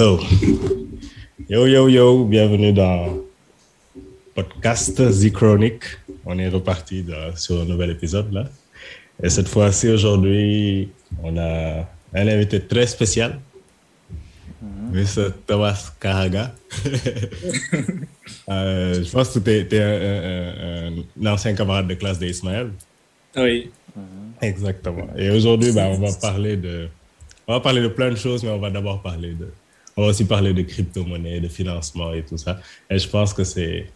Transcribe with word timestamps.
So, 0.00 0.16
yo, 1.46 1.66
yo, 1.68 1.86
yo, 1.88 2.24
bienvenue 2.24 2.72
dans 2.72 3.20
podcast 4.34 4.96
The 4.96 5.30
Chronic. 5.30 5.84
On 6.24 6.38
est 6.38 6.48
reparti 6.48 7.02
de- 7.02 7.36
sur 7.36 7.60
un 7.60 7.66
nouvel 7.66 7.90
épisode 7.90 8.32
là. 8.32 8.46
Et 9.22 9.28
cette 9.28 9.48
fois-ci, 9.48 9.90
aujourd'hui, 9.90 10.88
on 11.22 11.36
a 11.36 11.86
un 12.14 12.28
invité 12.28 12.60
très 12.60 12.86
spécial, 12.86 13.40
Mr. 14.90 15.32
Thomas 15.46 15.92
Karaga. 16.00 16.54
Euh, 18.48 19.04
je 19.04 19.10
pense 19.10 19.28
que 19.34 19.38
tu 19.38 19.50
es, 19.76 19.82
un, 19.82 20.96
un- 20.96 21.04
un 21.20 21.26
ancien 21.34 21.52
camarade 21.54 21.86
de 21.88 21.94
classe 21.94 22.18
d'Ismaël. 22.18 22.70
Oui. 23.36 23.70
Exactement. 24.40 25.08
Et 25.14 25.28
aujourd'hui, 25.28 25.72
ben, 25.72 25.88
on 25.88 25.98
va 26.00 26.12
parler 26.14 26.56
de, 26.56 26.88
on 27.46 27.52
va 27.52 27.60
parler 27.60 27.82
de 27.82 27.88
plein 27.88 28.10
de 28.10 28.16
choses, 28.16 28.42
mais 28.42 28.48
on 28.50 28.58
va 28.58 28.70
d'abord 28.70 29.02
parler 29.02 29.34
de, 29.34 29.48
on 30.00 30.04
va 30.04 30.08
aussi 30.08 30.24
parler 30.24 30.54
de 30.54 30.62
crypto-monnaie, 30.62 31.40
de 31.40 31.48
financement 31.48 32.14
et 32.14 32.22
tout 32.22 32.38
ça. 32.38 32.58
Et 32.88 32.98
je 32.98 33.06
pense 33.06 33.34
que 33.34 33.44
c'est 33.44 33.86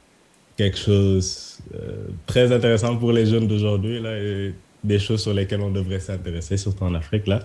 quelque 0.54 0.76
chose 0.76 1.58
euh, 1.74 2.08
très 2.26 2.52
intéressant 2.52 2.94
pour 2.98 3.10
les 3.10 3.24
jeunes 3.24 3.48
d'aujourd'hui 3.48 4.00
là, 4.00 4.18
et 4.18 4.54
des 4.82 4.98
choses 4.98 5.22
sur 5.22 5.32
lesquelles 5.32 5.62
on 5.62 5.70
devrait 5.70 6.00
s'intéresser, 6.00 6.58
surtout 6.58 6.84
en 6.84 6.94
Afrique 6.94 7.26
là, 7.26 7.40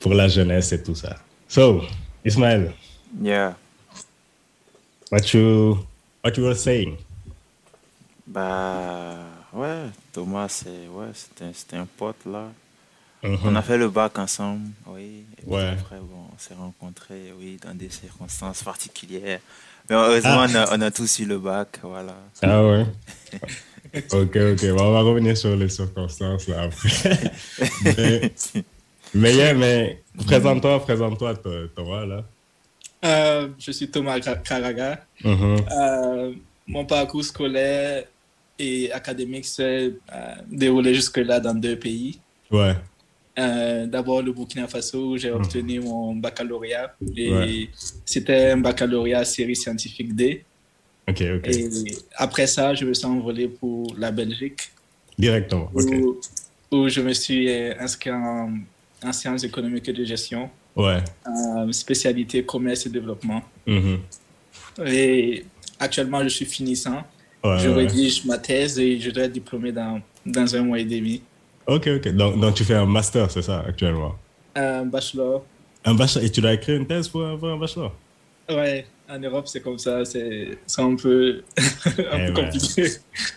pour 0.00 0.14
la 0.14 0.26
jeunesse 0.26 0.72
et 0.72 0.82
tout 0.82 0.96
ça. 0.96 1.16
So, 1.46 1.82
Ismaël, 2.24 2.72
Yeah. 3.22 3.54
what 5.10 5.32
you, 5.32 5.78
what 6.24 6.36
you 6.36 6.42
were 6.44 6.56
saying? 6.56 6.96
Bah, 8.26 9.14
ouais, 9.52 9.84
Thomas, 10.12 10.48
c'est 10.48 10.88
ouais, 10.90 11.12
c'était 11.14 11.76
un 11.76 11.86
pote 11.86 12.26
là. 12.26 12.50
Mhm. 13.22 13.38
On 13.44 13.56
a 13.56 13.62
fait 13.62 13.76
le 13.78 13.88
bac 13.88 14.18
ensemble, 14.18 14.68
oui. 14.86 15.24
Et 15.38 15.42
puis 15.42 15.50
Ouais. 15.54 15.66
après, 15.68 15.96
bon, 15.96 16.24
on 16.32 16.38
s'est 16.38 16.54
rencontrés, 16.54 17.32
oui, 17.38 17.58
dans 17.64 17.74
des 17.74 17.90
circonstances 17.90 18.62
particulières. 18.62 19.40
Mais 19.90 19.96
heureusement, 19.96 20.44
on, 20.48 20.54
a, 20.54 20.76
on 20.76 20.80
a 20.82 20.90
tous 20.90 21.18
eu 21.18 21.24
le 21.24 21.38
bac, 21.38 21.78
voilà. 21.82 22.14
Ah 22.42 22.62
ouais. 22.64 22.84
ok, 24.12 24.36
ok. 24.36 24.70
Bon, 24.76 24.84
on 24.84 24.92
va 24.92 25.00
revenir 25.00 25.36
sur 25.36 25.56
les 25.56 25.68
circonstances 25.68 26.46
là 26.46 26.62
après. 26.62 27.32
mais, 27.84 28.32
mais, 29.14 29.34
yeah, 29.34 29.54
mais 29.54 30.02
présente-toi, 30.26 30.80
présente-toi, 30.84 31.34
Tho- 31.36 31.68
Thomas 31.74 32.04
là. 32.06 32.24
Euh, 33.04 33.48
je 33.58 33.70
suis 33.72 33.88
Thomas 33.90 34.20
Karaga. 34.20 35.00
Mhm. 35.24 35.56
Euh, 35.70 36.32
mon 36.66 36.84
parcours 36.84 37.24
scolaire 37.24 38.04
et 38.58 38.92
académique 38.92 39.46
s'est 39.46 39.94
euh, 40.12 40.34
déroulé 40.50 40.94
jusque-là 40.94 41.40
dans 41.40 41.54
deux 41.54 41.78
pays. 41.78 42.18
Ouais. 42.50 42.74
Euh, 43.38 43.86
D'abord 43.86 44.22
le 44.22 44.32
Burkina 44.32 44.66
Faso, 44.66 45.12
où 45.12 45.16
j'ai 45.16 45.30
obtenu 45.30 45.80
mon 45.80 46.14
baccalauréat. 46.16 46.94
Et 47.16 47.30
Ouais. 47.32 47.68
c'était 48.04 48.50
un 48.50 48.56
baccalauréat 48.58 49.24
série 49.24 49.54
scientifique 49.56 50.14
D. 50.14 50.44
Ok, 51.08 51.22
ok. 51.36 51.46
Et 51.48 51.68
après 52.16 52.46
ça, 52.46 52.74
je 52.74 52.84
me 52.84 52.92
suis 52.94 53.06
envolé 53.06 53.48
pour 53.48 53.94
la 53.96 54.10
Belgique, 54.10 54.60
Directement. 55.18 55.70
Ok. 55.74 55.90
où, 55.92 56.18
où 56.76 56.88
je 56.88 57.00
me 57.00 57.12
suis 57.12 57.50
inscrit 57.78 58.10
en, 58.10 58.52
en 59.04 59.12
sciences 59.12 59.44
économiques 59.44 59.88
et 59.88 59.92
de 59.92 60.04
gestion, 60.04 60.50
Ouais. 60.76 60.98
euh, 61.26 61.72
spécialité 61.72 62.44
commerce 62.44 62.86
et 62.86 62.90
développement. 62.90 63.42
Mhm. 63.66 63.98
Et 64.86 65.44
actuellement, 65.78 66.22
je 66.24 66.28
suis 66.28 66.44
finissant. 66.46 67.02
Ouais, 67.44 67.58
je 67.60 67.68
ouais. 67.68 67.86
rédige 67.86 68.24
ma 68.24 68.36
thèse 68.38 68.78
et 68.78 68.98
je 68.98 69.10
dois 69.10 69.24
être 69.24 69.32
diplômé 69.32 69.70
dans, 69.72 70.00
dans 70.26 70.54
un 70.56 70.62
mois 70.62 70.78
et 70.80 70.84
demi. 70.84 71.22
Ok, 71.68 71.86
ok. 71.86 72.08
Donc, 72.16 72.40
donc 72.40 72.54
tu 72.56 72.64
fais 72.64 72.74
un 72.74 72.86
master, 72.86 73.30
c'est 73.30 73.42
ça, 73.42 73.60
actuellement? 73.60 74.14
Un 74.54 74.86
bachelor. 74.86 75.46
Un 75.84 75.94
bachelor. 75.94 76.24
Et 76.24 76.30
tu 76.30 76.40
dois 76.40 76.54
écrire 76.54 76.76
une 76.76 76.86
thèse 76.86 77.08
pour, 77.08 77.24
un- 77.24 77.36
pour 77.38 77.48
un 77.48 77.58
bachelor? 77.58 77.92
Ouais, 78.50 78.86
en 79.08 79.18
Europe, 79.18 79.46
c'est 79.46 79.60
comme 79.60 79.78
ça. 79.78 80.04
C'est 80.04 80.58
c'est 80.66 80.80
un 80.82 80.96
peu, 80.96 81.44
un 81.58 81.62
Eh 82.18 82.26
peu 82.26 82.32
ben. 82.32 82.32
compliqué. 82.32 82.88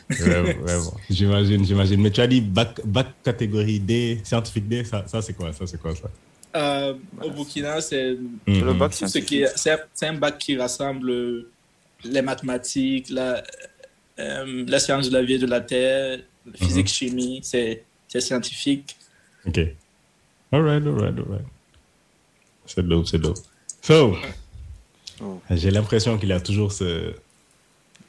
Ouais, 0.10 0.78
bon. 0.80 0.94
J'imagine, 1.10 1.66
j'imagine. 1.66 2.02
Mais 2.02 2.12
tu 2.12 2.22
as 2.22 2.28
dit 2.28 2.42
bac, 2.42 2.80
bac 2.86 3.08
catégorie 3.24 3.80
D, 3.80 4.22
scientifique 4.24 4.68
D, 4.68 4.84
ça, 4.86 5.06
ça 5.08 5.22
c'est 5.22 5.34
quoi 5.34 5.52
Ça, 5.52 5.68
c'est 5.68 5.78
quoi 5.80 5.94
ça? 5.96 6.10
Euh, 6.56 6.94
au 7.22 7.32
Burkina, 7.32 7.82
c'est 7.82 8.12
Le 8.12 8.74
Mhm. 8.74 8.78
bac 8.78 8.92
tout 8.98 9.08
ce 9.08 10.06
un 10.06 10.14
bac 10.14 10.38
qui 10.38 10.58
rassemble 10.58 11.12
les 12.04 12.22
mathématiques, 12.22 13.10
la, 13.10 13.44
euh, 14.20 14.66
la 14.68 14.80
science 14.80 15.10
de 15.10 15.14
la 15.14 15.24
vie 15.24 15.36
et 15.36 15.40
de 15.40 15.48
la 15.48 15.62
terre, 15.62 16.20
la 16.46 16.54
physique, 16.54 16.88
chimie. 16.88 17.40
C'est 17.44 17.86
c'est 18.12 18.20
scientifique. 18.20 18.98
Ok. 19.48 19.58
Alright, 20.52 20.86
alright, 20.86 21.18
alright. 21.18 21.46
C'est 22.66 22.86
dope, 22.86 23.08
c'est 23.08 23.20
dope. 23.20 23.38
So, 23.82 24.16
Oh. 25.24 25.40
j'ai 25.52 25.70
l'impression 25.70 26.18
qu'il 26.18 26.30
y 26.30 26.34
a 26.34 26.40
toujours 26.42 26.72
ce, 26.72 27.14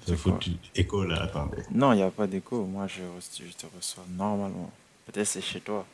ce 0.06 0.16
foutu 0.16 0.52
écho 0.74 1.04
là. 1.04 1.24
Attendez. 1.24 1.58
Non, 1.70 1.92
il 1.92 1.96
n'y 1.96 2.02
a 2.02 2.10
pas 2.10 2.26
d'écho. 2.26 2.64
Moi, 2.64 2.86
je, 2.88 3.02
je 3.38 3.52
te 3.52 3.66
reçois 3.76 4.04
normalement. 4.16 4.72
Peut-être 5.06 5.26
c'est 5.26 5.42
chez 5.42 5.60
toi. 5.60 5.86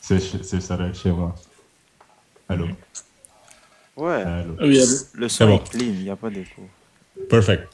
C'est 0.00 0.18
c'est 0.20 0.60
ça 0.60 0.76
là, 0.76 0.92
chez 0.92 1.12
moi. 1.12 1.34
Allô? 2.48 2.66
Ouais, 3.96 4.22
Allô? 4.22 4.54
Oui, 4.60 4.80
allô? 4.80 4.96
le 5.14 5.28
son 5.28 5.46
bon. 5.46 5.56
est 5.56 5.70
clean, 5.70 5.86
il 5.86 6.02
n'y 6.02 6.10
a 6.10 6.16
pas 6.16 6.28
d'écho. 6.30 6.62
Perfect. 7.30 7.68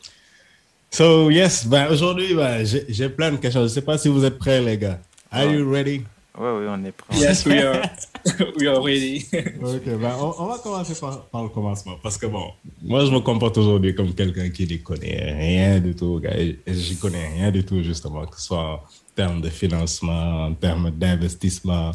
So, 0.91 1.31
yes, 1.31 1.67
ben, 1.67 1.89
aujourd'hui, 1.91 2.35
ben, 2.35 2.65
j'ai 2.65 2.85
j'ai 2.89 3.09
plein 3.09 3.33
de 3.33 3.39
questions. 3.39 3.61
Je 3.61 3.65
ne 3.65 3.69
sais 3.69 3.83
pas 3.83 3.97
si 3.99 4.09
vous 4.09 4.25
êtes 4.25 4.39
prêts, 4.39 4.61
les 4.61 4.77
gars. 4.79 5.01
Are 5.35 5.51
you 5.51 5.69
ready? 5.69 6.05
Oui, 6.39 6.67
on 6.69 6.85
est 6.85 6.93
prêt. 6.93 7.17
Yes, 7.17 7.45
we 7.47 7.59
are, 7.59 7.83
we 8.59 8.67
are 8.67 8.83
ready. 8.83 9.25
Ok, 9.63 9.85
ben, 9.85 10.13
on, 10.21 10.35
on 10.39 10.47
va 10.47 10.59
commencer 10.59 10.95
par, 11.01 11.27
par 11.27 11.43
le 11.45 11.49
commencement. 11.49 11.97
Parce 12.03 12.19
que 12.19 12.27
bon, 12.27 12.53
moi, 12.83 13.05
je 13.05 13.11
me 13.11 13.21
comporte 13.21 13.57
aujourd'hui 13.59 13.95
comme 13.95 14.13
quelqu'un 14.15 14.49
qui 14.51 14.67
ne 14.67 14.77
connaît 14.79 15.33
rien 15.33 15.81
du 15.81 15.95
tout, 15.95 16.21
je 16.23 17.01
connais 17.01 17.29
rien 17.35 17.51
du 17.51 17.65
tout, 17.65 17.83
justement, 17.83 18.27
que 18.27 18.37
ce 18.37 18.47
soit 18.47 18.63
en 18.63 18.81
termes 19.15 19.41
de 19.41 19.49
financement, 19.49 20.47
en 20.47 20.55
termes 20.55 20.91
d'investissement, 20.91 21.93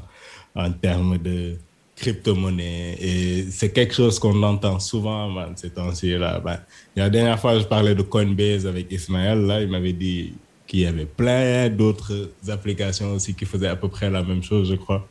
en 0.55 0.71
termes 0.71 1.17
de 1.17 1.57
crypto-monnaie. 1.97 2.95
Et 2.99 3.43
c'est 3.51 3.71
quelque 3.71 3.93
chose 3.93 4.19
qu'on 4.19 4.41
entend 4.43 4.79
souvent, 4.79 5.29
man, 5.29 5.51
ces 5.55 5.69
temps-ci. 5.69 6.11
Là. 6.17 6.39
Ben, 6.39 6.59
la 6.95 7.09
dernière 7.09 7.39
fois, 7.39 7.59
je 7.59 7.65
parlais 7.65 7.95
de 7.95 8.01
Coinbase 8.01 8.65
avec 8.65 8.91
Ismaël. 8.91 9.39
Là, 9.45 9.61
il 9.61 9.69
m'avait 9.69 9.93
dit 9.93 10.33
qu'il 10.69 10.81
y 10.81 10.85
avait 10.85 11.07
plein 11.07 11.67
d'autres 11.67 12.29
applications 12.47 13.13
aussi 13.13 13.33
qui 13.33 13.45
faisaient 13.45 13.67
à 13.67 13.75
peu 13.75 13.87
près 13.89 14.09
la 14.09 14.21
même 14.23 14.43
chose, 14.43 14.69
je 14.69 14.75
crois. 14.75 15.07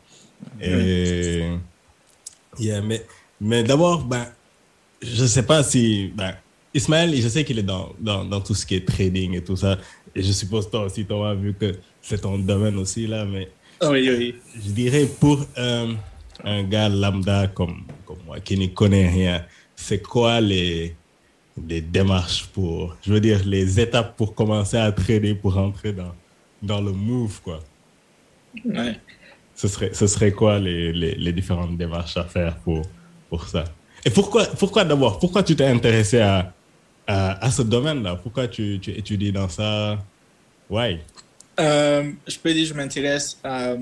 Et, 0.61 1.49
yeah, 2.57 2.81
mais, 2.81 3.05
mais 3.41 3.61
d'abord, 3.63 4.05
ben, 4.05 4.25
je 5.01 5.23
ne 5.23 5.27
sais 5.27 5.43
pas 5.43 5.61
si. 5.61 6.13
Ben, 6.15 6.33
Ismaël, 6.73 7.13
je 7.13 7.27
sais 7.27 7.43
qu'il 7.43 7.59
est 7.59 7.63
dans, 7.63 7.93
dans, 7.99 8.23
dans 8.23 8.39
tout 8.39 8.55
ce 8.55 8.65
qui 8.65 8.75
est 8.75 8.87
trading 8.87 9.33
et 9.35 9.43
tout 9.43 9.57
ça. 9.57 9.77
Et 10.15 10.23
je 10.23 10.31
suppose 10.31 10.69
toi 10.69 10.85
aussi, 10.85 11.03
Thomas, 11.05 11.33
vu 11.33 11.53
que 11.53 11.75
c'est 12.01 12.21
ton 12.21 12.37
domaine 12.39 12.77
aussi, 12.77 13.05
là. 13.05 13.25
Mais 13.25 13.49
Ah 13.81 13.89
Oui, 13.91 14.09
oui. 14.09 14.35
je 14.55 14.71
dirais 14.71 15.07
pour 15.19 15.45
euh, 15.57 15.93
un 16.45 16.63
gars 16.63 16.87
lambda 16.87 17.47
comme, 17.47 17.83
comme 18.05 18.19
moi 18.25 18.39
qui 18.39 18.57
ne 18.57 18.67
connaît 18.67 19.09
rien, 19.09 19.43
c'est 19.75 20.01
quoi 20.01 20.39
les, 20.39 20.95
les 21.67 21.81
démarches 21.81 22.45
pour, 22.47 22.95
je 23.01 23.13
veux 23.13 23.19
dire, 23.19 23.41
les 23.45 23.79
étapes 23.79 24.15
pour 24.15 24.35
commencer 24.35 24.77
à 24.77 24.91
trader, 24.91 25.35
pour 25.35 25.53
rentrer 25.55 25.93
dans, 25.93 26.13
dans 26.61 26.81
le 26.81 26.91
move, 26.91 27.41
quoi. 27.41 27.59
Ouais. 28.65 28.97
ce 29.59 29.67
serait, 29.67 29.93
ce 29.93 30.07
serait 30.07 30.31
quoi 30.31 30.57
les, 30.57 30.93
les, 30.93 31.15
les 31.15 31.33
différentes 31.33 31.77
démarches 31.77 32.15
à 32.15 32.23
faire 32.23 32.55
pour, 32.59 32.81
pour 33.29 33.45
ça? 33.45 33.65
Et 34.05 34.09
pourquoi, 34.09 34.45
pourquoi 34.45 34.85
d'abord, 34.85 35.19
pourquoi 35.19 35.43
tu 35.43 35.53
t'es 35.53 35.65
intéressé 35.65 36.19
à, 36.19 36.53
à, 37.05 37.45
à 37.45 37.51
ce 37.51 37.63
domaine-là? 37.63 38.15
Pourquoi 38.15 38.47
tu, 38.47 38.79
tu 38.81 38.91
étudies 38.91 39.33
dans 39.33 39.49
ça? 39.49 40.01
Ouais. 40.69 41.01
Euh, 41.59 42.09
je 42.25 42.37
peux 42.37 42.53
dire 42.53 42.63
que 42.63 42.69
je 42.69 42.73
m'intéresse 42.73 43.37
à, 43.43 43.73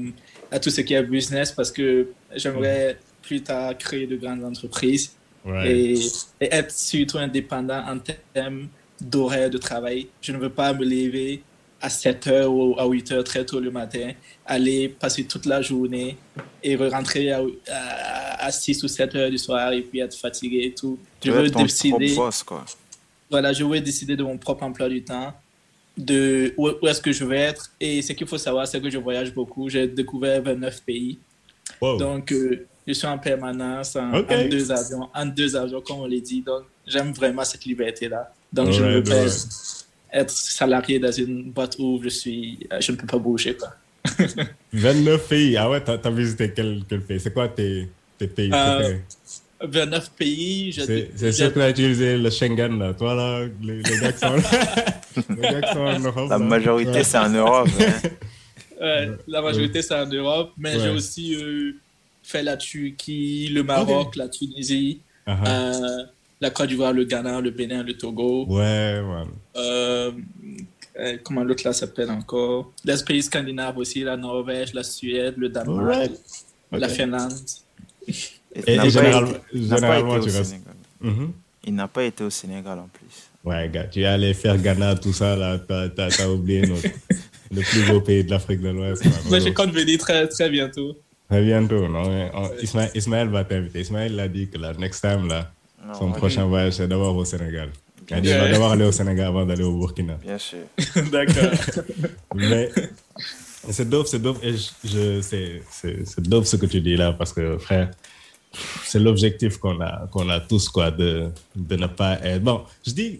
à 0.50 0.60
tout 0.60 0.72
ce 0.72 0.82
qui 0.82 0.96
est 0.96 1.04
business 1.04 1.52
parce 1.52 1.72
que 1.72 2.08
j'aimerais 2.36 2.98
plus 3.22 3.44
tard 3.44 3.78
créer 3.78 4.08
de 4.08 4.16
grandes 4.16 4.44
entreprises 4.44 5.12
Ouais. 5.48 5.72
et, 5.72 5.94
et 6.42 6.54
être 6.54 6.72
surtout 6.72 7.18
indépendant 7.20 7.82
en 7.88 7.98
termes 8.34 8.68
d'horaire 9.00 9.50
de 9.50 9.58
travail. 9.58 10.08
Je 10.22 10.32
ne 10.34 10.38
veux 10.38 10.50
pas 10.50 10.74
me 10.74 10.84
lever 10.84 11.42
à 11.80 11.90
7 11.90 12.28
heures 12.28 12.52
ou 12.54 12.76
à 12.80 12.86
8 12.88 13.12
heures 13.12 13.24
très 13.24 13.46
tôt 13.46 13.60
le 13.60 13.70
matin, 13.72 14.12
aller 14.46 14.90
passer 14.90 15.24
toute 15.26 15.46
la 15.46 15.62
journée 15.62 16.18
et 16.64 16.76
rentrer 16.76 17.32
à, 17.32 17.42
à, 17.70 18.46
à 18.48 18.52
6 18.52 18.84
ou 18.84 18.88
7 18.88 19.16
heures 19.16 19.30
du 19.30 19.38
soir 19.38 19.72
et 19.74 19.82
puis 19.82 20.00
être 20.00 20.16
fatigué 20.18 20.64
et 20.66 20.74
tout. 20.74 20.98
Tu 21.22 21.30
Je 21.30 21.34
veux 21.34 21.50
décider 21.50 22.08
propre 22.14 22.26
boss, 22.26 22.44
quoi. 22.44 22.66
voilà, 23.30 23.54
je 23.54 23.64
veux 23.64 23.80
décider 23.80 24.16
de 24.16 24.24
mon 24.24 24.38
propre 24.40 24.64
emploi 24.64 24.90
du 24.90 25.04
temps, 25.04 25.32
de 25.96 26.54
où, 26.58 26.68
où 26.82 26.88
est-ce 26.88 27.02
que 27.02 27.12
je 27.12 27.24
vais 27.24 27.40
être. 27.42 27.72
Et 27.80 28.02
ce 28.02 28.14
qu'il 28.14 28.28
faut 28.28 28.38
savoir, 28.40 28.68
c'est 28.68 28.82
que 28.82 28.90
je 28.90 28.98
voyage 28.98 29.32
beaucoup. 29.34 29.70
J'ai 29.70 29.88
découvert 29.88 30.42
29 30.42 30.82
pays. 30.84 31.20
Wow. 31.80 31.98
Donc, 31.98 32.32
euh, 32.32 32.66
je 32.88 32.94
suis 32.94 33.08
en 33.08 33.18
permanence 33.18 33.96
en, 33.98 34.22
deux 34.50 34.72
avions, 34.72 35.10
en 35.14 35.26
deux 35.26 35.56
avions, 35.56 35.82
comme 35.82 36.00
on 36.00 36.08
l'a 36.08 36.20
dit. 36.20 36.42
Donc, 36.42 36.64
j'aime 36.86 37.12
vraiment 37.12 37.44
cette 37.44 37.66
liberté-là. 37.66 38.34
Donc, 38.54 38.72
je 38.72 38.84
ne 38.84 38.94
veux 38.94 39.04
pas 39.04 39.26
être 40.14 40.32
salarié 40.32 40.98
dans 40.98 41.12
une 41.12 41.52
boîte 41.52 41.76
où 41.80 42.00
je 42.02 42.10
suis, 42.10 42.60
euh, 42.72 42.80
je 42.80 42.94
ne 42.94 42.98
peux 42.98 43.06
pas 43.06 43.18
bouger, 43.18 43.56
quoi. 43.56 43.74
29 44.74 45.28
pays. 45.28 45.58
Ah 45.58 45.70
ouais, 45.70 45.82
t'as 45.84 45.98
as 46.02 46.10
visité 46.12 46.54
quel, 46.56 46.84
quel 46.88 47.02
pays? 47.02 47.20
C'est 47.20 47.34
quoi 47.34 47.50
tes, 47.50 47.90
tes 48.18 48.28
pays 48.28 48.50
Euh, 48.54 48.78
préférés? 48.78 49.02
29 49.60 50.12
pays. 50.12 50.74
C'est 50.74 51.32
sûr 51.34 51.50
que 51.50 51.56
tu 51.56 51.62
as 51.62 51.70
utilisé 51.72 52.18
le 52.18 52.30
Schengen, 52.30 52.80
là. 52.80 52.94
Toi, 52.94 53.16
là, 53.16 53.48
les, 53.62 53.82
gars, 53.82 54.14
qui 54.14 54.20
sont, 54.20 54.36
les 55.36 55.42
gars 55.42 55.62
qui 55.62 55.74
sont 55.74 55.80
en 55.80 56.00
Europe. 56.00 56.30
La 56.30 56.38
majorité, 56.40 57.04
c'est 57.04 57.18
en 57.18 57.30
Europe. 57.30 57.68
Hein. 57.80 58.10
Ouais, 58.80 59.10
la 59.28 59.42
majorité, 59.42 59.82
c'est 59.82 59.96
en 59.96 60.06
Europe. 60.06 60.52
Mais 60.56 60.80
j'ai 60.80 60.90
aussi 60.90 61.36
euh, 61.36 61.72
fait 62.28 62.44
la 62.44 62.58
Turquie, 62.58 63.48
le 63.50 63.64
Maroc, 63.64 64.16
la 64.18 64.28
Tunisie, 64.28 65.02
uh-huh. 65.26 65.48
euh, 65.48 66.04
la 66.42 66.50
Côte 66.50 66.68
d'Ivoire, 66.68 66.94
le 66.94 67.06
Ghana, 67.06 67.40
le 67.40 67.52
Bénin, 67.52 67.84
le 67.84 67.94
Togo. 67.98 68.46
Ouais, 68.48 69.02
ouais. 69.02 69.24
Euh, 69.56 70.12
comment 71.24 71.44
l'autre 71.44 71.64
là 71.66 71.74
s'appelle 71.74 72.10
encore? 72.10 72.72
Les 72.84 72.96
pays 73.06 73.24
scandinaves 73.24 73.78
aussi, 73.78 74.02
la 74.04 74.18
Norvège, 74.18 74.74
la 74.74 74.84
Suède, 74.84 75.36
le 75.38 75.50
Danemark, 75.50 76.12
la 76.72 76.90
Finlande. 76.90 77.34
Et, 78.08 78.90
généralement, 78.90 80.20
tu 80.20 80.30
restes. 80.30 80.58
Mhm. 81.00 81.32
Il 81.64 81.76
n'a 81.76 81.88
pas 81.88 82.04
été 82.04 82.24
au 82.24 82.30
Sénégal 82.30 82.80
en 82.80 82.88
plus. 82.88 83.30
Ouais, 83.44 83.70
gars, 83.70 83.86
tu 83.86 84.02
es 84.02 84.06
allé 84.06 84.34
faire 84.34 84.58
Ghana, 84.58 84.96
tout 84.96 85.14
ça, 85.14 85.36
là, 85.36 85.60
t'as 85.60 86.08
as, 86.08 86.30
oublié 86.30 86.62
notre, 86.62 86.82
le 87.52 87.62
plus 87.62 87.88
beau 87.88 88.02
pays 88.02 88.24
de 88.24 88.32
l'Afrique 88.32 88.62
de 88.62 88.70
l'Ouest. 88.70 89.06
Moi, 89.30 89.40
je 89.40 89.50
compte 89.50 89.72
venir 89.72 89.98
très, 90.00 90.28
très 90.28 90.50
bientôt. 90.50 90.98
Très 91.30 91.44
bientôt, 91.44 91.88
non 91.88 92.30
Ismaël, 92.96 93.30
va 93.30 93.44
t'inviter. 93.44 93.82
Ismaël 93.82 94.16
l'a 94.16 94.28
dit 94.28 94.48
que 94.50 94.58
la 94.58 94.74
next 94.74 95.02
time, 95.02 95.28
là, 95.28 95.52
son 95.98 96.12
prochain 96.12 96.46
voyage, 96.46 96.74
c'est 96.74 96.88
d'abord 96.88 97.16
au 97.16 97.26
Sénégal. 97.26 97.70
Il 98.10 98.22
dit, 98.22 98.30
va 98.30 98.50
d'abord 98.50 98.72
aller 98.72 98.86
au 98.86 98.92
Sénégal 98.92 99.28
avant 99.28 99.46
d'aller 99.46 99.64
au 99.64 99.78
Burkina. 99.78 100.14
Bien 100.16 100.38
sûr. 100.38 100.60
D'accord. 101.12 101.52
Mais 102.34 102.72
c'est 103.70 103.90
dope, 103.90 104.08
c'est 104.08 104.20
dope. 104.20 104.42
Et 104.44 104.56
je, 104.86 105.22
c'est 105.22 106.22
dope 106.22 106.46
ce 106.46 106.56
que 106.56 106.66
tu 106.66 106.80
dis 106.80 106.96
là, 106.96 107.12
parce 107.12 107.34
que, 107.34 107.58
frère, 107.58 107.92
c'est 108.86 109.00
l'objectif 109.00 109.58
qu'on 109.58 109.82
a, 109.82 110.08
qu'on 110.08 110.30
a 110.30 110.40
tous, 110.40 110.70
quoi, 110.70 110.90
de, 110.92 111.30
de 111.56 111.76
ne 111.76 111.88
pas 111.88 112.20
être. 112.24 112.42
Bon, 112.42 112.64
je 112.86 112.92
dis, 112.92 113.20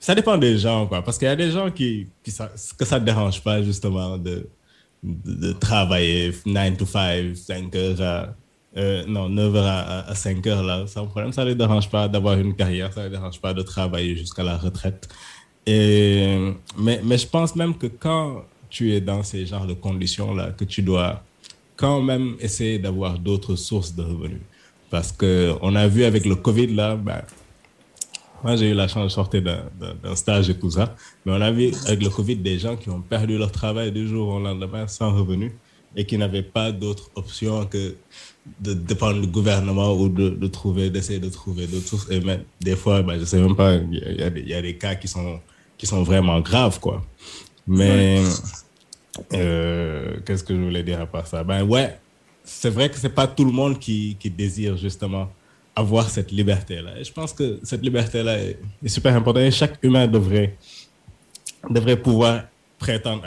ça 0.00 0.14
dépend 0.14 0.38
des 0.38 0.56
gens, 0.56 0.86
quoi, 0.86 1.02
parce 1.02 1.18
qu'il 1.18 1.28
y 1.28 1.30
a 1.30 1.36
des 1.36 1.50
gens 1.50 1.70
qui, 1.70 2.06
qui 2.22 2.30
ça, 2.30 2.50
que 2.78 2.84
ça 2.86 2.98
ne 2.98 3.04
dérange 3.04 3.42
pas, 3.42 3.62
justement, 3.62 4.16
de, 4.16 4.46
de, 5.02 5.52
travailler 5.52 6.32
9 6.46 6.76
to 6.76 6.86
5, 6.86 7.36
5 7.36 7.76
heures 7.76 8.02
à, 8.02 8.34
euh, 8.76 9.04
non, 9.06 9.28
9 9.28 9.56
heures 9.56 10.04
à, 10.08 10.14
5 10.14 10.46
heures, 10.46 10.62
là, 10.62 10.86
sans 10.86 11.06
problème. 11.06 11.32
Ça 11.32 11.44
ne 11.44 11.50
les 11.50 11.54
dérange 11.54 11.88
pas 11.88 12.08
d'avoir 12.08 12.38
une 12.38 12.54
carrière, 12.54 12.92
ça 12.92 13.00
ne 13.00 13.06
les 13.06 13.12
dérange 13.12 13.40
pas 13.40 13.54
de 13.54 13.62
travailler 13.62 14.16
jusqu'à 14.16 14.42
la 14.42 14.56
retraite. 14.56 15.08
Et, 15.66 16.52
mais, 16.78 17.00
mais 17.04 17.18
je 17.18 17.26
pense 17.26 17.54
même 17.54 17.76
que 17.76 17.86
quand 17.86 18.44
tu 18.70 18.92
es 18.92 19.00
dans 19.00 19.22
ces 19.22 19.46
genres 19.46 19.66
de 19.66 19.74
conditions-là, 19.74 20.50
que 20.50 20.64
tu 20.64 20.82
dois 20.82 21.22
quand 21.76 22.02
même 22.02 22.34
essayer 22.40 22.78
d'avoir 22.78 23.18
d'autres 23.18 23.56
sources 23.56 23.94
de 23.94 24.02
revenus. 24.02 24.42
Parce 24.90 25.12
qu'on 25.12 25.74
a 25.76 25.86
vu 25.86 26.04
avec 26.04 26.24
le 26.26 26.34
Covid, 26.34 26.68
là, 26.68 26.96
ben, 26.96 27.22
moi 28.42 28.56
j'ai 28.56 28.70
eu 28.70 28.74
la 28.74 28.88
chance 28.88 29.04
de 29.04 29.08
sortir 29.08 29.42
d'un 29.42 30.16
stage 30.16 30.50
et 30.50 30.58
tout 30.58 30.70
ça, 30.70 30.94
mais 31.24 31.32
on 31.32 31.40
a 31.40 31.50
vu 31.50 31.72
avec 31.86 32.02
le 32.02 32.10
Covid 32.10 32.36
des 32.36 32.58
gens 32.58 32.76
qui 32.76 32.90
ont 32.90 33.00
perdu 33.00 33.38
leur 33.38 33.52
travail 33.52 33.92
du 33.92 34.06
jour 34.08 34.28
au 34.28 34.40
lendemain 34.40 34.86
sans 34.86 35.12
revenus 35.12 35.52
et 35.96 36.04
qui 36.04 36.18
n'avaient 36.18 36.42
pas 36.42 36.70
d'autre 36.70 37.10
option 37.14 37.64
que 37.66 37.96
de 38.60 38.72
dépendre 38.74 39.20
du 39.20 39.26
gouvernement 39.26 39.92
ou 39.94 40.08
de, 40.08 40.30
de 40.30 40.46
trouver, 40.46 40.90
d'essayer 40.90 41.18
de 41.18 41.28
trouver 41.28 41.66
d'autres 41.66 41.86
sources. 41.86 42.06
Et 42.10 42.20
même, 42.20 42.44
des 42.60 42.76
fois, 42.76 43.02
ben, 43.02 43.18
je 43.18 43.24
sais 43.24 43.40
même 43.40 43.56
pas, 43.56 43.74
il 43.74 43.94
y, 43.94 44.50
y, 44.50 44.54
a 44.54 44.62
des 44.62 44.76
cas 44.76 44.94
qui 44.94 45.08
sont, 45.08 45.40
qui 45.76 45.86
sont 45.86 46.02
vraiment 46.02 46.40
graves, 46.40 46.80
quoi. 46.80 47.02
Mais 47.66 48.22
euh, 49.34 50.16
qu'est-ce 50.24 50.44
que 50.44 50.54
je 50.54 50.60
voulais 50.60 50.82
dire 50.82 51.00
à 51.00 51.06
part 51.06 51.26
ça? 51.26 51.44
Ben 51.44 51.62
ouais, 51.62 51.98
c'est 52.44 52.70
vrai 52.70 52.88
que 52.88 52.96
c'est 52.96 53.10
pas 53.10 53.26
tout 53.26 53.44
le 53.44 53.52
monde 53.52 53.78
qui, 53.78 54.16
qui, 54.18 54.30
désire 54.30 54.76
justement 54.76 55.28
avoir 55.78 56.08
cette 56.08 56.30
liberté-là. 56.30 56.98
Et 56.98 57.04
je 57.04 57.12
pense 57.12 57.32
que 57.32 57.60
cette 57.62 57.82
liberté-là 57.82 58.38
est, 58.38 58.58
super 58.86 59.14
importante 59.14 59.42
et 59.42 59.50
chaque 59.50 59.78
humain 59.82 60.06
devrait, 60.06 60.56
devrait 61.70 61.96
pouvoir 61.96 62.44
prétendre 62.78 63.22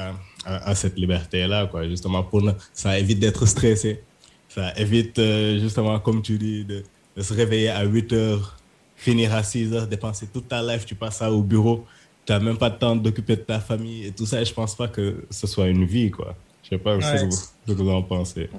à, 0.46 0.76
cette 0.76 0.98
liberté-là, 0.98 1.68
quoi, 1.68 1.88
justement 1.88 2.24
pour 2.24 2.42
ça 2.74 2.98
évite 2.98 3.20
d'être 3.20 3.46
stressé, 3.46 4.02
ça 4.50 4.74
évite 4.76 5.20
euh, 5.20 5.60
justement, 5.60 6.00
comme 6.00 6.22
tu 6.22 6.38
dis, 6.38 6.66
de, 6.66 6.84
de, 7.16 7.22
se 7.22 7.34
réveiller 7.34 7.70
à 7.70 7.84
8 7.84 8.14
heures, 8.14 8.58
finir 8.96 9.34
à 9.34 9.44
6 9.44 9.74
heures, 9.74 9.88
dépenser 9.88 10.28
toute 10.28 10.48
ta 10.48 10.62
life, 10.62 10.86
tu 10.86 10.96
passes 10.96 11.18
ça 11.18 11.32
au 11.32 11.44
bureau 11.44 11.86
tu 12.26 12.32
n'as 12.32 12.40
même 12.40 12.58
pas 12.58 12.70
le 12.70 12.78
temps 12.78 12.96
d'occuper 12.96 13.36
de 13.36 13.42
ta 13.42 13.60
famille 13.60 14.08
et 14.08 14.12
tout 14.12 14.26
ça. 14.26 14.42
Et 14.42 14.46
je 14.46 14.54
pense 14.54 14.76
pas 14.76 14.88
que 14.88 15.26
ce 15.30 15.48
soit 15.48 15.68
une 15.68 15.86
vie, 15.86 16.12
quoi. 16.12 16.36
Je 16.72 16.78
sais 16.78 16.84
pas 16.84 17.02
ce, 17.02 17.26
que 17.68 17.72
vous, 17.74 17.90
en 17.90 18.02
pensez. 18.02 18.50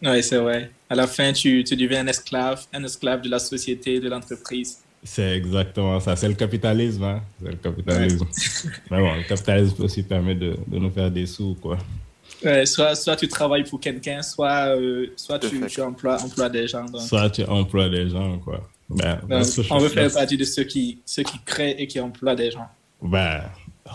Oui, 0.00 0.22
c'est 0.22 0.36
vrai. 0.36 0.70
À 0.88 0.94
la 0.94 1.08
fin, 1.08 1.32
tu, 1.32 1.64
tu, 1.64 1.74
deviens 1.74 2.02
un 2.02 2.06
esclave, 2.06 2.64
un 2.72 2.84
esclave 2.84 3.22
de 3.22 3.28
la 3.28 3.40
société, 3.40 3.98
de 3.98 4.08
l'entreprise. 4.08 4.78
C'est 5.02 5.36
exactement 5.36 5.98
ça. 5.98 6.14
C'est 6.14 6.28
le 6.28 6.34
capitalisme, 6.34 7.02
hein. 7.02 7.22
C'est 7.42 7.50
le 7.50 7.56
capitalisme. 7.56 8.24
Mais 8.90 8.98
bon, 8.98 9.14
le 9.14 9.24
capitalisme 9.24 9.82
aussi 9.82 10.04
permet 10.04 10.36
de, 10.36 10.56
de 10.66 10.78
nous 10.78 10.90
faire 10.90 11.10
des 11.10 11.26
sous, 11.26 11.56
quoi. 11.60 11.78
Ouais, 12.44 12.66
soit, 12.66 12.94
soit 12.94 13.16
tu 13.16 13.26
travailles 13.26 13.64
pour 13.64 13.80
quelqu'un, 13.80 14.22
soit, 14.22 14.76
euh, 14.76 15.06
soit 15.16 15.38
tu, 15.40 15.60
tu 15.66 15.80
emploies, 15.80 16.22
emploies, 16.22 16.48
des 16.48 16.68
gens. 16.68 16.84
Donc. 16.84 17.02
Soit 17.02 17.30
tu 17.30 17.42
emploies 17.44 17.88
des 17.88 18.08
gens, 18.08 18.38
quoi. 18.38 18.62
Ben, 18.88 19.20
on 19.70 19.78
veut 19.78 19.88
faire 19.88 20.12
partie 20.12 20.36
de 20.36 20.44
ceux 20.44 20.62
qui, 20.62 21.00
ceux 21.04 21.24
qui 21.24 21.38
créent 21.44 21.74
et 21.78 21.88
qui 21.88 21.98
emploient 21.98 22.36
des 22.36 22.52
gens. 22.52 22.68
Ben, 23.02 23.42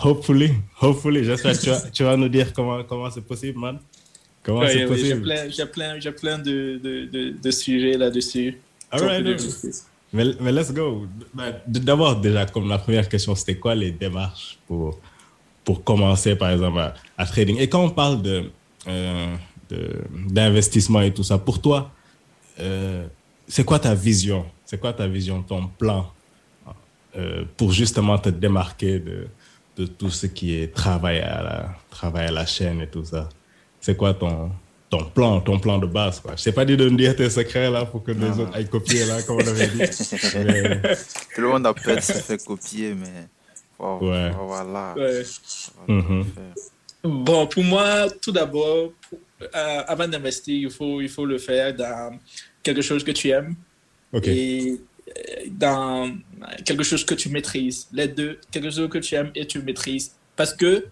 hopefully, 0.04 0.52
hopefully. 0.80 1.24
J'espère 1.24 1.54
que 1.54 1.64
tu 1.64 1.70
vas, 1.70 1.82
tu 1.92 2.04
vas, 2.04 2.18
nous 2.18 2.30
dire 2.30 2.54
comment 2.54 2.84
comment 2.84 3.10
c'est 3.10 3.26
possible, 3.26 3.60
man. 3.60 3.80
Comment 4.44 4.68
c'est 4.68 4.86
possible. 4.86 5.34
J'ai 5.50 5.66
plein, 5.66 6.00
plein, 6.00 6.12
plein 6.12 6.38
de, 6.40 6.80
de, 6.82 7.34
de, 7.42 7.52
sujets 7.52 7.98
là-dessus. 7.98 8.58
Alright, 8.90 9.26
mais, 10.14 10.26
mais 10.42 10.52
let's 10.52 10.74
go. 10.74 11.08
Ben, 11.34 11.56
d'abord, 11.68 12.20
déjà, 12.20 12.46
comme 12.46 12.68
la 12.68 12.78
première 12.78 13.08
question, 13.08 13.34
c'était 13.36 13.56
quoi 13.56 13.76
les 13.76 13.92
démarches 13.92 14.58
pour, 14.68 15.00
pour 15.64 15.84
commencer, 15.84 16.36
par 16.36 16.50
exemple, 16.52 16.80
à, 17.18 17.26
trading? 17.26 17.58
Et 17.60 17.70
quand 17.70 17.84
on 17.84 17.90
parle 17.92 18.22
de, 18.22 18.44
euh, 18.88 19.36
d'investissement 20.28 21.02
et 21.02 21.14
tout 21.14 21.24
ça, 21.24 21.38
pour 21.38 21.62
toi, 21.62 21.92
euh, 22.60 23.08
c'est 23.48 23.64
quoi 23.64 23.80
ta 23.80 23.96
vision? 23.96 24.46
C'est 24.66 24.80
quoi 24.80 24.92
ta 24.92 25.08
vision, 25.08 25.42
ton 25.44 25.68
plan 25.68 26.12
euh, 27.16 27.46
pour 27.58 27.72
justement 27.72 28.18
te 28.18 28.30
démarquer 28.30 29.00
de, 29.00 29.28
de, 29.78 29.86
tout 29.86 30.10
ce 30.10 30.28
qui 30.28 30.56
est 30.56 30.74
travail 30.74 31.20
à, 31.20 31.42
la, 31.42 31.76
travail 31.90 32.28
à 32.28 32.32
la 32.32 32.46
chaîne 32.46 32.82
et 32.82 32.88
tout 32.88 33.06
ça 33.06 33.30
C'est 33.80 33.96
quoi 33.96 34.14
ton, 34.14 34.52
ton 34.90 35.06
plan, 35.06 35.42
ton 35.42 35.60
plan 35.60 35.78
de 35.78 35.86
base 35.86 36.20
quoi? 36.20 36.34
Je 36.36 36.42
sais 36.42 36.52
pas 36.52 36.66
dit 36.66 36.78
de 36.78 36.90
me 36.90 36.98
dire 36.98 37.16
tes 37.16 37.30
secrets 37.30 37.70
là 37.70 37.86
pour 37.86 38.04
que 38.04 38.12
les 38.12 38.40
autres 38.40 38.56
aillent 38.56 38.70
copier 38.70 39.06
là, 39.06 39.22
comme 39.24 39.38
on 39.38 39.48
avait 39.48 39.68
dit. 39.68 39.80
Tout 41.36 41.42
le 41.42 41.48
monde 41.48 41.66
a 41.66 41.74
peur 41.74 41.96
de 41.96 42.02
se 42.02 42.14
faire 42.14 42.38
copier, 42.46 42.94
mais 42.94 43.28
ouais. 43.80 44.32
voilà. 44.38 44.96
Mhm. 45.88 46.26
Bon, 47.04 47.48
pour 47.48 47.64
moi, 47.64 48.08
tout 48.22 48.32
d'abord, 48.32 48.92
euh, 49.42 49.84
avant 49.88 50.08
d'investir, 50.08 50.56
il 50.56 50.70
faut, 50.70 51.02
il 51.02 51.10
faut 51.10 51.26
le 51.26 51.40
faire 51.40 51.74
dans 51.76 52.20
quelque 52.62 52.82
chose 52.82 53.04
que 53.04 53.12
tu 53.12 53.30
aimes. 53.30 53.56
Et 54.24 54.80
dans 55.50 56.16
quelque 56.66 56.84
chose 56.84 57.06
que 57.06 57.16
tu 57.16 57.30
maîtrises. 57.30 57.88
Les 57.92 58.08
deux, 58.08 58.40
quelque 58.52 58.70
chose 58.70 58.90
que 58.90 58.98
tu 58.98 59.16
aimes 59.16 59.32
et 59.36 59.46
tu 59.46 59.62
maîtrises. 59.62 60.14
Parce 60.36 60.54
que 60.54 60.88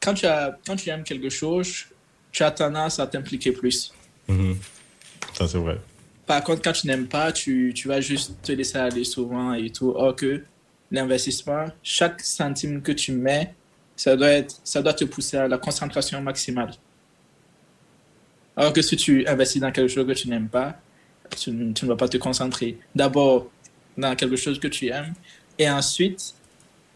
quand 0.00 0.14
tu, 0.14 0.26
as, 0.26 0.58
quand 0.66 0.76
tu 0.76 0.90
aimes 0.90 1.04
quelque 1.04 1.30
chose, 1.30 1.86
tu 2.30 2.42
as 2.42 2.50
tendance 2.50 2.98
à 2.98 3.06
t'impliquer 3.06 3.52
plus. 3.52 3.92
Mm-hmm. 4.28 4.56
Ça, 5.34 5.48
c'est 5.48 5.58
vrai. 5.58 5.78
Par 6.26 6.42
contre, 6.42 6.62
quand 6.62 6.72
tu 6.72 6.86
n'aimes 6.86 7.06
pas, 7.06 7.32
tu, 7.32 7.72
tu, 7.74 7.88
vas 7.88 8.00
juste 8.00 8.34
te 8.42 8.52
laisser 8.52 8.78
aller 8.78 9.04
souvent 9.04 9.52
et 9.54 9.70
tout. 9.70 9.92
Or 9.94 10.16
que 10.16 10.42
l'investissement, 10.90 11.66
chaque 11.82 12.20
centime 12.20 12.82
que 12.82 12.92
tu 12.92 13.12
mets, 13.12 13.54
ça 13.96 14.16
doit, 14.16 14.30
être, 14.30 14.60
ça 14.64 14.82
doit 14.82 14.94
te 14.94 15.04
pousser 15.04 15.36
à 15.36 15.48
la 15.48 15.58
concentration 15.58 16.20
maximale. 16.20 16.72
Alors 18.56 18.72
que 18.72 18.82
si 18.82 18.96
tu 18.96 19.26
investis 19.26 19.60
dans 19.60 19.72
quelque 19.72 19.88
chose 19.88 20.06
que 20.06 20.12
tu 20.12 20.28
n'aimes 20.28 20.48
pas, 20.48 20.78
tu, 21.30 21.72
tu, 21.74 21.84
ne 21.84 21.90
vas 21.90 21.96
pas 21.96 22.08
te 22.08 22.16
concentrer. 22.16 22.78
D'abord, 22.94 23.50
dans 23.96 24.14
quelque 24.14 24.36
chose 24.36 24.58
que 24.58 24.68
tu 24.68 24.88
aimes 24.88 25.14
et 25.58 25.68
ensuite 25.68 26.34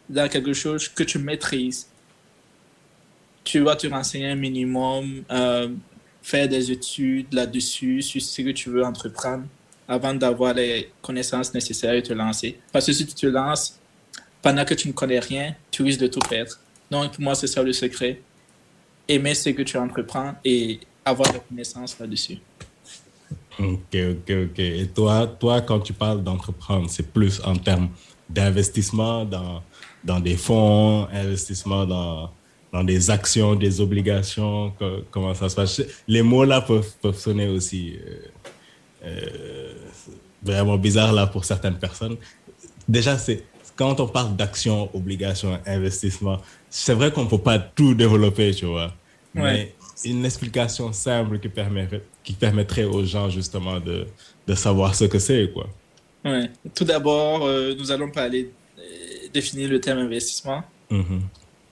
dans 0.08 0.28
quelque 0.28 0.52
chose 0.52 0.88
que 0.88 1.02
tu 1.02 1.18
maîtrises. 1.18 1.88
Tu 3.44 3.60
vas 3.60 3.76
te 3.76 3.86
renseigner 3.86 4.28
un 4.28 4.34
minimum, 4.34 5.24
euh, 5.30 5.68
faire 6.22 6.48
des 6.48 6.70
études 6.70 7.32
là-dessus 7.32 8.02
sur 8.02 8.20
ce 8.20 8.42
que 8.42 8.50
tu 8.50 8.70
veux 8.70 8.84
entreprendre 8.84 9.44
avant 9.86 10.12
d'avoir 10.14 10.52
les 10.54 10.90
connaissances 11.00 11.54
nécessaires 11.54 11.94
et 11.94 12.02
te 12.02 12.12
lancer. 12.12 12.58
Parce 12.72 12.86
que 12.86 12.92
si 12.92 13.06
tu 13.06 13.14
te 13.14 13.26
lances 13.26 13.78
pendant 14.42 14.64
que 14.64 14.74
tu 14.74 14.88
ne 14.88 14.92
connais 14.92 15.18
rien, 15.18 15.54
tu 15.70 15.82
risques 15.82 16.00
de 16.00 16.06
tout 16.08 16.20
perdre. 16.20 16.52
Donc 16.90 17.12
pour 17.12 17.22
moi, 17.22 17.34
c'est 17.34 17.46
ça 17.46 17.62
le 17.62 17.72
secret. 17.72 18.20
Aimer 19.08 19.34
ce 19.34 19.50
que 19.50 19.62
tu 19.62 19.78
entreprends 19.78 20.34
et 20.44 20.80
avoir 21.04 21.32
des 21.32 21.40
connaissances 21.40 21.98
là-dessus. 21.98 22.38
Ok, 23.58 23.94
ok, 23.94 24.30
ok. 24.44 24.58
Et 24.58 24.86
toi, 24.94 25.26
toi 25.26 25.60
quand 25.62 25.80
tu 25.80 25.92
parles 25.92 26.22
d'entreprendre, 26.22 26.88
c'est 26.88 27.12
plus 27.12 27.40
en 27.44 27.56
termes 27.56 27.88
d'investissement 28.28 29.24
dans, 29.24 29.62
dans 30.04 30.20
des 30.20 30.36
fonds, 30.36 31.08
investissement 31.12 31.84
dans, 31.84 32.30
dans 32.72 32.84
des 32.84 33.10
actions, 33.10 33.54
des 33.54 33.80
obligations, 33.80 34.72
comment 35.10 35.34
ça 35.34 35.48
se 35.48 35.56
passe? 35.56 35.82
Les 36.06 36.22
mots 36.22 36.44
là 36.44 36.60
peuvent, 36.60 36.92
peuvent 37.00 37.18
sonner 37.18 37.48
aussi. 37.48 37.96
Euh, 37.96 38.18
euh, 39.04 39.72
vraiment 40.42 40.76
bizarre 40.76 41.12
là 41.12 41.26
pour 41.26 41.44
certaines 41.44 41.78
personnes. 41.78 42.16
Déjà, 42.88 43.18
c'est 43.18 43.44
quand 43.76 44.00
on 44.00 44.08
parle 44.08 44.34
d'action, 44.36 44.88
obligation, 44.94 45.58
investissement, 45.66 46.38
c'est 46.68 46.94
vrai 46.94 47.12
qu'on 47.12 47.24
ne 47.24 47.28
peut 47.28 47.38
pas 47.38 47.58
tout 47.58 47.94
développer, 47.94 48.52
tu 48.54 48.66
vois. 48.66 48.92
Mais 49.34 49.74
une 50.04 50.24
explication 50.24 50.92
simple 50.92 51.38
qui, 51.38 51.48
permettrait, 51.48 52.02
qui 52.22 52.32
permettrait 52.32 52.84
aux 52.84 53.04
gens 53.04 53.28
justement 53.28 53.80
de, 53.80 54.06
de 54.46 54.54
savoir 54.54 54.94
ce 54.94 55.04
que 55.04 55.18
c'est, 55.18 55.50
quoi. 55.52 55.68
Ouais. 56.24 56.50
Tout 56.74 56.84
d'abord, 56.84 57.44
euh, 57.46 57.74
nous 57.78 57.90
allons 57.90 58.10
parler, 58.10 58.50
euh, 58.78 58.82
définir 59.32 59.68
le 59.68 59.80
terme 59.80 59.98
investissement. 59.98 60.62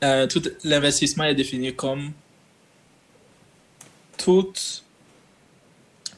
Euh, 0.05 0.27
tout 0.27 0.43
l'investissement 0.63 1.25
est 1.25 1.35
défini 1.35 1.75
comme 1.75 2.13
tout. 4.19 4.53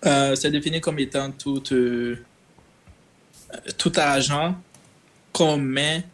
c'est 0.02 0.50
défini 0.50 0.80
comme 0.80 0.98
étant 0.98 1.30
tout, 1.30 1.62
tout 3.78 3.92
argent 3.96 4.56
qu'on 5.32 5.56
met 5.56 6.04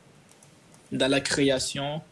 dans 0.93 1.11
la 1.11 1.21
création 1.21 2.03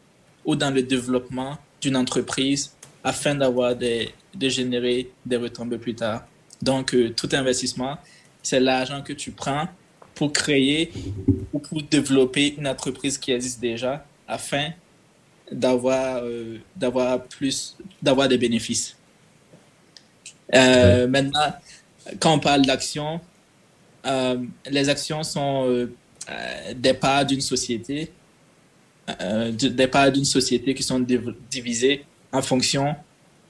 ou 0.44 0.56
dans 0.56 0.70
le 0.70 0.82
développement 0.82 1.58
d'une 1.80 1.96
entreprise 1.96 2.72
afin 3.04 3.34
d'avoir 3.34 3.74
des, 3.74 4.10
de 4.34 4.48
générer 4.48 5.10
des 5.26 5.36
retombées 5.36 5.78
plus 5.78 5.94
tard. 5.94 6.24
Donc, 6.60 6.94
euh, 6.94 7.10
tout 7.10 7.28
investissement, 7.32 7.98
c'est 8.42 8.60
l'argent 8.60 9.02
que 9.02 9.12
tu 9.12 9.32
prends 9.32 9.68
pour 10.14 10.32
créer 10.32 10.92
ou 11.52 11.58
pour 11.58 11.82
développer 11.82 12.54
une 12.56 12.68
entreprise 12.68 13.18
qui 13.18 13.32
existe 13.32 13.60
déjà 13.60 14.04
afin 14.28 14.70
d'avoir 15.50 16.22
euh, 16.22 16.58
d'avoir 16.76 17.22
plus 17.24 17.76
d'avoir 18.00 18.28
des 18.28 18.38
bénéfices. 18.38 18.96
Euh, 20.54 21.08
maintenant, 21.08 21.52
quand 22.20 22.34
on 22.34 22.38
parle 22.38 22.62
d'actions, 22.62 23.20
les 24.70 24.88
actions 24.88 25.22
sont 25.22 25.88
des 26.74 26.94
parts 26.94 27.24
d'une 27.24 27.40
société, 27.40 28.10
des 29.52 29.86
parts 29.86 30.10
d'une 30.10 30.24
société 30.24 30.74
qui 30.74 30.82
sont 30.82 31.04
divisées 31.48 32.04
en 32.32 32.42
fonction 32.42 32.96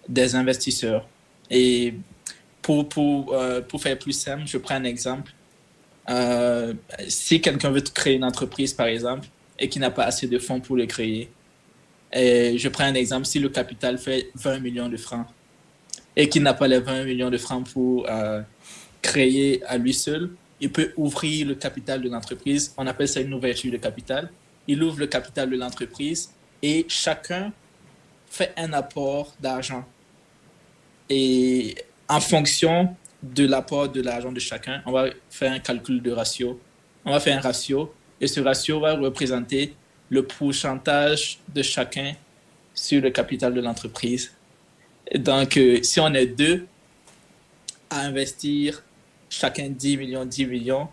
des 0.09 0.35
investisseurs. 0.35 1.09
Et 1.51 1.95
pour, 2.61 2.89
pour, 2.89 3.35
euh, 3.35 3.61
pour 3.61 3.81
faire 3.81 3.99
plus 3.99 4.13
simple, 4.13 4.45
je 4.47 4.59
prends 4.59 4.75
un 4.75 4.85
exemple. 4.85 5.33
Euh, 6.11 6.75
si 7.09 7.41
quelqu'un 7.41 7.71
veut 7.71 7.81
créer 7.81 8.15
une 8.15 8.25
entreprise, 8.25 8.73
par 8.73 8.87
exemple, 8.87 9.29
et 9.59 9.69
qui 9.69 9.79
n'a 9.79 9.91
pas 9.91 10.05
assez 10.05 10.27
de 10.27 10.39
fonds 10.39 10.61
pour 10.61 10.77
le 10.77 10.87
créer, 10.87 11.31
et 12.13 12.59
je 12.59 12.69
prends 12.69 12.85
un 12.85 12.95
exemple, 12.95 13.27
si 13.27 13.39
le 13.39 13.49
capital 13.49 13.99
fait 13.99 14.31
20 14.35 14.59
millions 14.59 14.89
de 14.89 14.97
francs 14.97 15.27
et 16.15 16.29
qu'il 16.29 16.43
n'a 16.43 16.53
pas 16.53 16.69
les 16.69 16.79
20 16.79 17.05
millions 17.05 17.31
de 17.31 17.39
francs 17.39 17.67
pour 17.73 18.07
euh, 18.09 18.43
créer 19.01 19.65
à 19.65 19.79
lui 19.79 19.95
seul, 19.95 20.31
il 20.61 20.71
peut 20.71 20.93
ouvrir 20.97 21.47
le 21.47 21.55
capital 21.55 22.03
de 22.03 22.11
l'entreprise. 22.11 22.75
On 22.77 22.87
appelle 22.87 23.09
ça 23.09 23.21
une 23.21 23.33
ouverture 23.33 23.73
de 23.73 23.79
capital. 23.79 24.31
Il 24.69 24.83
ouvre 24.83 24.99
le 24.99 25.07
capital 25.07 25.49
de 25.49 25.57
l'entreprise 25.57 26.31
et 26.63 26.85
chacun 26.89 27.53
fait 28.33 28.53
un 28.57 28.73
apport 28.73 29.35
d'argent. 29.39 29.85
Et 31.11 31.75
en 32.09 32.19
fonction 32.19 32.97
de 33.23 33.47
l'apport 33.47 33.91
de 33.91 34.01
l'argent 34.01 34.33
de 34.33 34.41
chacun, 34.41 34.83
on 34.87 34.93
va 34.93 35.11
faire 35.29 35.53
un 35.53 35.59
calcul 35.59 36.01
de 36.01 36.11
ratio. 36.11 36.59
On 37.05 37.13
va 37.13 37.21
faire 37.21 37.37
un 37.37 37.43
ratio 37.43 37.93
et 38.21 38.27
ce 38.27 38.41
ratio 38.41 38.81
va 38.81 38.95
représenter 38.95 39.75
le 40.09 40.25
pourcentage 40.27 41.39
de 41.55 41.63
chacun 41.63 42.15
sur 42.75 43.03
le 43.03 43.11
capital 43.11 43.53
de 43.53 43.61
l'entreprise. 43.61 44.33
Donc, 45.15 45.59
euh, 45.59 45.83
si 45.83 46.01
on 46.01 46.13
est 46.15 46.27
deux 46.27 46.67
à 47.91 48.01
investir 48.01 48.83
chacun 49.29 49.69
10 49.69 49.97
millions, 49.99 50.25
10 50.25 50.47
millions, 50.47 50.89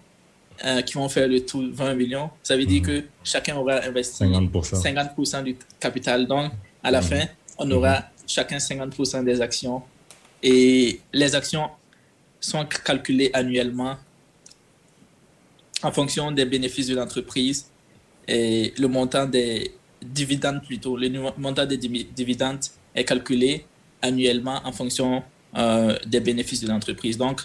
euh, 0.66 0.82
qui 0.82 0.96
vont 0.96 1.08
faire 1.08 1.30
le 1.30 1.46
tout 1.46 1.72
20 1.72 1.94
millions, 1.94 2.30
ça 2.44 2.58
veut 2.58 2.66
dire 2.66 2.82
mhm. 2.82 2.88
que 2.88 3.06
chacun 3.24 3.56
aura 3.56 3.82
investi 3.86 4.26
50%, 4.26 4.76
50 4.76 5.44
du 5.46 5.56
capital. 5.80 6.28
Donc, 6.28 6.52
à 6.84 6.92
la 6.92 7.02
mhm. 7.02 7.08
fin, 7.08 7.26
on 7.58 7.70
aura 7.72 8.00
mhm. 8.00 8.06
chacun 8.28 8.58
50% 8.58 9.24
des 9.24 9.42
actions. 9.42 9.82
Et 10.42 11.02
les 11.14 11.36
actions 11.36 11.70
sont 12.40 12.66
calculées 12.66 13.30
annuellement 13.34 13.98
en 15.84 15.92
fonction 15.92 16.32
des 16.32 16.46
bénéfices 16.46 16.88
de 16.88 16.96
l'entreprise 16.96 17.68
et 18.28 18.74
le 18.78 18.88
montant 18.88 19.26
des 19.26 19.74
dividendes 20.02 20.62
plutôt. 20.64 20.96
Le 20.98 21.10
montant 21.38 21.66
des 21.66 21.78
dividendes 21.78 22.64
est 22.96 23.04
calculé 23.06 23.66
annuellement 24.02 24.62
en 24.64 24.72
fonction 24.72 25.24
euh, 25.58 25.98
des 26.06 26.20
bénéfices 26.20 26.62
de 26.62 26.68
l'entreprise. 26.68 27.18
Donc, 27.18 27.42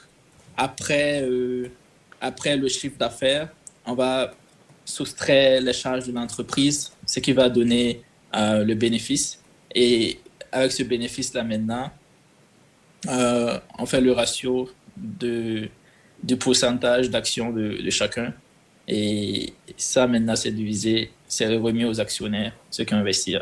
après, 0.57 1.23
euh, 1.23 1.71
après 2.21 2.57
le 2.57 2.69
chiffre 2.69 2.97
d'affaires, 2.99 3.49
on 3.87 3.95
va 3.95 4.33
soustraire 4.85 5.61
les 5.61 5.73
charges 5.73 6.07
de 6.07 6.13
l'entreprise, 6.13 6.93
ce 7.07 7.21
qui 7.21 7.33
va 7.33 7.49
donner 7.49 8.03
euh, 8.35 8.65
le 8.65 8.75
bénéfice. 8.75 9.41
Et 9.75 10.19
avec 10.53 10.73
ce 10.73 10.83
bénéfice-là 10.83 11.43
maintenant, 11.43 11.91
euh, 13.09 13.59
on 13.79 13.87
fait 13.87 14.01
le 14.01 14.13
ratio 14.13 14.71
de, 14.97 15.69
du 16.23 16.37
pourcentage 16.37 17.11
d'actions 17.11 17.51
de, 17.51 17.91
chacun. 17.91 18.33
Et 18.87 19.53
ça, 19.77 20.07
maintenant, 20.07 20.37
c'est 20.37 20.51
divisé, 20.51 21.11
c'est 21.27 21.47
remis 21.57 21.85
aux 21.85 22.01
actionnaires, 22.01 22.53
ceux 22.71 22.85
qui 22.85 22.95
investissent 22.95 23.39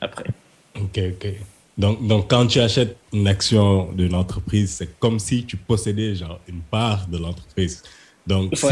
après. 0.00 0.26
OK, 0.76 0.98
OK. 0.98 1.28
Donc, 1.78 2.06
donc, 2.06 2.28
quand 2.28 2.46
tu 2.46 2.60
achètes 2.60 2.96
une 3.12 3.26
action 3.26 3.90
d'une 3.92 4.14
entreprise, 4.14 4.70
c'est 4.72 4.98
comme 4.98 5.18
si 5.18 5.44
tu 5.44 5.56
possédais 5.56 6.14
genre, 6.14 6.38
une 6.46 6.60
part 6.60 7.06
de 7.08 7.16
l'entreprise. 7.16 7.82
Donc, 8.26 8.56
si, 8.56 8.66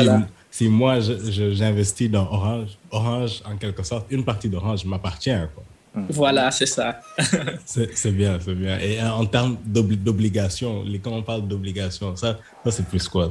si, 0.50 0.68
moi, 0.68 0.98
j'investis 1.00 2.10
dans 2.10 2.26
Orange, 2.30 2.70
Orange, 2.90 3.42
en 3.44 3.56
quelque 3.56 3.82
sorte, 3.82 4.06
une 4.10 4.24
partie 4.24 4.48
d'Orange 4.48 4.84
m'appartient. 4.84 5.30
Quoi. 5.54 5.64
Voilà, 6.08 6.50
c'est 6.50 6.66
ça. 6.66 7.00
c'est 7.64 8.12
bien, 8.12 8.38
c'est 8.44 8.54
bien. 8.54 8.78
Et 8.78 9.02
en 9.02 9.26
termes 9.26 9.56
d'obligations, 9.64 10.84
quand 11.02 11.12
on 11.12 11.22
parle 11.22 11.46
d'obligations, 11.48 12.14
ça, 12.16 12.38
ça 12.64 12.70
c'est 12.70 12.86
plus 12.86 13.08
quoi, 13.08 13.30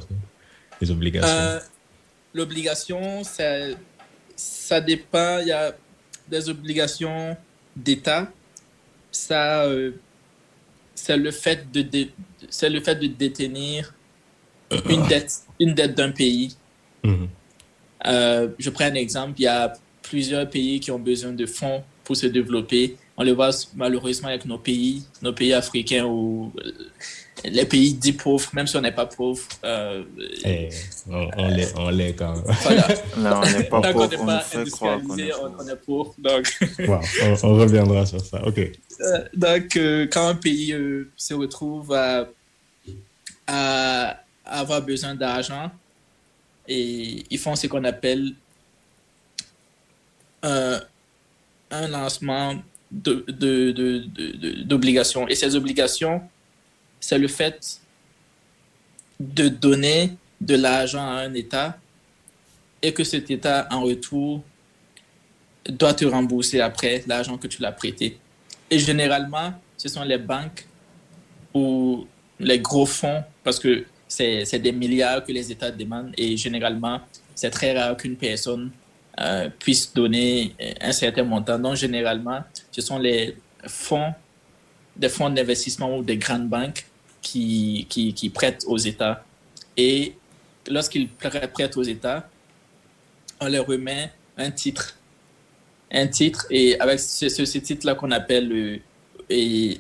les 0.81 0.91
obligations 0.91 1.29
euh, 1.29 1.59
L'obligation, 2.33 3.23
ça, 3.23 4.81
dépend. 4.81 5.39
Il 5.39 5.47
y 5.47 5.51
a 5.51 5.73
des 6.27 6.49
obligations 6.49 7.35
d'État. 7.75 8.27
Ça, 9.11 9.63
euh, 9.63 9.91
c'est 10.95 11.17
le 11.17 11.31
fait 11.31 11.71
de, 11.71 12.07
c'est 12.49 12.69
le 12.69 12.81
fait 12.81 12.95
de 12.95 13.07
détenir 13.07 13.93
une 14.89 15.07
dette, 15.07 15.41
une 15.59 15.73
dette 15.73 15.95
d'un 15.95 16.11
pays. 16.11 16.55
Euh, 18.05 18.47
je 18.57 18.69
prends 18.69 18.85
un 18.85 18.95
exemple. 18.95 19.33
Il 19.37 19.43
y 19.43 19.47
a 19.47 19.73
plusieurs 20.01 20.49
pays 20.49 20.79
qui 20.79 20.91
ont 20.91 20.99
besoin 20.99 21.31
de 21.31 21.45
fonds 21.45 21.83
pour 22.03 22.15
se 22.15 22.25
développer. 22.27 22.97
On 23.17 23.23
le 23.23 23.33
voit 23.33 23.51
malheureusement 23.75 24.29
avec 24.29 24.45
nos 24.45 24.57
pays, 24.57 25.03
nos 25.21 25.33
pays 25.33 25.53
africains 25.53 26.05
ou 26.05 26.51
euh, 26.57 26.71
les 27.43 27.65
pays 27.65 27.93
dits 27.93 28.13
pauvres, 28.13 28.49
même 28.53 28.65
si 28.65 28.77
on 28.77 28.81
n'est 28.81 28.93
pas 28.93 29.05
pauvre. 29.05 29.43
Euh, 29.63 30.03
eh, 30.43 30.69
on, 31.07 31.89
l'est 31.89 32.13
quand 32.13 32.33
même. 32.33 32.43
on 33.17 33.41
n'est 33.41 33.63
pas 33.65 33.81
pauvre, 33.91 34.09
on, 34.19 34.27
on, 34.27 34.39
fait 34.39 34.69
croire 34.71 34.99
qu'on 35.03 35.17
est, 35.17 35.31
on, 35.33 35.67
est 35.67 35.75
pauvre. 35.75 36.15
Donc, 36.17 36.49
on, 37.43 37.53
reviendra 37.55 38.05
sur 38.05 38.21
ça. 38.21 38.41
OK. 38.47 38.57
Euh, 38.57 39.25
donc, 39.35 39.77
quand 40.11 40.29
un 40.29 40.35
pays 40.35 40.75
se 41.15 41.33
retrouve 41.33 41.93
à, 41.93 42.27
à, 43.45 44.23
avoir 44.45 44.81
besoin 44.81 45.13
d'argent, 45.13 45.69
et 46.69 47.25
ils 47.29 47.39
font 47.39 47.55
ce 47.55 47.67
qu'on 47.67 47.83
appelle 47.83 48.33
un, 50.43 50.79
un 51.71 51.88
lancement 51.88 52.61
d'obligations. 52.91 55.21
De, 55.21 55.27
de, 55.27 55.31
Et 55.31 55.35
ces 55.35 55.55
obligations, 55.55 56.21
c'est 56.99 57.17
le 57.17 57.27
fait 57.27 57.81
de 59.19 59.49
donner 59.49 60.11
de 60.39 60.55
l'argent 60.55 61.01
à 61.01 61.21
un 61.21 61.33
État 61.33 61.77
et 62.81 62.93
que 62.93 63.03
cet 63.03 63.29
État, 63.31 63.67
en 63.71 63.81
retour, 63.81 64.43
doit 65.67 65.93
te 65.93 66.05
rembourser 66.05 66.61
après 66.61 67.03
l'argent 67.07 67.38
que 67.38 67.47
tu 67.47 67.61
l'as 67.61 67.71
prêté. 67.71 68.17
Et 68.69 68.79
généralement, 68.79 69.53
ce 69.75 69.89
sont 69.89 70.03
les 70.03 70.19
banques 70.19 70.65
ou 71.53 72.07
les 72.39 72.59
gros 72.59 72.85
fonds, 72.85 73.23
parce 73.43 73.59
que 73.59 73.85
c'est 74.09 74.59
des 74.59 74.71
milliards 74.71 75.23
que 75.23 75.31
les 75.31 75.51
États 75.51 75.71
demandent 75.71 76.11
et 76.17 76.35
généralement, 76.35 76.99
c'est 77.35 77.51
très 77.51 77.77
rare 77.77 77.95
qu'une 77.95 78.17
personne 78.17 78.71
euh, 79.19 79.49
puissent 79.59 79.93
donner 79.93 80.55
un 80.81 80.91
certain 80.91 81.23
montant. 81.23 81.59
Donc, 81.59 81.75
généralement, 81.75 82.41
ce 82.71 82.81
sont 82.81 82.97
les 82.97 83.37
fonds, 83.67 84.13
des 84.95 85.09
fonds 85.09 85.29
d'investissement 85.29 85.95
ou 85.97 86.03
des 86.03 86.17
grandes 86.17 86.49
banques 86.49 86.85
qui, 87.21 87.85
qui, 87.89 88.13
qui 88.13 88.29
prêtent 88.29 88.63
aux 88.67 88.77
États. 88.77 89.23
Et 89.77 90.15
lorsqu'ils 90.67 91.07
prêtent 91.07 91.77
aux 91.77 91.83
États, 91.83 92.27
on 93.39 93.47
leur 93.47 93.65
remet 93.65 94.11
un 94.37 94.51
titre. 94.51 94.95
Un 95.91 96.07
titre, 96.07 96.45
et 96.49 96.79
avec 96.79 96.99
ce, 96.99 97.29
ce, 97.29 97.57
titre-là 97.57 97.95
qu'on 97.95 98.11
appelle 98.11 98.51
euh, 98.51 98.77
et 99.29 99.79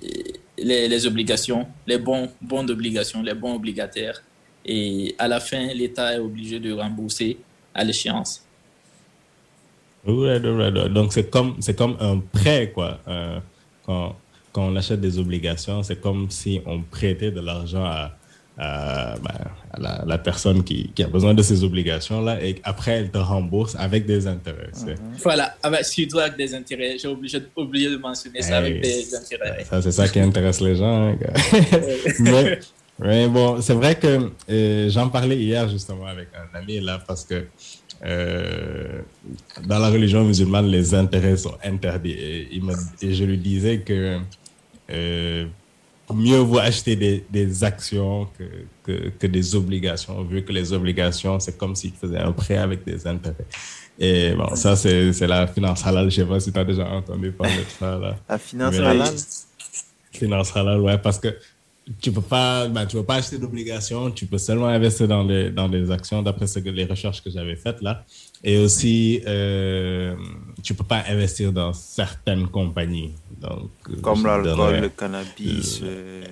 les, 0.63 1.05
obligations, 1.05 1.67
les 1.87 1.97
bons, 1.97 2.29
bons 2.41 2.63
d'obligation, 2.63 3.21
les 3.21 3.33
bons 3.33 3.55
obligataires. 3.55 4.21
et 4.65 5.15
à 5.17 5.27
la 5.27 5.39
fin, 5.39 5.67
l'État 5.73 6.13
est 6.15 6.19
obligé 6.19 6.59
de 6.59 6.71
rembourser 6.73 7.37
à 7.73 7.83
l'échéance. 7.83 8.43
Donc 10.05 11.13
c'est 11.13 11.29
comme, 11.29 11.55
c'est 11.59 11.75
comme 11.75 11.97
un 11.99 12.19
prêt, 12.19 12.71
quoi. 12.73 12.99
Euh, 13.07 13.39
quand, 13.85 14.15
quand 14.51 14.63
on 14.63 14.75
achète 14.75 15.01
des 15.01 15.19
obligations, 15.19 15.83
c'est 15.83 15.99
comme 15.99 16.29
si 16.29 16.61
on 16.65 16.81
prêtait 16.81 17.31
de 17.31 17.41
l'argent 17.41 17.83
à, 17.83 18.11
à, 18.59 19.15
ben, 19.23 20.03
la, 20.05 20.17
personne 20.17 20.63
qui, 20.63 20.91
qui, 20.93 21.03
a 21.03 21.07
besoin 21.07 21.33
de 21.33 21.41
ces 21.41 21.63
obligations-là 21.63 22.43
et 22.43 22.55
après, 22.63 22.91
elle 22.91 23.09
te 23.09 23.17
rembourse 23.17 23.75
avec 23.79 24.05
des 24.05 24.27
intérêts. 24.27 24.71
Mhm. 24.75 24.95
Voilà, 25.23 25.55
avec, 25.63 25.85
surtout 25.85 26.19
avec 26.19 26.35
des 26.35 26.53
intérêts. 26.53 26.97
J'ai 26.97 27.07
oublié, 27.07 27.39
oublié, 27.55 27.89
de 27.89 27.97
mentionner 27.97 28.41
ça 28.41 28.57
avec 28.57 28.81
des 28.81 29.15
intérêts. 29.15 29.63
Ça, 29.63 29.81
c'est 29.81 29.91
ça 29.91 30.07
qui 30.09 30.19
intéresse 30.19 30.59
les 30.59 30.75
gens. 30.75 31.09
Hein, 31.09 31.17
mais, 32.99 33.27
bon, 33.29 33.61
c'est 33.61 33.73
vrai 33.73 33.95
que 33.95 34.29
euh, 34.49 34.89
j'en 34.89 35.09
parlais 35.09 35.37
hier 35.37 35.69
justement 35.69 36.05
avec 36.05 36.27
un 36.35 36.57
ami 36.57 36.81
là 36.81 37.01
parce 37.07 37.23
que 37.23 37.45
euh, 38.05 39.01
dans 39.65 39.79
la 39.79 39.89
religion 39.89 40.23
musulmane, 40.25 40.67
les 40.67 40.93
intérêts 40.93 41.37
sont 41.37 41.57
interdits. 41.63 42.11
Et, 42.11 42.47
il 42.51 42.63
et 43.01 43.13
je 43.13 43.23
lui 43.23 43.37
disais 43.37 43.79
que 43.79 44.19
euh, 44.91 45.45
mieux 46.13 46.39
vaut 46.39 46.59
acheter 46.59 46.95
des, 46.95 47.25
des 47.29 47.63
actions 47.63 48.27
que, 48.37 48.43
que, 48.83 49.09
que, 49.09 49.27
des 49.27 49.55
obligations, 49.55 50.23
vu 50.23 50.43
que 50.43 50.51
les 50.51 50.73
obligations, 50.73 51.39
c'est 51.39 51.57
comme 51.57 51.75
s'il 51.75 51.91
faisait 51.91 52.19
un 52.19 52.31
prêt 52.31 52.57
avec 52.57 52.85
des 52.85 53.05
intérêts. 53.07 53.45
Et 53.99 54.33
bon, 54.33 54.55
ça, 54.55 54.75
c'est 54.75 55.27
la 55.27 55.47
finance 55.47 55.85
halal. 55.85 56.09
Je 56.09 56.21
ne 56.21 56.25
sais 56.25 56.31
pas 56.31 56.39
si 56.39 56.51
tu 56.51 56.59
as 56.59 56.63
déjà 56.63 56.87
entendu 56.89 57.31
parler 57.31 57.57
de 57.57 57.69
ça. 57.77 57.97
Là. 57.97 58.15
La 58.27 58.37
finance 58.37 58.75
halal 58.75 59.13
Finance 60.11 60.55
halal, 60.55 60.81
ouais, 60.81 60.97
parce 60.97 61.19
que 61.19 61.37
tu 62.01 62.11
peux 62.11 62.21
pas, 62.21 62.67
ben, 62.67 62.85
tu 62.85 62.97
peux 62.97 63.03
pas 63.03 63.15
acheter 63.15 63.37
d'obligations, 63.37 64.11
tu 64.11 64.25
peux 64.25 64.37
seulement 64.37 64.67
investir 64.67 65.07
dans 65.07 65.25
des, 65.25 65.49
dans 65.49 65.67
des 65.67 65.91
actions, 65.91 66.21
d'après 66.21 66.47
ce 66.47 66.59
que 66.59 66.69
les 66.69 66.85
recherches 66.85 67.23
que 67.23 67.29
j'avais 67.29 67.55
faites 67.55 67.81
là. 67.81 68.05
Et 68.43 68.57
aussi, 68.57 69.21
euh, 69.27 70.15
tu 70.63 70.73
peux 70.73 70.83
pas 70.83 71.03
investir 71.09 71.51
dans 71.51 71.73
certaines 71.73 72.47
compagnies. 72.47 73.13
Donc, 73.39 73.69
Comme 74.01 74.25
l'alcool, 74.25 74.79
le 74.81 74.89
cannabis. 74.89 75.81
Euh, 75.83 76.23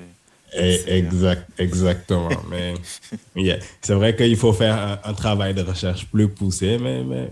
euh, 0.55 0.77
exact, 0.87 1.49
exactement. 1.57 2.29
mais 3.35 3.59
c'est 3.81 3.93
vrai 3.93 4.15
qu'il 4.15 4.37
faut 4.37 4.53
faire 4.53 4.99
un, 5.03 5.13
travail 5.13 5.53
de 5.53 5.61
recherche 5.61 6.05
plus 6.05 6.29
poussé, 6.29 6.77
mais, 6.77 7.03
mais, 7.03 7.29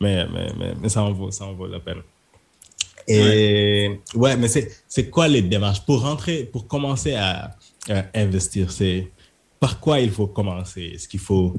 mais, 0.00 0.26
mais, 0.32 0.74
mais, 0.80 0.88
ça, 0.88 1.02
en 1.02 1.12
vaut, 1.12 1.30
ça 1.30 1.46
en 1.46 1.54
vaut 1.54 1.66
la 1.66 1.80
peine. 1.80 2.02
Et 3.08 4.00
ouais, 4.14 4.36
mais 4.36 4.46
c'est 4.48 5.10
quoi 5.10 5.26
les 5.26 5.42
démarches? 5.42 5.84
Pour 5.84 6.02
rentrer, 6.02 6.44
pour 6.44 6.68
commencer 6.68 7.14
à, 7.14 7.56
investir 8.14 8.70
C'est 8.70 9.10
par 9.58 9.80
quoi 9.80 9.98
il 9.98 10.12
faut 10.12 10.28
commencer? 10.28 10.92
Est-ce 10.94 11.08
qu'il 11.08 11.18
faut, 11.18 11.54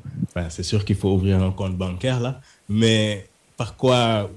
c'est 0.49 0.63
sûr 0.63 0.85
qu'il 0.85 0.95
faut 0.95 1.11
ouvrir 1.11 1.43
un 1.43 1.51
compte 1.51 1.77
bancaire 1.77 2.21
là, 2.21 2.39
mais 2.73 3.27
par 3.55 3.75
quoi, 3.75 4.31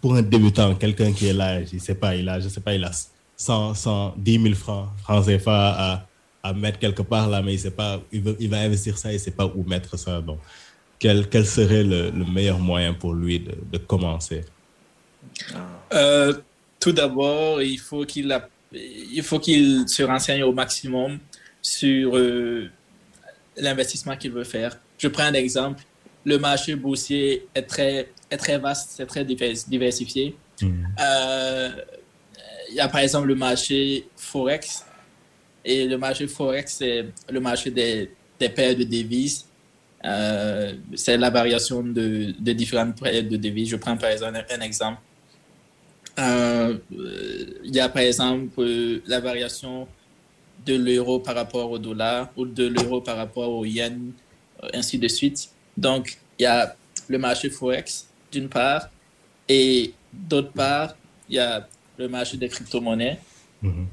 pour 0.00 0.14
un 0.14 0.22
débutant, 0.22 0.74
quelqu'un 0.76 1.12
qui 1.12 1.26
est 1.26 1.32
là, 1.32 1.64
je 1.64 1.78
sais 1.78 1.96
pas, 1.96 2.14
il 2.14 2.28
a, 2.28 2.38
je 2.38 2.48
sais 2.48 2.60
pas, 2.60 2.74
il 2.74 2.84
a 2.84 2.92
100, 3.36 3.74
100 3.74 4.14
10 4.16 4.42
000 4.42 4.54
francs, 4.54 4.88
francs 5.02 5.26
CFA 5.26 5.52
à, 5.52 6.06
à 6.44 6.52
mettre 6.52 6.78
quelque 6.78 7.02
part 7.02 7.28
là, 7.28 7.42
mais 7.42 7.54
il 7.54 7.58
sait 7.58 7.72
pas, 7.72 8.00
il, 8.12 8.48
va 8.48 8.58
investir 8.58 8.96
ça, 8.96 9.12
il 9.12 9.18
sait 9.18 9.32
pas 9.32 9.46
où 9.46 9.64
mettre 9.64 9.98
ça. 9.98 10.20
Donc, 10.20 10.38
quel, 11.00 11.28
quel 11.28 11.44
serait 11.44 11.82
le, 11.82 12.10
le 12.10 12.24
meilleur 12.24 12.60
moyen 12.60 12.94
pour 12.94 13.14
lui 13.14 13.40
de, 13.40 13.52
de 13.72 13.78
commencer? 13.78 14.44
Euh, 15.92 16.32
Tout 16.78 16.92
d'abord, 16.92 17.60
il 17.62 17.78
faut 17.80 18.04
qu'il 18.04 18.32
il 18.72 19.22
faut 19.24 19.40
qu'il 19.40 19.88
se 19.88 20.04
renseigne 20.04 20.44
au 20.44 20.52
maximum 20.52 21.18
sur 21.60 22.16
euh, 22.16 22.70
l'investissement 23.56 24.16
qu'il 24.16 24.30
veut 24.30 24.44
faire. 24.44 24.78
Je 24.98 25.08
prends 25.08 25.24
un 25.24 25.34
exemple 25.34 25.82
le 26.24 26.38
marché 26.38 26.74
boursier 26.76 27.46
est 27.54 27.62
très, 27.62 28.08
est 28.30 28.36
très 28.36 28.58
vaste, 28.58 28.90
c'est 28.96 29.06
très 29.06 29.24
diversifié. 29.24 30.36
Hmm. 30.60 30.84
Euh, 31.00 31.70
il 32.70 32.76
y 32.76 32.80
a 32.80 32.88
par 32.88 33.00
exemple 33.00 33.28
le 33.28 33.34
marché 33.34 34.08
Forex. 34.16 34.84
Et 35.64 35.86
le 35.86 35.98
marché 35.98 36.26
Forex, 36.26 36.74
c'est 36.78 37.06
le 37.30 37.40
marché 37.40 37.70
des, 37.70 38.10
des 38.38 38.48
paires 38.48 38.76
de 38.76 38.84
devises. 38.84 39.46
Euh, 40.04 40.74
c'est 40.96 41.16
la 41.16 41.30
variation 41.30 41.82
de, 41.82 42.34
de, 42.38 42.52
différentes 42.52 43.00
paires 43.00 43.22
de 43.22 43.36
devises. 43.36 43.68
Je 43.68 43.76
prends 43.76 43.96
par 43.96 44.10
exemple 44.10 44.44
un, 44.50 44.60
exemple. 44.60 45.00
Euh, 46.18 46.78
il 47.64 47.74
y 47.74 47.80
a 47.80 47.88
par 47.88 48.02
exemple 48.02 48.64
la 49.06 49.20
variation 49.20 49.86
de 50.66 50.74
l'euro 50.74 51.20
par 51.20 51.34
rapport 51.34 51.70
au 51.70 51.78
dollar 51.78 52.30
ou 52.36 52.46
de 52.46 52.66
l'euro 52.66 53.00
par 53.00 53.16
rapport 53.16 53.50
au 53.50 53.64
yen, 53.64 54.12
ainsi 54.72 54.98
de 54.98 55.08
suite. 55.08 55.50
Donc, 55.76 56.18
il 56.38 56.42
y 56.42 56.46
a 56.46 56.74
le 57.08 57.18
marché 57.18 57.50
Forex, 57.50 58.08
d'une 58.30 58.48
part, 58.48 58.88
et 59.48 59.92
d'autre 60.12 60.52
part, 60.52 60.94
il 61.28 61.36
y 61.36 61.38
a 61.38 61.68
le 61.98 62.08
marché 62.08 62.36
des 62.36 62.48
crypto-monnaies. 62.48 63.18
Mhm. 63.62 63.86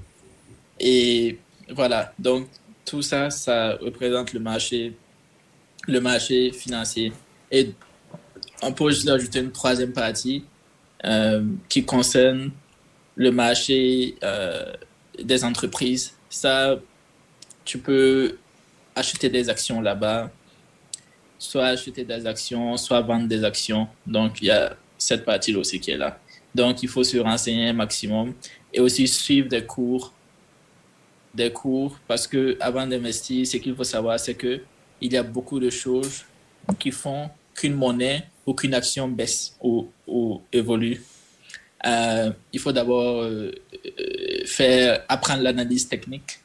Et 0.80 1.38
voilà, 1.70 2.14
donc 2.18 2.48
tout 2.86 3.02
ça, 3.02 3.30
ça 3.30 3.76
représente 3.76 4.34
le 4.34 4.40
marché, 4.40 4.96
le 5.88 6.00
marché 6.00 6.52
financier. 6.52 7.12
Et 7.52 7.74
on 8.62 8.74
peut 8.74 8.90
juste 8.90 9.08
ajouter 9.08 9.40
une 9.40 9.52
troisième 9.52 9.94
partie 9.94 10.46
euh, 11.06 11.44
qui 11.68 11.84
concerne 11.86 12.52
le 13.16 13.32
marché 13.32 14.16
euh, 14.24 14.74
des 15.22 15.44
entreprises. 15.44 16.14
Ça, 16.30 16.80
tu 17.66 17.78
peux 17.80 18.38
acheter 18.96 19.30
des 19.30 19.50
actions 19.50 19.82
là-bas 19.82 20.32
soit 21.40 21.66
acheter 21.66 22.04
des 22.04 22.28
actions, 22.28 22.78
soit 22.78 23.02
vendre 23.02 23.28
des 23.28 23.44
actions. 23.44 23.88
Donc, 24.06 24.42
il 24.42 24.48
y 24.48 24.52
a 24.52 24.76
cette 24.98 25.26
partie-là 25.26 25.60
aussi 25.60 25.80
qui 25.80 25.92
est 25.92 25.98
là. 25.98 26.20
Donc, 26.54 26.84
il 26.84 26.90
faut 26.90 27.04
se 27.04 27.18
renseigner 27.18 27.70
un 27.70 27.74
maximum 27.74 28.34
et 28.74 28.80
aussi 28.80 29.08
suivre 29.08 29.48
des 29.48 29.66
cours. 29.66 30.14
Des 31.34 31.52
cours, 31.52 31.98
parce 32.08 32.28
que 32.28 32.58
avant 32.60 32.86
d'investir, 32.86 33.46
ce 33.46 33.58
qu'il 33.58 33.76
faut 33.76 33.84
savoir, 33.84 34.20
c'est 34.20 34.34
que 34.34 34.62
il 35.00 35.14
y 35.14 35.18
a 35.18 35.24
beaucoup 35.24 35.60
de 35.60 35.70
choses 35.70 36.26
qui 36.80 36.92
font 36.92 37.30
qu'une 37.56 37.76
monnaie 37.76 38.24
ou 38.46 38.54
qu'une 38.54 38.74
action 38.74 39.08
baisse 39.08 39.56
ou, 39.62 39.90
ou 40.08 40.42
évolue. 40.52 41.02
Euh, 41.86 42.32
il 42.52 42.60
faut 42.60 42.72
d'abord 42.72 43.22
euh, 43.22 43.52
euh, 43.86 44.46
faire 44.46 45.06
apprendre 45.08 45.44
l'analyse 45.44 45.88
technique. 45.88 46.40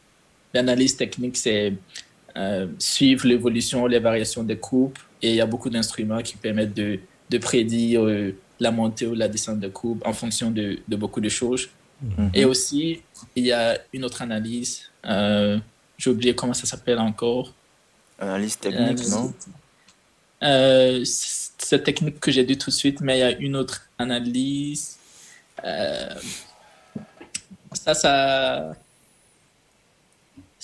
L'analyse 0.53 0.97
technique, 0.97 1.37
c'est 1.37 1.73
euh, 2.37 2.67
suivre 2.79 3.27
l'évolution, 3.27 3.87
les 3.87 4.01
variations 4.01 4.43
des 4.43 4.57
courbes. 4.57 4.99
Et 5.23 5.31
il 5.31 5.37
y 5.37 5.41
a 5.41 5.47
beaucoup 5.47 5.71
d'instruments 5.71 6.21
qui 6.23 6.37
permettent 6.37 6.75
de, 6.75 6.99
de 7.31 7.39
prédire 7.39 8.05
euh, 8.05 8.35
la 8.61 8.71
montée 8.71 9.07
ou 9.07 9.15
la 9.15 9.29
descente 9.29 9.61
de 9.61 9.69
courbes 9.69 10.03
en 10.05 10.13
fonction 10.13 10.51
de, 10.51 10.79
de 10.87 10.97
beaucoup 10.97 11.21
de 11.21 11.29
choses. 11.29 11.69
Mhm. 12.03 12.31
Et 12.35 12.45
aussi, 12.45 13.03
il 13.37 13.47
y 13.47 13.53
a 13.53 13.79
une 13.93 14.05
autre 14.05 14.21
analyse. 14.23 14.83
Euh, 15.07 15.59
j'ai 15.97 16.11
oublié 16.11 16.35
comment 16.35 16.55
ça 16.55 16.67
s'appelle 16.67 16.99
encore. 16.99 17.53
Analyse 18.19 18.59
technique, 18.59 19.09
non? 19.09 19.33
C'est 21.05 21.83
technique 21.83 22.21
que 22.21 22.31
j'ai 22.31 22.45
dit 22.45 22.59
tout 22.59 22.71
de 22.71 22.75
suite, 22.75 23.01
mais 23.01 23.17
il 23.19 23.21
y 23.21 23.23
a 23.23 23.39
une 23.39 23.57
autre 23.57 23.89
analyse. 23.99 24.99
ça, 27.73 27.95
ça 27.95 28.77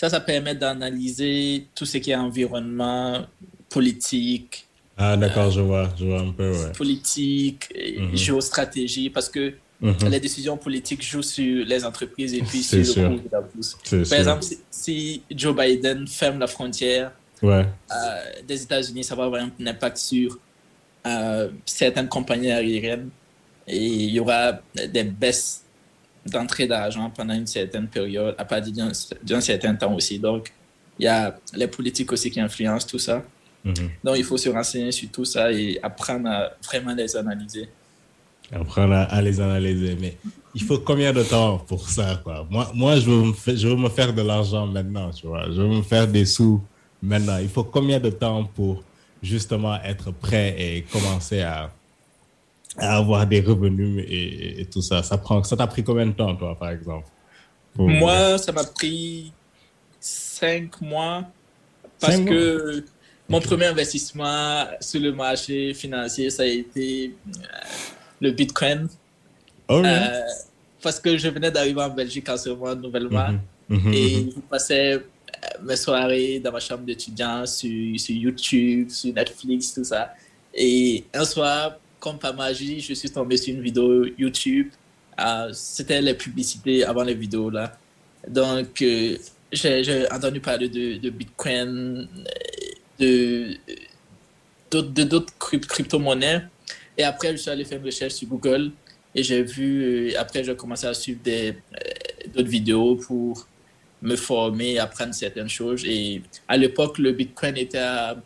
ça, 0.00 0.08
ça 0.08 0.20
permet 0.20 0.54
d'analyser 0.54 1.66
tout 1.74 1.84
ce 1.84 1.98
qui 1.98 2.10
est 2.10 2.14
environnement, 2.14 3.26
politique. 3.68 4.66
Ah, 4.96 5.14
d'accord, 5.14 5.50
je 5.50 5.60
vois, 5.60 5.90
je 5.98 6.06
vois 6.06 6.20
un 6.20 6.32
peu, 6.32 6.52
ouais. 6.52 6.72
Politique, 6.72 7.68
mhm. 7.76 8.16
géostratégie, 8.16 9.10
parce 9.10 9.28
que 9.28 9.52
mhm. 9.82 10.08
les 10.10 10.18
décisions 10.18 10.56
politiques 10.56 11.02
jouent 11.02 11.20
sur 11.20 11.66
les 11.66 11.84
entreprises 11.84 12.32
et 12.32 12.40
puis 12.40 12.62
sur 12.62 12.78
le 12.78 13.08
cours 13.08 13.24
de 13.24 13.28
la 13.30 13.42
bourse. 13.42 13.76
Par 14.08 14.18
exemple, 14.18 14.42
si, 14.70 15.22
Joe 15.30 15.54
Biden 15.54 16.06
ferme 16.06 16.38
la 16.38 16.46
frontière 16.46 17.12
ouais. 17.42 17.66
euh, 17.92 18.42
des 18.48 18.62
États-Unis, 18.62 19.04
ça 19.04 19.14
va 19.14 19.24
avoir 19.24 19.42
un 19.42 19.66
impact 19.66 19.98
sur 19.98 20.38
euh, 21.06 21.50
certaines 21.66 22.08
compagnies 22.08 22.50
aériennes 22.50 23.10
et 23.66 23.76
il 23.76 24.10
y 24.12 24.18
aura 24.18 24.60
des 24.74 25.04
baisses 25.04 25.62
d'entrée 26.26 26.66
d'argent 26.66 27.10
pendant 27.10 27.34
une 27.34 27.46
certaine 27.46 27.88
période, 27.88 28.34
à 28.38 28.44
partir 28.44 28.72
d'un 29.22 29.40
certain 29.40 29.74
temps 29.74 29.94
aussi. 29.94 30.18
Donc, 30.18 30.52
il 30.98 31.04
y 31.04 31.08
a 31.08 31.36
les 31.54 31.66
politiques 31.66 32.12
aussi 32.12 32.30
qui 32.30 32.40
influencent 32.40 32.86
tout 32.86 32.98
ça. 32.98 33.24
Mhm. 33.64 33.74
Donc, 34.04 34.16
il 34.18 34.24
faut 34.24 34.36
se 34.36 34.48
renseigner 34.48 34.92
sur 34.92 35.10
tout 35.10 35.24
ça 35.24 35.52
et 35.52 35.78
apprendre 35.82 36.28
à 36.28 36.50
vraiment 36.64 36.94
les 36.94 37.16
analyser. 37.16 37.68
Apprendre 38.52 38.94
à, 39.08 39.22
les 39.22 39.40
analyser. 39.40 39.96
Mais 40.00 40.16
il 40.54 40.62
faut 40.62 40.78
combien 40.78 41.12
de 41.12 41.22
temps 41.22 41.58
pour 41.58 41.88
ça, 41.88 42.20
quoi? 42.22 42.46
Moi, 42.50 42.70
moi 42.74 42.96
je, 42.96 43.08
veux 43.08 43.22
me, 43.22 43.56
je 43.56 43.68
veux 43.68 43.76
me 43.76 43.88
faire 43.88 44.12
de 44.12 44.22
l'argent 44.22 44.66
maintenant, 44.66 45.10
tu 45.10 45.26
vois. 45.26 45.46
Je 45.46 45.60
veux 45.60 45.68
me 45.68 45.82
faire 45.82 46.06
des 46.06 46.24
sous 46.24 46.60
maintenant. 47.02 47.38
Il 47.38 47.48
faut 47.48 47.64
combien 47.64 48.00
de 48.00 48.10
temps 48.10 48.44
pour 48.44 48.82
justement 49.22 49.80
être 49.82 50.10
prêt 50.10 50.56
et 50.58 50.82
commencer 50.82 51.42
à 51.42 51.70
à 52.80 52.96
avoir 52.96 53.26
des 53.26 53.40
revenus 53.40 54.04
et, 54.08 54.66
tout 54.70 54.82
ça. 54.82 55.02
Ça 55.02 55.18
prend, 55.18 55.42
ça 55.44 55.56
t'a 55.56 55.66
pris 55.66 55.84
combien 55.84 56.06
de 56.06 56.12
temps, 56.12 56.34
toi, 56.34 56.56
par 56.58 56.70
exemple 56.70 57.06
Moi, 57.76 58.38
ça 58.38 58.52
m'a 58.52 58.64
pris 58.64 59.32
cinq 60.00 60.80
mois 60.80 61.24
Parce 62.00 62.18
que 62.18 62.84
mon 63.28 63.40
premier 63.40 63.66
investissement 63.66 64.66
sur 64.80 65.00
le 65.00 65.12
marché 65.12 65.72
financier, 65.74 66.30
ça 66.30 66.42
a 66.42 66.46
été 66.46 67.14
euh, 67.28 67.40
le 68.20 68.32
Bitcoin. 68.32 68.88
Oh, 69.68 69.82
Euh, 69.84 70.20
parce 70.82 70.98
que 70.98 71.16
je 71.16 71.28
venais 71.28 71.50
d'arriver 71.50 71.80
en 71.82 71.90
Belgique 71.90 72.28
en 72.28 72.36
ce 72.36 72.50
moment 72.50 72.74
nouvellement. 72.74 73.28
Mhm, 73.68 73.92
Et 73.92 74.16
mhm. 74.16 74.30
je 74.34 74.40
passais 74.48 74.94
euh, 74.94 75.00
mes 75.62 75.76
soirées 75.76 76.40
dans 76.40 76.50
ma 76.50 76.58
chambre 76.58 76.84
d'étudiant 76.84 77.46
sur, 77.46 78.00
sur 78.00 78.16
YouTube, 78.16 78.90
sur 78.90 79.14
Netflix, 79.14 79.74
tout 79.74 79.84
ça. 79.84 80.12
Et 80.52 81.04
un 81.14 81.24
soir, 81.24 81.76
comme 82.00 82.18
par 82.18 82.34
magie, 82.34 82.80
je 82.80 82.94
suis 82.94 83.10
tombé 83.10 83.36
sur 83.36 83.54
une 83.54 83.60
vidéo 83.60 84.06
YouTube. 84.18 84.70
Euh, 85.20 85.50
C'était 85.52 86.00
les 86.00 86.14
publicités 86.14 86.82
avant 86.84 87.04
les 87.04 87.14
vidéos 87.14 87.50
là. 87.50 87.78
Donc, 88.26 88.82
euh, 88.82 89.16
j'ai 89.52 90.10
entendu 90.10 90.40
parler 90.40 90.68
de, 90.68 91.10
Bitcoin, 91.10 92.08
de 92.98 93.56
d'autres 94.70 95.32
crypto-monnaies. 95.38 96.42
Et 96.96 97.04
après, 97.04 97.32
je 97.32 97.36
suis 97.36 97.50
allé 97.50 97.64
faire 97.64 97.78
une 97.78 97.84
recherche 97.84 98.14
sur 98.14 98.28
Google 98.28 98.72
et 99.14 99.22
j'ai 99.22 99.42
vu, 99.42 100.12
euh, 100.12 100.18
après, 100.18 100.44
j'ai 100.44 100.54
commencé 100.56 100.86
à 100.86 100.94
suivre 100.94 101.20
d'autres 102.34 102.48
vidéos 102.48 102.96
pour 102.96 103.46
me 104.02 104.16
former, 104.16 104.78
apprendre 104.78 105.14
certaines 105.14 105.48
choses. 105.48 105.84
Et 105.84 106.22
à 106.48 106.56
l'époque, 106.56 106.98
le 106.98 107.12
Bitcoin 107.12 107.56
était 107.56 107.78
à 107.78 108.16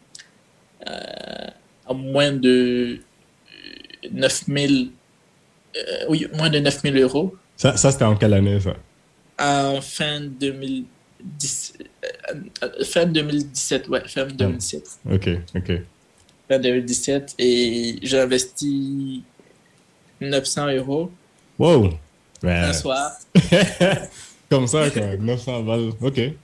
moins 1.93 2.33
de 2.33 3.01
9000, 4.13 4.91
euh, 5.77 5.81
oui, 6.09 6.27
moins 6.35 6.51
de 6.51 6.59
9000 6.59 6.97
euros 6.99 7.35
Ça, 7.57 7.77
ça 7.77 7.91
c'était 7.93 8.05
en 8.05 8.17
quelle 8.17 8.35
année, 8.35 8.59
ça? 8.61 8.75
en 9.41 9.81
fin 9.81 10.21
2010, 10.21 11.75
euh, 12.33 12.85
fin 12.85 13.07
2017, 13.07 13.89
ouais, 13.89 14.03
fin 14.07 14.27
2017. 14.27 14.85
Ok, 15.13 15.29
ok. 15.57 15.73
Fin 16.49 16.59
2017 16.59 17.35
et 17.39 17.97
j'ai 18.03 18.21
investi 18.21 19.23
900 20.21 20.69
euros 20.77 21.11
Wow! 21.59 21.91
Ben, 22.43 22.65
un 22.65 22.73
soir. 22.73 23.13
Comme 24.51 24.67
ça, 24.67 24.91
quoi. 24.91 25.17
900 25.17 25.63
balles. 25.63 25.91
Ok. 26.01 26.17
Ouais. 26.17 26.35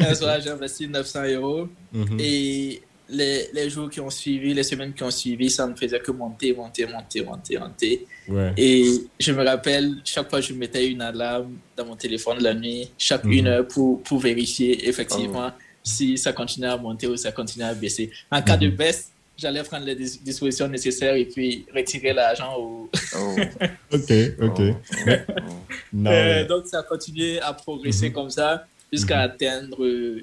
Un 0.00 0.14
soir, 0.14 0.38
j'ai 0.42 0.50
investi 0.50 0.88
900 0.88 1.24
euros 1.34 1.68
Mhm. 1.92 2.16
et 2.20 2.82
les, 3.10 3.48
les 3.54 3.70
jours 3.70 3.88
qui 3.88 4.00
ont 4.00 4.10
suivi, 4.10 4.52
les 4.52 4.62
semaines 4.62 4.92
qui 4.92 5.02
ont 5.02 5.10
suivi, 5.10 5.48
ça 5.50 5.66
ne 5.66 5.74
faisait 5.74 6.00
que 6.00 6.10
monter, 6.10 6.52
monter, 6.54 6.86
monter, 6.86 7.22
monter, 7.24 7.58
monter. 7.58 8.06
Ouais. 8.28 8.52
Et 8.56 8.84
je 9.18 9.32
me 9.32 9.42
rappelle, 9.44 9.94
chaque 10.04 10.28
fois, 10.28 10.40
je 10.40 10.52
mettais 10.52 10.86
une 10.88 11.00
alarme 11.00 11.56
dans 11.76 11.86
mon 11.86 11.96
téléphone 11.96 12.38
la 12.40 12.52
nuit, 12.54 12.90
chaque 12.98 13.24
Mhm. 13.24 13.32
une 13.32 13.46
heure 13.46 13.66
pour, 13.68 14.02
pour 14.02 14.18
vérifier 14.18 14.88
effectivement 14.88 15.50
si 15.82 16.18
ça 16.18 16.32
continuait 16.32 16.68
à 16.68 16.76
monter 16.76 17.06
ou 17.06 17.16
ça 17.16 17.32
continuait 17.32 17.66
à 17.68 17.74
baisser. 17.74 18.10
En 18.30 18.42
cas 18.42 18.56
de 18.58 18.66
Mhm. 18.68 18.76
baisse, 18.76 19.10
j'allais 19.38 19.62
prendre 19.62 19.86
les 19.86 19.94
dis- 19.94 20.20
dispositions 20.22 20.68
nécessaires 20.68 21.14
et 21.14 21.24
puis 21.24 21.64
retirer 21.74 22.12
l'argent. 22.12 22.60
Ou... 22.60 22.90
Oh, 23.16 23.36
Ok, 23.92 24.12
ok. 24.42 24.58
oh, 24.60 24.72
oh, 25.06 25.12
oh. 25.28 25.52
Non, 25.94 26.10
Euh, 26.10 26.46
donc, 26.46 26.66
ça 26.66 26.80
a 26.80 26.82
continué 26.82 27.40
à 27.40 27.54
progresser 27.54 28.08
Mhm. 28.08 28.12
comme 28.14 28.28
ça 28.30 28.66
jusqu'à 28.92 29.20
atteindre 29.20 29.82
euh, 29.82 30.22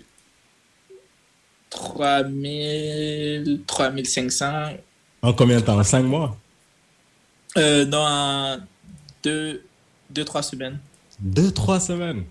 3000, 1.70 3.62
3500 3.68 4.74
En 5.22 5.34
combien 5.34 5.60
de 5.60 5.66
temps? 5.66 5.78
En 5.80 5.84
5 5.84 6.04
mois? 6.04 6.38
euh, 7.58 7.86
dans 7.86 8.60
deux, 9.24 9.64
deux, 10.10 10.26
trois 10.26 10.44
semaines. 10.44 10.78
2-3 11.22 11.80
semaines? 11.80 12.24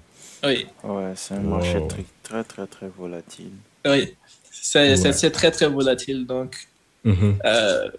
Oui. 0.44 0.66
Ouais, 0.82 1.12
c'est 1.16 1.34
un 1.34 1.38
Wow. 1.40 1.48
marché 1.56 1.80
très, 1.88 2.04
très, 2.22 2.44
très, 2.44 2.66
très 2.66 2.88
volatile. 2.88 3.52
Oui, 3.86 4.14
c'est 4.52 5.02
Ouais. 5.02 5.30
très 5.30 5.50
très 5.50 5.66
volatile. 5.68 6.26
Donc, 6.26 6.56
Mhm. 7.04 7.38
euh, 7.46 7.90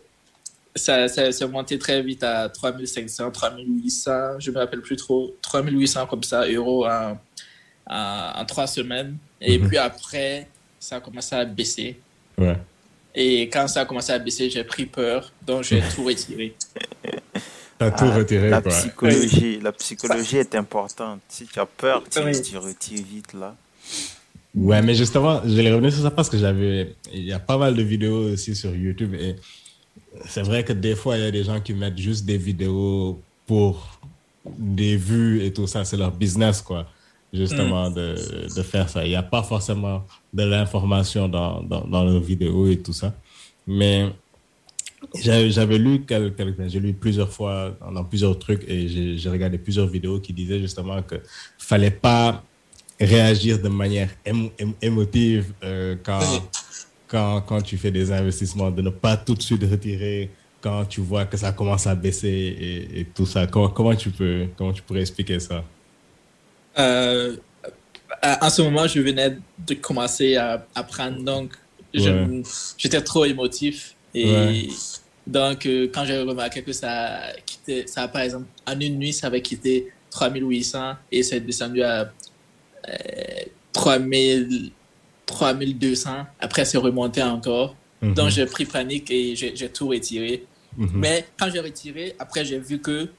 ça, 0.76 1.08
ça 1.08 1.32
s'est 1.32 1.48
monté 1.48 1.80
très 1.80 2.02
vite 2.04 2.24
à 2.24 2.48
3500, 2.50 3.32
3800, 3.32 4.40
je 4.40 4.52
me 4.52 4.60
rappelle 4.60 4.82
plus 4.82 4.96
trop, 4.98 5.36
3800 5.42 6.06
comme 6.06 6.24
ça, 6.24 6.46
euros 6.48 6.86
en, 6.86 7.18
en, 7.90 8.32
en 8.36 8.46
trois 8.46 8.68
semaines. 8.68 9.18
Et 9.42 9.58
Mhm. 9.58 9.68
puis 9.68 9.78
après, 9.80 10.48
ça 10.86 10.98
a 10.98 11.00
commencé 11.02 11.36
à 11.36 11.46
baisser. 11.46 11.98
Ouais. 12.38 12.58
Et 13.16 13.44
quand 13.44 13.68
ça 13.68 13.82
a 13.82 13.86
commencé 13.86 14.12
à 14.12 14.20
baisser, 14.20 14.50
j'ai 14.50 14.64
pris 14.64 14.86
peur, 14.86 15.32
donc 15.46 15.64
j'ai 15.64 15.82
tout 15.96 16.04
retiré. 16.04 16.54
T'as 17.78 17.92
tout 17.92 18.06
Ah, 18.08 18.16
retiré, 18.16 18.50
la 18.50 18.62
quoi. 18.62 18.72
psychologie, 18.72 19.60
la 19.62 19.72
psychologie 19.72 20.38
est 20.38 20.54
importante. 20.56 21.22
Si 21.28 21.46
tu 21.48 21.60
as 21.60 21.66
peur, 21.66 22.04
tu, 22.10 22.20
Oui. 22.20 22.42
tu 22.42 22.58
retires 22.58 23.04
vite 23.04 23.34
là. 23.34 23.56
Ouais, 24.54 24.82
mais 24.82 24.96
justement, 24.96 25.42
je 25.44 25.54
vais 25.54 25.70
revenir 25.72 25.92
sur 25.92 26.04
ça 26.04 26.12
parce 26.12 26.30
que 26.30 26.38
j'avais. 26.38 26.96
Il 27.12 27.26
y 27.26 27.34
a 27.34 27.40
pas 27.40 27.58
mal 27.58 27.76
de 27.76 27.82
vidéos 27.84 28.32
aussi 28.34 28.56
sur 28.56 28.74
YouTube 28.76 29.14
et 29.16 29.36
c'est 30.30 30.44
vrai 30.44 30.64
que 30.64 30.72
des 30.72 30.96
fois, 30.96 31.18
il 31.18 31.24
y 31.24 31.28
a 31.28 31.32
des 31.32 31.44
gens 31.44 31.60
qui 31.60 31.74
mettent 31.74 31.98
juste 31.98 32.26
des 32.26 32.38
vidéos 32.38 33.20
pour 33.48 34.00
des 34.58 34.96
vues 34.96 35.44
et 35.44 35.52
tout 35.52 35.68
ça. 35.68 35.84
C'est 35.84 35.98
leur 35.98 36.12
business, 36.12 36.62
quoi, 36.62 36.88
justement, 37.36 37.90
de, 37.90 38.16
de 38.56 38.62
faire 38.64 38.88
ça. 38.90 39.06
Il 39.06 39.10
n'y 39.10 39.16
a 39.16 39.24
pas 39.24 39.44
forcément 39.44 40.06
de 40.34 40.44
l'information 40.44 41.28
dans, 41.28 41.62
dans, 41.64 41.86
dans 41.88 42.04
leurs 42.04 42.22
vidéos 42.22 42.68
et 42.68 42.82
tout 42.82 42.94
ça. 42.94 43.14
Mais 43.68 44.10
j'avais 45.22 45.78
lu 45.78 46.06
j'ai 46.68 46.80
lu 46.80 46.94
plusieurs 46.94 47.32
fois 47.32 47.78
dans 47.94 48.04
plusieurs 48.04 48.38
trucs 48.38 48.64
et 48.68 49.18
j'ai 49.18 49.30
regardé 49.30 49.58
plusieurs 49.58 49.88
vidéos 49.88 50.20
qui 50.20 50.34
disaient 50.34 50.60
justement 50.60 51.02
que 51.04 51.16
fallait 51.60 51.92
pas 51.92 52.44
réagir 53.00 53.62
de 53.62 53.70
manière 53.70 54.10
émo- 54.26 54.52
émo- 54.58 54.76
émotive 54.82 55.54
euh, 55.64 55.96
quand, 56.04 56.50
quand, 57.08 57.42
quand 57.42 57.62
tu 57.62 57.78
fais 57.78 57.92
des 57.92 58.12
investissements, 58.12 58.72
de 58.72 58.82
ne 58.82 58.90
pas 58.90 59.18
tout 59.18 59.36
de 59.36 59.42
suite 59.42 59.64
retirer 59.64 60.32
quand 60.62 60.86
tu 60.86 61.02
vois 61.02 61.26
que 61.26 61.38
ça 61.38 61.52
commence 61.52 61.88
à 61.88 61.96
baisser 61.96 62.28
et, 62.30 63.00
et 63.02 63.06
tout 63.06 63.26
ça. 63.26 63.48
Comment, 63.48 63.70
comment, 63.70 63.96
tu 63.96 64.10
peux, 64.12 64.48
comment 64.58 64.74
tu 64.74 64.82
pourrais 64.82 65.02
expliquer 65.02 65.40
ça? 65.40 65.64
Euh, 66.78 67.36
à- 68.22 68.46
en 68.46 68.50
ce 68.50 68.62
moment, 68.62 68.88
je 68.88 69.00
venais 69.00 69.38
de 69.68 69.74
commencer 69.76 70.36
à 70.36 70.66
apprendre, 70.76 71.22
donc 71.24 71.54
Ouais. 71.94 72.42
j'étais 72.78 73.02
trop 73.02 73.26
émotif. 73.26 73.96
Et 74.14 74.32
Ouais. 74.32 74.68
donc, 75.28 75.66
euh, 75.66 75.88
quand 75.94 76.06
j'ai 76.06 76.20
remarqué 76.22 76.62
que 76.62 76.74
ça 76.74 76.92
a 76.92 77.34
quitté, 77.46 77.88
ça 77.88 78.08
par 78.08 78.22
exemple, 78.22 78.46
en 78.68 78.80
une 78.80 78.98
nuit, 78.98 79.14
ça 79.14 79.28
avait 79.28 79.42
quitté 79.42 79.92
3800 80.10 80.96
et 81.12 81.24
c'est 81.24 81.40
descendu 81.40 81.84
à 81.84 82.12
euh, 82.88 82.94
3000, 83.74 84.72
3200. 85.26 86.26
Après, 86.40 86.66
c'est 86.66 86.78
remonté 86.78 87.22
encore. 87.24 87.76
Mhm. 88.02 88.14
Donc, 88.14 88.30
j'ai 88.30 88.46
pris 88.46 88.66
panique 88.66 89.10
et 89.12 89.36
j'ai 89.36 89.56
j'ai 89.56 89.70
tout 89.70 89.88
retiré. 89.88 90.46
Mhm. 90.78 90.90
Mais 90.96 91.26
quand 91.38 91.50
j'ai 91.52 91.60
retiré, 91.62 92.16
après, 92.20 92.46
j'ai 92.46 92.60
vu 92.60 92.80
que 92.80 93.10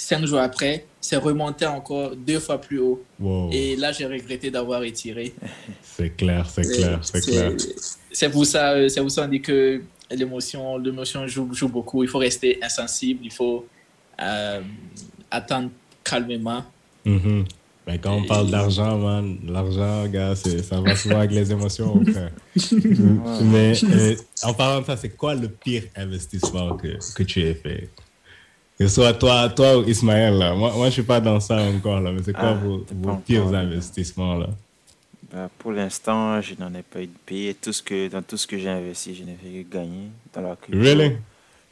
cinq 0.00 0.24
jours 0.26 0.40
après, 0.40 0.84
c'est 1.00 1.16
remonté 1.16 1.66
encore 1.66 2.14
deux 2.16 2.40
fois 2.40 2.60
plus 2.60 2.78
haut. 2.78 3.02
Wow. 3.18 3.50
Et 3.52 3.76
là, 3.76 3.92
j'ai 3.92 4.06
regretté 4.06 4.50
d'avoir 4.50 4.80
retiré. 4.80 5.32
C'est 5.82 6.16
clair, 6.16 6.48
c'est 6.48 6.62
clair, 6.62 6.98
c'est 7.02 7.20
clair. 7.20 7.52
C'est 8.10 8.30
pour 8.30 8.46
ça, 8.46 8.72
euh, 8.72 8.88
c'est 8.88 9.00
pour 9.02 9.10
ça 9.10 9.24
on 9.24 9.28
dit 9.28 9.42
que 9.42 9.82
l'émotion, 10.10 10.78
l'émotion 10.78 11.26
joue, 11.26 11.52
joue 11.52 11.68
beaucoup. 11.68 12.02
Il 12.02 12.08
faut 12.08 12.18
rester 12.18 12.58
insensible, 12.62 13.20
il 13.24 13.30
faut 13.32 13.66
euh, 14.22 14.62
attendre 15.30 15.68
calmement. 16.02 16.64
Ben, 17.04 17.98
quand 17.98 18.14
on 18.14 18.24
parle 18.24 18.50
d'argent, 18.50 18.96
man, 18.98 19.38
l'argent, 19.46 20.06
gars, 20.06 20.34
c'est- 20.34 20.62
ça 20.62 20.80
va 20.80 20.96
souvent 20.96 21.18
avec 21.18 21.32
les 21.32 21.52
émotions. 21.52 22.02
Mais 23.42 23.72
euh, 23.84 24.14
en 24.42 24.54
parlant 24.54 24.80
de 24.80 24.86
ça, 24.86 24.96
c'est 24.96 25.10
quoi 25.16 25.34
le 25.34 25.48
pire 25.48 25.84
investissement 25.96 26.76
que, 26.76 26.98
que 27.14 27.22
tu 27.22 27.42
aies 27.42 27.54
fait? 27.54 27.90
Que 28.80 28.88
soit 28.88 29.12
toi, 29.12 29.46
toi 29.50 29.76
ou 29.76 29.84
Ismaël, 29.86 30.38
là. 30.38 30.54
Moi, 30.54 30.72
moi 30.74 30.86
je 30.86 30.92
suis 30.92 31.02
pas 31.02 31.20
dans 31.20 31.38
ça 31.38 31.60
encore, 31.60 32.00
là, 32.00 32.12
mais 32.12 32.22
c'est 32.22 32.32
quoi 32.32 32.52
Ah, 32.52 32.54
vos, 32.54 32.78
pires 33.26 33.42
encore, 33.44 33.56
investissements, 33.56 34.38
là? 34.38 34.46
Bah, 35.30 35.50
pour 35.58 35.72
l'instant, 35.72 36.40
je 36.40 36.54
n'en 36.58 36.72
ai 36.72 36.80
pas 36.80 37.02
eu 37.02 37.06
de 37.06 37.18
payer. 37.26 37.52
Tout 37.52 37.74
ce 37.74 37.82
que, 37.82 38.08
dans 38.08 38.22
tout 38.22 38.38
ce 38.38 38.46
que 38.46 38.56
j'ai 38.56 38.70
investi, 38.70 39.14
je 39.14 39.24
n'ai 39.24 39.34
fait 39.34 39.64
que 39.64 39.76
gagner 39.76 40.08
dans 40.32 40.40
la 40.40 40.56
crypto. 40.56 40.80
Really? 40.80 41.18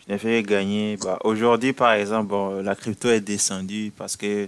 Je 0.07 0.13
n'ai 0.13 0.19
fait 0.19 0.43
que 0.43 0.49
gagner. 0.51 0.99
Bah, 1.03 1.19
Aujourd'hui, 1.25 1.73
par 1.73 1.95
exemple, 1.95 2.29
bon, 2.29 2.63
la 2.63 2.75
crypto 2.75 3.09
est 3.09 3.23
descendue 3.23 3.91
parce 3.97 4.15
que 4.15 4.47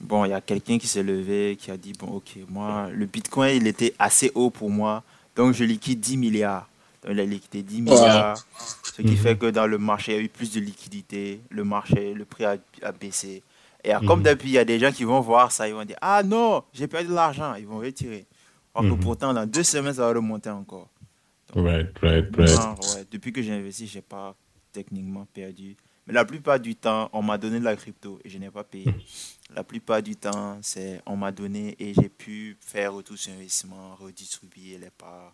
bon, 0.00 0.24
il 0.24 0.30
y 0.30 0.34
a 0.34 0.40
quelqu'un 0.40 0.78
qui 0.78 0.86
s'est 0.86 1.02
levé, 1.02 1.58
qui 1.60 1.72
a 1.72 1.76
dit 1.76 1.94
bon, 1.98 2.06
ok, 2.06 2.36
moi, 2.48 2.90
le 2.94 3.06
Bitcoin, 3.06 3.56
il 3.56 3.66
était 3.66 3.92
assez 3.98 4.30
haut 4.36 4.50
pour 4.50 4.70
moi, 4.70 5.02
donc 5.34 5.52
je 5.52 5.64
liquide 5.64 5.98
10 5.98 6.16
milliards. 6.16 6.68
Donc, 7.08 7.16
il 7.16 7.20
a 7.20 7.24
liquidé 7.24 7.62
10 7.62 7.80
milliards, 7.80 8.44
ce 8.82 9.00
qui 9.00 9.12
Mhm. 9.12 9.16
fait 9.16 9.38
que 9.38 9.46
dans 9.46 9.66
le 9.66 9.78
marché, 9.78 10.12
il 10.12 10.16
y 10.16 10.18
a 10.18 10.22
eu 10.24 10.28
plus 10.28 10.52
de 10.52 10.60
liquidité. 10.60 11.40
Le 11.48 11.64
marché, 11.64 12.12
le 12.12 12.26
prix 12.26 12.44
a, 12.44 12.58
a 12.82 12.92
baissé. 12.92 13.42
Et 13.82 13.94
euh, 13.94 13.98
Mhm. 14.00 14.06
comme 14.06 14.22
depuis, 14.22 14.48
il 14.50 14.52
y 14.52 14.58
a 14.58 14.64
des 14.66 14.78
gens 14.78 14.92
qui 14.92 15.04
vont 15.04 15.20
voir 15.20 15.50
ça, 15.50 15.66
ils 15.66 15.72
vont 15.72 15.86
dire 15.86 15.96
Ah 16.02 16.22
non, 16.22 16.64
j'ai 16.74 16.86
perdu 16.86 17.08
de 17.08 17.14
l'argent, 17.14 17.54
ils 17.54 17.66
vont 17.66 17.78
retirer. 17.78 18.26
Alors 18.74 18.90
Mhm. 18.92 18.98
que 18.98 19.02
pourtant, 19.02 19.32
dans 19.32 19.46
deux 19.46 19.62
semaines, 19.62 19.94
ça 19.94 20.02
va 20.02 20.12
remonter 20.12 20.50
encore. 20.50 20.90
Right, 21.54 21.98
right, 22.02 22.26
right. 22.36 22.54
Non, 22.54 22.74
ouais, 22.90 23.06
depuis 23.10 23.32
que 23.32 23.40
j'ai 23.40 23.52
investi, 23.52 23.86
j'ai 23.86 24.02
pas 24.02 24.34
techniquement 24.72 25.26
perdu. 25.32 25.76
Mais 26.06 26.12
la 26.12 26.26
plupart 26.26 26.60
du 26.60 26.76
temps, 26.76 27.08
on 27.14 27.22
m'a 27.22 27.38
donné 27.38 27.58
de 27.58 27.64
la 27.64 27.74
crypto 27.76 28.18
et 28.22 28.28
je 28.28 28.36
n'ai 28.36 28.50
pas 28.50 28.64
payé. 28.64 28.92
La 29.54 29.64
plupart 29.64 30.02
du 30.02 30.14
temps, 30.14 30.58
c'est 30.60 31.00
on 31.06 31.16
m'a 31.16 31.32
donné 31.32 31.74
et 31.78 31.94
j'ai 31.94 32.10
pu 32.10 32.58
faire 32.60 32.92
retour 32.92 33.16
sur 33.16 33.32
investissement, 33.32 33.94
redistribuer 33.94 34.76
les 34.76 34.90
parts. 34.90 35.32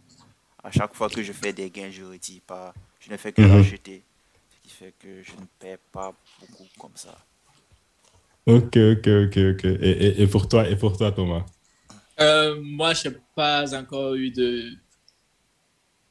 À 0.64 0.70
chaque 0.72 0.94
fois 0.96 1.08
que 1.10 1.22
je 1.22 1.32
fais 1.32 1.52
des 1.52 1.70
gains, 1.70 1.90
je 1.90 2.02
ne 2.02 2.08
retire 2.12 2.42
pas. 2.46 2.74
Je 2.98 3.10
ne 3.12 3.16
fais 3.16 3.32
que 3.32 3.42
Mhm. 3.42 3.44
racheter. 3.44 4.04
Ce 4.48 4.56
qui 4.62 4.68
fait 4.70 4.92
que 4.98 5.22
je 5.22 5.36
ne 5.36 5.46
paie 5.60 5.78
pas 5.92 6.12
beaucoup 6.40 6.68
comme 6.78 6.96
ça. 6.96 7.16
Ok, 8.46 8.76
ok, 8.76 9.06
ok, 9.26 9.36
ok. 9.52 9.64
Et, 9.64 9.90
et, 10.06 10.22
et 10.22 10.26
pour 10.26 10.48
toi, 10.48 10.68
et 10.68 10.76
pour 10.76 10.96
toi, 10.96 11.12
Thomas? 11.12 11.44
Euh, 12.20 12.60
moi, 12.62 12.94
je 12.94 13.08
n'ai 13.08 13.16
pas 13.34 13.74
encore 13.78 14.14
eu 14.14 14.30
de, 14.30 14.70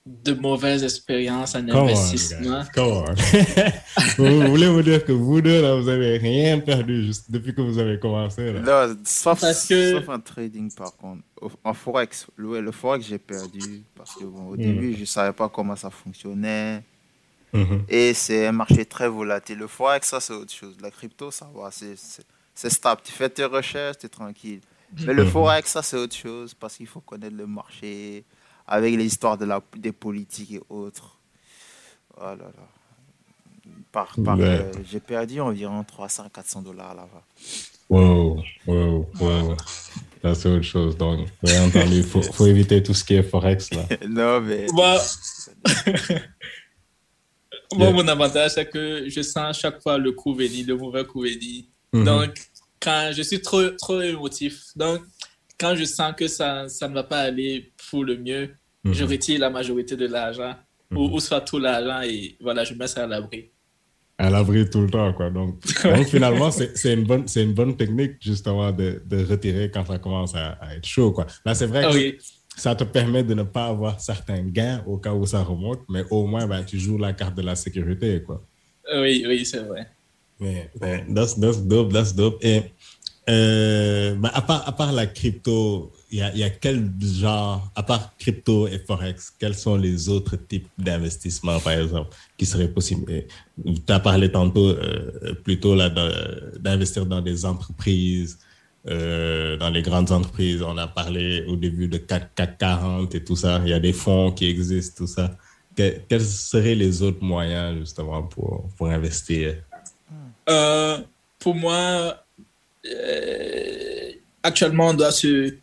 de 0.05 0.33
mauvaises 0.33 0.83
expériences 0.83 1.55
en 1.55 1.65
Come 1.65 1.87
investissement. 1.87 2.63
Come 2.75 2.87
on. 2.91 3.05
vous, 4.17 4.41
vous 4.41 4.47
voulez 4.49 4.67
vous 4.67 4.81
dire 4.81 5.05
que 5.05 5.13
vous 5.13 5.39
deux, 5.41 5.61
là, 5.61 5.75
vous 5.75 5.87
avez 5.87 6.17
rien 6.17 6.59
perdu 6.59 7.05
juste 7.05 7.31
depuis 7.31 7.55
que 7.55 7.61
vous 7.61 7.79
avez 7.79 7.97
commencé, 7.99 8.51
là? 8.51 8.59
Là, 8.61 8.93
sauf, 9.05 9.39
Parce 9.39 9.65
que- 9.65 9.91
sauf 9.91 10.09
en 10.09 10.19
trading, 10.19 10.69
par 10.73 10.95
contre. 10.97 11.23
En 11.63 11.73
Forex, 11.73 12.27
le, 12.35 12.59
le 12.59 12.71
Forex, 12.71 13.05
j'ai 13.05 13.17
perdu 13.17 13.83
parce 13.95 14.15
que 14.15 14.23
bon, 14.25 14.49
au 14.49 14.53
Mm. 14.55 14.57
début, 14.57 14.93
je 14.95 15.01
ne 15.01 15.05
savais 15.05 15.31
pas 15.33 15.47
comment 15.49 15.75
ça 15.75 15.89
fonctionnait. 15.89 16.83
Mhm. 17.53 17.83
Et 17.87 18.13
c'est 18.13 18.47
un 18.47 18.51
marché 18.51 18.83
très 18.85 19.07
volatile. 19.07 19.57
Le 19.59 19.67
Forex, 19.67 20.07
ça, 20.07 20.19
c'est 20.19 20.33
autre 20.33 20.51
chose. 20.53 20.75
La 20.81 20.89
crypto, 20.91 21.31
ça 21.31 21.49
va, 21.55 21.69
c'est- 21.71 22.69
stable. 22.69 23.01
Tu 23.03 23.11
fais 23.11 23.29
tes 23.29 23.45
recherches, 23.45 23.99
tu 23.99 24.05
es 24.07 24.09
tranquille. 24.09 24.59
Mais 25.05 25.13
le 25.13 25.23
Mhm. 25.23 25.29
Forex, 25.29 25.69
ça, 25.71 25.81
c'est 25.81 25.97
autre 25.97 26.15
chose 26.15 26.53
parce 26.53 26.75
qu'il 26.77 26.87
faut 26.87 26.99
connaître 27.01 27.35
le 27.35 27.47
marché 27.47 28.23
avec 28.67 28.95
les 28.95 29.05
histoires 29.05 29.37
de 29.37 29.45
la, 29.45 29.61
des 29.77 29.91
politiques 29.91 30.51
et 30.53 30.61
autres. 30.69 31.17
Oh 32.17 32.21
là 32.23 32.35
là. 32.35 32.67
Par, 33.91 34.15
par, 34.23 34.37
Ouais. 34.37 34.43
euh, 34.45 34.71
j'ai 34.89 34.99
perdu 34.99 35.39
environ 35.39 35.83
300-400 35.83 36.63
dollars 36.63 36.95
là-bas. 36.95 37.23
Wow, 37.89 38.41
wow, 38.65 39.07
wow. 39.19 39.55
Là, 40.23 40.33
c'est 40.35 40.49
autre 40.49 40.63
chose. 40.63 40.97
Donc, 40.97 41.27
il 41.43 42.03
faut, 42.03 42.21
faut 42.21 42.47
éviter 42.47 42.81
tout 42.81 42.93
ce 42.93 43.03
qui 43.03 43.13
est 43.15 43.23
Forex, 43.23 43.71
là. 43.71 43.85
non, 44.07 44.41
mais. 44.41 44.65
Moi, 44.73 44.97
moi, 47.73 47.87
Yeah. 47.87 47.91
mon 47.91 48.07
avantage, 48.07 48.51
c'est 48.51 48.69
que 48.69 49.09
je 49.09 49.21
sens 49.21 49.59
chaque 49.59 49.81
fois 49.81 49.97
le 49.97 50.11
coup 50.11 50.33
venir, 50.35 50.65
le 50.67 50.75
mauvais 50.77 51.05
coup 51.05 51.21
venir. 51.21 51.63
Mhm. 51.91 52.03
Donc, 52.05 52.31
quand 52.79 53.11
je 53.15 53.21
suis 53.23 53.41
trop, 53.41 53.67
trop 53.71 53.99
émotif, 54.01 54.61
donc, 54.75 55.01
quand 55.59 55.75
je 55.75 55.85
sens 55.85 56.13
que 56.15 56.27
ça, 56.27 56.67
ça 56.69 56.87
ne 56.87 56.93
va 56.93 57.03
pas 57.03 57.19
aller 57.21 57.72
le 58.01 58.17
mieux, 58.17 58.49
Mhm. 58.85 58.93
je 58.93 59.03
retire 59.03 59.39
la 59.39 59.49
majorité 59.49 59.95
de 59.95 60.07
l'argent, 60.07 60.55
ou, 60.91 61.03
ou 61.15 61.19
soit 61.19 61.41
tout 61.41 61.59
l'argent, 61.59 62.01
et 62.01 62.35
voilà, 62.41 62.63
je 62.63 62.73
mets 62.73 62.87
ça 62.87 63.03
à 63.03 63.07
l'abri. 63.07 63.49
à 64.17 64.29
l'abri 64.29 64.69
tout 64.69 64.81
le 64.81 64.89
temps, 64.89 65.11
quoi. 65.13 65.29
Donc, 65.29 65.59
donc 65.83 66.07
finalement, 66.07 66.49
c'est 66.51 66.93
une, 66.93 67.03
bonne, 67.05 67.27
c'est 67.27 67.43
une 67.43 67.53
bonne 67.53 67.75
technique, 67.77 68.13
justement, 68.21 68.71
de, 68.71 69.01
de 69.05 69.23
retirer 69.25 69.69
quand 69.71 69.85
ça 69.85 69.97
commence 69.99 70.33
à, 70.35 70.51
à 70.61 70.75
être 70.75 70.85
chaud, 70.85 71.11
quoi. 71.11 71.25
Là, 71.45 71.53
c'est 71.55 71.65
vrai 71.67 71.83
que 71.91 72.17
ça 72.55 72.75
te 72.75 72.83
permet 72.83 73.23
de 73.23 73.33
ne 73.33 73.43
pas 73.43 73.65
avoir 73.67 73.99
certains 73.99 74.43
gains 74.43 74.83
au 74.85 74.97
cas 74.97 75.13
où 75.13 75.25
ça 75.25 75.41
remonte, 75.43 75.81
mais 75.89 76.03
au 76.11 76.25
moins, 76.27 76.45
ben, 76.47 76.63
tu 76.63 76.77
joues 76.79 76.97
la 76.97 77.13
carte 77.13 77.35
de 77.35 77.41
la 77.41 77.55
sécurité, 77.55 78.21
quoi. 78.21 78.45
oui, 78.95 79.23
oui, 79.27 79.45
c'est 79.45 79.63
vrai. 79.63 79.87
Mais, 80.39 80.69
mais 80.81 81.05
that's, 81.15 81.39
that's 81.39 81.59
dope, 81.61 81.91
that's 81.93 82.13
dope. 82.13 82.37
Et 82.43 82.63
euh, 83.29 84.15
ben, 84.15 84.29
à, 84.33 84.41
part, 84.41 84.67
à 84.67 84.71
part 84.73 84.91
la 84.91 85.07
crypto, 85.07 85.91
il 86.13 86.37
y 86.37 86.43
a, 86.43 86.49
quel 86.51 86.91
genre, 87.01 87.71
à 87.75 87.81
part 87.81 88.15
crypto 88.19 88.67
et 88.67 88.77
Forex, 88.77 89.33
quels 89.39 89.55
sont 89.55 89.75
les 89.75 90.09
autres 90.09 90.35
types 90.35 90.67
d'investissements, 90.77 91.59
par 91.59 91.73
exemple, 91.73 92.15
qui 92.37 92.45
seraient 92.45 92.67
possibles? 92.67 93.23
Tu 93.65 93.91
as 93.91 93.99
parlé 93.99 94.31
tantôt, 94.31 94.69
euh, 94.69 95.33
plutôt 95.43 95.75
d'investir 95.75 97.07
dans 97.07 97.19
des 97.19 97.45
entreprises, 97.45 98.37
euh, 98.87 99.57
dans 99.57 99.71
les 99.71 99.81
grandes 99.81 100.11
entreprises. 100.11 100.61
On 100.61 100.77
a 100.77 100.87
parlé 100.87 101.45
au 101.47 101.55
début 101.55 101.87
de 101.87 101.97
4, 101.97 102.57
40 102.59 103.15
et 103.15 103.23
tout 103.23 103.35
ça. 103.35 103.59
Il 103.65 103.69
y 103.69 103.73
a 103.73 103.79
des 103.79 103.93
fonds 103.93 104.31
qui 104.31 104.45
existent, 104.45 105.05
tout 105.05 105.07
ça. 105.11 105.35
Que- 105.75 105.97
quels 106.07 106.21
seraient 106.21 106.75
les 106.75 107.01
autres 107.01 107.23
moyens, 107.23 107.79
justement, 107.79 108.21
pour, 108.21 108.69
pour 108.77 108.87
investir? 108.87 109.55
Euh, 110.47 110.99
pour 111.39 111.55
moi, 111.55 112.23
actuellement, 114.43 114.89
on 114.89 114.93
doit 114.93 115.11
se 115.11 115.55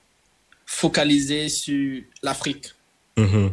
focaliser 0.71 1.49
sur 1.49 2.03
l'Afrique. 2.23 2.73
Mhm. 3.17 3.53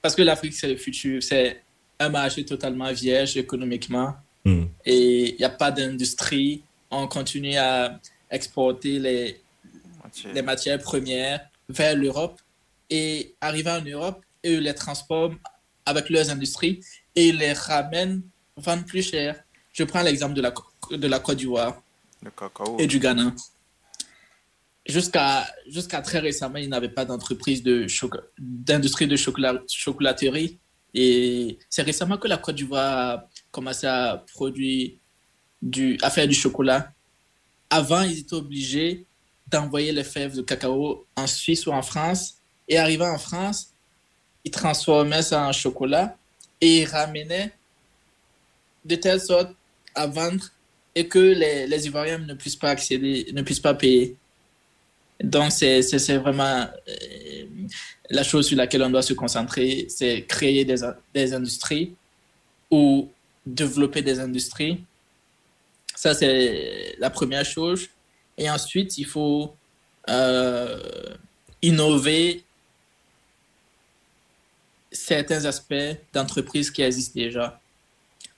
Parce 0.00 0.14
que 0.14 0.22
l'Afrique, 0.22 0.54
c'est 0.54 0.68
le 0.68 0.76
futur. 0.76 1.20
C'est 1.22 1.60
un 1.98 2.08
marché 2.08 2.44
totalement 2.44 2.90
vierge 2.92 3.36
économiquement. 3.36 4.14
Mhm. 4.44 4.68
Et 4.84 5.30
il 5.30 5.36
n'y 5.38 5.44
a 5.44 5.50
pas 5.50 5.72
d'industrie. 5.72 6.62
On 6.90 7.08
continue 7.08 7.56
à 7.56 7.98
exporter 8.30 8.98
les, 9.00 9.40
les 10.32 10.42
matières 10.42 10.78
premières 10.78 11.40
vers 11.68 11.96
l'Europe. 11.96 12.40
Et 12.88 13.34
arriver 13.40 13.70
en 13.70 13.82
Europe, 13.82 14.22
eux 14.46 14.58
les 14.58 14.74
transforment 14.74 15.38
avec 15.84 16.10
leurs 16.10 16.30
industries 16.30 16.80
et 17.16 17.32
les 17.32 17.54
ramènent, 17.54 18.22
vendent 18.56 18.86
plus 18.86 19.02
cher. 19.02 19.42
Je 19.72 19.82
prends 19.84 20.02
l'exemple 20.02 20.34
de 20.34 20.42
la, 20.42 20.54
de 20.92 21.08
la 21.08 21.18
Côte 21.18 21.38
d'Ivoire 21.38 21.82
Le 22.22 22.30
cacao. 22.30 22.76
et 22.78 22.86
du 22.86 22.98
Ghana. 23.00 23.34
Jusqu'à 24.84 25.46
jusqu'à 25.68 26.00
très 26.02 26.18
récemment, 26.18 26.58
il 26.58 26.68
n'avait 26.68 26.88
pas 26.88 27.04
d'entreprise 27.04 27.62
d'industrie 28.38 29.06
de 29.06 29.16
chocolat, 29.16 29.62
chocolaterie. 29.68 30.58
Et 30.94 31.58
c'est 31.70 31.82
récemment 31.82 32.18
que 32.18 32.28
la 32.28 32.36
Côte 32.36 32.56
d'Ivoire 32.56 33.10
a 33.10 33.28
commencé 33.50 33.86
à 33.86 34.24
produire 34.32 34.92
du, 35.62 35.98
à 36.02 36.10
faire 36.10 36.26
du 36.26 36.34
chocolat. 36.34 36.92
Avant, 37.70 38.02
ils 38.02 38.18
étaient 38.18 38.34
obligés 38.34 39.06
d'envoyer 39.46 39.92
les 39.92 40.04
fèves 40.04 40.36
de 40.36 40.42
cacao 40.42 41.06
en 41.16 41.26
Suisse 41.26 41.66
ou 41.66 41.72
en 41.72 41.82
France. 41.82 42.34
Et 42.68 42.78
arrivant 42.78 43.10
en 43.10 43.18
France, 43.18 43.72
ils 44.44 44.50
transformaient 44.50 45.22
ça 45.22 45.46
en 45.46 45.52
chocolat 45.52 46.16
et 46.60 46.82
ils 46.82 46.86
ramenaient 46.86 47.52
de 48.84 48.96
telle 48.96 49.20
sorte 49.20 49.54
à 49.94 50.06
vendre 50.06 50.44
et 50.94 51.06
que 51.08 51.18
les, 51.18 51.66
les 51.66 51.86
Ivoiriens 51.86 52.18
ne 52.18 52.34
puissent 52.34 52.56
pas 52.56 52.70
accéder, 52.70 53.30
ne 53.32 53.42
puissent 53.42 53.60
pas 53.60 53.74
payer. 53.74 54.16
Donc, 55.22 55.52
c'est 55.52 56.16
vraiment 56.18 56.66
euh, 56.88 57.44
la 58.10 58.22
chose 58.22 58.48
sur 58.48 58.56
laquelle 58.56 58.82
on 58.82 58.90
doit 58.90 59.02
se 59.02 59.12
concentrer, 59.14 59.86
c'est 59.88 60.22
créer 60.22 60.64
des, 60.64 60.76
des 61.14 61.32
industries 61.32 61.94
ou 62.70 63.08
développer 63.46 64.02
des 64.02 64.18
industries. 64.18 64.82
Ça, 65.94 66.14
c'est 66.14 66.96
la 66.98 67.10
première 67.10 67.44
chose. 67.44 67.88
Et 68.36 68.50
ensuite, 68.50 68.98
il 68.98 69.06
faut 69.06 69.54
euh, 70.08 71.14
innover 71.60 72.42
certains 74.90 75.44
aspects 75.44 75.74
d'entreprises 76.12 76.70
qui 76.70 76.82
existent 76.82 77.14
déjà. 77.14 77.60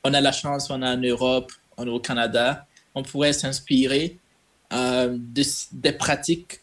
On 0.02 0.12
a 0.12 0.20
la 0.20 0.32
chance, 0.32 0.68
on 0.70 0.82
est 0.82 0.88
en 0.88 0.98
Europe, 0.98 1.50
on 1.76 1.86
est 1.86 1.90
au 1.90 2.00
Canada, 2.00 2.66
on 2.94 3.02
pourrait 3.02 3.32
s'inspirer 3.32 4.18
euh, 4.72 5.16
de- 5.18 5.42
des 5.72 5.92
pratiques 5.92 6.60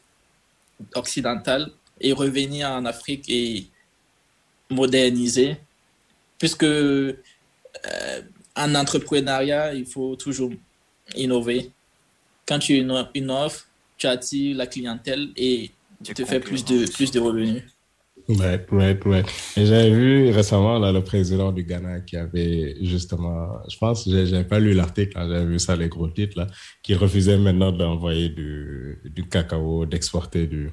occidentales 0.95 1.71
et 1.99 2.13
revenir 2.13 2.69
en 2.69 2.85
Afrique 2.85 3.25
et 3.29 3.67
moderniser, 4.69 5.57
puisque 6.37 6.63
euh, 6.63 7.13
en 8.55 8.75
entrepreneuriat, 8.75 9.73
il 9.73 9.85
faut 9.85 10.15
toujours 10.15 10.51
innover. 11.15 11.71
Quand 12.47 12.59
tu 12.59 12.73
inno- 12.73 13.09
innoves, 13.13 13.63
tu 13.97 14.07
attires 14.07 14.57
la 14.57 14.67
clientèle 14.67 15.29
et 15.35 15.71
tu 16.03 16.13
te 16.13 16.25
fais 16.25 16.39
plus 16.39 16.65
de, 16.65 16.89
plus 16.91 17.11
de 17.11 17.19
revenus. 17.19 17.63
Right, 18.29 18.65
right, 18.71 19.03
right. 19.05 19.25
Et 19.57 19.65
j'avais 19.65 19.91
vu 19.91 20.29
récemment 20.29 20.79
là, 20.79 20.91
le 20.91 21.03
président 21.03 21.51
du 21.51 21.63
Ghana 21.63 22.01
qui 22.01 22.15
avait 22.17 22.75
justement, 22.81 23.59
je 23.69 23.77
pense, 23.77 24.07
j'ai 24.09 24.25
j'ai 24.25 24.43
pas 24.43 24.59
lu 24.59 24.73
l'article, 24.73 25.17
hein, 25.17 25.27
j'avais 25.29 25.45
vu 25.45 25.59
ça, 25.59 25.75
les 25.75 25.89
gros 25.89 26.07
titres, 26.07 26.37
là, 26.37 26.47
qui 26.83 26.93
refusait 26.95 27.37
maintenant 27.37 27.71
d'envoyer 27.71 28.29
du, 28.29 28.99
du 29.05 29.27
cacao, 29.27 29.85
d'exporter 29.85 30.47
du, 30.47 30.69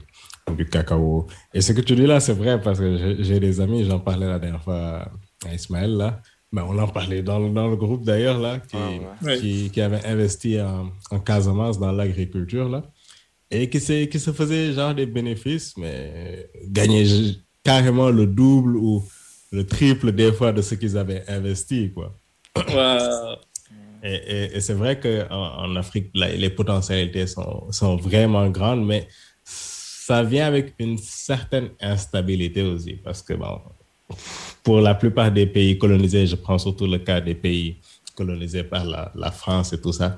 du 0.57 0.67
cacao. 0.67 1.27
Et 1.53 1.61
ce 1.61 1.73
que 1.73 1.81
tu 1.81 1.95
dis 1.97 2.07
là, 2.07 2.21
c'est 2.21 2.33
vrai 2.35 2.61
parce 2.61 2.79
que 2.79 2.97
j'ai- 2.97 3.25
j'ai 3.25 3.41
des 3.41 3.61
amis, 3.61 3.85
j'en 3.85 3.99
parlais 4.01 4.27
la 4.27 4.39
dernière 4.39 4.63
fois 4.63 5.09
à 5.47 5.55
Ismaël, 5.55 5.97
là. 5.97 6.21
Ben, 6.51 6.65
on 6.67 6.79
en 6.79 6.89
parlait 6.89 7.23
dans, 7.23 7.39
le- 7.39 7.51
dans 7.51 7.69
le 7.69 7.77
groupe 7.77 8.05
d'ailleurs, 8.07 8.39
là, 8.39 8.59
qui, 8.59 8.77
Ah 8.77 8.89
ouais. 9.27 9.39
qui, 9.39 9.71
qui 9.71 9.81
avait 9.83 10.05
investi 10.07 10.59
en, 10.61 10.91
en 11.11 11.19
Casamance 11.21 11.79
dans 11.79 11.93
l'agriculture, 11.93 12.69
là 12.71 12.85
et 13.51 13.69
qui 13.71 13.81
se, 13.81 14.05
qui 14.05 14.19
se 14.21 14.33
faisait 14.33 14.73
genre 14.73 14.95
des 14.95 15.07
bénéfices, 15.07 15.75
mais 15.77 16.49
gagner 16.67 17.05
j- 17.07 17.43
carrément 17.65 18.11
le 18.11 18.27
double 18.27 18.77
ou 18.77 19.05
le 19.53 19.65
triple 19.67 20.13
des 20.13 20.33
fois 20.33 20.53
de 20.53 20.61
ce 20.63 20.75
qu'ils 20.75 20.97
avaient 20.99 21.25
investi, 21.29 21.93
quoi. 21.93 22.15
Wow. 22.57 23.37
Et, 24.03 24.15
et- 24.15 24.57
et 24.57 24.61
c'est 24.61 24.75
vrai 24.75 25.01
qu'en 25.01 25.29
en 25.65 25.75
Afrique, 25.77 26.11
là, 26.15 26.29
les 26.29 26.51
potentialités 26.51 27.27
sont, 27.27 27.71
sont 27.73 27.97
vraiment 27.97 28.49
grandes, 28.49 28.87
mais 28.87 29.09
ça 29.45 30.23
vient 30.23 30.47
avec 30.47 30.75
une 30.79 30.99
certaine 30.99 31.71
instabilité 31.81 32.63
aussi, 32.63 32.95
parce 32.95 33.23
que 33.23 33.35
bon, 33.35 33.61
pour 34.63 34.81
la 34.81 34.95
plupart 34.95 35.33
des 35.33 35.47
pays 35.47 35.77
colonisés, 35.79 36.27
je 36.27 36.37
prends 36.37 36.59
surtout 36.59 36.87
le 36.87 36.99
cas 36.99 37.21
des 37.21 37.35
pays 37.35 37.81
colonisés 38.15 38.65
par 38.65 38.85
la, 38.85 39.13
la, 39.15 39.31
France 39.31 39.73
et 39.73 39.81
tout 39.81 39.93
ça. 39.93 40.17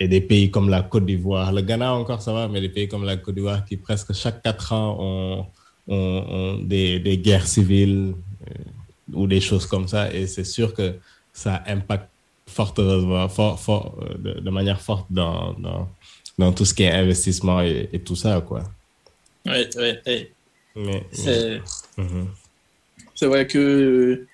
Et 0.00 0.08
des 0.08 0.20
pays 0.20 0.50
comme 0.50 0.68
la 0.68 0.82
Côte 0.82 1.06
d'Ivoire, 1.06 1.52
le 1.52 1.62
Ghana 1.62 1.94
encore 1.94 2.22
ça 2.22 2.32
va, 2.32 2.48
mais 2.48 2.60
des 2.60 2.68
pays 2.68 2.88
comme 2.88 3.04
la 3.04 3.16
Côte 3.16 3.34
d'Ivoire 3.34 3.64
qui 3.64 3.76
presque 3.76 4.12
chaque 4.12 4.42
quatre 4.42 4.72
ans 4.72 4.96
ont, 4.98 5.46
ont, 5.88 6.58
des, 6.62 6.98
des, 7.00 7.18
guerres 7.18 7.46
civiles 7.46 8.14
euh, 8.48 8.54
ou 9.12 9.26
des 9.26 9.40
choses 9.40 9.66
comme 9.66 9.88
ça. 9.88 10.12
Et 10.12 10.26
c'est 10.26 10.44
sûr 10.44 10.74
que 10.74 10.94
ça 11.32 11.62
impacte 11.66 12.08
fortement, 12.46 13.28
fort, 13.28 13.58
fort, 13.60 13.98
euh, 14.02 14.14
de, 14.18 14.40
de, 14.40 14.50
manière 14.50 14.80
forte 14.80 15.06
dans, 15.10 15.52
dans, 15.54 15.88
dans, 16.38 16.52
tout 16.52 16.64
ce 16.64 16.74
qui 16.74 16.84
est 16.84 16.92
investissement 16.92 17.60
et, 17.60 17.88
et 17.92 18.00
tout 18.00 18.16
ça, 18.16 18.40
quoi. 18.40 18.62
Oui, 19.46 19.64
oui, 19.76 19.92
oui. 20.06 20.28
C'est 21.12 21.60
mm 21.96 22.26
-hmm. 23.16 23.26
vrai 23.26 23.46
que 23.46 24.26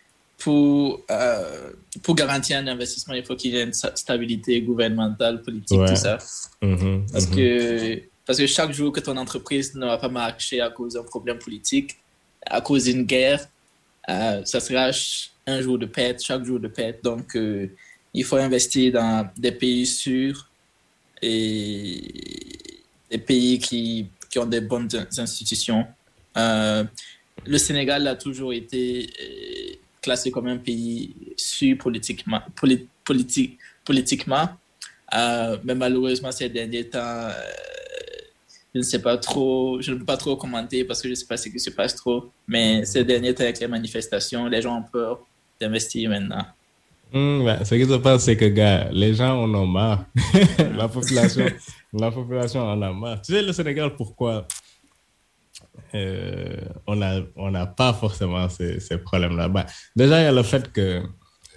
pour, 0.42 1.04
euh, 1.10 1.70
pour 2.02 2.14
garantir 2.16 2.58
un 2.58 2.66
investissement, 2.66 3.14
il 3.14 3.24
faut 3.24 3.36
qu'il 3.36 3.52
y 3.52 3.56
ait 3.58 3.62
une 3.62 3.72
stabilité 3.72 4.60
gouvernementale, 4.60 5.40
politique, 5.42 5.78
ouais. 5.78 5.88
tout 5.88 5.96
ça. 5.96 6.18
Mm 6.60 6.74
-hmm. 6.74 7.12
Parce, 7.12 7.26
que, 7.26 8.02
parce 8.26 8.38
que 8.40 8.46
chaque 8.46 8.72
jour 8.72 8.90
que 8.92 9.00
ton 9.00 9.16
entreprise 9.24 9.68
ne 9.80 9.86
va 9.86 9.98
pas 9.98 10.08
marcher 10.08 10.60
à 10.60 10.70
cause 10.70 10.94
d'un 10.94 11.04
problème 11.14 11.38
politique, 11.38 11.90
à 12.58 12.60
cause 12.60 12.84
d'une 12.88 13.04
guerre, 13.14 13.42
euh, 14.08 14.44
ça 14.44 14.58
sera 14.66 14.90
un 15.54 15.58
jour 15.64 15.78
de 15.78 15.86
perte, 15.86 16.18
chaque 16.28 16.44
jour 16.48 16.58
de 16.66 16.68
perte. 16.78 16.98
Donc, 17.10 17.26
euh, 17.36 17.68
il 18.18 18.24
faut 18.28 18.40
investir 18.48 18.84
dans 18.98 19.16
des 19.44 19.54
pays 19.62 19.86
sûrs 19.86 20.40
et 21.30 22.02
des 23.12 23.22
pays 23.30 23.54
qui, 23.66 23.84
qui 24.28 24.36
ont 24.42 24.50
des 24.56 24.64
bonnes 24.70 24.88
institutions. 25.24 25.82
Euh, 26.36 26.82
le 27.54 27.58
Sénégal 27.66 28.02
a 28.08 28.16
toujours 28.16 28.52
été 28.52 28.82
classé 30.02 30.30
comme 30.30 30.48
un 30.48 30.58
pays 30.58 31.14
sûr 31.36 31.78
politiquement, 31.78 32.40
politique, 33.04 33.58
politiquement 33.84 34.48
euh, 35.14 35.58
mais 35.64 35.74
malheureusement 35.74 36.32
ces 36.32 36.48
derniers 36.48 36.88
temps, 36.88 36.98
euh, 37.00 37.32
je 38.74 38.78
ne 38.78 38.82
sais 38.82 39.02
pas 39.02 39.18
trop, 39.18 39.80
je 39.80 39.92
ne 39.92 39.98
peux 39.98 40.04
pas 40.04 40.16
trop 40.16 40.36
commenter 40.36 40.84
parce 40.84 41.02
que 41.02 41.08
je 41.08 41.12
ne 41.12 41.14
sais 41.16 41.26
pas 41.26 41.36
ce 41.36 41.48
qui 41.50 41.60
se 41.60 41.70
passe 41.70 41.94
trop, 41.96 42.30
mais 42.48 42.84
ces 42.86 43.04
derniers 43.04 43.34
temps 43.34 43.44
avec 43.44 43.60
les 43.60 43.68
manifestations, 43.68 44.46
les 44.46 44.62
gens 44.62 44.78
ont 44.78 44.84
peur 44.90 45.20
d'investir 45.60 46.08
maintenant. 46.08 46.44
Mmh, 47.12 47.44
ben, 47.44 47.64
ce 47.64 47.74
qui 47.74 47.84
se 47.84 47.96
passe, 47.96 48.24
c'est 48.24 48.38
que, 48.38 48.90
les 48.94 49.12
gens 49.12 49.42
en 49.42 49.54
ont 49.54 49.66
marre. 49.66 50.06
la, 50.76 50.88
population, 50.88 51.44
la 51.92 52.10
population 52.10 52.62
en 52.62 52.80
a 52.80 52.90
marre. 52.90 53.20
Tu 53.20 53.34
sais, 53.34 53.42
le 53.42 53.52
Sénégal, 53.52 53.94
pourquoi? 53.94 54.46
Euh, 55.94 56.56
on 56.86 56.96
n'a 56.96 57.20
on 57.36 57.54
a 57.54 57.66
pas 57.66 57.92
forcément 57.92 58.48
ces, 58.48 58.80
ces 58.80 58.98
problèmes-là. 58.98 59.48
Bah, 59.48 59.66
déjà, 59.94 60.20
il 60.20 60.24
y 60.24 60.26
a 60.26 60.32
le 60.32 60.42
fait 60.42 60.72
que 60.72 61.02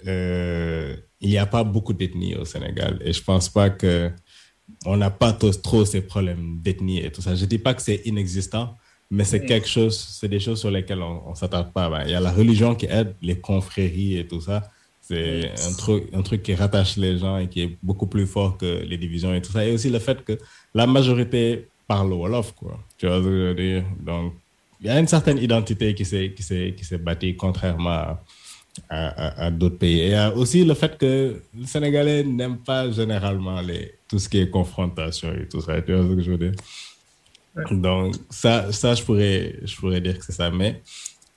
euh, 0.06 0.96
il 1.20 1.30
n'y 1.30 1.38
a 1.38 1.46
pas 1.46 1.64
beaucoup 1.64 1.92
d'ethnie 1.92 2.34
au 2.34 2.44
Sénégal 2.44 3.00
et 3.04 3.12
je 3.12 3.22
pense 3.22 3.48
pas 3.48 3.70
que 3.70 4.10
on 4.84 4.96
n'a 4.96 5.10
pas 5.10 5.32
trop, 5.32 5.50
trop, 5.50 5.84
ces 5.84 6.00
problèmes 6.02 6.58
d'ethnie 6.60 6.98
et 6.98 7.10
tout 7.10 7.22
ça. 7.22 7.34
Je 7.34 7.44
dis 7.46 7.58
pas 7.58 7.72
que 7.74 7.82
c'est 7.82 8.02
inexistant, 8.04 8.76
mais 9.10 9.24
c'est 9.24 9.44
quelque 9.44 9.68
chose, 9.68 9.96
c'est 9.98 10.28
des 10.28 10.40
choses 10.40 10.60
sur 10.60 10.70
lesquelles 10.70 11.02
on, 11.02 11.22
on 11.28 11.34
s'attarde 11.34 11.72
pas. 11.72 11.88
Bah, 11.88 12.02
il 12.04 12.10
y 12.10 12.14
a 12.14 12.20
la 12.20 12.32
religion 12.32 12.74
qui 12.74 12.86
aide, 12.86 13.14
les 13.22 13.38
confréries 13.40 14.18
et 14.18 14.26
tout 14.26 14.40
ça. 14.40 14.70
C'est 15.00 15.52
un 15.64 15.72
truc, 15.74 16.08
un 16.12 16.22
truc 16.22 16.42
qui 16.42 16.54
rattache 16.54 16.96
les 16.96 17.16
gens 17.18 17.38
et 17.38 17.48
qui 17.48 17.60
est 17.62 17.78
beaucoup 17.80 18.08
plus 18.08 18.26
fort 18.26 18.58
que 18.58 18.82
les 18.84 18.98
divisions 18.98 19.32
et 19.32 19.40
tout 19.40 19.52
ça. 19.52 19.64
Et 19.64 19.72
aussi 19.72 19.88
le 19.88 20.00
fait 20.00 20.24
que 20.24 20.36
la 20.74 20.86
majorité 20.88 21.68
parle 21.86 22.12
Wolof, 22.12 22.52
quoi. 22.52 22.80
Tu 22.98 23.06
vois 23.06 23.18
ce 23.18 23.24
que 23.24 23.30
je 23.30 23.42
veux 23.48 23.54
dire? 23.54 23.84
Donc, 24.00 24.34
il 24.80 24.86
y 24.86 24.90
a 24.90 24.98
une 24.98 25.08
certaine 25.08 25.38
identité 25.38 25.94
qui 25.94 26.04
s'est, 26.04 26.32
qui 26.36 26.42
s'est, 26.42 26.74
qui 26.76 26.84
s'est 26.84 26.98
bâtie 26.98 27.34
contrairement 27.36 27.90
à, 27.90 28.22
à, 28.90 29.46
à 29.46 29.50
d'autres 29.50 29.78
pays. 29.78 30.00
Et 30.00 30.06
il 30.06 30.10
y 30.12 30.14
a 30.14 30.34
aussi 30.34 30.64
le 30.64 30.74
fait 30.74 30.96
que 30.98 31.42
le 31.58 31.66
Sénégalais 31.66 32.24
n'aime 32.24 32.58
pas 32.58 32.90
généralement 32.90 33.60
les, 33.60 33.94
tout 34.08 34.18
ce 34.18 34.28
qui 34.28 34.38
est 34.38 34.50
confrontation 34.50 35.32
et 35.32 35.48
tout 35.48 35.60
ça. 35.60 35.80
Tu 35.82 35.94
vois 35.94 36.04
ce 36.08 36.14
que 36.14 36.22
je 36.22 36.30
veux 36.30 36.38
dire? 36.38 36.52
Donc, 37.70 38.16
ça, 38.28 38.70
ça 38.70 38.94
je, 38.94 39.02
pourrais, 39.02 39.56
je 39.64 39.74
pourrais 39.76 40.00
dire 40.02 40.18
que 40.18 40.24
c'est 40.26 40.32
ça. 40.32 40.50
Mais 40.50 40.82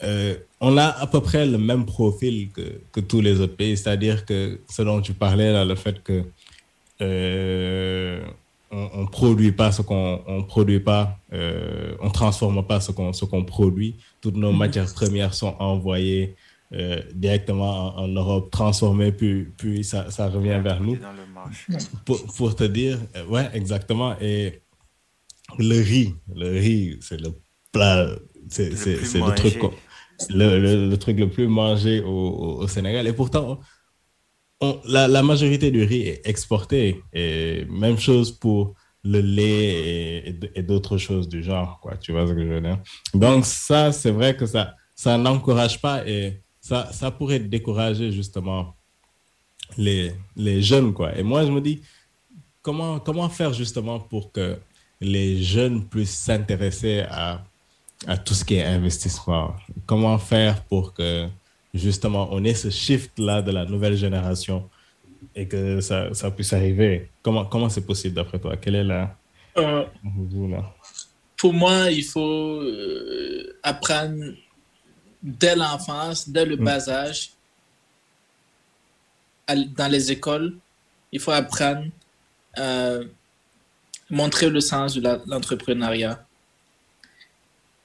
euh, 0.04 0.36
on 0.60 0.78
a 0.78 0.88
à 0.88 1.08
peu 1.08 1.22
près 1.22 1.46
le 1.46 1.58
même 1.58 1.86
profil 1.86 2.50
que, 2.52 2.82
que 2.92 3.00
tous 3.00 3.22
les 3.22 3.40
autres 3.40 3.56
pays. 3.56 3.78
C'est-à-dire 3.78 4.26
que 4.26 4.60
ce 4.70 4.82
dont 4.82 5.02
tu 5.02 5.14
parlais, 5.14 5.54
là, 5.54 5.64
le 5.64 5.76
fait 5.76 6.04
que 6.04 6.24
euh, 7.02 8.22
on, 8.72 9.02
ne 9.04 9.08
produit 9.08 9.52
pas 9.52 9.72
ce 9.72 9.82
qu'on 9.82 10.22
on 10.28 10.44
produit 10.44 10.80
pas, 10.80 11.18
euh, 11.34 11.96
on 12.02 12.10
transforme 12.10 12.66
pas 12.66 12.80
ce 12.80 12.92
qu'on 12.92 13.14
ce 13.14 13.26
qu'on 13.26 13.44
produit. 13.44 13.96
Toutes 14.22 14.36
nos 14.38 14.52
-hmm. 14.54 14.58
matières 14.58 14.94
premières 14.94 15.34
sont 15.34 15.56
envoyées 15.60 16.36
euh, 16.74 17.02
directement 17.16 17.96
en, 17.98 18.04
en, 18.04 18.08
Europe, 18.08 18.52
transformées, 18.52 19.12
puis 19.12 19.48
puis 19.58 19.84
ça, 19.84 20.12
ça 20.12 20.30
revient 20.30 20.60
vers 20.64 20.80
nous. 20.82 20.98
Pour, 22.06 22.24
pour, 22.38 22.56
te 22.56 22.66
dire, 22.66 23.00
euh, 23.16 23.26
ouais, 23.26 23.50
exactement. 23.54 24.16
Et 24.22 24.62
le 25.58 25.78
riz, 25.82 26.14
le 26.36 26.50
riz, 26.60 26.98
c'est 27.02 27.20
le 27.20 27.30
plat, 27.72 28.08
c'est 28.50 28.70
le, 28.70 29.28
le 29.30 29.36
truc 29.36 29.58
le, 30.30 30.60
le, 30.60 30.90
le, 30.90 30.98
truc 30.98 31.18
le 31.18 31.30
plus 31.30 31.48
mangé 31.48 32.02
au, 32.02 32.08
au, 32.10 32.50
au 32.64 32.68
Sénégal. 32.68 33.08
Et 33.08 33.14
pourtant, 33.14 33.60
la, 34.86 35.24
majorité 35.24 35.72
du 35.72 35.84
riz 35.84 36.02
est 36.02 36.22
exporté. 36.28 37.04
Et 37.14 37.66
même 37.70 37.98
chose 37.98 38.32
pour 38.32 38.76
le 39.04 39.22
lait 39.22 40.36
et, 40.56 40.64
d'autres 40.64 40.98
choses 40.98 41.28
du 41.30 41.44
genre. 41.44 41.80
Tu 42.02 42.12
vois 42.12 42.28
ce 42.28 42.34
que 42.34 42.44
je 42.44 42.54
veux 42.54 42.62
dire? 42.62 42.80
Donc, 43.14 43.46
ça, 43.46 43.92
c'est 43.92 44.12
vrai 44.12 44.36
que 44.36 44.46
ça, 44.46 44.76
ça 44.96 45.18
n'encourage 45.18 45.82
pas 45.82 46.06
et 46.06 46.42
ça, 46.60 46.92
ça 46.92 47.10
pourrait 47.12 47.40
décourager 47.40 48.12
justement 48.12 48.76
les, 49.78 50.14
jeunes, 50.62 50.94
quoi. 50.94 51.18
Et 51.18 51.24
moi, 51.24 51.46
je 51.46 51.52
me 51.52 51.62
dis, 51.62 51.82
comment, 52.62 53.30
faire 53.30 53.54
justement 53.54 54.00
pour 54.00 54.32
que 54.32 54.58
les 55.00 55.42
jeunes 55.42 55.86
puissent 55.86 56.18
s'intéresser 56.18 57.06
à 57.10 57.46
tout 58.26 58.34
ce 58.34 58.44
qui 58.44 58.56
est 58.56 58.66
investissement? 58.66 59.56
Comment 59.86 60.18
faire 60.18 60.62
pour 60.66 60.94
que 60.94 61.30
justement, 61.74 62.30
on 62.32 62.44
ait 62.44 62.54
ce 62.54 62.70
shift-là 62.70 63.42
de 63.42 63.52
la 63.52 63.66
nouvelle 63.66 63.96
génération 63.96 64.70
et 65.36 65.48
que 65.48 65.82
ça, 65.82 66.14
ça 66.14 66.32
puisse 66.32 66.54
arriver. 66.54 67.10
Comment 67.22 67.46
comment 67.46 67.70
c'est 67.70 67.86
possible 67.86 68.16
d'après 68.16 68.40
toi? 68.40 68.58
Quelle 68.58 68.76
est 68.76 68.84
la... 68.84 69.16
Euh, 69.58 69.86
là? 70.50 70.76
Pour 71.38 71.54
moi, 71.54 71.90
il 71.92 72.04
faut 72.04 72.62
euh, 72.62 73.58
apprendre 73.64 74.34
dès 75.22 75.56
l'enfance, 75.56 76.30
dès 76.30 76.46
le 76.46 76.56
mmh. 76.58 76.64
bas 76.64 76.90
âge, 76.90 77.32
dans 79.56 79.88
les 79.88 80.12
écoles, 80.12 80.56
il 81.12 81.20
faut 81.20 81.32
apprendre 81.32 81.86
euh, 82.58 83.06
montrer 84.10 84.50
le 84.50 84.60
sens 84.60 84.96
de 84.96 85.02
l'entrepreneuriat. 85.28 86.24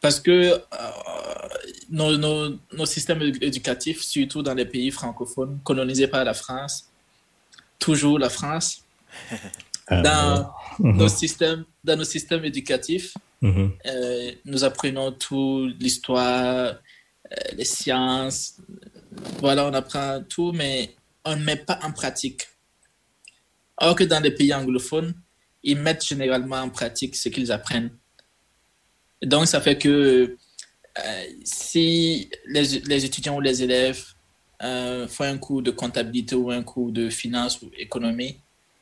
Parce 0.01 0.21
que 0.21 0.31
euh, 0.31 0.59
nos, 1.91 2.17
nos, 2.17 2.59
nos, 2.73 2.87
systèmes 2.87 3.23
éducatifs, 3.41 4.03
surtout 4.03 4.43
dans 4.43 4.55
les 4.55 4.67
pays 4.67 4.91
francophones, 4.91 5.61
colonisés 5.63 6.09
par 6.09 6.25
la 6.25 6.35
France, 6.35 6.89
toujours 7.79 8.19
la 8.19 8.31
France, 8.31 8.83
ah, 9.89 10.03
dans, 10.03 10.55
nos, 10.79 11.09
systèmes, 11.09 11.65
dans 11.83 11.97
nos 11.97 12.05
systèmes 12.05 12.45
éducatifs, 12.45 13.15
mmh. 13.43 13.67
euh, 13.87 14.33
nous 14.45 14.65
apprenons 14.65 15.13
tout, 15.13 15.71
l'histoire, 15.79 16.75
euh, 16.75 17.37
les 17.57 17.65
sciences, 17.65 18.57
voilà, 19.39 19.67
on 19.67 19.75
apprend 19.75 20.23
tout, 20.29 20.53
mais 20.53 20.95
on 21.25 21.37
ne 21.37 21.45
met 21.45 21.57
pas 21.57 21.79
en 21.83 21.93
pratique. 21.93 22.49
Or 23.79 23.95
que 23.95 24.05
dans 24.05 24.21
les 24.21 24.31
pays 24.31 24.53
anglophones, 24.55 25.15
ils 25.63 25.79
mettent 25.79 26.05
généralement 26.05 26.61
en 26.61 26.71
pratique 26.71 27.17
ce 27.17 27.29
qu'ils 27.29 27.51
apprennent. 27.51 27.91
Donc, 29.23 29.47
ça 29.47 29.61
fait 29.61 29.79
que 29.79 30.37
euh, 30.99 31.25
si 31.45 32.31
les, 32.47 32.81
les, 32.81 33.05
étudiants 33.05 33.37
ou 33.37 33.41
les 33.41 33.63
élèves 33.63 34.05
euh, 34.63 35.09
font 35.09 35.25
un 35.25 35.39
cours 35.39 35.63
de 35.63 35.71
comptabilité 35.71 36.37
ou 36.37 36.51
un 36.51 36.63
cours 36.63 36.93
de 36.93 37.11
finance 37.11 37.61
ou 37.63 37.71
économie, 37.77 38.39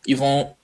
ils 0.06 0.16
vont 0.16 0.54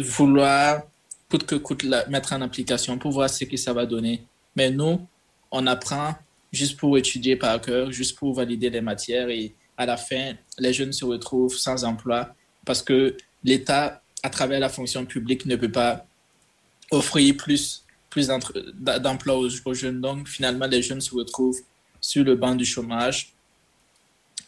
vouloir 0.00 0.82
coûte 1.28 1.44
que 1.44 1.56
coûte 1.56 1.84
mettre 2.08 2.32
en 2.32 2.40
application 2.40 2.98
pour 2.98 3.10
voir 3.12 3.28
ce 3.28 3.44
que 3.44 3.56
ça 3.56 3.72
va 3.72 3.84
donner. 3.84 4.22
Mais 4.54 4.70
nous, 4.70 5.06
on 5.50 5.66
apprend 5.66 6.14
juste 6.52 6.78
pour 6.78 6.96
étudier 6.96 7.36
par 7.36 7.60
cœur, 7.60 7.90
juste 7.90 8.16
pour 8.16 8.32
valider 8.32 8.70
les 8.70 8.80
matières 8.80 9.28
et 9.28 9.54
à 9.76 9.84
la 9.84 9.96
fin, 9.96 10.34
les 10.58 10.72
jeunes 10.72 10.92
se 10.92 11.04
retrouvent 11.04 11.56
sans 11.56 11.84
emploi 11.84 12.34
parce 12.64 12.82
que 12.82 13.16
l'État, 13.44 14.02
à 14.22 14.30
travers 14.30 14.58
la 14.58 14.68
fonction 14.68 15.04
publique, 15.04 15.44
ne 15.44 15.56
peut 15.56 15.70
pas 15.70 16.06
offrir 16.90 17.36
plus 17.36 17.84
plus 18.16 18.28
d'emplois 18.28 19.36
aux, 19.36 19.74
jeunes. 19.74 20.00
Donc, 20.00 20.26
finalement, 20.26 20.66
les 20.66 20.80
jeunes 20.80 21.02
se 21.02 21.14
retrouvent 21.14 21.60
sur 22.00 22.24
le 22.24 22.34
banc 22.34 22.54
du 22.54 22.64
chômage, 22.64 23.34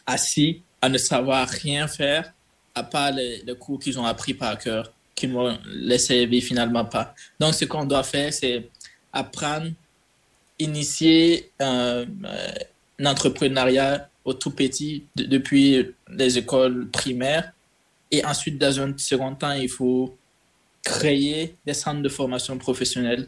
assis, 0.07 0.63
à 0.81 0.89
ne 0.89 0.97
savoir 0.97 1.47
rien 1.47 1.87
faire, 1.87 2.33
à 2.73 2.81
part 2.81 3.11
les, 3.11 3.43
cours 3.59 3.79
qu'ils 3.79 3.99
ont 3.99 4.05
appris 4.05 4.33
par 4.33 4.57
cœur, 4.57 4.91
qui 5.13 5.27
ne 5.27 5.33
vont 5.33 5.59
les 5.67 5.99
servir 5.99 6.41
finalement 6.41 6.83
pas. 6.83 7.13
Donc, 7.39 7.53
ce 7.53 7.65
qu'on 7.65 7.85
doit 7.85 8.01
faire, 8.01 8.33
c'est 8.33 8.67
apprendre, 9.13 9.69
initier 10.57 11.51
euh, 11.61 12.07
un 12.99 13.05
entrepreneuriat 13.05 14.09
au 14.25 14.33
tout 14.33 14.51
petit, 14.51 15.03
depuis 15.15 15.93
les 16.09 16.39
écoles 16.39 16.89
primaires. 16.89 17.51
Et 18.09 18.25
ensuite, 18.25 18.57
dans 18.57 18.79
un 18.79 18.97
second 18.97 19.35
temps, 19.35 19.51
il 19.51 19.69
faut 19.69 20.17
créer 20.83 21.53
des 21.67 21.75
centres 21.75 22.01
de 22.01 22.09
formation 22.09 22.57
professionnelle 22.57 23.27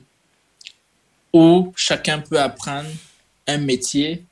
où 1.33 1.71
chacun 1.75 2.19
peut 2.19 2.39
apprendre 2.39 2.89
un 3.47 3.57
métier 3.57 4.25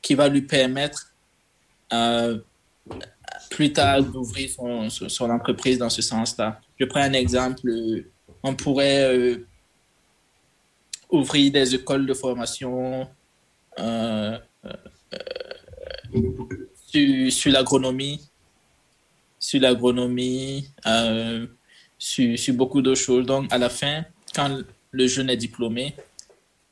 qui 0.00 0.14
va 0.14 0.28
lui 0.28 0.42
permettre 0.42 1.12
euh, 1.92 2.38
plus 3.50 3.72
tard 3.72 4.02
d'ouvrir 4.02 4.50
son, 4.50 4.88
son, 4.90 5.30
entreprise 5.30 5.78
dans 5.78 5.90
ce 5.90 6.02
sens-là. 6.02 6.60
Je 6.78 6.84
prends 6.84 7.00
un 7.00 7.12
exemple. 7.12 7.70
On 8.42 8.54
pourrait 8.54 9.04
euh, 9.04 9.46
ouvrir 11.10 11.52
des 11.52 11.74
écoles 11.74 12.06
de 12.06 12.14
formation 12.14 13.08
euh, 13.78 14.38
sur, 16.86 17.32
sur 17.32 17.52
l'agronomie, 17.52 18.28
sur 19.38 19.60
l'agronomie, 19.60 20.70
sur, 21.98 22.38
sur, 22.38 22.54
beaucoup 22.54 22.82
d'autres 22.82 23.00
choses. 23.00 23.26
Donc, 23.26 23.52
à 23.52 23.58
la 23.58 23.68
fin, 23.68 24.04
quand 24.34 24.58
le 24.90 25.06
jeune 25.06 25.30
est 25.30 25.36
diplômé, 25.36 25.94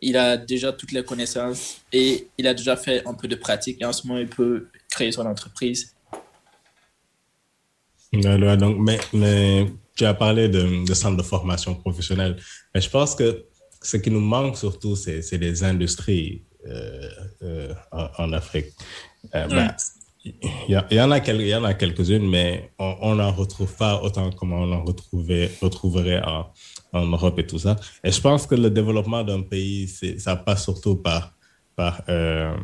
il 0.06 0.16
a 0.16 0.36
déjà 0.36 0.72
toutes 0.72 0.92
les 0.92 1.02
connaissances 1.02 1.78
et 1.92 2.28
il 2.38 2.46
a 2.46 2.54
déjà 2.54 2.76
fait 2.76 3.04
un 3.06 3.14
peu 3.14 3.26
de 3.26 3.34
pratique. 3.34 3.78
Et 3.80 3.84
en 3.84 3.92
ce 3.92 4.06
moment, 4.06 4.20
il 4.20 4.28
peut 4.28 4.68
créer 4.88 5.10
son 5.10 5.26
entreprise. 5.26 5.94
Donc, 8.12 8.76
mais, 8.78 9.00
mais 9.12 9.66
tu 9.96 10.04
as 10.04 10.14
parlé 10.14 10.48
de, 10.48 10.86
de 10.86 10.94
centres 10.94 11.16
de 11.16 11.24
formation 11.24 11.74
professionnelle. 11.74 12.36
Mais 12.72 12.80
je 12.80 12.88
pense 12.88 13.16
que 13.16 13.46
ce 13.82 13.96
qui 13.96 14.10
nous 14.12 14.20
manque 14.20 14.56
surtout, 14.56 14.94
c'est 14.94 15.38
des 15.38 15.64
industries 15.64 16.44
euh, 16.66 17.10
euh, 17.42 17.74
en, 17.92 18.32
Afrique. 18.32 18.66
Euh, 19.34 19.48
ben, 19.48 19.74
il 20.68 20.82
y, 20.90 21.00
en 21.00 21.10
a 21.10 21.20
quelques, 21.20 21.46
y 21.46 21.54
en 21.54 21.64
a 21.64 21.74
quelques-unes, 21.74 22.28
mais 22.28 22.70
on 22.78 23.14
n'en 23.14 23.32
retrouve 23.32 23.72
pas 23.76 24.02
autant 24.02 24.30
comme 24.32 24.52
on 24.52 24.72
en 24.72 24.84
retrouverait 24.84 26.22
en, 26.24 26.46
en 26.92 27.06
Europe 27.06 27.38
et 27.38 27.46
tout 27.46 27.58
ça. 27.58 27.76
Et 28.02 28.10
je 28.10 28.20
pense 28.20 28.46
que 28.46 28.54
le 28.54 28.70
développement 28.70 29.22
d'un 29.22 29.42
pays, 29.42 29.88
ça 30.18 30.36
passe 30.36 30.64
surtout 30.64 30.96
par, 30.96 31.32
par 31.76 32.02
euh, 32.08 32.54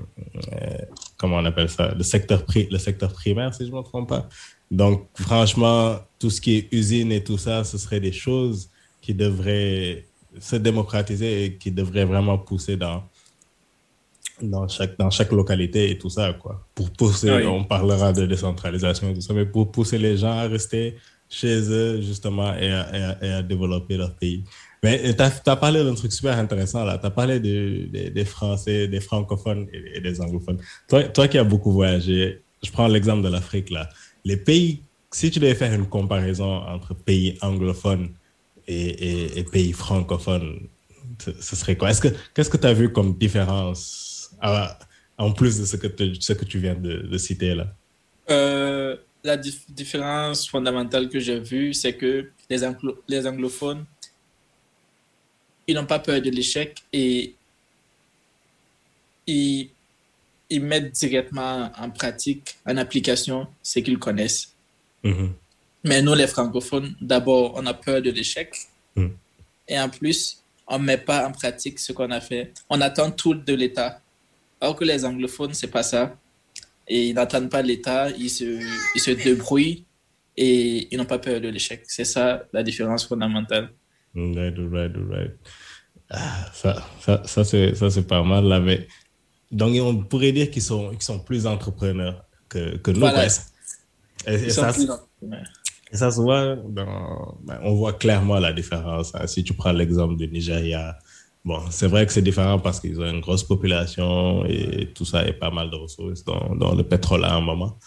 euh, 0.52 0.78
comment 1.16 1.36
on 1.36 1.44
appelle 1.44 1.68
ça, 1.68 1.94
le 1.94 2.02
secteur, 2.02 2.44
pri 2.44 2.68
le 2.70 2.78
secteur 2.78 3.12
primaire, 3.12 3.54
si 3.54 3.66
je 3.66 3.70
ne 3.70 3.76
me 3.76 3.82
trompe 3.82 4.08
pas. 4.08 4.28
Donc, 4.70 5.08
franchement, 5.14 5.98
tout 6.18 6.30
ce 6.30 6.40
qui 6.40 6.56
est 6.56 6.68
usine 6.72 7.12
et 7.12 7.22
tout 7.22 7.38
ça, 7.38 7.62
ce 7.62 7.78
serait 7.78 8.00
des 8.00 8.12
choses 8.12 8.70
qui 9.00 9.14
devraient 9.14 10.06
se 10.40 10.56
démocratiser 10.56 11.44
et 11.44 11.58
qui 11.58 11.70
devraient 11.70 12.06
vraiment 12.06 12.38
pousser 12.38 12.76
dans, 12.76 13.04
dans, 14.42 14.68
chaque, 14.68 14.98
dans 14.98 15.10
chaque 15.10 15.32
localité 15.32 15.90
et 15.90 15.98
tout 15.98 16.10
ça, 16.10 16.32
quoi. 16.34 16.66
Pour 16.74 16.90
pousser, 16.90 17.30
on 17.46 17.64
parlera 17.64 18.12
de 18.12 18.26
décentralisation 18.26 19.10
et 19.10 19.14
tout 19.14 19.20
ça, 19.20 19.34
mais 19.34 19.46
pour 19.46 19.70
pousser 19.70 19.98
les 19.98 20.16
gens 20.16 20.32
à 20.32 20.48
rester 20.48 20.96
chez 21.28 21.70
eux, 21.70 22.00
justement, 22.02 22.54
et 22.56 22.70
à, 22.70 23.42
développer 23.42 23.96
leur 23.96 24.14
pays. 24.14 24.44
Mais 24.82 25.14
tu 25.14 25.22
as, 25.22 25.56
parlé 25.56 25.82
d'un 25.82 25.94
truc 25.94 26.12
super 26.12 26.36
intéressant, 26.38 26.84
là. 26.84 26.98
Tu 26.98 27.06
as 27.06 27.10
parlé 27.10 27.40
de, 27.40 28.08
des 28.10 28.24
Français, 28.24 28.88
des 28.88 29.00
francophones 29.00 29.66
et, 29.72 30.00
des 30.00 30.20
anglophones. 30.20 30.58
Toi, 30.88 31.04
toi 31.04 31.28
qui 31.28 31.38
as 31.38 31.44
beaucoup 31.44 31.72
voyagé, 31.72 32.42
je 32.62 32.70
prends 32.70 32.88
l'exemple 32.88 33.22
de 33.22 33.28
l'Afrique, 33.28 33.70
là. 33.70 33.88
Les 34.24 34.36
pays, 34.36 34.82
si 35.10 35.30
tu 35.30 35.38
devais 35.38 35.54
faire 35.54 35.72
une 35.72 35.86
comparaison 35.86 36.52
entre 36.52 36.94
pays 36.94 37.38
anglophones 37.40 38.10
et, 38.66 39.38
et, 39.38 39.44
pays 39.44 39.72
francophones, 39.72 40.68
ce 41.18 41.56
serait 41.56 41.76
quoi? 41.76 41.90
Est-ce 41.90 42.00
que, 42.00 42.08
qu'est-ce 42.34 42.50
que 42.50 42.56
tu 42.56 42.66
as 42.66 42.72
vu 42.72 42.92
comme 42.92 43.16
différence 43.16 44.11
en 45.18 45.32
plus 45.32 45.58
de 45.60 45.64
ce 45.64 45.76
que, 45.76 45.88
ce 46.20 46.32
que 46.32 46.44
tu 46.44 46.58
viens 46.58 46.74
de, 46.74 46.98
de 46.98 47.18
citer, 47.18 47.54
là? 47.54 47.66
Euh 48.30 48.96
la 49.24 49.36
différence 49.36 50.48
fondamentale 50.48 51.08
que 51.08 51.20
j'ai 51.20 51.38
vue, 51.38 51.74
c'est 51.74 51.94
que 51.94 52.30
les, 52.50 52.60
les 53.08 53.26
anglophones, 53.26 53.84
ils 55.66 55.74
n'ont 55.74 55.86
pas 55.86 56.00
peur 56.00 56.20
de 56.20 56.30
l'échec 56.30 56.82
et 56.92 57.34
ils, 59.26 59.70
ils, 60.50 60.60
mettent 60.60 60.92
directement 60.92 61.70
en 61.78 61.90
pratique, 61.90 62.56
en 62.66 62.76
application, 62.76 63.46
ce 63.62 63.78
qu'ils 63.78 63.98
connaissent. 63.98 64.52
Mm-hmm. 65.04 65.30
Mais 65.84 66.02
nous, 66.02 66.14
les 66.14 66.26
francophones, 66.26 66.96
d'abord, 67.00 67.52
on 67.54 67.64
a 67.66 67.74
peur 67.74 68.02
de 68.02 68.10
l'échec. 68.10 68.56
Mm. 68.96 69.08
Et 69.68 69.78
en 69.78 69.88
plus, 69.88 70.42
on 70.66 70.80
ne 70.80 70.84
met 70.84 70.98
pas 70.98 71.26
en 71.26 71.32
pratique 71.32 71.78
ce 71.78 71.92
qu'on 71.92 72.10
a 72.10 72.20
fait. 72.20 72.52
On 72.68 72.80
attend 72.80 73.12
tout 73.12 73.34
de 73.34 73.54
l'État. 73.54 74.00
Alors 74.62 74.76
que 74.76 74.84
les 74.84 75.04
anglophones, 75.04 75.54
c'est 75.54 75.72
pas 75.72 75.82
ça 75.82 76.16
et 76.86 77.08
ils 77.08 77.14
n'attendent 77.14 77.50
pas 77.50 77.62
l'État, 77.62 78.10
ils 78.10 78.30
se, 78.30 78.60
ils 78.94 79.00
se 79.00 79.10
débrouillent 79.10 79.84
et 80.36 80.88
ils 80.94 80.96
n'ont 80.96 81.04
pas 81.04 81.18
peur 81.18 81.40
de 81.40 81.48
l'échec. 81.48 81.82
C'est 81.88 82.04
ça 82.04 82.44
la 82.52 82.62
différence 82.62 83.04
fondamentale. 83.04 83.72
Right, 84.14 84.54
right, 84.58 84.92
right. 85.10 85.32
Ah, 86.10 86.46
ça, 86.54 86.86
ça, 87.00 87.24
ça 87.24 87.44
c'est 87.90 88.06
pas 88.06 88.22
mal. 88.22 88.44
Là, 88.44 88.60
mais... 88.60 88.86
Donc, 89.50 89.74
on 89.80 90.04
pourrait 90.04 90.30
dire 90.30 90.48
qu'ils 90.50 90.62
sont, 90.62 90.90
qu'ils 90.90 91.02
sont 91.02 91.18
plus 91.18 91.44
entrepreneurs 91.46 92.24
que, 92.48 92.76
que 92.76 92.92
nous. 92.92 93.04
Et, 93.04 93.28
ça, 93.28 93.42
et, 94.26 94.50
ça, 95.96 96.10
se 96.10 96.20
voit, 96.20 96.56
dans, 96.56 97.38
ben, 97.42 97.58
on 97.62 97.74
voit 97.74 97.94
clairement 97.94 98.38
la 98.38 98.52
différence. 98.52 99.12
Hein. 99.14 99.26
Si 99.26 99.42
tu 99.42 99.54
prends 99.54 99.72
l'exemple 99.72 100.16
du 100.16 100.28
Nigeria, 100.28 100.96
Bon, 101.44 101.60
c'est 101.70 101.88
vrai 101.88 102.06
que 102.06 102.12
c'est 102.12 102.22
différent 102.22 102.58
parce 102.60 102.78
qu'ils 102.78 103.00
ont 103.00 103.10
une 103.10 103.20
grosse 103.20 103.42
population 103.42 104.44
et 104.46 104.90
tout 104.94 105.04
ça 105.04 105.26
et 105.26 105.32
pas 105.32 105.50
mal 105.50 105.70
de 105.70 105.76
ressources 105.76 106.24
dans, 106.24 106.74
le 106.74 106.82
pétrole 106.84 107.24
à 107.24 107.34
un 107.34 107.40
moment. 107.40 107.78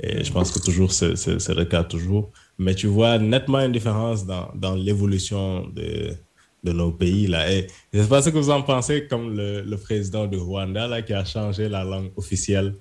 Et 0.00 0.24
je 0.24 0.32
pense 0.32 0.50
que 0.50 0.58
toujours, 0.58 0.92
c'est 0.92 1.14
le 1.14 1.64
cas 1.64 1.84
toujours. 1.84 2.32
Mais 2.58 2.74
tu 2.74 2.88
vois 2.88 3.18
nettement 3.18 3.60
une 3.60 3.72
différence 3.72 4.26
dans, 4.26 4.74
l'évolution 4.74 5.68
de, 5.68 6.16
nos 6.64 6.90
pays. 6.90 7.28
Là. 7.28 7.52
Et 7.52 7.68
je 7.92 7.98
ne 7.98 8.02
sais 8.02 8.08
pas 8.08 8.22
ce 8.22 8.30
que 8.30 8.38
vous 8.38 8.50
en 8.50 8.62
pensez, 8.62 9.06
comme 9.06 9.36
le, 9.36 9.76
président 9.76 10.26
du 10.26 10.36
Rwanda 10.36 10.88
là, 10.88 11.00
qui 11.00 11.12
a 11.12 11.24
changé 11.24 11.68
la 11.68 11.84
langue 11.84 12.10
officielle 12.16 12.74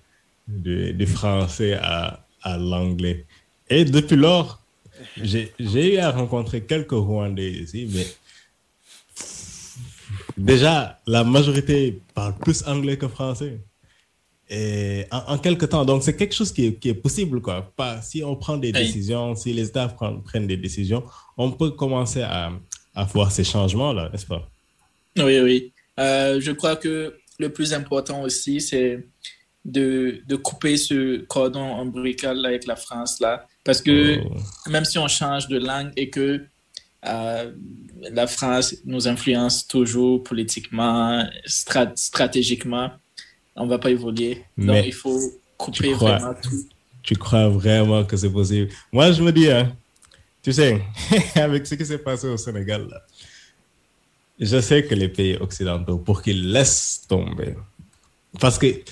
du, 0.48 0.92
du 0.94 1.06
français 1.06 1.74
à, 1.74 2.26
à 2.42 2.58
l'anglais. 2.58 3.26
Et 3.70 3.86
depuis 3.86 4.16
lors, 4.16 4.62
j'ai 5.18 5.54
eu 5.60 5.98
à 5.98 6.12
rencontrer 6.12 6.62
quelques 6.62 6.92
Rwandais 6.92 7.52
ici, 7.52 7.90
mais 7.94 8.06
déjà, 10.38 11.00
la 11.08 11.24
majorité 11.24 12.02
parle 12.14 12.36
plus 12.36 12.64
anglais 12.68 12.98
que 12.98 13.08
français. 13.08 13.60
Et 14.50 15.06
en, 15.12 15.34
en 15.34 15.38
quelque 15.40 15.66
temps, 15.66 15.86
donc 15.86 16.04
c'est 16.04 16.16
quelque 16.16 16.36
chose 16.36 16.52
qui 16.52 16.68
est, 16.68 16.74
qui 16.76 16.90
est, 16.90 16.94
possible, 16.94 17.42
quoi. 17.42 17.72
Pas, 17.76 18.02
si 18.02 18.24
on 18.24 18.36
prend 18.36 18.58
des 18.58 18.72
décisions, 18.72 19.36
si 19.36 19.54
les 19.54 19.70
États 19.70 19.88
prennent, 19.88 20.22
prennent, 20.22 20.46
des 20.46 20.58
décisions, 20.58 21.04
on 21.36 21.52
peut 21.52 21.72
commencer 21.72 22.22
à, 22.22 22.52
à 22.94 23.04
voir 23.06 23.32
ces 23.32 23.44
changements-là, 23.44 24.10
n'est-ce 24.12 24.28
pas? 24.28 24.48
Oui, 25.18 25.40
oui. 25.40 25.74
Euh, 26.00 26.40
je 26.40 26.52
crois 26.52 26.76
que 26.76 27.16
le 27.40 27.50
plus 27.50 27.74
important 27.74 28.22
aussi, 28.22 28.62
c'est 28.62 29.08
de, 29.64 30.22
de, 30.28 30.36
couper 30.36 30.78
ce 30.78 31.22
cordon 31.26 31.64
ombilical 31.80 32.46
avec 32.46 32.68
la 32.68 32.76
France, 32.76 33.20
là. 33.20 33.48
Parce 33.64 33.82
que 33.82 34.20
oh. 34.24 34.70
même 34.70 34.86
si 34.86 35.00
on 35.00 35.08
change 35.08 35.48
de 35.48 35.58
langue 35.58 35.92
et 35.98 36.12
que 36.12 36.46
euh, 37.08 37.52
la 38.00 38.28
France 38.28 38.76
nous 38.86 39.08
influence 39.08 39.68
toujours 39.68 40.24
politiquement, 40.24 41.26
stratégiquement. 41.46 42.92
On 43.56 43.66
ne 43.66 43.70
va 43.70 43.80
pas 43.80 43.92
évoluer. 43.92 44.44
Donc, 44.58 44.86
il 44.86 44.94
faut 44.94 45.20
couper 45.58 45.94
vraiment 45.94 46.34
tout. 46.42 46.68
Tu 47.04 47.16
crois 47.16 47.48
vraiment 47.50 48.04
que 48.04 48.18
c'est 48.18 48.32
possible? 48.32 48.72
Moi, 48.92 49.12
je 49.12 49.22
me 49.22 49.32
dis, 49.32 49.50
hein, 49.50 49.76
tu 50.42 50.52
sais, 50.52 50.82
avec 51.36 51.66
ce 51.66 51.76
qui 51.76 51.86
s'est 51.86 52.00
passé 52.00 52.28
au 52.28 52.38
Sénégal, 52.38 52.88
je 54.40 54.60
sais 54.60 54.84
que 54.86 54.96
les 54.96 55.08
pays 55.08 55.38
occidentaux, 55.38 55.98
pour 55.98 56.22
qu'ils 56.22 56.52
laissent 56.52 57.06
tomber, 57.08 57.56
parce 58.40 58.58
qu'il 58.58 58.84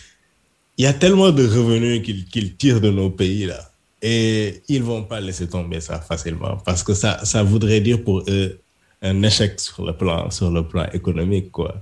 y 0.77 0.85
a 0.85 0.93
tellement 0.93 1.31
de 1.31 1.45
revenus 1.45 2.01
qu'ils 2.03 2.55
tirent 2.55 2.79
de 2.79 2.91
nos 2.91 3.09
pays, 3.09 3.47
là 3.47 3.73
et 4.03 4.61
ils 4.67 4.81
ne 4.81 4.85
vont 4.85 5.03
pas 5.03 5.21
laisser 5.21 5.47
tomber 5.47 5.79
ça 5.79 5.99
facilement 6.01 6.57
parce 6.57 6.83
que 6.83 6.93
ça, 6.93 7.23
ça 7.23 7.41
voudrait 7.41 7.79
dire 7.79 8.03
pour 8.03 8.21
eux 8.27 8.59
un 9.03 9.21
échec 9.21 9.59
sur 9.59 9.85
le 9.85 9.95
plan, 9.95 10.31
sur 10.31 10.49
le 10.49 10.67
plan 10.67 10.87
économique. 10.93 11.51
Quoi. 11.51 11.81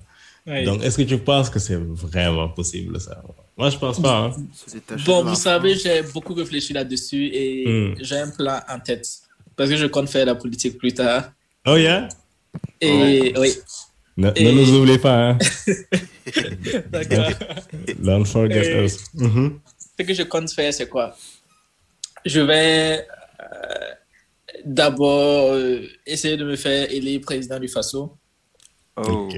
Donc, 0.65 0.83
est-ce 0.83 0.97
que 0.97 1.03
tu 1.03 1.17
penses 1.19 1.49
que 1.49 1.59
c'est 1.59 1.77
vraiment 1.77 2.49
possible 2.49 2.99
ça? 2.99 3.23
Moi, 3.57 3.69
je 3.69 3.77
pense 3.77 4.01
pas. 4.01 4.17
Hein. 4.17 4.31
Bon, 5.05 5.23
vous 5.23 5.35
savez, 5.35 5.75
j'ai 5.75 6.01
beaucoup 6.13 6.33
réfléchi 6.33 6.73
là-dessus 6.73 7.29
et 7.31 7.65
hmm. 7.67 7.95
j'ai 8.01 8.17
un 8.17 8.29
plan 8.31 8.59
en 8.67 8.79
tête 8.79 9.07
parce 9.55 9.69
que 9.69 9.77
je 9.77 9.85
compte 9.85 10.09
faire 10.09 10.25
la 10.25 10.35
politique 10.35 10.77
plus 10.77 10.93
tard. 10.93 11.31
Oh, 11.65 11.75
yeah? 11.75 12.09
Et 12.79 13.33
oui. 13.37 13.53
Ne, 14.17 14.31
nous 14.51 14.79
oubliez 14.79 14.97
pas. 14.97 15.29
Hein? 15.29 15.37
D'accord. 16.91 17.29
Don't 17.99 18.25
forget 18.25 18.83
us. 18.83 18.97
Mm-hmm. 19.15 19.51
Ce 19.99 20.03
que 20.03 20.13
je 20.13 20.23
compte 20.23 20.51
faire, 20.51 20.73
c'est 20.73 20.89
quoi? 20.89 21.15
Je 22.25 22.41
vais 22.41 23.05
d'abord 24.65 25.53
euh, 25.53 25.81
essayer 26.05 26.37
de 26.37 26.45
me 26.45 26.55
faire 26.55 26.91
élire 26.91 27.21
président 27.21 27.59
du 27.59 27.67
FASO. 27.67 28.17
Oh. 28.97 29.29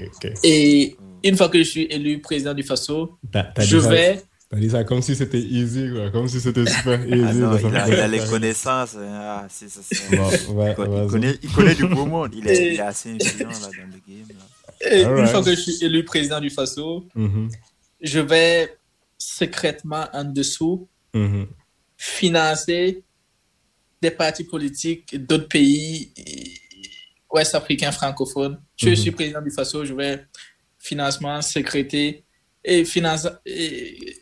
Et 0.43 0.95
une 1.23 1.37
fois 1.37 1.49
que 1.49 1.57
je 1.59 1.63
suis 1.63 1.83
élu 1.83 2.19
président 2.21 2.53
du 2.53 2.63
FASO, 2.63 3.17
je 3.59 3.77
vais... 3.77 4.21
T'as 4.49 4.57
dit 4.59 4.69
ça 4.69 4.83
comme 4.83 5.01
si 5.01 5.15
c'était 5.15 5.39
easy, 5.39 5.89
quoi. 5.91 6.11
Comme 6.11 6.27
si 6.27 6.39
c'était 6.39 6.65
super 6.67 6.99
Ah 7.01 7.07
easy. 7.15 7.39
non, 7.39 7.57
il, 7.57 7.75
a, 7.75 8.05
il 8.05 8.11
les 8.11 8.19
connaissances. 8.19 8.95
hein. 8.95 9.09
Ah, 9.11 9.47
c'est 9.49 9.67
ça. 9.69 9.79
c'est- 9.81 10.15
Bon, 10.15 10.29
ouais, 10.61 10.75
il, 10.77 11.07
connaît, 11.09 11.35
il 11.41 11.49
connaît 11.51 11.73
du 11.75 11.87
beau 11.87 12.05
monde. 12.05 12.33
Il 12.35 12.47
est, 12.47 12.73
il 12.73 12.73
est 12.75 12.79
assez 12.79 13.11
influent 13.13 13.49
là, 13.49 13.55
dans 13.61 13.67
le 13.67 14.01
game. 14.07 14.27
Là. 14.29 14.91
Et 14.91 15.01
une 15.03 15.27
fois 15.27 15.43
que 15.43 15.49
je 15.55 15.59
suis 15.59 15.83
élu 15.83 16.03
président 16.05 16.39
du 16.39 16.49
Faso, 16.51 17.07
Mhm, 17.15 17.49
je 18.01 18.19
vais 18.19 18.77
secrètement 19.17 20.05
en 20.13 20.23
dessous 20.25 20.87
mhm. 21.15 21.47
financer 21.97 23.02
des 24.03 24.11
partis 24.11 24.43
politiques 24.43 25.09
d'autres 25.27 25.47
pays 25.47 26.11
ouest-africains 27.31 27.91
francophones. 27.99 28.57
Je 28.75 28.89
Mhm. 28.89 28.95
suis 28.95 29.11
président 29.11 29.41
du 29.41 29.49
FASO, 29.49 29.85
je 29.85 29.93
vais 29.93 30.25
financement, 30.77 31.41
sécurité 31.41 32.23
et, 32.63 32.83
finance, 32.83 33.27
et 33.45 34.15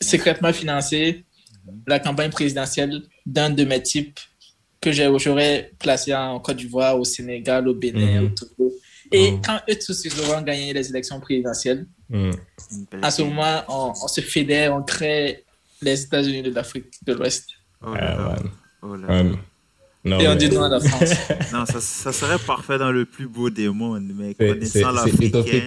secrètement 0.00 0.52
financer 0.52 1.24
la 1.86 1.98
campagne 1.98 2.30
présidentielle 2.30 3.02
d'un 3.26 3.50
de 3.50 3.64
mes 3.64 3.82
types 3.82 4.20
que 4.80 4.92
j'aurais 4.92 5.72
placé 5.78 6.14
en 6.14 6.38
Côte 6.38 6.58
d'Ivoire, 6.58 6.94
au 6.98 7.04
Sénégal, 7.04 7.66
au 7.68 7.74
Bénin, 7.74 8.20
Mhm. 8.20 8.26
au 8.26 8.28
Togo. 8.38 8.72
Et 9.10 9.32
Mhm. 9.32 9.42
quand 9.44 9.58
eux 9.70 9.78
tous 9.84 9.98
ils 10.04 10.20
auront 10.20 10.42
gagné 10.42 10.72
les 10.72 10.88
élections 10.92 11.18
présidentielles, 11.20 11.86
Mhm. 12.10 12.32
À 13.02 13.10
ce 13.10 13.22
moment, 13.22 13.62
on, 13.68 13.92
on 14.04 14.08
se 14.08 14.20
fédère, 14.20 14.74
on 14.78 14.82
crée 14.82 15.44
les 15.80 16.02
États-Unis 16.04 16.42
de 16.42 16.50
l'Afrique 16.50 16.92
de 17.06 17.12
l'Ouest. 17.14 17.46
Oh 17.82 17.94
Ah. 17.98 18.36
Oh 18.86 18.96
là 18.96 19.22
là. 19.22 19.30
Non, 20.04 20.20
Et 20.20 20.28
on 20.28 20.32
mais 20.32 20.36
dit 20.36 20.50
non 20.50 20.62
à 20.64 20.68
la 20.68 20.80
France. 20.86 21.14
Non, 21.52 21.64
ça, 21.64 21.80
ça 21.80 22.12
serait 22.12 22.38
parfait 22.38 22.76
dans 22.76 22.92
le 22.92 23.06
plus 23.06 23.26
beau 23.26 23.48
des 23.48 23.68
mondes, 23.70 24.10
mais 24.14 24.34
connaissant 24.34 24.92
l'Africain, 24.92 25.26
utopique. 25.40 25.62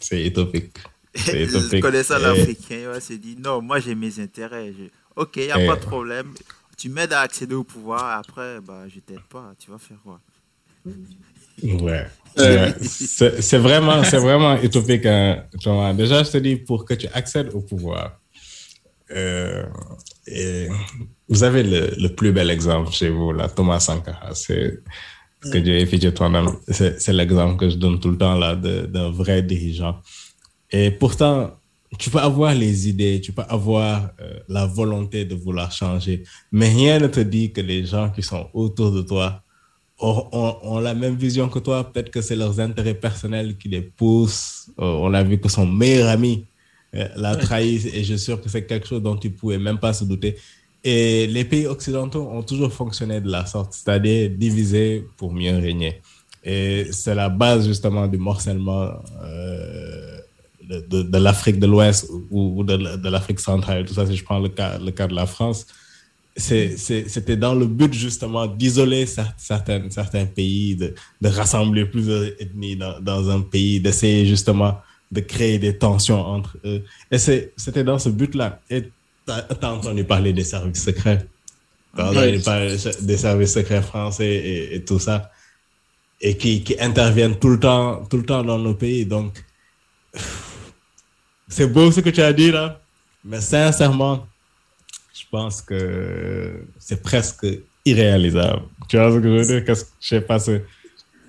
c'est 0.00 0.26
utopique. 0.26 0.76
C'est 1.14 1.42
utopique. 1.44 1.80
connaissant 1.82 2.18
Et- 2.18 2.22
l'Africain, 2.22 2.76
il 2.80 2.86
va 2.86 3.00
se 3.00 3.12
dire 3.12 3.36
non, 3.38 3.62
moi 3.62 3.78
j'ai 3.78 3.94
mes 3.94 4.18
intérêts. 4.20 4.72
Je- 4.76 4.90
Ok, 5.14 5.36
il 5.36 5.44
n'y 5.46 5.52
a 5.52 5.62
Et- 5.62 5.66
pas 5.66 5.76
de 5.76 5.80
problème. 5.80 6.32
Tu 6.76 6.88
m'aides 6.88 7.12
à 7.12 7.20
accéder 7.20 7.54
au 7.56 7.64
pouvoir, 7.64 8.18
après, 8.18 8.60
bah, 8.60 8.84
je 8.92 9.00
t'aide 9.00 9.20
pas. 9.30 9.52
Tu 9.58 9.70
vas 9.70 9.78
faire 9.78 9.96
quoi? 10.04 10.20
Ouais. 11.62 12.06
Euh. 12.38 12.72
C'est 12.80 13.58
vraiment, 13.58 14.04
c'est 14.04 14.18
vraiment 14.18 14.60
utopique. 14.62 15.06
hein, 15.06 15.44
Thomas. 15.62 15.92
Déjà, 15.92 16.22
je 16.22 16.30
te 16.30 16.38
dis, 16.38 16.56
pour 16.56 16.84
que 16.84 16.94
tu 16.94 17.08
accèdes 17.12 17.50
au 17.52 17.60
pouvoir, 17.60 18.17
euh, 19.10 19.64
et 20.26 20.68
vous 21.28 21.42
avez 21.42 21.62
le, 21.62 21.90
le 21.98 22.08
plus 22.08 22.32
bel 22.32 22.50
exemple 22.50 22.90
chez 22.92 23.08
vous, 23.10 23.32
là, 23.32 23.48
Thomas 23.48 23.80
Sankara. 23.80 24.34
C'est 24.34 24.80
que 25.52 25.58
Dieu 25.58 25.74
ait 25.78 25.86
pitié 25.86 26.10
de 26.10 26.14
toi-même. 26.16 26.48
C'est 26.68 27.12
l'exemple 27.12 27.56
que 27.56 27.70
je 27.70 27.76
donne 27.76 28.00
tout 28.00 28.10
le 28.10 28.18
temps 28.18 28.34
là 28.36 28.56
d'un 28.56 29.10
vrai 29.10 29.42
dirigeant. 29.42 30.00
Et 30.70 30.90
pourtant, 30.90 31.52
tu 31.98 32.10
peux 32.10 32.18
avoir 32.18 32.54
les 32.54 32.88
idées, 32.88 33.20
tu 33.20 33.32
peux 33.32 33.44
avoir 33.48 34.10
euh, 34.20 34.40
la 34.48 34.66
volonté 34.66 35.24
de 35.24 35.34
vouloir 35.34 35.72
changer, 35.72 36.22
mais 36.52 36.68
rien 36.68 36.98
ne 36.98 37.06
te 37.06 37.20
dit 37.20 37.50
que 37.52 37.62
les 37.62 37.86
gens 37.86 38.10
qui 38.10 38.22
sont 38.22 38.50
autour 38.52 38.92
de 38.92 39.00
toi 39.02 39.42
ont, 39.98 40.26
ont- 40.32 40.56
ont 40.62 40.80
la 40.80 40.92
même 40.94 41.16
vision 41.16 41.48
que 41.48 41.58
toi. 41.60 41.90
Peut-être 41.90 42.10
que 42.10 42.20
c'est 42.20 42.36
leurs 42.36 42.60
intérêts 42.60 42.94
personnels 42.94 43.56
qui 43.56 43.68
les 43.68 43.80
poussent. 43.80 44.70
Euh, 44.78 44.84
on 44.84 45.14
a 45.14 45.22
vu 45.22 45.38
que 45.40 45.48
son 45.48 45.66
meilleur 45.66 46.08
ami 46.10 46.44
l'a 47.16 47.36
trahi 47.36 47.76
et 47.94 48.04
je 48.04 48.14
suis 48.14 48.18
sûr 48.18 48.40
que 48.40 48.48
c'est 48.48 48.66
quelque 48.66 48.86
chose 48.86 49.02
dont 49.02 49.16
tu 49.16 49.30
pouvais 49.30 49.58
même 49.58 49.78
pas 49.78 49.92
se 49.92 50.04
douter. 50.04 50.36
Et 50.84 51.26
les 51.26 51.44
pays 51.44 51.66
occidentaux 51.66 52.28
ont 52.30 52.42
toujours 52.42 52.72
fonctionné 52.72 53.20
de 53.20 53.30
la 53.30 53.44
sorte, 53.46 53.72
c'est-à-dire 53.72 54.30
diviser 54.30 55.06
pour 55.16 55.32
mieux 55.32 55.56
régner. 55.56 56.00
Et 56.44 56.86
c'est 56.92 57.14
la 57.14 57.28
base 57.28 57.66
justement 57.66 58.06
du 58.06 58.16
morcellement 58.16 58.92
euh, 59.22 60.18
de, 60.62 61.18
l'Afrique 61.18 61.58
de 61.58 61.66
l'Ouest 61.66 62.08
ou, 62.30 62.62
de, 62.62 63.08
l'Afrique 63.08 63.40
centrale. 63.40 63.84
Tout 63.84 63.94
ça, 63.94 64.06
si 64.06 64.16
je 64.16 64.24
prends 64.24 64.38
le 64.38 64.48
cas, 64.48 64.78
le 64.78 64.90
cas 64.92 65.08
de 65.08 65.14
la 65.14 65.26
France, 65.26 65.66
c'était 66.36 67.36
dans 67.36 67.54
le 67.54 67.66
but 67.66 67.92
justement 67.92 68.46
d'isoler 68.46 69.06
certains 69.36 70.26
pays, 70.26 70.76
de, 70.76 70.94
rassembler 71.24 71.84
plusieurs 71.84 72.24
ethnies 72.40 72.76
dans 72.76 73.28
un 73.28 73.40
pays, 73.40 73.80
d'essayer 73.80 74.24
justement 74.26 74.78
de 75.10 75.20
créer 75.20 75.58
des 75.58 75.76
tensions 75.76 76.20
entre 76.20 76.58
eux. 76.64 76.84
Et 77.10 77.18
c'était 77.18 77.84
dans 77.84 77.98
ce 77.98 78.08
but-là. 78.08 78.60
Et 78.70 78.82
tu 78.82 79.32
as 79.32 79.72
entendu 79.72 80.04
parler 80.04 80.32
des 80.32 80.44
services 80.44 80.82
secrets. 80.82 81.26
Tu 81.94 82.00
as 82.02 82.10
entendu 82.10 82.40
parler 82.40 82.76
des 83.00 83.16
services 83.16 83.52
secrets 83.54 83.82
français 83.82 84.28
et, 84.28 84.74
et 84.76 84.84
tout 84.84 84.98
ça. 84.98 85.30
Et 86.20 86.36
qui, 86.36 86.62
qui 86.62 86.78
interviennent 86.80 87.38
tout 87.38 87.48
le 87.48 87.60
temps, 87.60 88.04
tout 88.10 88.16
le 88.16 88.24
temps 88.24 88.42
dans 88.42 88.58
nos 88.58 88.74
pays. 88.74 89.06
Donc, 89.06 89.42
c'est 91.48 91.68
beau 91.68 91.90
ce 91.92 92.00
que 92.00 92.10
tu 92.10 92.20
as 92.20 92.32
dit 92.32 92.50
là, 92.50 92.80
mais 93.24 93.40
sincèrement, 93.40 94.26
je 95.14 95.22
pense 95.30 95.62
que 95.62 96.64
c'est 96.78 97.02
presque 97.02 97.46
irréalisable. 97.84 98.62
Tu 98.88 98.96
vois 98.96 99.10
ce 99.12 99.16
que 99.16 99.22
je 99.22 99.28
veux 99.28 99.60
dire? 99.60 99.76
Je 100.00 100.08
sais 100.08 100.20
pas 100.20 100.38
ce, 100.38 100.60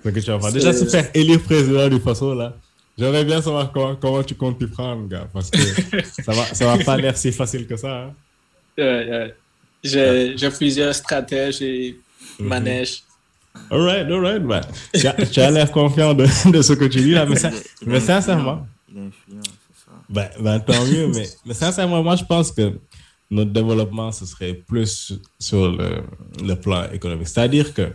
ce 0.04 0.08
que 0.08 0.20
tu 0.20 0.30
vas 0.30 0.40
faire. 0.40 0.52
Déjà, 0.52 0.72
se 0.72 0.84
faire 0.84 1.08
élire 1.14 1.40
président 1.40 1.88
du 1.88 2.00
façon 2.00 2.34
là, 2.34 2.56
j'aimerais 3.00 3.24
bien 3.24 3.40
savoir 3.42 3.72
comment, 3.72 3.96
comment 3.96 4.22
tu 4.22 4.34
comptes 4.36 4.58
t'y 4.58 4.66
prendre, 4.66 5.08
gars, 5.08 5.26
parce 5.32 5.50
que 5.50 5.58
ça 6.22 6.32
va, 6.32 6.44
ça 6.54 6.66
va 6.76 6.84
pas 6.84 6.96
l'air 6.96 7.16
si 7.16 7.32
facile 7.32 7.66
que 7.66 7.76
ça. 7.76 8.02
hein. 8.04 8.14
Ouais, 8.78 9.08
ouais. 9.10 10.34
J'ai 10.36 10.50
plusieurs 10.50 10.94
stratèges 10.94 11.60
et 11.62 11.98
manèges. 12.38 13.02
All 13.70 13.80
right, 13.80 14.06
all 14.06 14.20
right, 14.20 14.42
man. 14.42 14.62
Tu 14.94 15.06
as, 15.06 15.14
tu 15.26 15.40
as 15.40 15.50
l'air 15.50 15.70
confiant 15.72 16.14
de, 16.14 16.24
de 16.52 16.62
ce 16.62 16.72
que 16.74 16.84
tu 16.84 17.00
dis 17.00 17.12
là, 17.12 17.26
mais, 17.26 17.36
ça- 17.36 17.50
mais 17.84 17.98
sincèrement, 18.00 18.66
ça. 18.94 19.92
Ben, 20.08 20.28
ben, 20.40 20.60
tant 20.60 20.84
mieux, 20.86 21.08
mais, 21.08 21.28
mais 21.46 21.54
sincèrement, 21.54 22.02
moi, 22.02 22.16
je 22.16 22.24
pense 22.24 22.52
que 22.52 22.78
notre 23.30 23.50
développement, 23.52 24.10
ce 24.12 24.26
serait 24.26 24.54
plus 24.54 25.12
sur 25.38 25.70
le, 25.72 26.02
le 26.44 26.54
plan 26.56 26.90
économique. 26.92 27.28
C'est-à-dire 27.28 27.72
que, 27.74 27.92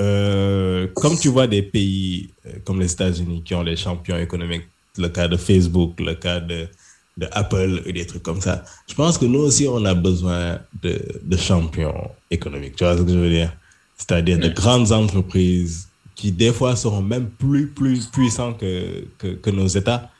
euh, 0.00 0.86
comme 0.94 1.18
tu 1.18 1.28
vois 1.28 1.46
des 1.46 1.62
pays 1.62 2.30
euh, 2.46 2.52
comme 2.64 2.80
les 2.80 2.92
États-Unis 2.92 3.42
qui 3.44 3.54
ont 3.54 3.62
les 3.62 3.76
champions 3.76 4.18
économiques, 4.18 4.66
le 4.96 5.08
cas 5.08 5.28
de 5.28 5.36
Facebook, 5.36 6.00
le 6.00 6.14
cas 6.14 6.40
de, 6.40 6.68
de 7.16 7.26
Apple 7.32 7.82
et 7.86 7.92
des 7.92 8.06
trucs 8.06 8.22
comme 8.22 8.40
ça, 8.40 8.64
je 8.88 8.94
pense 8.94 9.18
que 9.18 9.26
nous 9.26 9.40
aussi, 9.40 9.66
on 9.68 9.84
a 9.84 9.94
besoin 9.94 10.60
de, 10.82 11.00
de 11.22 11.36
champions 11.36 12.10
économiques. 12.30 12.76
Tu 12.76 12.84
vois 12.84 12.96
ce 12.96 13.02
que 13.02 13.12
je 13.12 13.18
veux 13.18 13.30
dire? 13.30 13.52
C'est-à-dire 13.96 14.38
de 14.38 14.48
grandes 14.48 14.92
entreprises 14.92 15.88
qui, 16.14 16.32
des 16.32 16.52
fois, 16.52 16.74
seront 16.74 17.02
même 17.02 17.28
plus, 17.30 17.68
plus 17.68 18.06
puissants 18.06 18.54
que, 18.54 19.04
que, 19.18 19.28
que 19.28 19.50
nos 19.50 19.66
États. 19.68 20.10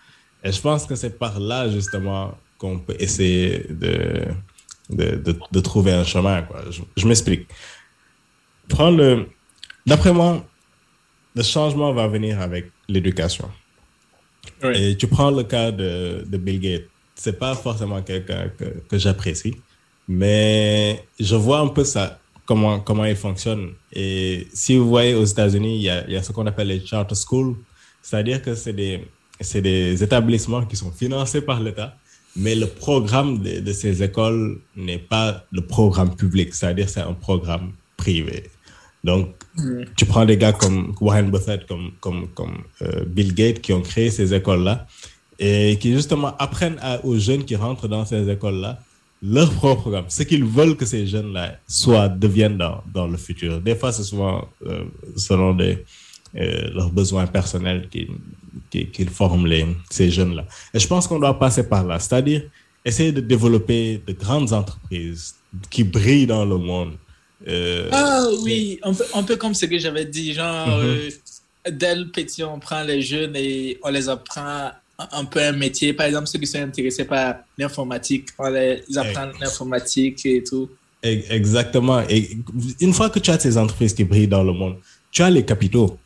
Et 0.45 0.53
je 0.53 0.61
pense 0.61 0.87
que 0.87 0.95
c'est 0.95 1.19
par 1.19 1.41
là, 1.41 1.69
justement, 1.69 2.37
qu'on 2.59 2.79
peut 2.79 2.97
essayer 3.01 3.67
de, 3.69 4.27
de, 4.91 5.17
de, 5.17 5.37
de 5.51 5.61
trouver 5.61 5.93
un 5.93 6.05
chemin. 6.05 6.43
Quoi. 6.43 6.63
Je, 6.71 6.83
je 6.97 7.07
m'explique. 7.07 7.49
Prends 8.69 8.91
le... 8.91 9.27
D'après 9.89 10.13
moi, 10.13 10.45
le 11.35 11.43
changement 11.43 11.95
va 11.95 12.07
venir 12.09 12.41
avec 12.43 12.71
l'éducation. 12.89 13.49
Et 14.75 14.97
tu 14.99 15.07
prends 15.07 15.31
le 15.31 15.45
cas 15.45 15.71
de, 15.73 16.27
de 16.27 16.37
Bill 16.37 16.61
Gates. 16.61 16.89
C'est 17.15 17.39
pas 17.39 17.55
forcément 17.55 18.03
quelqu'un 18.03 18.51
que, 18.59 18.67
que 18.87 18.99
j'apprécie, 18.99 19.57
mais 20.07 21.03
je 21.19 21.37
vois 21.37 21.61
un 21.61 21.69
peu 21.69 21.85
ça, 21.85 22.21
comment, 22.45 22.81
comment 22.81 23.07
il 23.07 23.17
fonctionne. 23.17 23.71
Et 23.93 24.47
si 24.53 24.77
vous 24.77 24.89
voyez 24.89 25.15
aux 25.15 25.25
États-Unis, 25.25 25.77
il 25.77 25.83
y 25.83 25.89
a, 25.89 26.07
il 26.07 26.13
y 26.13 26.17
a 26.17 26.23
ce 26.23 26.33
qu'on 26.33 26.47
appelle 26.47 26.69
les 26.69 26.85
charter 26.85 27.15
schools, 27.15 27.57
c'est-à-dire 28.03 28.43
que 28.43 28.55
c'est 28.55 28.75
des, 28.75 29.09
c'est 29.41 29.63
des 29.63 30.03
établissements 30.03 30.67
qui 30.67 30.77
sont 30.77 30.93
financés 30.93 31.41
par 31.41 31.61
l'État, 31.61 31.97
mais 32.37 32.55
le 32.55 32.67
programme 32.67 33.39
de, 33.39 33.61
de 33.61 33.73
ces 33.73 34.03
écoles 34.03 34.61
n'est 34.77 34.99
pas 34.99 35.45
le 35.51 35.63
programme 35.63 36.15
public, 36.15 36.55
c'est-à-dire 36.55 36.91
c'est 36.91 37.01
un 37.01 37.15
programme 37.15 37.73
privé. 37.97 38.51
Donc, 39.03 39.31
tu 39.97 40.07
prends 40.07 40.25
des 40.25 40.37
gars 40.37 40.53
comme 40.53 40.95
Warren 41.01 41.31
Buffett, 41.31 41.67
comme, 41.67 41.93
comme, 42.01 42.29
comme 42.29 42.59
euh, 42.83 43.05
Bill 43.07 43.35
Gates, 43.35 43.61
qui 43.61 43.73
ont 43.73 43.83
créé 43.83 44.11
ces 44.11 44.35
écoles-là 44.35 44.87
et 45.39 45.79
qui 45.81 45.93
justement 45.93 46.37
apprennent 46.39 46.81
aux 47.05 47.17
jeunes 47.19 47.45
qui 47.45 47.55
rentrent 47.55 47.89
dans 47.89 48.05
ces 48.05 48.29
écoles-là 48.29 48.81
leur 49.23 49.51
propre 49.51 49.83
programme, 49.83 50.05
ce 50.09 50.23
qu'ils 50.23 50.45
veulent 50.45 50.77
que 50.77 50.85
ces 50.85 51.07
jeunes-là 51.07 51.59
soient, 51.67 52.09
deviennent 52.09 52.57
dans, 52.57 52.83
dans 52.93 53.09
le 53.09 53.17
futur. 53.17 53.61
Des 53.61 53.75
fois, 53.75 53.93
c'est 53.93 54.05
souvent 54.05 54.49
euh, 54.65 54.85
selon 55.17 55.55
des, 55.55 55.85
euh, 56.37 56.71
leurs 56.75 56.91
besoins 56.91 57.27
personnels 57.27 57.89
qu'ils 57.91 58.11
qui, 58.71 59.05
forment 59.07 59.47
les, 59.47 59.67
ces 59.91 60.11
jeunes-là. 60.11 60.45
Et 60.73 60.79
je 60.79 60.87
pense 60.87 61.07
qu'on 61.07 61.19
doit 61.19 61.39
passer 61.39 61.69
par 61.69 61.85
là, 61.85 61.99
c'est-à-dire 61.99 62.43
essayer 62.85 63.13
de 63.13 63.21
développer 63.21 64.03
de 64.07 64.13
grandes 64.13 64.53
entreprises 64.53 65.35
qui 65.71 65.85
brillent 65.85 66.27
dans 66.27 66.45
le 66.45 66.59
monde. 66.59 66.93
Euh, 67.47 67.89
Ah 67.93 68.27
oui, 68.43 68.79
un 68.83 68.93
peu, 68.93 69.05
un 69.15 69.23
peu 69.23 69.37
comme 69.37 69.55
ce 69.55 69.67
que 69.67 69.79
j'avais 69.79 70.05
dit, 70.05 70.33
genre, 70.33 70.67
Mhm. 70.67 70.85
euh, 70.85 71.11
dès 71.71 71.95
le 71.95 72.09
petit, 72.09 72.43
on 72.43 72.59
prend 72.59 72.83
les 72.83 73.01
jeunes 73.03 73.37
et 73.37 73.79
on 73.83 73.91
les 73.91 74.09
apprend 74.09 74.71
un- 74.99 75.09
un 75.13 75.25
peu 75.25 75.41
un 75.41 75.53
métier. 75.53 75.93
Par 75.93 76.07
exemple, 76.07 76.27
ceux 76.27 76.39
qui 76.41 76.47
sont 76.47 76.59
intéressés 76.59 77.05
par 77.05 77.37
l'informatique, 77.57 78.29
on 78.39 78.51
les 78.51 78.83
apprend 78.97 79.29
l'informatique 79.41 80.25
et 80.27 80.43
tout. 80.43 80.69
Exactement. 81.03 82.03
Et 82.09 82.37
une 82.81 82.93
fois 82.93 83.09
que 83.11 83.19
tu 83.21 83.31
as 83.31 83.39
ces 83.39 83.57
entreprises 83.57 83.95
qui 83.95 84.05
brillent 84.05 84.27
dans 84.29 84.43
le 84.43 84.53
monde, 84.53 84.77
tu 85.13 85.23
as 85.23 85.31
les 85.31 85.45
capitaux. 85.45 85.97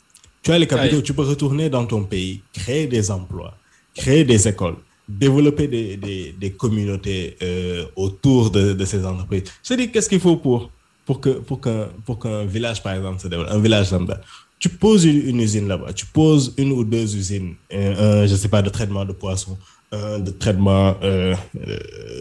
Tu 0.43 0.51
as 0.53 0.59
les 0.59 0.67
capitaux, 0.67 1.01
tu 1.01 1.15
peux 1.15 1.23
retourner 1.23 1.71
dans 1.71 1.87
ton 1.87 2.05
pays, 2.05 2.43
créer 2.53 2.87
des 2.87 3.11
emplois, 3.11 3.57
créer 3.95 4.25
des 4.25 4.47
écoles. 4.49 4.77
développer 5.09 5.67
des, 5.69 5.97
des, 5.97 6.33
des 6.41 6.53
communautés 6.53 7.37
euh, 7.43 7.85
autour 7.97 8.51
de, 8.51 8.73
de, 8.73 8.85
ces 8.85 9.05
entreprises. 9.05 9.43
Je 9.63 9.69
te 9.71 9.75
dis, 9.75 9.91
qu'est-ce 9.91 10.09
qu'il 10.09 10.21
faut 10.21 10.37
pour, 10.37 10.71
pour 11.05 11.21
qu'un 11.21 11.35
pour 11.47 11.61
qu'un 11.61 11.89
pour 12.05 12.19
qu'un 12.19 12.45
village, 12.45 12.83
par 12.83 12.95
exemple, 12.95 13.21
se 13.21 13.29
développe, 13.29 13.51
un 13.51 13.59
village 13.59 13.91
lambda 13.91 14.21
Tu 14.59 14.69
poses 14.69 15.05
une, 15.05 15.29
une 15.29 15.41
usine 15.41 15.69
là-bas, 15.69 15.93
tu 15.93 16.07
poses 16.07 16.55
une 16.57 16.73
ou 16.73 16.85
deux 16.85 17.17
usines, 17.17 17.55
un, 17.73 18.27
je 18.27 18.33
ne 18.33 18.37
sais 18.37 18.49
pas, 18.49 18.63
de 18.63 18.71
traitement 18.71 19.05
de 19.05 19.13
poissons, 19.13 19.59
un 19.91 20.19
de 20.19 20.31
traitement 20.31 20.97
euh, 21.03 21.35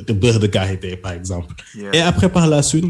de 0.07 0.13
beurre 0.13 0.39
de 0.39 0.47
karité, 0.47 0.95
par 0.95 1.13
exemple. 1.13 1.53
Yeah. 1.75 1.95
Et 1.95 2.01
après, 2.01 2.29
par 2.29 2.47
la 2.47 2.63
suite, 2.63 2.85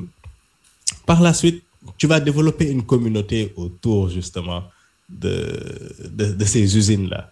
par 1.06 1.22
la 1.22 1.34
suite, 1.34 1.64
tu 1.98 2.08
vas 2.08 2.20
développer 2.20 2.70
une 2.70 2.84
communauté 2.84 3.54
autour, 3.56 4.10
justement, 4.10 4.64
de, 5.10 5.60
de, 6.10 6.26
de 6.34 6.46
ces 6.46 6.78
usines-là 6.78 7.30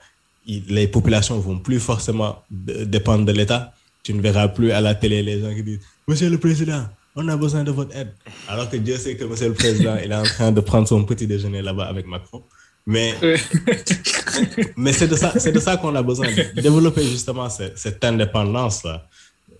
les 0.67 0.87
populations 0.87 1.39
vont 1.39 1.59
plus 1.59 1.79
forcément 1.79 2.43
dépendre 2.49 3.25
de 3.25 3.31
l'État. 3.31 3.73
Tu 4.03 4.13
ne 4.13 4.21
verras 4.21 4.47
plus 4.47 4.71
à 4.71 4.81
la 4.81 4.95
télé 4.95 5.21
les 5.21 5.41
gens 5.41 5.53
qui 5.53 5.63
disent 5.63 5.79
Monsieur 6.07 6.29
le 6.29 6.37
Président, 6.37 6.87
on 7.15 7.27
a 7.27 7.35
besoin 7.37 7.63
de 7.63 7.71
votre 7.71 7.95
aide. 7.95 8.13
Alors 8.47 8.69
que 8.69 8.77
Dieu 8.77 8.97
sait 8.97 9.15
que 9.15 9.25
Monsieur 9.25 9.47
le 9.49 9.53
Président, 9.53 9.95
il 10.03 10.11
est 10.11 10.15
en 10.15 10.23
train 10.23 10.51
de 10.51 10.61
prendre 10.61 10.87
son 10.87 11.03
petit 11.03 11.27
déjeuner 11.27 11.61
là-bas 11.61 11.85
avec 11.85 12.05
Macron. 12.07 12.43
Mais, 12.85 13.13
mais 14.77 14.93
c'est 14.93 15.07
de 15.07 15.15
ça, 15.15 15.37
ça 15.37 15.77
qu'on 15.77 15.95
a 15.95 16.01
besoin, 16.01 16.27
de 16.27 16.61
développer 16.61 17.03
justement 17.03 17.49
cette, 17.49 17.77
cette 17.77 18.03
indépendance-là. 18.03 19.07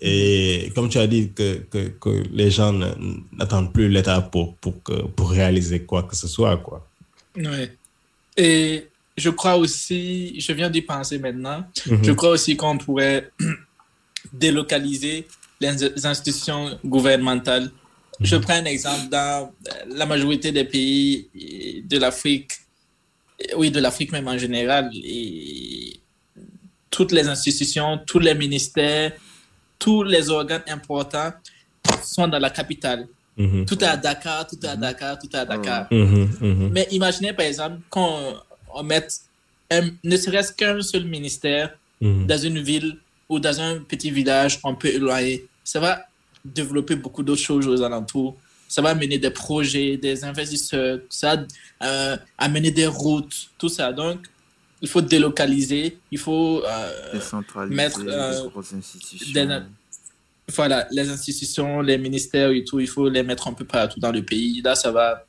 Et 0.02 0.72
comme 0.74 0.88
tu 0.89 0.97
as 0.97 1.08
dit, 1.08 1.32
que, 1.34 1.58
que, 1.70 1.89
que 1.89 2.24
les 2.32 2.50
gens 2.50 2.74
n'attendent 3.34 3.74
plus 3.74 3.89
l'État 3.89 4.22
pour, 4.22 4.56
pour, 4.56 4.82
que, 4.82 4.93
pour 5.08 5.30
réaliser 5.30 5.82
quoi 5.84 6.04
que 6.04 6.16
ce 6.16 6.28
soit. 6.28 6.56
Quoi. 6.58 6.88
Ouais. 7.36 7.72
Et 8.38 8.88
je 9.18 9.30
crois 9.30 9.58
aussi, 9.58 10.39
je 10.39 10.54
viens 10.54 10.70
d'y 10.70 10.82
penser 10.82 11.20
maintenant, 11.20 11.60
mm 11.60 11.95
-hmm. 11.95 12.06
je 12.06 12.12
crois 12.14 12.30
aussi 12.30 12.56
qu'on 12.56 12.78
pourrait 12.78 13.30
délocaliser 14.34 15.28
les 15.60 16.05
institutions 16.05 16.78
gouvernementales. 16.86 17.70
Je 18.22 18.36
prends 18.38 18.53
un 18.55 18.66
exemple 18.66 19.10
dans 19.10 19.51
la 19.89 20.05
majorité 20.05 20.51
des 20.51 20.66
pays 20.66 21.28
de 21.84 21.97
l'Afrique, 21.97 22.51
oui, 23.55 23.72
de 23.72 23.80
l'Afrique 23.80 24.12
même 24.12 24.28
en 24.28 24.38
général, 24.38 24.89
et 24.93 25.99
toutes 26.89 27.12
les 27.12 27.28
institutions, 27.28 27.99
tous 28.05 28.20
les 28.20 28.36
ministères, 28.36 29.14
tous 29.78 30.03
les 30.03 30.30
organes 30.30 30.64
importants 30.68 31.32
sont 32.03 32.28
dans 32.28 32.39
la 32.39 32.49
capitale. 32.49 33.07
Mm 33.38 33.45
-hmm. 33.45 33.66
Tout 33.70 33.80
est 33.86 33.88
à 33.88 33.97
Dakar, 34.05 34.45
tout 34.49 34.60
est 34.66 34.68
à 34.68 34.76
Dakar, 34.76 35.18
tout 35.22 35.30
est 35.34 35.39
à 35.43 35.45
Dakar. 35.45 35.88
Mais 36.76 36.86
imaginez 36.91 37.32
par 37.39 37.45
exemple 37.51 37.78
qu'on 37.89 38.12
on 38.80 38.84
mette 38.84 39.12
un, 39.72 39.84
ne 40.12 40.18
serait-ce 40.24 40.51
qu'un 40.60 40.82
seul 40.91 41.05
ministère 41.18 41.68
dans 42.01 42.41
une 42.49 42.60
ville 42.72 42.91
ou 43.30 43.39
dans 43.39 43.61
un 43.61 43.80
petit 43.80 44.11
village 44.11 44.59
un 44.63 44.73
peu 44.73 44.88
éloigné. 44.88 45.45
Ça 45.63 45.80
va 45.80 46.01
développer 46.43 46.95
beaucoup 46.95 47.23
d'autres 47.23 47.41
choses 47.41 47.67
aux 47.67 47.82
alentours. 47.84 48.36
Ça 48.67 48.82
va 48.82 48.89
amener 48.89 49.17
des 49.17 49.30
projets, 49.30 49.97
des 49.97 50.23
investisseurs, 50.23 50.99
ça 51.09 51.36
va 51.36 51.43
euh, 51.84 52.17
amener 52.38 52.71
des 52.71 52.88
routes, 52.88 53.49
tout 53.57 53.69
ça. 53.69 53.93
Donc, 53.93 54.27
il 54.82 54.88
faut 54.88 55.01
délocaliser, 55.01 55.97
il 56.11 56.17
faut 56.17 56.63
euh, 56.63 57.67
mettre 57.67 58.01
euh, 58.05 58.47
des, 59.34 59.59
voilà, 60.53 60.88
les 60.91 61.09
institutions, 61.09 61.82
les 61.82 61.97
ministères 61.97 62.51
et 62.51 62.63
tout, 62.63 62.80
il 62.80 62.88
faut 62.88 63.09
les 63.09 63.23
mettre 63.23 63.47
un 63.47 63.53
peu 63.53 63.65
partout 63.65 63.99
dans 63.99 64.11
le 64.11 64.23
pays. 64.23 64.61
Là, 64.61 64.75
ça 64.75 64.91
va 64.91 65.25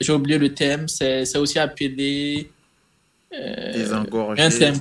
j'ai 0.00 0.12
oublié 0.12 0.38
le 0.38 0.52
thème, 0.52 0.88
c'est 0.88 1.36
aussi 1.36 1.58
appelé 1.58 2.50
désengorger. 3.30 4.42
Un 4.42 4.50
thème. 4.50 4.74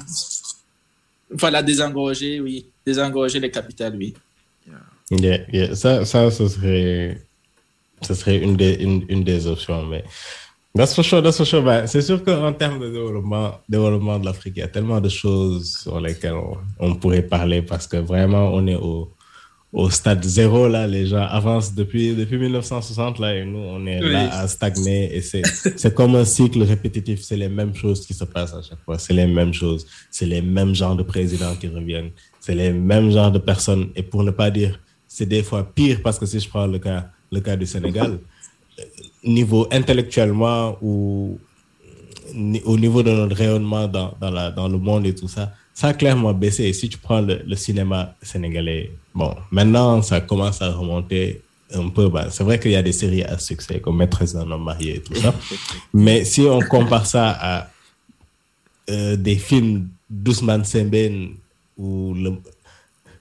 Voilà, 1.34 1.64
désengorger, 1.64 2.40
oui. 2.40 2.66
Désengorger 2.86 3.40
les 3.40 3.52
capitales, 3.52 3.96
oui. 3.98 4.14
Ça, 5.74 6.06
ça, 6.06 6.32
ce 6.32 6.48
serait, 6.48 7.22
ce 8.02 8.14
serait 8.14 8.38
une, 8.38 8.56
des, 8.56 8.76
une, 8.76 9.06
une 9.10 9.24
des 9.24 9.46
options, 9.48 9.86
mais 9.86 10.04
that's 10.76 10.96
for 10.96 11.04
sure, 11.04 11.22
that's 11.22 11.38
for 11.38 11.46
sure. 11.46 11.62
Ben, 11.62 11.86
c'est 11.88 12.02
sûr 12.02 12.24
qu'en 12.24 12.54
termes 12.54 12.80
de 12.80 12.90
développement, 12.90 13.60
développement 13.68 14.20
de 14.20 14.26
l'Afrique, 14.26 14.54
il 14.56 14.60
y 14.60 14.64
a 14.64 14.70
tellement 14.70 15.02
de 15.02 15.10
choses 15.10 15.80
sur 15.84 16.00
lesquelles 16.00 16.34
on, 16.34 16.58
on 16.80 16.96
pourrait 16.96 17.24
parler 17.24 17.62
parce 17.62 17.88
que 17.88 17.98
vraiment, 17.98 18.52
on 18.54 18.66
est 18.68 18.76
au, 18.76 19.12
au 19.74 19.90
stade 19.90 20.24
zéro, 20.24 20.68
là, 20.68 20.86
les 20.86 21.08
gens 21.08 21.22
avancent 21.22 21.74
depuis, 21.74 22.14
depuis 22.14 22.38
1960, 22.38 23.20
là, 23.20 23.36
et 23.36 23.46
nous, 23.46 23.60
on 23.60 23.86
est 23.86 24.04
oui. 24.04 24.12
là 24.12 24.40
à 24.40 24.48
stagner, 24.48 25.16
et 25.16 25.22
c'est, 25.22 25.44
c'est 25.78 25.94
comme 25.94 26.16
un 26.16 26.26
cycle 26.26 26.62
répétitif, 26.64 27.22
c'est 27.22 27.38
les 27.38 27.48
mêmes 27.48 27.74
choses 27.74 28.06
qui 28.06 28.14
se 28.14 28.26
passent 28.26 28.54
à 28.54 28.62
chaque 28.62 28.84
fois, 28.84 29.00
c'est 29.00 29.14
les 29.14 29.28
mêmes 29.28 29.54
choses, 29.54 29.86
c'est 30.10 30.26
les 30.26 30.42
mêmes 30.42 30.76
genres 30.76 30.98
de 30.98 31.04
présidents 31.04 31.56
qui 31.56 31.68
reviennent, 31.68 32.12
c'est 32.42 32.56
les 32.56 32.74
mêmes 32.74 33.12
genres 33.12 33.32
de 33.32 33.40
personnes, 33.40 33.90
et 33.96 34.04
pour 34.04 34.24
ne 34.24 34.32
pas 34.32 34.52
dire, 34.52 34.78
c'est 35.08 35.26
des 35.26 35.42
fois 35.44 35.64
pire, 35.64 36.02
parce 36.04 36.20
que 36.20 36.26
si 36.26 36.40
je 36.42 36.50
prends 36.50 36.68
le 36.68 36.80
cas, 36.80 37.10
le 37.32 37.40
cas 37.40 37.56
du 37.56 37.66
Sénégal, 37.66 38.20
niveau 39.24 39.68
intellectuellement 39.72 40.78
ou 40.82 41.40
au 42.66 42.78
niveau 42.78 43.04
de 43.04 43.12
notre 43.12 43.36
rayonnement 43.36 43.88
dans, 43.88 44.14
dans, 44.20 44.32
la, 44.32 44.52
dans 44.52 44.68
le 44.68 44.78
monde 44.78 45.06
et 45.06 45.16
tout 45.16 45.28
ça, 45.28 45.54
ça 45.74 45.90
a 45.90 45.94
clairement 45.94 46.34
baissé. 46.34 46.66
Et 46.66 46.74
si 46.74 46.90
tu 46.90 46.98
prends 46.98 47.22
le, 47.22 47.56
cinéma 47.56 48.16
sénégalais, 48.22 48.92
bon, 49.14 49.36
maintenant, 49.52 50.02
ça 50.02 50.22
commence 50.22 50.62
à 50.62 50.72
remonter 50.72 51.42
un 51.74 51.90
peu. 51.90 52.10
Bah, 52.10 52.28
c'est 52.30 52.44
vrai 52.44 52.60
qu'il 52.60 52.72
y 52.72 52.76
a 52.76 52.84
des 52.84 52.92
séries 52.92 53.24
à 53.24 53.38
succès, 53.38 53.80
comme 53.80 53.98
Maîtresse 53.98 54.34
d'un 54.34 54.50
homme 54.52 54.64
marié 54.64 54.96
et 54.98 55.02
tout 55.02 55.16
ça. 55.16 55.34
Mais 55.94 56.26
si 56.26 56.42
on 56.42 56.60
compare 56.60 57.06
ça 57.06 57.38
à 57.40 57.70
euh, 58.90 59.16
des 59.16 59.36
films 59.36 59.88
d'Ousmane 60.10 60.66
Sembène 60.66 61.36
ou 61.78 62.14
le, 62.14 62.34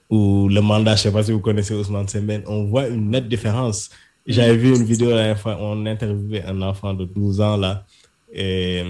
ou 0.09 0.49
le 0.49 0.61
mandat, 0.61 0.95
je 0.95 1.01
ne 1.01 1.03
sais 1.03 1.11
pas 1.11 1.23
si 1.23 1.31
vous 1.31 1.39
connaissez 1.39 1.73
Ousmane 1.73 2.07
Sembène, 2.07 2.43
on 2.47 2.65
voit 2.65 2.87
une 2.87 3.09
nette 3.09 3.29
différence. 3.29 3.89
J'avais 4.27 4.57
vu 4.57 4.75
une 4.75 4.83
vidéo, 4.83 5.09
là, 5.11 5.35
on 5.59 5.85
interviewait 5.85 6.43
un 6.43 6.61
enfant 6.61 6.93
de 6.93 7.05
12 7.05 7.41
ans, 7.41 7.57
là, 7.57 7.85
et, 8.31 8.83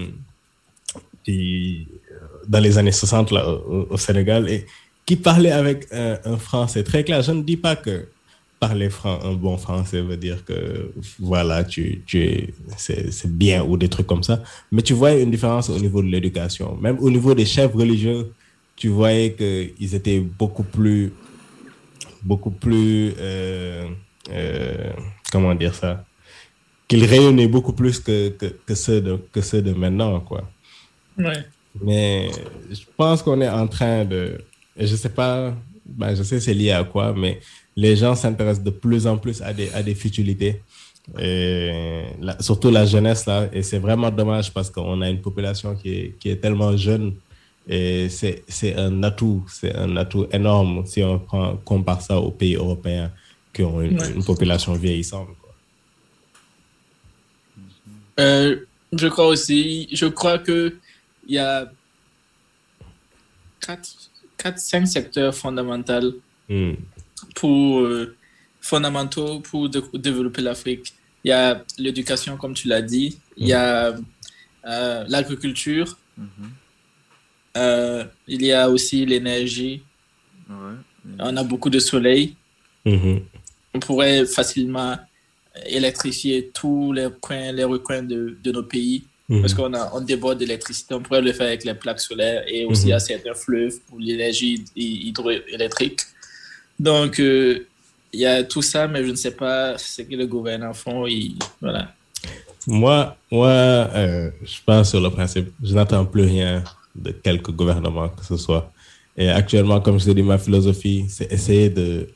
et 1.26 1.86
dans 2.48 2.60
les 2.60 2.78
années 2.78 2.92
60 2.92 3.30
là, 3.30 3.48
au, 3.48 3.96
Sénégal 3.96 4.48
et 4.48 4.66
qui 5.06 5.16
parlait 5.16 5.52
avec 5.52 5.86
un, 5.92 6.18
un, 6.24 6.36
français 6.36 6.84
très 6.84 7.04
clair. 7.04 7.22
Je 7.22 7.32
ne 7.32 7.42
dis 7.42 7.56
pas 7.56 7.76
que 7.76 8.06
parler 8.62 8.88
un 9.04 9.32
bon 9.32 9.56
français 9.56 10.00
veut 10.00 10.16
dire 10.16 10.44
que 10.44 10.92
voilà, 11.18 11.64
tu, 11.64 12.02
tu 12.06 12.22
es, 12.22 12.54
c'est 12.76 13.36
bien 13.36 13.64
ou 13.64 13.76
des 13.76 13.88
trucs 13.88 14.06
comme 14.06 14.22
ça. 14.22 14.40
Mais 14.70 14.82
tu 14.82 14.92
voyais 14.92 15.20
une 15.24 15.32
différence 15.32 15.68
au 15.68 15.78
niveau 15.80 16.00
de 16.00 16.06
l'éducation. 16.06 16.76
Même 16.76 16.96
au 17.00 17.10
niveau 17.10 17.34
des 17.34 17.44
chefs 17.44 17.74
religieux, 17.74 18.32
tu 18.76 18.86
voyais 18.86 19.32
qu'ils 19.32 19.94
étaient 19.96 20.20
beaucoup 20.20 20.62
plus, 20.62 21.12
beaucoup 22.22 22.52
plus, 22.52 23.14
euh, 23.18 23.88
euh, 24.30 24.92
comment 25.32 25.56
dire 25.56 25.74
ça, 25.74 26.04
qu'ils 26.86 27.04
rayonnaient 27.04 27.48
beaucoup 27.48 27.72
plus 27.72 27.98
que, 27.98 28.28
que, 28.28 28.46
que, 28.46 28.74
ceux 28.76 29.00
de, 29.00 29.18
que 29.32 29.40
ceux 29.40 29.62
de 29.62 29.72
maintenant, 29.72 30.20
quoi. 30.20 30.48
Ouais. 31.18 31.44
Mais 31.80 32.30
je 32.70 32.82
pense 32.96 33.22
qu'on 33.22 33.40
est 33.40 33.48
en 33.48 33.66
train 33.66 34.04
de. 34.04 34.38
Je 34.76 34.94
sais 34.96 35.08
pas, 35.08 35.54
ben 35.86 36.14
je 36.14 36.22
sais 36.22 36.40
c'est 36.40 36.54
lié 36.54 36.72
à 36.72 36.84
quoi, 36.84 37.12
mais 37.12 37.40
les 37.76 37.96
gens 37.96 38.14
s'intéressent 38.14 38.64
de 38.64 38.70
plus 38.70 39.06
en 39.06 39.16
plus 39.16 39.40
à 39.42 39.52
des, 39.52 39.70
à 39.72 39.82
des 39.82 39.94
futilités. 39.94 40.60
Et 41.18 42.04
la, 42.20 42.40
surtout 42.40 42.70
la 42.70 42.86
jeunesse, 42.86 43.26
là. 43.26 43.48
Et 43.52 43.62
c'est 43.62 43.78
vraiment 43.78 44.10
dommage 44.10 44.52
parce 44.52 44.70
qu'on 44.70 45.00
a 45.00 45.08
une 45.08 45.20
population 45.20 45.74
qui 45.74 45.92
est, 45.92 46.18
qui 46.18 46.28
est 46.28 46.36
tellement 46.36 46.76
jeune. 46.76 47.14
Et 47.68 48.08
c'est 48.08 48.74
un 48.76 49.02
atout, 49.02 49.44
c'est 49.48 49.74
un 49.74 49.96
atout 49.96 50.26
énorme 50.32 50.84
si 50.84 51.02
on 51.02 51.18
prend, 51.18 51.56
compare 51.64 52.02
ça 52.02 52.18
aux 52.18 52.30
pays 52.30 52.56
européens 52.56 53.10
qui 53.52 53.62
ont 53.62 53.80
une, 53.80 54.00
ouais. 54.00 54.12
une 54.14 54.24
population 54.24 54.72
vieillissante. 54.74 55.28
Quoi. 55.40 55.54
Euh, 58.20 58.56
je 58.92 59.06
crois 59.06 59.26
aussi, 59.26 59.88
je 59.92 60.06
crois 60.06 60.38
que 60.38 60.74
il 61.26 61.34
y 61.34 61.38
a 61.38 61.70
quatre, 63.60 63.88
quatre 64.36 64.58
cinq 64.58 64.86
secteurs 64.86 65.34
fondamentaux 65.34 66.20
mm. 66.48 66.72
pour, 67.34 67.80
euh, 67.80 68.16
fondamentaux 68.60 69.40
pour 69.40 69.68
de, 69.68 69.82
développer 69.94 70.42
l'Afrique. 70.42 70.92
Il 71.24 71.28
y 71.28 71.32
a 71.32 71.64
l'éducation, 71.78 72.36
comme 72.36 72.54
tu 72.54 72.68
l'as 72.68 72.82
dit. 72.82 73.18
Il 73.36 73.46
y 73.46 73.52
a 73.52 73.94
euh, 74.66 75.04
l'agriculture. 75.08 75.96
Mm 76.18 76.24
-hmm. 76.24 76.50
euh, 77.56 78.04
il 78.26 78.42
y 78.42 78.52
a 78.52 78.68
aussi 78.68 79.06
l'énergie. 79.06 79.82
Ouais. 80.50 80.76
On 81.18 81.36
a 81.36 81.44
beaucoup 81.44 81.70
de 81.70 81.80
soleil. 81.90 82.24
Mm 82.84 82.96
-hmm. 82.96 83.22
On 83.74 83.80
pourrait 83.80 84.26
facilement 84.26 84.94
électrifier 85.78 86.50
tous 86.58 86.92
les 86.92 87.08
coins, 87.24 87.52
les 87.58 87.64
recoins 87.64 88.02
de, 88.12 88.18
de 88.44 88.50
nos 88.52 88.66
pays 88.74 89.04
parce 89.28 89.54
qu'on 89.54 89.72
on 89.92 90.00
déborde 90.00 90.38
d'électricité. 90.38 90.94
On 90.94 91.00
pourrait 91.00 91.22
le 91.22 91.32
faire 91.32 91.46
avec 91.46 91.64
les 91.64 91.74
plaques 91.74 92.00
solaires 92.00 92.44
et 92.46 92.64
aussi 92.64 92.88
-hmm. 92.88 92.96
à 92.96 92.98
certains 92.98 93.34
fleuves 93.34 93.78
pour 93.88 93.98
l'énergie 93.98 94.64
hydroélectrique. 94.76 96.00
Donc, 96.78 97.18
euh, 97.20 97.66
il 98.12 98.20
y 98.20 98.26
a 98.26 98.42
tout 98.44 98.62
ça, 98.62 98.86
mais 98.88 99.04
je 99.04 99.10
ne 99.10 99.16
sais 99.24 99.30
pas 99.30 99.78
ce 99.78 100.02
que 100.02 100.14
le 100.14 100.26
gouvernement 100.26 100.74
font. 100.74 101.06
Il, 101.06 101.36
voilà. 101.60 101.94
Moi, 102.66 103.16
moi 103.30 103.48
euh, 103.48 104.30
je 104.42 104.58
pense 104.66 104.90
sur 104.90 105.00
le 105.00 105.10
principe, 105.10 105.48
je 105.62 105.74
n'attends 105.74 106.04
plus 106.04 106.22
rien 106.22 106.62
de 106.94 107.10
quelque 107.10 107.50
gouvernement 107.50 108.08
que 108.08 108.24
ce 108.24 108.36
soit. 108.36 108.70
Et 109.16 109.28
actuellement, 109.28 109.80
comme 109.80 109.98
je 109.98 110.06
l'ai 110.06 110.14
dit, 110.14 110.22
ma 110.22 110.38
philosophie, 110.38 111.06
c'est 111.08 111.30
essayer 111.32 111.68
de 111.70 112.08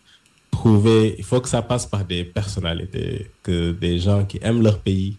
trouver, 0.50 1.14
il 1.18 1.24
faut 1.24 1.40
que 1.40 1.48
ça 1.48 1.62
passe 1.62 1.86
par 1.86 2.04
des 2.04 2.24
personnalités, 2.24 3.30
que 3.42 3.72
des 3.72 3.98
gens 3.98 4.24
qui 4.24 4.38
aiment 4.42 4.62
leur 4.62 4.78
pays, 4.78 5.16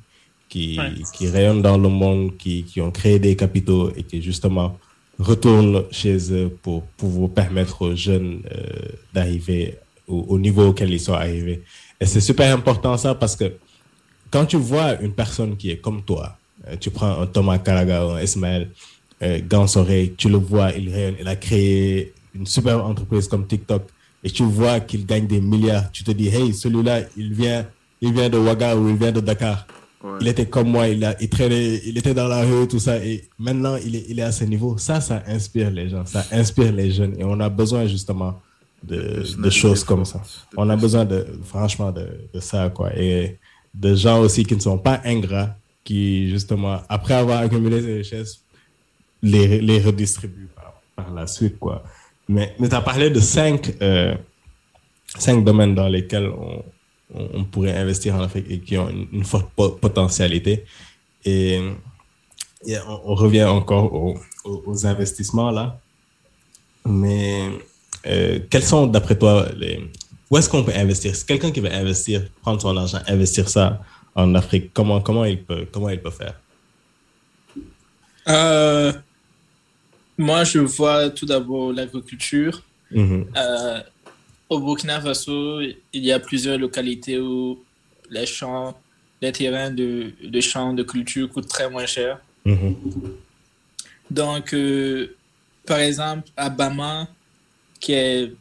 qui, 0.49 0.79
qui 1.13 1.27
rayonnent 1.27 1.61
dans 1.61 1.77
le 1.77 1.89
monde, 1.89 2.37
qui, 2.37 2.63
qui 2.63 2.81
ont 2.81 2.91
créé 2.91 3.19
des 3.19 3.35
capitaux 3.35 3.91
et 3.95 4.03
qui 4.03 4.21
justement 4.21 4.77
retournent 5.19 5.83
chez 5.91 6.31
eux 6.33 6.55
pour, 6.61 6.83
pour 6.97 7.09
vous 7.09 7.27
permettre 7.27 7.81
aux 7.81 7.95
jeunes 7.95 8.41
euh, 8.51 8.63
d'arriver 9.13 9.75
au, 10.07 10.25
au, 10.29 10.39
niveau 10.39 10.67
auquel 10.67 10.91
ils 10.91 10.99
sont 10.99 11.13
arrivés. 11.13 11.63
Et 11.99 12.05
c'est 12.05 12.21
super 12.21 12.53
important 12.53 12.95
ça 12.97 13.15
parce 13.15 13.35
que 13.35 13.53
quand 14.29 14.45
tu 14.45 14.57
vois 14.57 14.99
une 15.01 15.13
personne 15.13 15.57
qui 15.57 15.71
est 15.71 15.77
comme 15.77 16.03
toi, 16.03 16.37
euh, 16.67 16.75
tu 16.79 16.91
prends 16.91 17.21
un 17.21 17.25
Thomas 17.27 17.57
Karaga 17.57 18.05
ou 18.05 18.09
un 18.11 18.21
Ismaël 18.21 18.69
euh, 19.23 19.39
Gansoré, 19.47 20.13
tu 20.15 20.29
le 20.29 20.37
vois, 20.37 20.71
il 20.71 20.93
rayonne, 20.93 21.15
il 21.19 21.27
a 21.27 21.35
créé 21.35 22.13
une 22.35 22.45
super 22.45 22.85
entreprise 22.85 23.27
comme 23.27 23.47
TikTok 23.47 23.87
et 24.23 24.29
tu 24.29 24.43
vois 24.43 24.79
qu'il 24.79 25.05
gagne 25.05 25.27
des 25.27 25.41
milliards. 25.41 25.91
Tu 25.91 26.03
te 26.03 26.11
dis, 26.11 26.27
hey, 26.27 26.53
celui-là, 26.53 27.01
il 27.15 27.33
vient, 27.33 27.65
il 28.01 28.13
vient 28.13 28.29
de 28.29 28.37
Ouaga 28.37 28.75
ou 28.75 28.89
il 28.89 28.95
vient 28.95 29.11
de 29.11 29.21
Dakar. 29.21 29.65
Ouais. 30.07 30.17
Il 30.21 30.27
était 30.27 30.45
comme 30.45 30.69
moi, 30.69 30.87
il, 30.87 31.03
a, 31.03 31.15
il, 31.19 31.29
traînait, 31.29 31.81
il 31.85 31.97
était 31.97 32.13
dans 32.13 32.27
la 32.27 32.41
rue, 32.43 32.67
tout 32.67 32.79
ça. 32.79 32.97
Et 33.03 33.27
maintenant, 33.37 33.75
il 33.75 33.95
est, 33.95 34.05
il 34.07 34.19
est 34.19 34.23
à 34.23 34.31
ce 34.31 34.45
niveau. 34.45 34.77
Ça, 34.77 35.01
ça 35.01 35.21
inspire 35.27 35.69
les 35.69 35.89
gens, 35.89 36.05
ça 36.05 36.25
inspire 36.31 36.71
les 36.71 36.91
jeunes. 36.91 37.15
Et 37.19 37.23
on 37.23 37.39
a 37.39 37.49
besoin 37.49 37.85
justement 37.87 38.39
de, 38.83 39.23
de 39.37 39.49
choses 39.49 39.83
comme 39.83 40.05
ça. 40.05 40.21
On 40.55 40.69
a 40.69 40.77
besoin 40.77 41.03
de, 41.03 41.25
franchement, 41.43 41.91
de, 41.91 42.07
de 42.33 42.39
ça, 42.39 42.69
quoi. 42.69 42.95
Et 42.97 43.37
de 43.73 43.95
gens 43.95 44.19
aussi 44.21 44.45
qui 44.45 44.55
ne 44.55 44.61
sont 44.61 44.77
pas 44.77 45.01
ingrats, 45.03 45.55
qui, 45.83 46.29
justement, 46.29 46.81
après 46.87 47.15
avoir 47.15 47.39
accumulé 47.39 47.81
ces 47.81 47.93
richesses, 47.97 48.41
les, 49.21 49.59
les 49.61 49.79
redistribuent 49.81 50.49
par, 50.55 50.81
par 50.95 51.13
la 51.13 51.27
suite, 51.27 51.59
quoi. 51.59 51.83
Mais, 52.29 52.55
mais 52.59 52.69
tu 52.69 52.75
as 52.75 52.81
parlé 52.81 53.09
de 53.09 53.19
cinq, 53.19 53.73
euh, 53.81 54.15
cinq 55.17 55.43
domaines 55.43 55.75
dans 55.75 55.87
lesquels 55.87 56.27
on, 56.27 56.63
on, 57.13 57.29
on, 57.33 57.43
pourrait 57.45 57.75
investir 57.75 58.15
en 58.15 58.21
Afrique 58.21 58.45
et 58.49 58.59
qui 58.59 58.77
ont 58.77 58.89
une, 58.89 59.07
une 59.11 59.23
forte 59.23 59.49
potentialité. 59.55 60.65
Et, 61.25 61.61
et 62.65 62.77
on, 62.87 63.11
on, 63.11 63.15
revient 63.15 63.45
encore 63.45 63.93
aux, 63.93 64.19
aux, 64.43 64.85
investissements, 64.85 65.51
là. 65.51 65.79
Mais 66.85 67.49
euh, 68.05 68.39
quels 68.49 68.63
sont, 68.63 68.87
d'après 68.87 69.17
toi, 69.17 69.47
les, 69.57 69.89
où 70.29 70.37
est-ce 70.37 70.49
qu'on 70.49 70.63
peut 70.63 70.73
investir? 70.75 71.15
Si 71.15 71.25
quelqu'un 71.25 71.51
qui 71.51 71.59
veut 71.59 71.71
investir, 71.71 72.27
prendre 72.41 72.61
son 72.61 72.75
argent, 72.75 72.99
investir 73.07 73.49
ça 73.49 73.81
en 74.15 74.35
Afrique, 74.35 74.71
comment, 74.73 75.01
comment, 75.01 75.25
il, 75.25 75.41
peut, 75.43 75.65
comment 75.71 75.89
il 75.89 76.01
peut 76.01 76.11
faire? 76.11 76.33
Euh, 78.27 78.91
moi, 80.17 80.43
je 80.43 80.59
vois 80.59 81.09
tout 81.09 81.25
d'abord 81.25 81.71
l'agriculture. 81.71 82.63
Mm 82.91 83.03
-hmm. 83.03 83.25
euh, 83.37 83.81
au 84.49 84.59
Burkina 84.59 85.01
Faso, 85.01 85.61
il 85.61 85.75
y 85.93 86.11
a 86.11 86.19
plusieurs 86.19 86.57
localités 86.57 87.19
où 87.19 87.59
les 88.09 88.25
champs, 88.25 88.77
les 89.21 89.31
terrains 89.31 89.71
de, 89.71 90.11
de 90.23 90.41
champs 90.41 90.73
de 90.73 90.83
culture 90.83 91.29
coûtent 91.29 91.47
très 91.57 91.69
moins 91.69 91.85
cher. 91.85 92.19
-hmm. 92.45 92.75
Donc, 94.09 94.53
euh, 94.53 95.15
par 95.65 95.79
exemple, 95.79 96.25
à 96.37 96.49
Bama, 96.49 97.07
qui 97.81 97.91
est 97.93 98.31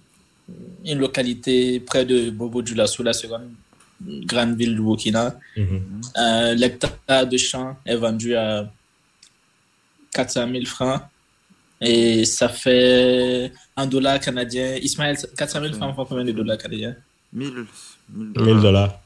une 0.85 0.99
localité 1.07 1.81
près 1.81 2.05
de 2.05 2.31
Bobo 2.31 2.63
Dioulasso, 2.63 3.03
la 3.03 3.13
seconde 3.13 3.51
grande 4.31 4.55
ville 4.61 4.75
du 4.79 4.83
Burkina, 4.83 5.25
-hmm. 5.57 5.81
euh, 6.25 6.55
l'hectare 6.61 7.27
de 7.33 7.39
champ 7.49 7.71
est 7.91 7.97
vendu 7.97 8.31
à 8.37 8.49
400 10.15 10.49
000 10.53 10.65
francs. 10.67 11.01
Et 11.81 12.25
ça 12.25 12.49
fait 12.49 13.53
un 13.77 13.87
dollar 13.87 14.19
canadien. 14.21 14.77
Ismaël, 14.77 15.17
400 15.37 15.61
000 15.61 15.75
francs 15.75 15.95
font 15.95 16.05
combien 16.05 16.25
de 16.25 16.33
dollars 16.33 16.59
canadiens? 16.59 16.97
1000 17.33 17.67
dollars. 18.35 19.01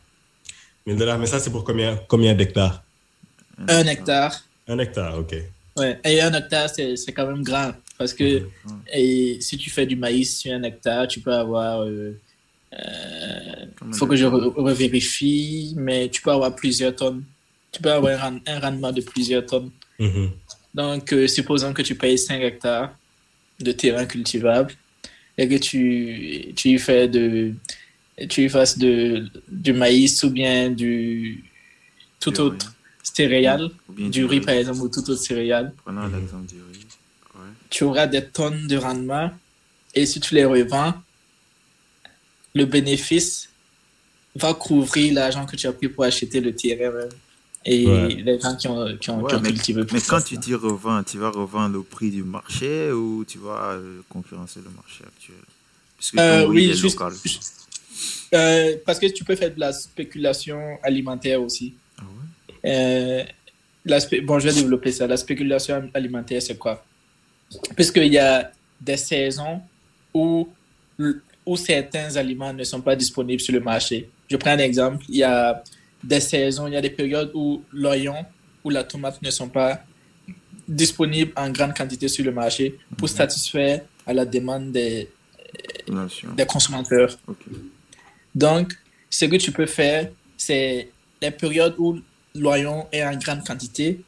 1000 0.87 0.97
dollars. 0.97 1.19
Mais 1.19 1.27
ça, 1.27 1.41
c'est 1.41 1.51
pour 1.51 1.65
combien, 1.65 1.99
combien 2.09 2.35
d'hectares? 2.35 2.83
Un 3.69 3.87
hectare. 3.87 4.35
Un 4.69 4.79
hectare, 4.79 5.19
ok. 5.19 5.35
Ouais, 5.77 5.99
et 6.05 6.21
un 6.21 6.33
hectare, 6.33 6.71
c'est 6.71 7.13
quand 7.13 7.27
même 7.27 7.43
grand. 7.43 7.73
Parce 7.99 8.15
que 8.15 8.47
et 8.93 9.39
si 9.41 9.59
tu 9.59 9.69
fais 9.69 9.87
du 9.87 9.97
maïs 9.97 10.39
sur 10.39 10.53
un 10.53 10.63
hectare, 10.63 11.07
tu 11.09 11.21
peux 11.21 11.33
avoir. 11.33 11.87
Il 11.87 11.91
euh, 11.91 12.13
euh, 12.73 13.93
faut 13.93 14.07
que 14.07 14.17
je 14.17 14.25
revérifie, 14.27 15.75
mais 15.77 16.09
tu 16.09 16.23
peux 16.23 16.31
avoir 16.31 16.55
plusieurs 16.55 16.95
tonnes. 16.95 17.25
Tu 17.73 17.83
peux 17.83 17.93
avoir 17.93 18.25
un, 18.25 18.39
un 18.47 18.61
rendement 18.61 18.93
de 18.93 19.01
plusieurs 19.03 19.45
tonnes. 19.45 19.71
Mm 19.99 20.07
-hmm. 20.07 20.31
Donc, 20.75 21.13
euh, 21.13 21.27
supposons 21.27 21.73
que 21.75 21.83
tu 21.83 21.95
payes 21.95 22.19
5 22.19 22.41
hectares 22.41 22.91
de 23.61 23.73
terrain 23.73 24.07
cultivable 24.07 24.73
et 25.39 25.49
que 25.49 25.57
tu, 25.57 26.53
tu 26.55 26.69
y 26.71 26.79
fais 26.79 27.09
de, 27.09 27.55
tu 28.29 28.45
y 28.45 28.49
fasses 28.49 28.79
de, 28.79 29.29
du 29.49 29.73
maïs 29.73 30.23
ou 30.23 30.31
bien 30.31 30.71
du 30.71 31.45
tout 32.21 32.31
du 32.31 32.41
autre 32.41 32.75
céréale, 33.03 33.71
du, 33.89 34.09
du 34.11 34.25
riz, 34.25 34.39
riz 34.39 34.45
par 34.45 34.55
exemple, 34.55 34.81
ou 34.81 34.89
tout 34.89 35.01
autre 35.11 35.23
céréale. 35.23 35.73
Prenons 35.85 36.03
mm 36.03 36.11
-hmm. 36.11 36.21
l'exemple 36.21 36.47
du 36.47 36.61
riz. 36.71 36.87
Ouais. 37.35 37.53
Tu 37.71 37.85
auras 37.85 38.07
des 38.07 38.25
tonnes 38.37 38.67
de 38.67 38.77
rendement 38.77 39.31
et 39.95 40.07
si 40.07 40.21
tu 40.21 40.35
les 40.35 40.45
revends, 40.45 40.95
le 42.55 42.65
bénéfice 42.65 43.49
va 44.35 44.55
couvrir 44.55 45.15
l'argent 45.15 45.45
que 45.47 45.57
tu 45.57 45.67
as 45.67 45.73
pris 45.73 45.89
pour 45.89 46.05
acheter 46.05 46.41
le 46.41 46.55
terrain. 46.55 46.91
Même 46.93 47.09
et 47.65 47.87
ouais. 47.87 48.09
les 48.09 48.41
gens 48.41 48.57
qui 48.57 48.69
ont, 48.69 48.97
qui 48.97 49.11
ont, 49.11 49.21
ouais, 49.21 49.29
qui 49.29 49.37
ont 49.37 49.41
mais, 49.41 49.51
cultivé 49.51 49.85
plus. 49.85 49.95
Mais 49.95 50.03
quand 50.07 50.23
tu 50.23 50.39
dis 50.39 50.55
revends, 50.55 51.03
tu 51.03 51.19
vas 51.19 51.31
revendre 51.31 51.79
au 51.79 51.83
prix 51.83 52.11
du 52.11 52.23
marché 52.23 52.91
ou 52.91 53.25
tu 53.27 53.39
vas 53.39 53.73
euh, 53.73 54.01
concurrencer 54.09 54.61
le 54.65 54.71
marché 54.71 55.05
actuel? 55.05 55.37
Puisque 55.97 56.19
euh, 56.19 56.47
oui, 56.47 56.73
juste, 56.75 56.99
euh, 58.33 58.77
parce 58.87 58.99
que 58.99 59.07
tu 59.07 59.25
peux 59.25 59.37
faire 59.37 59.55
de 59.55 59.61
la 59.61 59.73
spéculation 59.73 60.79
alimentaire 60.83 61.43
aussi. 61.43 61.75
Ah 61.99 62.03
ouais? 62.65 63.27
bon, 64.23 64.39
je 64.39 64.49
vais 64.49 64.55
développer 64.55 64.93
ça. 64.93 65.07
La 65.07 65.19
spéculation 65.19 65.91
alimentaire, 65.93 66.41
c'est 66.41 66.57
quoi? 66.57 66.83
Puisqu'il 67.77 68.13
y 68.13 68.19
a 68.19 68.51
des 68.81 68.97
saisons 68.97 69.61
où, 70.15 70.49
où 71.45 71.57
certains 71.57 72.17
aliments 72.17 72.55
ne 72.55 72.65
sont 72.65 72.81
pas 72.81 72.97
disponibles 72.97 73.41
sur 73.41 73.53
le 73.53 73.61
marché. 73.61 74.09
Je 74.31 74.37
prends 74.37 74.53
un 74.53 74.59
exemple. 74.59 75.05
Il 75.11 75.17
y 75.17 75.23
a 75.23 75.63
des 76.03 76.21
saisons, 76.21 76.67
il 76.67 76.75
y 76.75 76.77
a 76.77 76.81
des 76.81 76.91
périodes 76.91 77.31
où 77.35 77.63
l'oignon 77.73 78.25
ou 78.65 78.71
la 78.71 78.85
tomate 78.85 79.21
ne 79.23 79.31
sont 79.31 79.49
pas 79.49 79.81
disponibles 80.69 81.33
en 81.37 81.51
grande 81.51 81.75
quantité 81.77 82.09
sur 82.09 82.25
le 82.25 82.33
marché 82.33 82.79
pour 82.97 83.09
-hmm. 83.09 83.17
satisfaire 83.17 83.81
à 84.07 84.13
la 84.13 84.25
demande 84.25 84.73
des, 84.73 85.09
des 86.37 86.47
consommateurs. 86.47 87.17
Okay. 87.27 87.51
Donc, 88.35 88.73
ce 89.09 89.25
que 89.25 89.37
tu 89.37 89.51
peux 89.53 89.67
faire, 89.67 90.11
c'est 90.37 90.89
les 91.21 91.31
périodes 91.31 91.75
où 91.79 91.99
l'oignon 92.35 92.87
est 92.93 93.05
en 93.05 93.17
grande 93.17 93.45
quantité, 93.47 94.01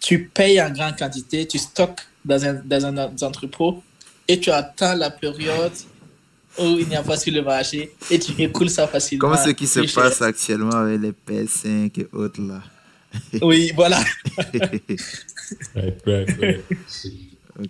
tu 0.00 0.28
payes 0.28 0.60
en 0.60 0.70
grande 0.70 0.96
quantité, 0.96 1.46
tu 1.46 1.58
stockes 1.58 2.02
dans 2.24 2.44
un, 2.44 2.54
dans 2.54 2.86
un 2.86 2.96
entrepôt 3.22 3.82
et 4.28 4.38
tu 4.38 4.50
attends 4.50 4.94
la 4.94 5.10
période 5.10 5.72
où 6.58 6.78
il 6.78 6.88
n'y 6.88 6.96
a 6.96 7.02
pas 7.02 7.16
sur 7.16 7.32
le 7.32 7.42
marché 7.42 7.90
et 8.10 8.18
tu 8.18 8.32
écoules 8.42 8.70
ça 8.70 8.86
facilement. 8.86 9.28
Comme 9.28 9.36
ce 9.36 9.50
qui 9.50 9.66
se 9.66 9.80
passe 9.94 10.22
actuellement 10.22 10.76
avec 10.76 11.00
les 11.00 11.12
PS5 11.12 12.00
et 12.00 12.06
autres 12.12 12.40
là. 12.42 12.62
Oui, 13.42 13.72
voilà. 13.74 14.04
right, 15.74 16.02
right, 16.06 16.28
right. 16.40 16.60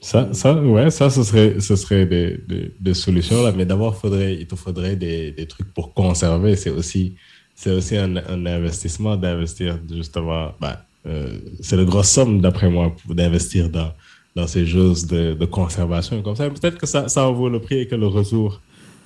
Ça, 0.03 0.29
ça, 0.33 0.55
ouais, 0.55 0.91
ça, 0.91 1.09
ce 1.09 1.23
serait, 1.23 1.61
ce 1.61 1.75
serait 1.77 2.05
des, 2.05 2.39
des, 2.47 2.73
des 2.79 2.95
solutions 2.95 3.43
là, 3.43 3.53
mais 3.57 3.65
d'abord, 3.65 3.97
faudrait, 3.99 4.35
il 4.35 4.47
te 4.47 4.55
faudrait 4.55 4.97
des, 4.97 5.31
des 5.31 5.47
trucs 5.47 5.73
pour 5.73 5.95
conserver. 5.95 6.57
C'est 6.57 6.71
aussi, 6.71 7.15
c'est 7.55 7.71
aussi 7.71 7.97
un, 7.97 8.17
un 8.17 8.47
investissement 8.47 9.17
d'investir 9.17 9.79
justement. 9.91 10.53
Bah, 10.61 10.85
euh, 11.07 11.39
c'est 11.63 11.77
de 11.77 11.85
grosse 11.85 12.09
somme 12.11 12.41
d'après 12.41 12.69
moi 12.69 12.95
d'investir 13.09 13.71
dans 13.71 13.93
dans 14.37 14.47
ces 14.47 14.67
choses 14.67 15.07
de, 15.07 15.35
de 15.35 15.47
conservation 15.47 16.23
comme 16.23 16.37
ça. 16.37 16.49
Peut-être 16.51 16.79
que 16.79 16.87
ça, 16.87 17.09
ça 17.09 17.27
en 17.27 17.33
vaut 17.33 17.49
le 17.49 17.61
prix 17.61 17.79
et 17.81 17.87
que 17.89 17.97
le 17.97 18.07
retour 18.07 18.61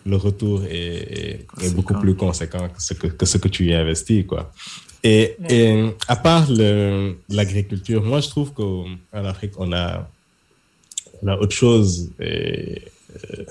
le 0.04 0.16
retour 0.16 0.64
est, 0.64 0.70
est, 0.72 1.46
est, 1.62 1.74
beaucoup 1.74 1.94
plus 1.94 2.14
conséquent 2.14 2.68
que 2.68 2.82
ce 2.82 2.94
que, 2.94 3.06
que, 3.06 3.26
ce 3.26 3.38
que 3.38 3.48
tu 3.48 3.66
y 3.66 3.74
investis, 3.74 4.24
quoi. 4.26 4.52
Et, 5.04 5.36
ouais. 5.40 5.54
et 5.54 5.90
à 6.08 6.16
part 6.16 6.46
l'agriculture, 7.28 8.02
moi, 8.02 8.20
je 8.20 8.28
trouve 8.28 8.52
qu'en 8.52 8.96
Afrique, 9.12 9.52
on 9.58 9.72
a, 9.72 10.08
on 11.22 11.28
a 11.28 11.36
autre 11.36 11.54
chose 11.54 12.12
et, 12.20 12.82
euh, 13.12 13.44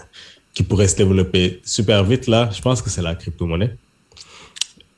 qui 0.54 0.64
pourrait 0.64 0.88
se 0.88 0.96
développer 0.98 1.62
super 1.64 2.04
vite, 2.04 2.28
là. 2.28 2.50
Je 2.52 2.62
pense 2.62 2.82
que 2.82 2.90
c'est 2.90 3.02
la 3.02 3.16
crypto-monnaie. 3.16 3.76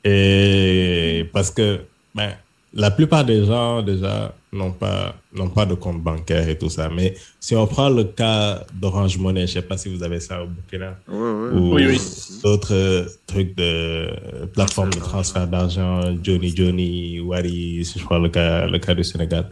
Et 0.04 1.28
parce 1.32 1.50
que, 1.50 1.80
ben, 2.14 2.34
la 2.74 2.90
plupart 2.90 3.24
des 3.24 3.44
gens, 3.46 3.82
déjà, 3.82 4.34
n'ont 4.52 4.72
pas, 4.72 5.14
n'ont 5.32 5.48
pas 5.48 5.64
de 5.64 5.74
compte 5.74 6.02
bancaire 6.02 6.48
et 6.48 6.58
tout 6.58 6.68
ça. 6.68 6.88
Mais 6.88 7.14
si 7.38 7.54
on 7.54 7.66
prend 7.66 7.88
le 7.88 8.04
cas 8.04 8.64
d'Orange 8.74 9.16
Money, 9.18 9.46
je 9.46 9.58
ne 9.58 9.60
sais 9.60 9.62
pas 9.62 9.76
si 9.76 9.94
vous 9.94 10.02
avez 10.02 10.18
ça 10.20 10.42
au 10.42 10.46
Burkina, 10.46 10.96
ouais, 11.08 11.14
ouais. 11.14 11.58
ou 11.58 11.74
oui, 11.74 11.86
oui. 11.86 12.00
d'autres 12.42 13.06
trucs 13.26 13.56
de 13.56 14.08
plateforme 14.52 14.90
de 14.90 14.98
transfert 14.98 15.46
d'argent, 15.46 16.00
Johnny 16.22 16.54
Johnny, 16.54 17.20
Wari, 17.20 17.84
si 17.84 17.98
je 17.98 18.04
crois 18.04 18.18
le 18.18 18.28
cas, 18.28 18.66
le 18.66 18.78
cas 18.78 18.94
du 18.94 19.04
Sénégal. 19.04 19.48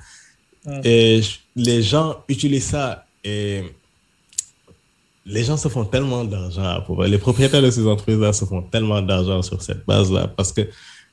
Ouais. 0.66 0.80
Et 0.84 1.20
les 1.54 1.82
gens 1.82 2.24
utilisent 2.28 2.70
ça 2.70 3.04
et 3.24 3.62
les 5.24 5.44
gens 5.44 5.56
se 5.56 5.68
font 5.68 5.84
tellement 5.84 6.24
d'argent 6.24 6.84
Les 7.06 7.18
propriétaires 7.18 7.62
de 7.62 7.70
ces 7.70 7.86
entreprises-là 7.86 8.32
se 8.32 8.44
font 8.44 8.62
tellement 8.62 9.00
d'argent 9.00 9.42
sur 9.42 9.62
cette 9.62 9.86
base-là 9.86 10.26
parce 10.36 10.52
que 10.52 10.62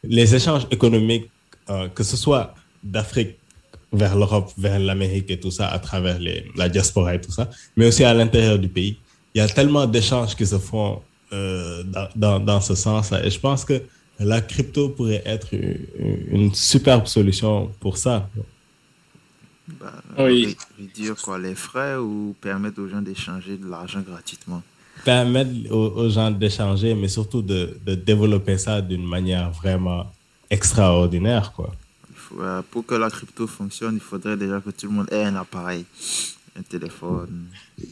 les 0.04 0.34
échanges 0.34 0.66
économiques, 0.72 1.30
euh, 1.70 1.88
que 1.90 2.04
ce 2.04 2.18
soit 2.18 2.56
d'Afrique 2.84 3.38
vers 3.92 4.16
l'Europe, 4.16 4.52
vers 4.58 4.80
l'Amérique 4.80 5.30
et 5.32 5.40
tout 5.40 5.52
ça, 5.52 5.68
à 5.68 5.80
travers 5.80 6.20
les, 6.20 6.46
la 6.56 6.70
diaspora 6.70 7.16
et 7.16 7.22
tout 7.22 7.32
ça, 7.32 7.50
mais 7.76 7.88
aussi 7.88 8.04
à 8.04 8.14
l'intérieur 8.14 8.60
du 8.60 8.68
pays, 8.68 8.98
il 9.34 9.40
y 9.40 9.42
a 9.42 9.48
tellement 9.48 9.86
d'échanges 9.86 10.36
qui 10.36 10.46
se 10.46 10.58
font 10.58 11.02
euh, 11.32 11.84
dans, 12.16 12.40
dans, 12.40 12.62
ce 12.62 12.76
sens-là. 12.76 13.24
Et 13.26 13.30
je 13.30 13.40
pense 13.40 13.64
que 13.64 13.82
la 14.20 14.42
crypto 14.42 14.90
pourrait 14.90 15.22
être 15.26 15.50
une, 15.54 16.54
superbe 16.54 17.06
solution 17.06 17.72
pour 17.80 17.98
ça. 17.98 18.30
Bah, 19.68 19.94
oui. 20.18 20.58
Dire 20.96 21.16
quoi, 21.16 21.38
les 21.38 21.54
frais 21.54 21.98
ou 21.98 22.36
permettre 22.42 22.82
aux 22.82 22.88
gens 22.88 23.02
d'échanger 23.02 23.58
de 23.58 23.68
l'argent 23.68 24.02
gratuitement? 24.02 24.64
Permettre 25.06 25.72
aux, 25.72 26.10
gens 26.10 26.32
d'échanger, 26.32 26.96
mais 26.96 27.08
surtout 27.08 27.42
de, 27.42 27.78
de 27.86 27.96
développer 27.96 28.58
ça 28.58 28.82
d'une 28.82 29.06
manière 29.06 29.52
vraiment 29.52 30.08
extraordinaire, 30.50 31.52
quoi. 31.54 31.72
Euh, 32.40 32.62
pour 32.70 32.86
que 32.86 32.96
la 32.96 33.10
crypto 33.10 33.48
fonctionne, 33.48 33.96
il 33.96 34.02
faudrait 34.02 34.38
déjà 34.38 34.62
que 34.62 34.70
tout 34.70 34.88
le 34.88 34.94
monde 34.94 35.08
ait 35.12 35.24
un 35.24 35.36
appareil 35.36 35.86
un 36.58 36.62
téléphone. 36.64 37.46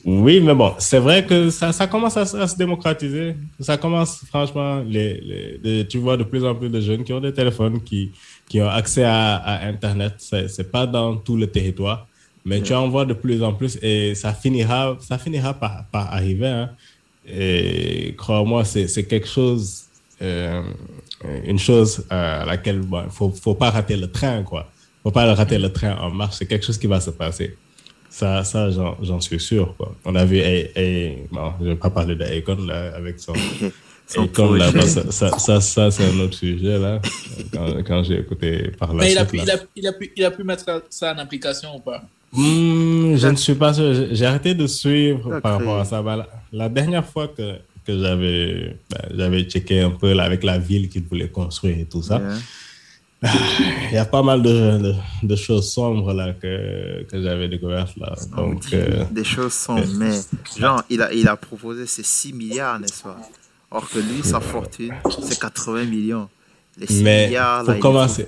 Oui, 0.06 0.40
mais 0.40 0.54
bon, 0.54 0.74
c'est 0.78 1.00
vrai 1.00 1.26
que 1.26 1.50
ça, 1.50 1.72
ça 1.72 1.88
commence 1.88 2.18
à, 2.18 2.26
se 2.26 2.56
démocratiser. 2.58 3.36
Ça 3.60 3.78
commence, 3.78 4.24
franchement, 4.28 4.84
les, 4.86 5.60
les, 5.64 5.88
tu 5.88 5.98
vois 5.98 6.18
de 6.18 6.24
plus 6.24 6.44
en 6.46 6.56
plus 6.56 6.70
de 6.70 6.82
jeunes 6.82 7.04
qui 7.04 7.14
ont 7.14 7.20
des 7.20 7.34
téléphones, 7.34 7.82
qui, 7.82 8.12
qui 8.48 8.62
ont 8.62 8.70
accès 8.70 9.04
à, 9.04 9.36
à 9.36 9.68
Internet. 9.68 10.16
C'est 10.18 10.72
pas 10.72 10.86
dans 10.86 11.18
tout 11.18 11.38
le 11.38 11.48
territoire, 11.48 12.08
mais 12.46 12.62
tu 12.62 12.74
en 12.74 12.90
vois 12.90 13.06
de 13.06 13.14
plus 13.14 13.44
en 13.44 13.54
plus 13.54 13.78
et 13.82 14.16
ça 14.16 14.34
finira, 14.34 14.98
ça 15.00 15.18
finira 15.18 15.54
par, 15.54 15.86
par 15.92 16.14
arriver. 16.14 16.48
Hein. 16.48 16.70
Et 17.28 18.16
crois-moi, 18.18 18.64
c'est 18.64 19.06
quelque 19.06 19.28
chose, 19.28 19.84
euh, 20.22 20.64
une 21.46 21.60
chose 21.60 22.06
à 22.10 22.46
laquelle 22.46 22.82
il 22.84 22.90
ne 22.90 23.10
faut, 23.10 23.30
faut 23.30 23.56
pas 23.56 23.70
rater 23.70 23.96
le 23.96 24.08
train, 24.08 24.44
quoi. 24.44 24.70
faut 25.04 25.12
pas 25.12 25.34
rater 25.34 25.58
le 25.58 25.72
train 25.72 25.96
en 25.98 26.12
marche. 26.12 26.36
C'est 26.38 26.46
quelque 26.46 26.66
chose 26.66 26.78
qui 26.78 26.88
va 26.88 27.00
se 27.00 27.10
passer. 27.10 27.58
Ça, 28.10 28.44
ça 28.44 28.70
j'en 29.02 29.20
suis 29.20 29.40
sûr. 29.40 29.76
Quoi. 29.78 29.96
On 30.06 30.16
a 30.16 30.26
vu, 30.26 30.38
et, 30.38 31.28
bon, 31.32 31.54
je 31.60 31.66
ne 31.66 31.70
vais 31.70 31.76
pas 31.76 31.90
parler 31.90 32.16
d'Akon 32.16 32.58
là, 32.66 32.96
avec 32.96 33.20
son. 33.20 33.34
Là, 34.16 34.72
ça, 34.88 35.12
ça, 35.12 35.38
ça, 35.38 35.60
ça 35.60 35.92
c'est 35.92 36.06
un 36.06 36.20
autre 36.22 36.36
sujet 36.36 36.80
là, 36.80 37.02
quand, 37.54 37.84
quand 37.86 38.04
j'ai 38.04 38.20
écouté 38.20 38.72
par 38.80 38.94
la 38.94 39.04
Mais 39.04 39.10
suite, 39.10 39.30
il, 39.34 39.40
a, 39.40 39.44
il, 39.44 39.52
a, 39.52 39.60
il, 39.76 39.88
a 39.88 39.92
pu, 39.92 40.14
il 40.16 40.24
a 40.24 40.32
pu 40.32 40.44
mettre 40.46 40.64
ça 40.90 41.14
en 41.14 41.18
application 41.18 41.76
ou 41.76 41.80
pas? 41.80 42.04
Hmm, 42.32 43.16
Je 43.16 43.28
ne 43.28 43.36
suis 43.36 43.56
pas 43.56 43.74
sûr. 43.74 44.08
J'ai 44.12 44.26
arrêté 44.26 44.54
de 44.54 44.66
suivre 44.66 45.40
par 45.42 45.58
rapport 45.58 45.80
à 45.80 45.86
ça. 45.86 46.02
Bah, 46.02 46.16
la, 46.16 46.28
la, 46.54 46.70
dernière 46.70 47.06
fois 47.06 47.28
que, 47.28 47.56
que 47.88 47.98
j'avais 47.98 48.78
ben, 48.92 49.18
j'avais 49.18 49.44
checké 49.44 49.80
un 49.80 49.92
peu 49.92 50.20
avec 50.20 50.44
la 50.44 50.58
ville 50.58 50.90
qu'il 50.90 51.04
voulait 51.04 51.30
construire 51.30 51.80
et 51.80 51.86
tout 51.86 52.04
ça. 52.04 52.22
Il 53.24 53.94
y 53.94 53.98
a 53.98 54.06
pas 54.06 54.22
mal 54.22 54.44
de, 54.44 54.94
de, 55.24 55.36
choses 55.36 55.72
sombres 55.72 56.14
là 56.14 56.34
que, 56.34 57.04
que 57.10 57.20
j'avais 57.20 57.48
découvertes 57.48 57.98
là. 57.98 58.14
Donc, 58.36 58.62
euh, 58.74 59.06
des 59.10 59.24
choses 59.24 59.54
sombres, 59.54 59.88
mais 59.96 60.20
genre, 60.60 60.84
il 60.88 61.02
a, 61.02 61.12
il 61.12 61.28
a 61.28 61.36
proposé 61.36 61.88
ses 61.88 62.04
6 62.04 62.34
milliards, 62.34 62.80
n'est-ce 62.80 63.02
pas? 63.02 63.18
Or 63.72 63.90
que 63.90 63.98
lui, 63.98 64.22
sa 64.24 64.40
fortune, 64.40 64.94
c'est 65.24 65.40
80 65.40 65.86
millions. 65.86 66.30
Les 66.78 66.86
6 66.86 67.02
mais 67.02 67.28
milliards, 67.28 67.64
là, 67.64 67.74
commencer, 67.80 68.28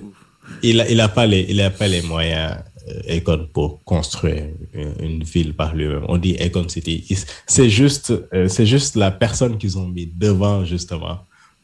il 0.63 0.77
n'a 0.77 0.89
il 0.89 0.99
a 0.99 1.07
pas, 1.07 1.27
les, 1.27 1.45
il 1.47 1.61
a 1.61 1.69
pas 1.69 1.87
les 1.87 2.01
moyens, 2.01 2.55
euh, 2.87 3.37
pour 3.53 3.83
construire 3.83 4.43
une, 4.73 5.23
ville 5.23 5.53
par 5.53 5.75
lui-même. 5.75 6.05
On 6.07 6.17
dit 6.17 6.35
Econ 6.39 6.67
City. 6.67 7.05
C'est 7.45 7.69
juste, 7.69 8.13
euh, 8.33 8.47
c'est 8.47 8.65
juste 8.65 8.95
la 8.95 9.11
personne 9.11 9.57
qu'ils 9.57 9.77
ont 9.77 9.87
mis 9.87 10.07
devant, 10.07 10.65
justement 10.65 11.19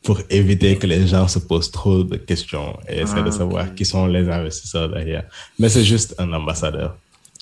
pour 0.06 0.22
éviter 0.30 0.78
que 0.78 0.86
les 0.86 1.08
gens 1.08 1.28
se 1.28 1.40
posent 1.40 1.72
trop 1.72 2.04
de 2.04 2.16
questions 2.16 2.78
et 2.88 3.00
essaient 3.00 3.24
de 3.24 3.30
ah, 3.30 3.40
savoir 3.42 3.74
qui 3.74 3.86
sont 3.86 4.06
les 4.06 4.30
investisseurs 4.30 4.88
derrière. 4.88 5.26
Mais 5.58 5.68
c'est 5.68 5.84
juste 5.84 6.14
un 6.20 6.32
ambassadeur, 6.32 6.96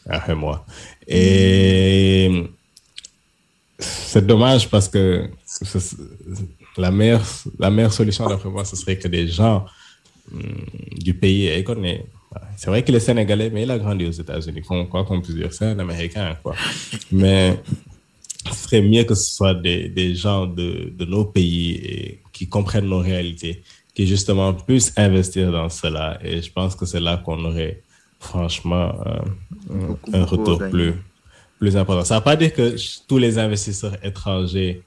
après 0.08 0.34
moi. 0.34 0.66
Et 1.06 2.46
c'est 3.78 4.26
dommage 4.26 4.70
parce 4.70 4.88
que 4.88 5.30
la 6.78 6.90
meilleure, 6.90 7.26
la 7.60 7.70
meilleure 7.70 7.94
solution, 7.94 8.28
d'après 8.30 8.50
moi, 8.50 8.64
ce 8.64 8.78
serait 8.78 8.98
que 8.98 9.10
des 9.10 9.28
gens 9.28 9.66
hum, 10.32 10.42
du 10.98 11.14
pays 11.14 11.64
connaissent. 11.66 12.06
C'est 12.58 12.70
vrai 12.70 12.84
qu'il 12.84 12.96
est 12.96 13.00
sénégalais, 13.00 13.50
mais 13.50 13.64
il 13.64 13.72
a 13.72 13.78
grandi 13.78 14.06
aux 14.06 14.12
États-Unis. 14.12 14.62
Quoi 14.62 15.04
qu'on 15.04 15.22
puisse 15.22 15.36
dire, 15.36 15.54
c'est 15.54 15.66
un 15.66 15.80
Américain, 15.80 16.38
quoi. 16.42 16.56
Mais 17.12 17.60
ce 18.52 18.64
serait 18.64 18.82
mieux 18.82 19.04
que 19.04 19.16
ce 19.16 19.36
soit 19.36 19.54
des, 19.54 19.90
des 19.90 20.16
gens 20.16 20.46
de, 20.46 20.92
de, 20.98 21.06
nos 21.06 21.26
pays 21.26 21.72
et 21.76 22.20
qui 22.32 22.48
comprennent 22.48 22.88
nos 22.88 23.00
réalités, 23.00 23.64
qui 23.94 24.06
justement 24.08 24.54
puissent 24.54 24.94
investir 24.98 25.52
dans 25.52 25.70
cela. 25.70 26.20
Et 26.24 26.42
je 26.42 26.52
pense 26.52 26.76
que 26.76 26.86
c'est 26.86 27.00
là 27.00 27.18
qu'on 27.18 27.44
aurait 27.46 27.82
franchement 28.20 28.94
euh, 29.06 29.94
un 30.14 30.26
retour 30.26 30.60
plus, 30.70 30.94
plus 31.60 31.78
important. 31.78 32.04
Ça 32.04 32.16
ne 32.16 32.20
veut 32.20 32.24
pas 32.24 32.36
dire 32.36 32.54
que 32.54 32.76
tous 33.08 33.18
les 33.18 33.38
investisseurs 33.38 33.96
étrangers 34.04 34.82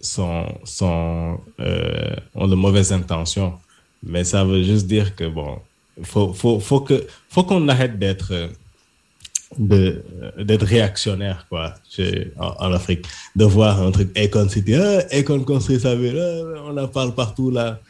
sont, 0.00 0.46
sont, 0.64 1.38
euh, 1.60 2.14
ont 2.34 2.48
de 2.48 2.54
mauvaises 2.54 2.92
intentions, 2.92 3.54
mais 4.02 4.24
ça 4.24 4.44
veut 4.44 4.62
juste 4.62 4.86
dire 4.86 5.14
que, 5.14 5.28
bon, 5.28 5.58
faut, 6.02 6.32
faut, 6.32 6.60
faut 6.60 6.80
que, 6.80 7.06
faut 7.28 7.44
qu'on 7.44 7.68
arrête 7.68 7.98
d'être 7.98 8.50
de 9.58 10.02
d'être 10.38 10.64
réactionnaire 10.64 11.46
quoi 11.48 11.74
en, 12.38 12.72
Afrique. 12.72 13.06
De 13.36 13.44
voir 13.44 13.82
un 13.82 13.90
truc 13.90 14.10
Econ 14.16 14.48
City 14.48 14.74
ah, 14.74 15.02
Econ 15.12 15.40
construit 15.44 15.80
sa 15.80 15.94
ville 15.94 16.18
ah, 16.18 16.62
on 16.66 16.76
en 16.76 16.88
parle 16.88 17.14
partout 17.14 17.50
là. 17.50 17.80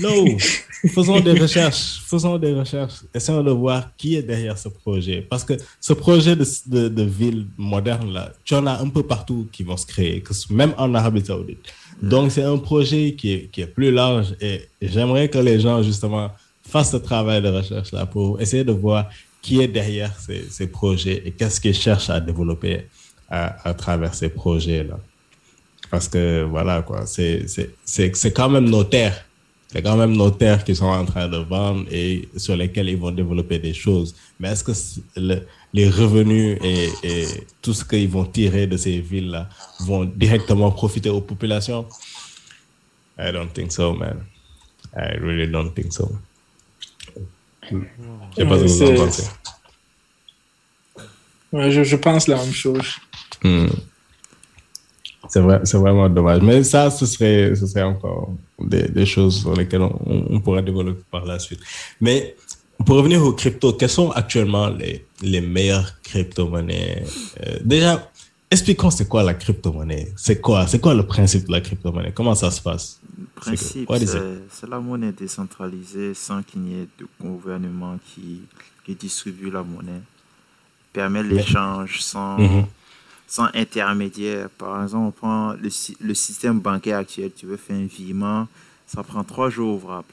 Non 0.00 0.24
faisons 0.94 1.20
des 1.20 1.32
recherches 1.32 2.00
faisons 2.06 2.38
des 2.38 2.52
recherches. 2.52 3.02
Essayons 3.14 3.42
de 3.42 3.50
voir 3.50 3.90
qui 3.96 4.16
est 4.16 4.22
derrière 4.22 4.56
ce 4.56 4.68
projet. 4.68 5.26
Parce 5.28 5.44
que 5.44 5.54
ce 5.80 5.92
projet 5.92 6.36
de, 6.36 6.46
de, 6.66 6.88
de 6.88 7.02
ville 7.02 7.46
moderne 7.56 8.12
là 8.12 8.32
tu 8.44 8.54
en 8.54 8.66
as 8.66 8.80
un 8.80 8.88
peu 8.88 9.02
partout 9.02 9.48
qui 9.52 9.62
vont 9.62 9.76
se 9.76 9.86
créer 9.86 10.22
même 10.50 10.74
en 10.76 10.94
Arabie 10.94 11.24
Saoudite. 11.24 11.60
Donc 12.00 12.32
c'est 12.32 12.42
un 12.42 12.58
projet 12.58 13.14
qui 13.14 13.32
est, 13.32 13.50
qui 13.52 13.60
est 13.60 13.66
plus 13.66 13.92
large 13.92 14.34
et 14.40 14.68
j'aimerais 14.80 15.28
que 15.28 15.38
les 15.38 15.60
gens 15.60 15.82
justement 15.82 16.30
fassent 16.72 16.92
ce 16.92 16.96
travail 16.96 17.40
de 17.42 17.48
recherche 17.48 17.92
là 17.92 18.06
pour 18.06 18.40
essayer 18.40 18.64
de 18.64 18.72
voir 18.72 19.08
qui 19.42 19.60
est 19.60 19.68
derrière 19.68 20.18
ces, 20.18 20.42
ces 20.56 20.68
projets 20.68 21.22
et 21.26 21.30
qu'est-ce 21.32 21.60
qu'ils 21.60 21.74
cherchent 21.74 22.10
à 22.10 22.20
développer 22.20 22.86
à, 23.28 23.68
à, 23.68 23.74
travers 23.74 24.14
ces 24.14 24.28
projets-là. 24.28 24.98
Parce 25.90 26.08
que 26.08 26.42
voilà, 26.44 26.82
quoi, 26.82 27.04
c'est 27.06 28.32
quand 28.34 28.48
même 28.48 28.68
nos 28.70 28.84
terres. 28.84 29.24
C'est 29.70 29.82
quand 29.82 29.96
même 29.96 30.14
nos 30.14 30.30
terres 30.30 30.64
qui 30.64 30.74
sont 30.76 30.92
en 31.00 31.06
train 31.06 31.28
de 31.28 31.38
vendre 31.38 31.84
et 31.90 32.28
sur 32.36 32.56
lesquelles 32.56 32.90
ils 32.90 32.98
vont 32.98 33.10
développer 33.10 33.58
des 33.58 33.72
choses. 33.74 34.14
Mais 34.38 34.48
est-ce 34.52 34.64
que 34.64 34.72
les 35.72 35.88
revenus 35.88 36.58
et, 36.62 36.88
et, 37.02 37.26
tout 37.62 37.72
ce 37.72 37.84
qu'ils 37.84 38.08
vont 38.08 38.26
tirer 38.26 38.66
de 38.66 38.76
ces 38.76 39.00
villes-là 39.00 39.48
vont 39.80 40.04
directement 40.04 40.70
profiter 40.70 41.08
aux 41.08 41.22
populations? 41.22 41.86
I 43.18 43.32
don't 43.32 43.52
think 43.52 43.72
so, 43.72 43.94
man. 43.94 44.18
I 44.94 45.16
really 45.18 45.46
don't 45.50 45.72
think 45.74 45.92
so. 45.92 46.10
Je 47.70 48.44
pas 48.44 48.58
je, 51.70 51.84
je, 51.84 51.96
pense 51.96 52.28
la 52.28 52.36
même 52.36 52.52
chose. 52.52 52.96
Hmm. 53.44 53.66
C'est 55.28 55.40
vrai, 55.40 55.60
vraiment 55.74 56.08
dommage. 56.08 56.42
Mais 56.42 56.64
ça, 56.64 56.90
ce 56.90 57.06
serait, 57.06 57.54
ce 57.54 57.66
serait 57.66 57.82
encore 57.82 58.30
des, 58.58 58.88
des 58.88 59.06
choses 59.06 59.40
sur 59.40 59.54
lesquelles 59.54 59.82
on, 59.82 60.26
on, 60.30 60.40
pourrait 60.40 60.62
développer 60.62 61.02
par 61.10 61.24
la 61.24 61.38
suite. 61.38 61.60
Mais 62.00 62.36
pour 62.84 62.96
revenir 62.96 63.22
aux 63.22 63.32
cryptos, 63.32 63.74
quelles 63.74 63.88
sont 63.90 64.10
actuellement 64.10 64.68
les, 64.68 65.06
les 65.22 65.40
meilleures 65.40 66.00
crypto-monnaies? 66.02 67.04
Euh, 67.46 67.58
Déjà, 67.64 68.10
expliquons 68.50 68.90
c'est 68.90 69.08
quoi 69.08 69.22
la 69.22 69.34
crypto-monnaie. 69.34 70.12
C'est 70.16 70.40
quoi, 70.40 70.66
c'est 70.66 70.80
quoi 70.80 70.94
le 70.94 71.06
principe 71.06 71.46
de 71.46 71.52
la 71.52 71.60
crypto-monnaie? 71.60 72.12
Comment 72.12 72.34
ça 72.34 72.50
se 72.50 72.60
passe? 72.60 73.00
Le 73.18 73.26
principe, 73.34 73.90
c'est 74.50 74.68
la 74.68 74.80
monnaie 74.80 75.12
décentralisée 75.12 76.14
sans 76.14 76.42
qu'il 76.42 76.62
n'y 76.62 76.80
ait 76.80 76.88
de 76.98 77.06
gouvernement 77.20 77.98
qui, 78.06 78.42
qui 78.84 78.94
distribue 78.94 79.50
la 79.50 79.62
monnaie. 79.62 80.00
Permet 80.92 81.22
l'échange 81.22 82.00
sans, 82.00 82.38
mhm. 82.38 82.66
sans 83.26 83.48
intermédiaire. 83.54 84.48
Par 84.50 84.82
exemple, 84.82 85.06
on 85.08 85.10
prend 85.10 85.52
le, 85.52 85.68
le, 86.00 86.14
système 86.14 86.60
bancaire 86.60 86.98
actuel. 86.98 87.32
Tu 87.34 87.46
veux 87.46 87.56
faire 87.56 87.76
un 87.76 87.86
virement, 87.86 88.48
ça 88.86 89.02
prend 89.02 89.24
trois 89.24 89.50
jours 89.50 89.76
ouvrables. 89.76 90.12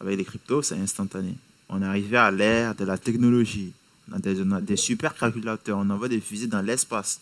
Avec 0.00 0.18
les 0.18 0.24
cryptos, 0.24 0.62
c'est 0.62 0.78
instantané. 0.78 1.34
On 1.68 1.82
est 1.82 1.86
arrivé 1.86 2.16
à 2.16 2.30
l'ère 2.30 2.74
de 2.74 2.84
la 2.84 2.98
technologie. 2.98 3.72
On 4.10 4.16
a 4.16 4.18
des, 4.18 4.40
on 4.42 4.52
a 4.52 4.60
des 4.60 4.76
supercalculateurs, 4.76 5.78
on 5.78 5.90
envoie 5.90 6.08
des 6.08 6.20
fusées 6.20 6.46
dans 6.46 6.62
l'espace 6.62 7.20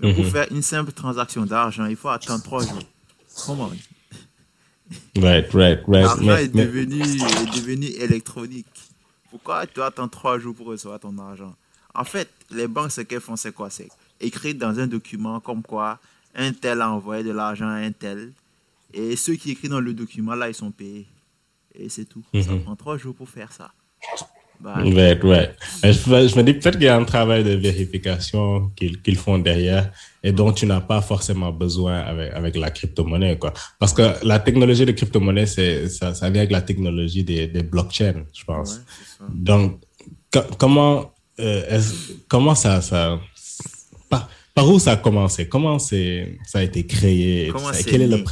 pour 0.00 0.08
mhm. 0.10 0.30
faire 0.30 0.46
une 0.50 0.62
simple 0.62 0.92
transaction 0.92 1.44
d'argent, 1.44 1.86
il 1.86 1.96
faut 1.96 2.08
attendre 2.08 2.42
trois 2.42 2.62
jours. 2.62 2.78
Comment? 3.46 3.70
Right, 5.16 5.52
right, 5.52 5.80
right. 5.86 6.04
L'argent 6.04 6.36
est, 6.36 6.48
devenu, 6.48 7.02
est 7.02 7.54
devenu 7.54 7.86
électronique. 7.86 8.66
Pourquoi 9.30 9.66
tu 9.66 9.82
attends 9.82 10.08
trois 10.08 10.38
jours 10.38 10.54
pour 10.54 10.66
recevoir 10.68 10.98
ton 11.00 11.16
argent? 11.18 11.54
En 11.94 12.04
fait, 12.04 12.30
les 12.50 12.66
banques, 12.68 12.92
ce 12.92 13.02
qu'elles 13.02 13.20
font, 13.20 13.36
c'est 13.36 13.52
quoi? 13.52 13.68
C'est 13.70 13.88
écrire 14.20 14.54
dans 14.54 14.78
un 14.78 14.86
document 14.86 15.40
comme 15.40 15.62
quoi 15.62 15.98
un 16.34 16.52
tel 16.52 16.80
a 16.80 16.90
envoyé 16.90 17.22
de 17.24 17.32
l'argent 17.32 17.68
à 17.68 17.74
un 17.74 17.92
tel. 17.92 18.32
Et 18.94 19.16
ceux 19.16 19.34
qui 19.34 19.50
écrivent 19.50 19.70
dans 19.70 19.80
le 19.80 19.92
document, 19.92 20.34
là, 20.34 20.48
ils 20.48 20.54
sont 20.54 20.70
payés. 20.70 21.06
Et 21.74 21.88
c'est 21.88 22.04
tout. 22.06 22.22
Ça 22.42 22.52
Mhm. 22.52 22.62
prend 22.62 22.76
trois 22.76 22.96
jours 22.96 23.14
pour 23.14 23.28
faire 23.28 23.52
ça. 23.52 23.70
Bah, 24.60 24.82
Ouais, 24.82 25.18
ouais. 25.22 25.54
Mais 25.82 25.92
Je, 25.92 26.10
me- 26.10 26.26
je 26.28 26.36
me 26.36 26.42
dis 26.42 26.54
peut-être 26.54 26.74
qu'il 26.76 26.84
y 26.84 26.88
a 26.88 26.96
un 26.96 27.04
travail 27.04 27.44
de 27.44 27.50
vérification 27.68 28.70
qu'ils 28.76 29.00
qu'ils 29.02 29.16
font 29.16 29.38
derrière 29.38 29.92
et 30.22 30.32
dont 30.32 30.52
tu 30.52 30.66
n'as 30.66 30.80
pas 30.80 31.00
forcément 31.00 31.52
besoin 31.52 31.98
avec, 32.00 32.32
avec 32.34 32.56
la 32.56 32.70
crypto-monnaie, 32.70 33.38
quoi. 33.38 33.52
Parce 33.78 33.92
que 33.92 34.02
la 34.26 34.38
technologie 34.40 34.84
de 34.84 34.92
crypto-monnaie, 34.92 35.46
c'est, 35.46 35.88
ça, 35.88 36.12
ça 36.14 36.28
vient 36.30 36.40
avec 36.42 36.50
la 36.50 36.62
technologie 36.62 37.22
des, 37.24 37.46
des 37.46 37.62
blockchains, 37.62 38.24
je 38.34 38.44
pense. 38.44 38.80
ouais. 39.20 39.26
Donc, 39.32 39.80
co- 40.32 40.40
comment, 40.58 41.12
euh, 41.38 41.80
comment 42.26 42.54
ça, 42.56 42.80
ça, 42.82 43.20
par, 44.08 44.28
par 44.54 44.68
où 44.68 44.78
ça 44.80 44.92
a 44.92 44.96
commencé? 44.96 45.48
Comment 45.48 45.78
c'est, 45.78 46.36
ça 46.46 46.58
a 46.58 46.62
été 46.62 46.84
créé? 46.84 47.46
et 47.46 47.48
Comment 47.52 47.70
quel 47.84 48.02
est 48.02 48.06
le, 48.08 48.16
et 48.18 48.24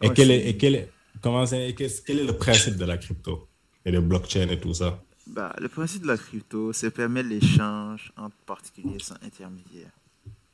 Comment 0.00 0.14
quel 0.14 0.26
c'est 0.28 0.34
est, 0.36 0.48
et 0.50 0.56
quel 0.56 0.74
est, 0.76 0.88
comment 1.20 1.44
c'est, 1.46 1.68
et 1.70 1.74
qu'est-ce- 1.74 2.00
quel 2.02 2.20
est 2.20 2.24
le 2.24 2.34
principe 2.36 2.76
de 2.76 2.84
la 2.84 2.96
crypto 2.96 3.48
et 3.84 3.90
de 3.90 3.98
blockchain 3.98 4.48
et 4.50 4.58
tout 4.60 4.72
ça? 4.74 5.02
Bah, 5.26 5.54
le 5.58 5.68
principe 5.68 6.02
de 6.02 6.08
la 6.08 6.18
crypto, 6.18 6.72
c'est 6.72 6.90
permettre 6.90 7.28
l'échange 7.28 8.12
entre 8.16 8.36
particuliers 8.44 8.98
sans 8.98 9.14
intermédiaire. 9.22 9.90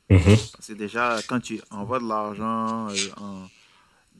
Mhm. 0.09 0.23
Parce 0.53 0.67
que 0.67 0.73
déjà, 0.73 1.19
quand 1.27 1.39
tu 1.39 1.61
envoies 1.71 1.99
de 1.99 2.07
l'argent 2.07 2.87
euh, 2.89 2.95
en- 3.17 3.47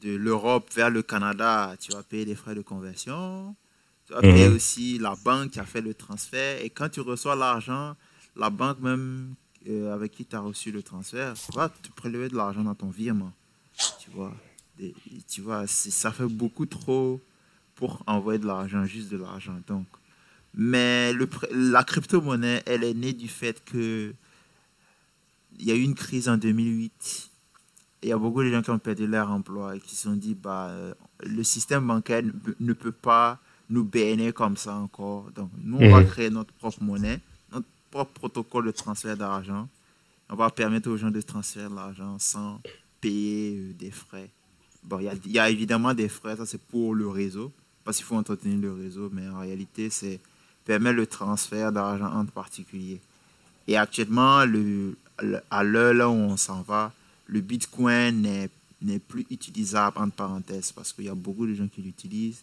de 0.02 0.14
l'Europe 0.14 0.68
vers 0.74 0.90
le 0.90 1.02
Canada, 1.02 1.74
tu 1.78 1.92
vas 1.92 2.02
payer 2.02 2.24
des 2.24 2.34
frais 2.34 2.54
de 2.54 2.60
conversion. 2.62 3.54
Tu 4.06 4.12
vas 4.12 4.20
Mhm. 4.22 4.32
payer 4.34 4.48
aussi 4.48 4.98
la 4.98 5.14
banque 5.24 5.52
qui 5.52 5.60
a 5.60 5.64
fait 5.64 5.80
le 5.80 5.94
transfert. 5.94 6.60
Et 6.62 6.70
quand 6.70 6.88
tu 6.90 7.00
reçois 7.00 7.36
l'argent, 7.36 7.94
la 8.36 8.50
banque 8.50 8.80
même 8.80 9.34
euh, 9.68 9.94
avec 9.94 10.10
qui 10.12 10.24
tu 10.26 10.34
as 10.34 10.40
reçu 10.40 10.72
le 10.72 10.82
transfert 10.82 11.34
va 11.54 11.68
te 11.68 11.88
prélever 11.92 12.28
de 12.28 12.34
l'argent 12.36 12.62
dans 12.64 12.74
ton 12.74 12.88
virement. 12.90 13.32
Tu 14.00 14.10
vois, 14.10 14.34
Et- 14.80 14.92
tu 15.28 15.40
vois 15.40 15.66
ça 15.68 16.10
fait 16.10 16.26
beaucoup 16.26 16.66
trop 16.66 17.20
pour 17.76 18.02
envoyer 18.08 18.40
de 18.40 18.46
l'argent, 18.46 18.84
juste 18.84 19.08
de 19.10 19.18
l'argent. 19.18 19.56
Donc, 19.68 19.86
mais 20.54 21.12
le, 21.12 21.28
la 21.52 21.82
crypto-monnaie, 21.84 22.62
elle 22.66 22.84
est 22.84 22.94
née 22.94 23.12
du 23.12 23.28
fait 23.28 23.62
que 23.64 24.12
il 25.58 25.66
y 25.66 25.70
a 25.70 25.74
eu 25.74 25.82
une 25.82 25.94
crise 25.94 26.28
en 26.28 26.36
2008. 26.36 27.30
Et 28.02 28.06
il 28.06 28.08
y 28.08 28.12
a 28.12 28.18
beaucoup 28.18 28.42
de 28.42 28.50
gens 28.50 28.62
qui 28.62 28.70
ont 28.70 28.78
perdu 28.78 29.06
leur 29.06 29.30
emploi 29.30 29.76
et 29.76 29.80
qui 29.80 29.94
se 29.94 30.02
sont 30.04 30.16
dit 30.16 30.34
bah, 30.34 30.68
euh, 30.70 30.94
le 31.24 31.42
système 31.44 31.86
bancaire 31.86 32.22
ne 32.58 32.72
peut- 32.72 32.90
pas 32.90 33.38
nous 33.70 33.84
bénir 33.84 34.34
comme 34.34 34.56
ça 34.56 34.74
encore. 34.76 35.30
Donc, 35.36 35.50
nous, 35.62 35.78
on 35.78 35.90
va 35.90 36.00
Mhm. 36.00 36.06
créer 36.08 36.30
notre 36.30 36.52
propre 36.54 36.82
monnaie, 36.82 37.20
notre 37.52 37.66
propre 37.90 38.12
protocole 38.12 38.66
de 38.66 38.70
transfert 38.72 39.16
d'argent. 39.16 39.68
On 40.28 40.34
va 40.34 40.50
permettre 40.50 40.90
aux 40.90 40.96
gens 40.96 41.10
de 41.10 41.20
transférer 41.20 41.68
de 41.68 41.74
l'argent 41.74 42.18
sans 42.18 42.60
payer 43.00 43.56
euh, 43.58 43.72
des 43.78 43.90
frais. 43.90 44.30
Bon, 44.82 44.98
il 44.98 45.04
y 45.04 45.08
a, 45.08 45.14
il 45.24 45.30
y 45.32 45.38
a 45.38 45.48
évidemment 45.48 45.94
des 45.94 46.08
frais, 46.08 46.36
ça 46.36 46.44
c'est 46.44 46.60
pour 46.60 46.94
le 46.94 47.06
réseau, 47.08 47.52
parce 47.84 47.98
qu'il 47.98 48.06
faut 48.06 48.16
entretenir 48.16 48.58
le 48.58 48.72
réseau, 48.72 49.10
mais 49.12 49.28
en 49.28 49.38
réalité, 49.40 49.90
c'est 49.90 50.18
permettre 50.64 50.96
le 50.96 51.06
transfert 51.06 51.72
d'argent 51.72 52.12
entre 52.12 52.32
particuliers. 52.32 53.00
Et 53.68 53.76
actuellement, 53.76 54.44
le, 54.44 54.96
le- 55.22 55.40
à 55.50 55.62
l'heure 55.62 56.12
où 56.12 56.16
on 56.16 56.36
s'en 56.36 56.62
va, 56.62 56.92
le 57.26 57.40
Bitcoin 57.40 58.22
n'est 58.82 58.98
plus 58.98 59.26
utilisable 59.30 59.96
entre 59.98 60.14
parenthèses 60.16 60.72
parce 60.72 60.92
qu'il 60.92 61.04
y 61.04 61.08
a 61.08 61.14
beaucoup 61.14 61.46
de 61.46 61.54
gens 61.54 61.68
qui 61.68 61.82
l'utilisent. 61.82 62.42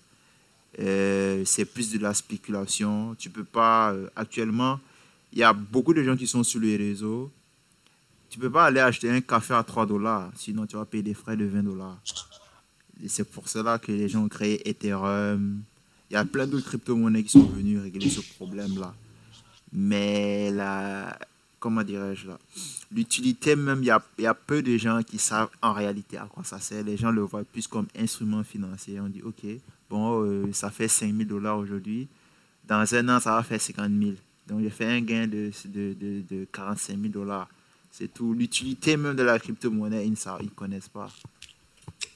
Euh, 0.79 1.43
c'est 1.45 1.65
plus 1.65 1.91
de 1.91 1.99
la 1.99 2.13
spéculation. 2.13 3.15
Tu 3.17 3.29
peux 3.29 3.43
pas. 3.43 3.91
euh, 3.91 4.07
actuellement, 4.15 4.79
il 5.33 5.39
y 5.39 5.43
a 5.43 5.51
beaucoup 5.53 5.93
de 5.93 6.03
gens 6.03 6.15
qui 6.15 6.27
sont 6.27 6.43
sur 6.43 6.59
les 6.59 6.77
réseaux. 6.77 7.31
Tu 8.29 8.37
peux 8.39 8.49
pas 8.51 8.65
aller 8.65 8.79
acheter 8.79 9.09
un 9.09 9.21
café 9.21 9.55
à 9.55 9.63
3 9.63 9.85
dollars, 9.87 10.31
sinon 10.35 10.65
tu 10.67 10.75
vas 10.75 10.85
payer 10.85 11.01
des 11.03 11.15
frais 11.15 11.35
de 11.35 11.45
20 11.45 11.63
dollars. 11.63 11.97
C'est 13.07 13.23
pour 13.29 13.47
cela 13.49 13.79
que 13.79 13.91
les 13.91 14.07
gens 14.07 14.23
ont 14.23 14.27
créé 14.29 14.67
Ethereum. 14.69 15.61
Il 16.09 16.15
y 16.15 16.17
a 16.17 16.25
plein 16.25 16.47
d'autres 16.47 16.67
crypto-monnaies 16.67 17.23
qui 17.23 17.31
sont 17.31 17.43
venues 17.43 17.79
régler 17.79 18.09
ce 18.09 18.21
problème-là. 18.37 18.93
Mais 19.71 20.49
la, 20.51 21.17
comment 21.59 21.83
dirais-je 21.83 22.27
là, 22.27 22.39
l'utilité 22.91 23.55
même, 23.55 23.83
il 23.83 23.87
y 23.87 23.91
a, 23.91 24.01
y 24.17 24.25
a 24.25 24.33
peu 24.33 24.61
de 24.61 24.77
gens 24.77 25.01
qui 25.03 25.17
savent 25.17 25.49
en 25.61 25.73
réalité 25.73 26.17
à 26.17 26.27
quoi 26.31 26.43
ça 26.43 26.59
sert. 26.59 26.83
Les 26.83 26.97
gens 26.97 27.11
le 27.11 27.21
voient 27.21 27.43
plus 27.43 27.67
comme 27.67 27.87
instrument 27.97 28.43
financier. 28.43 28.99
On 28.99 29.09
dit, 29.09 29.21
OK, 29.21 29.45
bon, 29.89 30.23
euh, 30.23 30.51
ça 30.53 30.71
fait 30.71 30.87
5 30.87 31.13
000 31.13 31.29
dollars 31.29 31.57
aujourd'hui. 31.57 32.07
Dans 32.67 32.93
un 32.95 33.09
an, 33.09 33.19
ça 33.19 33.35
va 33.35 33.43
faire 33.43 33.61
50 33.61 33.91
000. 33.99 34.11
Donc, 34.47 34.61
j'ai 34.61 34.69
fait 34.69 34.85
un 34.85 35.01
gain 35.01 35.27
de, 35.27 35.51
de, 35.65 35.93
de, 35.93 36.23
de 36.29 36.47
45 36.51 36.99
000 36.99 37.13
dollars. 37.13 37.47
C'est 37.91 38.11
tout. 38.13 38.33
L'utilité 38.33 38.97
même 38.97 39.15
de 39.15 39.23
la 39.23 39.39
crypto-monnaie, 39.39 40.05
ils 40.05 40.11
ne 40.11 40.43
ils 40.43 40.49
connaissent 40.51 40.89
pas. 40.89 41.09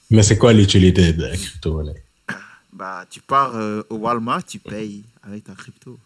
Mais 0.10 0.24
c'est 0.24 0.38
quoi 0.38 0.54
l'utilité 0.54 1.14
de 1.14 1.24
la 1.24 1.36
crypto-monnaie? 1.36 2.04
Bah, 2.74 3.06
tu 3.10 3.22
pars 3.22 3.56
euh, 3.56 3.84
au 3.90 3.96
Walmart, 3.98 4.44
tu 4.44 4.60
payes 4.60 5.04
avec 5.22 5.44
ta 5.44 5.54
crypto. 5.54 5.98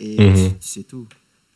Et 0.00 0.18
Mhm. 0.20 0.54
c'est 0.60 0.84
tout. 0.84 1.06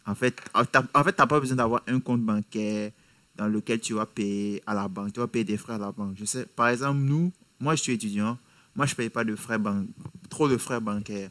En 0.06 0.14
fait, 0.14 0.34
tu 0.36 0.78
en 0.94 1.04
fait, 1.04 1.16
pas 1.16 1.26
besoin 1.40 1.56
d'avoir 1.56 1.82
un 1.86 2.00
compte 2.00 2.22
bancaire 2.22 2.90
dans 3.36 3.46
lequel 3.48 3.80
tu 3.80 3.94
vas 3.94 4.06
payer 4.06 4.62
à 4.66 4.74
la 4.74 4.88
banque. 4.88 5.12
Tu 5.12 5.20
vas 5.20 5.26
payer 5.26 5.44
des 5.44 5.56
frais 5.56 5.74
à 5.74 5.78
la 5.78 5.92
banque. 5.92 6.16
Je 6.18 6.24
sais, 6.24 6.44
par 6.46 6.68
exemple, 6.68 6.98
nous, 7.00 7.32
moi, 7.60 7.74
je 7.76 7.82
suis 7.82 7.92
étudiant. 7.92 8.38
Moi, 8.76 8.86
je 8.86 8.94
paye 8.94 9.08
pas 9.10 9.24
de 9.24 9.34
frais 9.36 9.58
ban- 9.58 9.86
trop 10.28 10.48
de 10.48 10.56
frais 10.56 10.80
bancaires. 10.80 11.30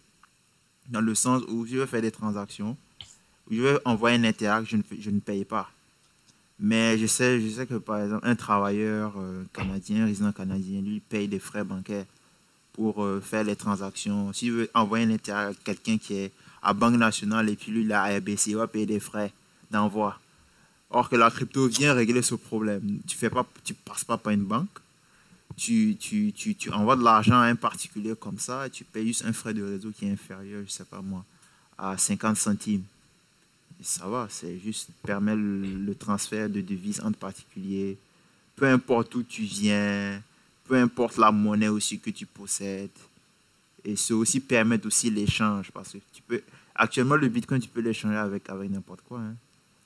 Dans 0.89 1.01
le 1.01 1.13
sens 1.15 1.43
où 1.49 1.65
je 1.65 1.77
veux 1.77 1.85
faire 1.85 2.01
des 2.01 2.11
transactions, 2.11 2.75
où 3.49 3.53
je 3.53 3.61
veux 3.61 3.79
envoyer 3.85 4.17
un 4.17 4.23
interact, 4.23 4.67
je 4.69 4.77
ne, 4.77 4.83
je 4.99 5.09
ne 5.09 5.19
paye 5.19 5.45
pas. 5.45 5.69
Mais 6.59 6.97
je 6.97 7.05
sais, 7.05 7.39
je 7.39 7.49
sais 7.49 7.67
que, 7.67 7.75
par 7.75 7.99
exemple, 8.01 8.25
un 8.27 8.35
travailleur 8.35 9.13
euh, 9.17 9.43
canadien, 9.53 10.05
résident 10.05 10.31
canadien, 10.31 10.81
lui, 10.81 10.99
paye 11.01 11.27
des 11.27 11.39
frais 11.39 11.63
bancaires 11.63 12.05
pour 12.77 13.03
euh, 13.03 13.19
faire 13.19 13.43
les 13.43 13.55
transactions. 13.55 14.31
S'il 14.33 14.51
veut 14.51 14.69
envoyer 14.75 15.05
un 15.05 15.09
intérêt 15.09 15.45
à 15.47 15.53
quelqu'un 15.63 15.97
qui 15.97 16.13
est 16.13 16.31
à 16.61 16.73
Banque 16.73 16.95
Nationale 16.95 17.49
et 17.49 17.55
puis 17.55 17.71
lui, 17.71 17.83
là, 17.83 18.03
à 18.03 18.17
RBC, 18.17 18.51
il 18.51 18.57
va 18.57 18.67
payer 18.67 18.85
des 18.85 18.99
frais 18.99 19.33
d'envoi. 19.71 20.19
Or 20.91 21.09
que 21.09 21.15
la 21.15 21.31
crypto 21.31 21.67
vient 21.67 21.93
régler 21.93 22.21
ce 22.21 22.35
problème. 22.35 22.99
Tu 23.07 23.17
tu 23.63 23.73
passes 23.73 24.03
pas 24.03 24.17
par 24.17 24.31
une 24.31 24.43
banque. 24.43 24.79
Tu, 25.57 25.97
tu, 25.99 26.31
tu, 26.33 26.53
tu 26.53 26.71
envoies 26.71 26.95
de 26.95 27.03
l'argent 27.03 27.39
à 27.39 27.45
un 27.45 27.55
particulier 27.55 28.13
comme 28.19 28.37
ça 28.37 28.69
tu 28.69 28.83
payes 28.83 29.07
juste 29.07 29.25
un 29.25 29.33
frais 29.33 29.55
de 29.55 29.63
réseau 29.63 29.89
qui 29.89 30.05
est 30.05 30.11
inférieur, 30.11 30.61
je 30.63 30.71
sais 30.71 30.85
pas 30.85 31.01
moi, 31.01 31.25
à 31.79 31.97
50 31.97 32.37
centimes. 32.37 32.83
Ça 33.81 34.07
va, 34.07 34.27
c'est 34.29 34.59
juste 34.59 34.89
permet 35.03 35.35
le 35.35 35.95
transfert 35.95 36.47
de 36.47 36.61
devises 36.61 37.01
entre 37.01 37.17
particuliers. 37.17 37.97
Peu 38.55 38.67
importe 38.67 39.15
où 39.15 39.23
tu 39.23 39.43
viens, 39.43 40.21
peu 40.67 40.75
importe 40.75 41.17
la 41.17 41.31
monnaie 41.31 41.67
aussi 41.67 41.99
que 41.99 42.09
tu 42.09 42.25
possèdes. 42.25 42.89
Et 43.85 43.95
c'est 43.95 44.13
aussi 44.13 44.39
permettre 44.39 44.87
aussi 44.87 45.09
l'échange 45.09 45.71
parce 45.71 45.93
que 45.93 45.97
tu 46.13 46.21
peux 46.27 46.41
actuellement 46.75 47.15
le 47.15 47.29
bitcoin 47.29 47.59
tu 47.61 47.69
peux 47.69 47.81
l'échanger 47.81 48.17
avec 48.17 48.49
avec 48.49 48.69
n'importe 48.69 49.01
quoi 49.07 49.19
hein. 49.19 49.35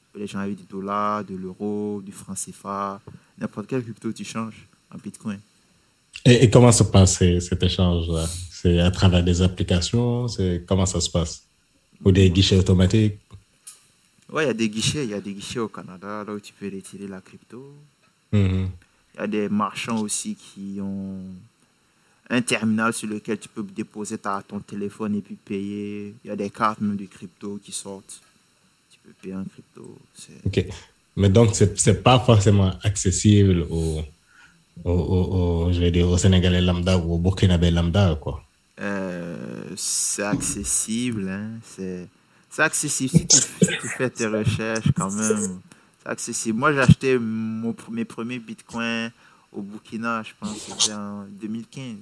Tu 0.04 0.14
peux 0.14 0.20
l'échanger 0.20 0.46
avec 0.46 0.58
du 0.58 0.64
dollar, 0.64 1.24
de 1.24 1.36
l'euro, 1.36 2.02
du 2.04 2.12
franc 2.12 2.34
CFA, 2.34 3.00
n'importe 3.38 3.68
quelle 3.68 3.84
crypto 3.84 4.12
tu 4.12 4.26
changes 4.26 4.68
en 4.94 4.98
bitcoin. 4.98 5.40
Et, 6.26 6.44
et 6.44 6.50
comment 6.50 6.72
se 6.72 6.84
passe 6.84 7.20
cet 7.20 7.64
échange-là? 7.64 8.28
C'est 8.52 8.80
à 8.80 8.92
travers 8.92 9.24
des 9.24 9.42
applications? 9.42 10.28
C'est, 10.28 10.64
comment 10.68 10.86
ça 10.86 11.00
se 11.00 11.10
passe? 11.10 11.44
Ou 12.04 12.12
des 12.12 12.30
guichets 12.30 12.58
automatiques? 12.58 13.18
Ouais, 14.32 14.44
il 14.46 14.48
y 14.48 14.50
a 14.50 14.54
des 14.54 14.70
guichets, 14.70 15.04
il 15.04 15.12
y 15.12 15.14
a 15.14 15.22
des 15.22 15.34
guichets 15.34 15.60
au 15.60 15.68
Canada 15.68 16.24
là 16.26 16.34
où 16.34 16.40
tu 16.40 16.54
peux 16.54 16.66
retirer 16.66 17.08
la 17.08 17.22
crypto. 17.22 17.74
Mhm. 18.32 18.70
Il 19.16 19.20
y 19.20 19.24
a 19.24 19.28
des 19.28 19.50
marchands 19.50 20.00
aussi 20.02 20.36
qui 20.36 20.80
ont 20.82 21.20
un 22.30 22.42
terminal 22.42 22.94
sur 22.94 23.10
lequel 23.10 23.38
tu 23.40 23.50
peux 23.50 23.64
déposer 23.64 24.18
ta, 24.18 24.42
ton 24.48 24.60
téléphone 24.60 25.16
et 25.16 25.22
puis 25.22 25.36
payer. 25.36 26.16
Il 26.24 26.28
y 26.28 26.32
a 26.32 26.36
des 26.36 26.50
cartes 26.50 26.80
même 26.80 26.96
de 26.96 27.06
crypto 27.06 27.60
qui 27.64 27.72
sortent. 27.74 28.22
Tu 28.92 28.98
peux 29.04 29.14
payer 29.22 29.36
en 29.36 29.44
crypto. 29.44 29.98
OK. 30.46 30.66
Mais 31.18 31.30
donc, 31.30 31.50
c'est, 31.56 31.78
c'est 31.78 32.02
pas 32.02 32.20
forcément 32.20 32.72
accessible 32.84 33.66
aux, 33.70 34.02
aux, 34.86 34.92
aux- 34.92 35.74
je 35.74 35.80
vais 35.82 35.92
dire, 35.92 36.08
aux 36.08 36.18
Sénégalais 36.18 36.62
lambda 36.62 36.98
ou 36.98 37.16
aux 37.16 37.18
Burkinabés 37.18 37.70
lambda, 37.72 38.18
quoi. 38.22 38.42
Euh, 38.80 39.64
c'est 39.76 40.24
accessible, 40.24 41.28
hein. 41.28 41.50
C'est, 41.66 42.08
c'est 42.50 42.62
accessible 42.62 43.10
si 43.10 43.28
tu, 43.28 43.38
si 43.38 43.68
tu 43.82 43.88
fais 43.98 44.10
tes 44.10 44.28
recherches 44.28 44.88
quand 44.96 45.12
même. 45.12 45.60
C'est 46.04 46.10
accessible. 46.10 46.58
Moi, 46.60 46.74
j'ai 46.74 46.80
acheté 46.80 47.18
mon, 47.20 47.76
mes 47.92 48.06
premiers 48.06 48.40
bitcoins 48.40 49.12
au 49.54 49.62
Burkina, 49.62 50.24
je 50.24 50.32
pense, 50.40 50.58
c'était 50.58 50.94
en 50.94 51.26
2015. 51.30 51.96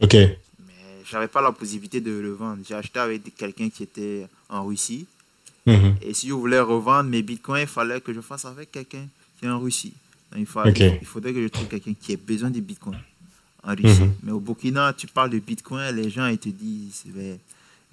OK. 0.00 0.14
Mais 0.14 0.74
j'avais 1.10 1.28
pas 1.28 1.42
la 1.42 1.52
possibilité 1.52 2.00
de 2.00 2.10
le 2.12 2.32
vendre. 2.32 2.62
J'ai 2.66 2.74
acheté 2.74 2.98
avec 3.00 3.34
quelqu'un 3.36 3.68
qui 3.68 3.82
était 3.82 4.26
en 4.48 4.64
Russie. 4.64 5.06
Mhm. 5.66 5.96
Et 6.02 6.14
si 6.14 6.28
je 6.28 6.32
voulais 6.32 6.60
revendre 6.60 7.10
mes 7.10 7.20
bitcoins, 7.22 7.62
il 7.62 7.66
fallait 7.66 8.00
que 8.00 8.12
je 8.14 8.20
fasse 8.20 8.44
avec 8.46 8.70
quelqu'un 8.72 9.06
qui 9.38 9.44
est 9.46 9.50
en 9.50 9.58
Russie. 9.58 9.92
Donc, 10.32 10.40
il, 10.40 10.46
il 11.00 11.06
faudrait 11.06 11.32
que 11.34 11.42
je 11.42 11.48
trouve 11.48 11.66
quelqu'un 11.68 11.92
qui 12.00 12.12
ait 12.12 12.16
besoin 12.16 12.50
de 12.50 12.60
bitcoins 12.60 12.98
en 13.62 13.74
Russie. 13.74 14.02
Mhm. 14.02 14.14
Mais 14.22 14.32
au 14.32 14.40
Burkina, 14.40 14.92
tu 14.94 15.06
parles 15.06 15.30
de 15.30 15.38
bitcoin, 15.40 15.94
les 15.96 16.08
gens 16.08 16.26
ils 16.28 16.38
te 16.38 16.48
disent. 16.48 17.04
mais- 17.14 17.38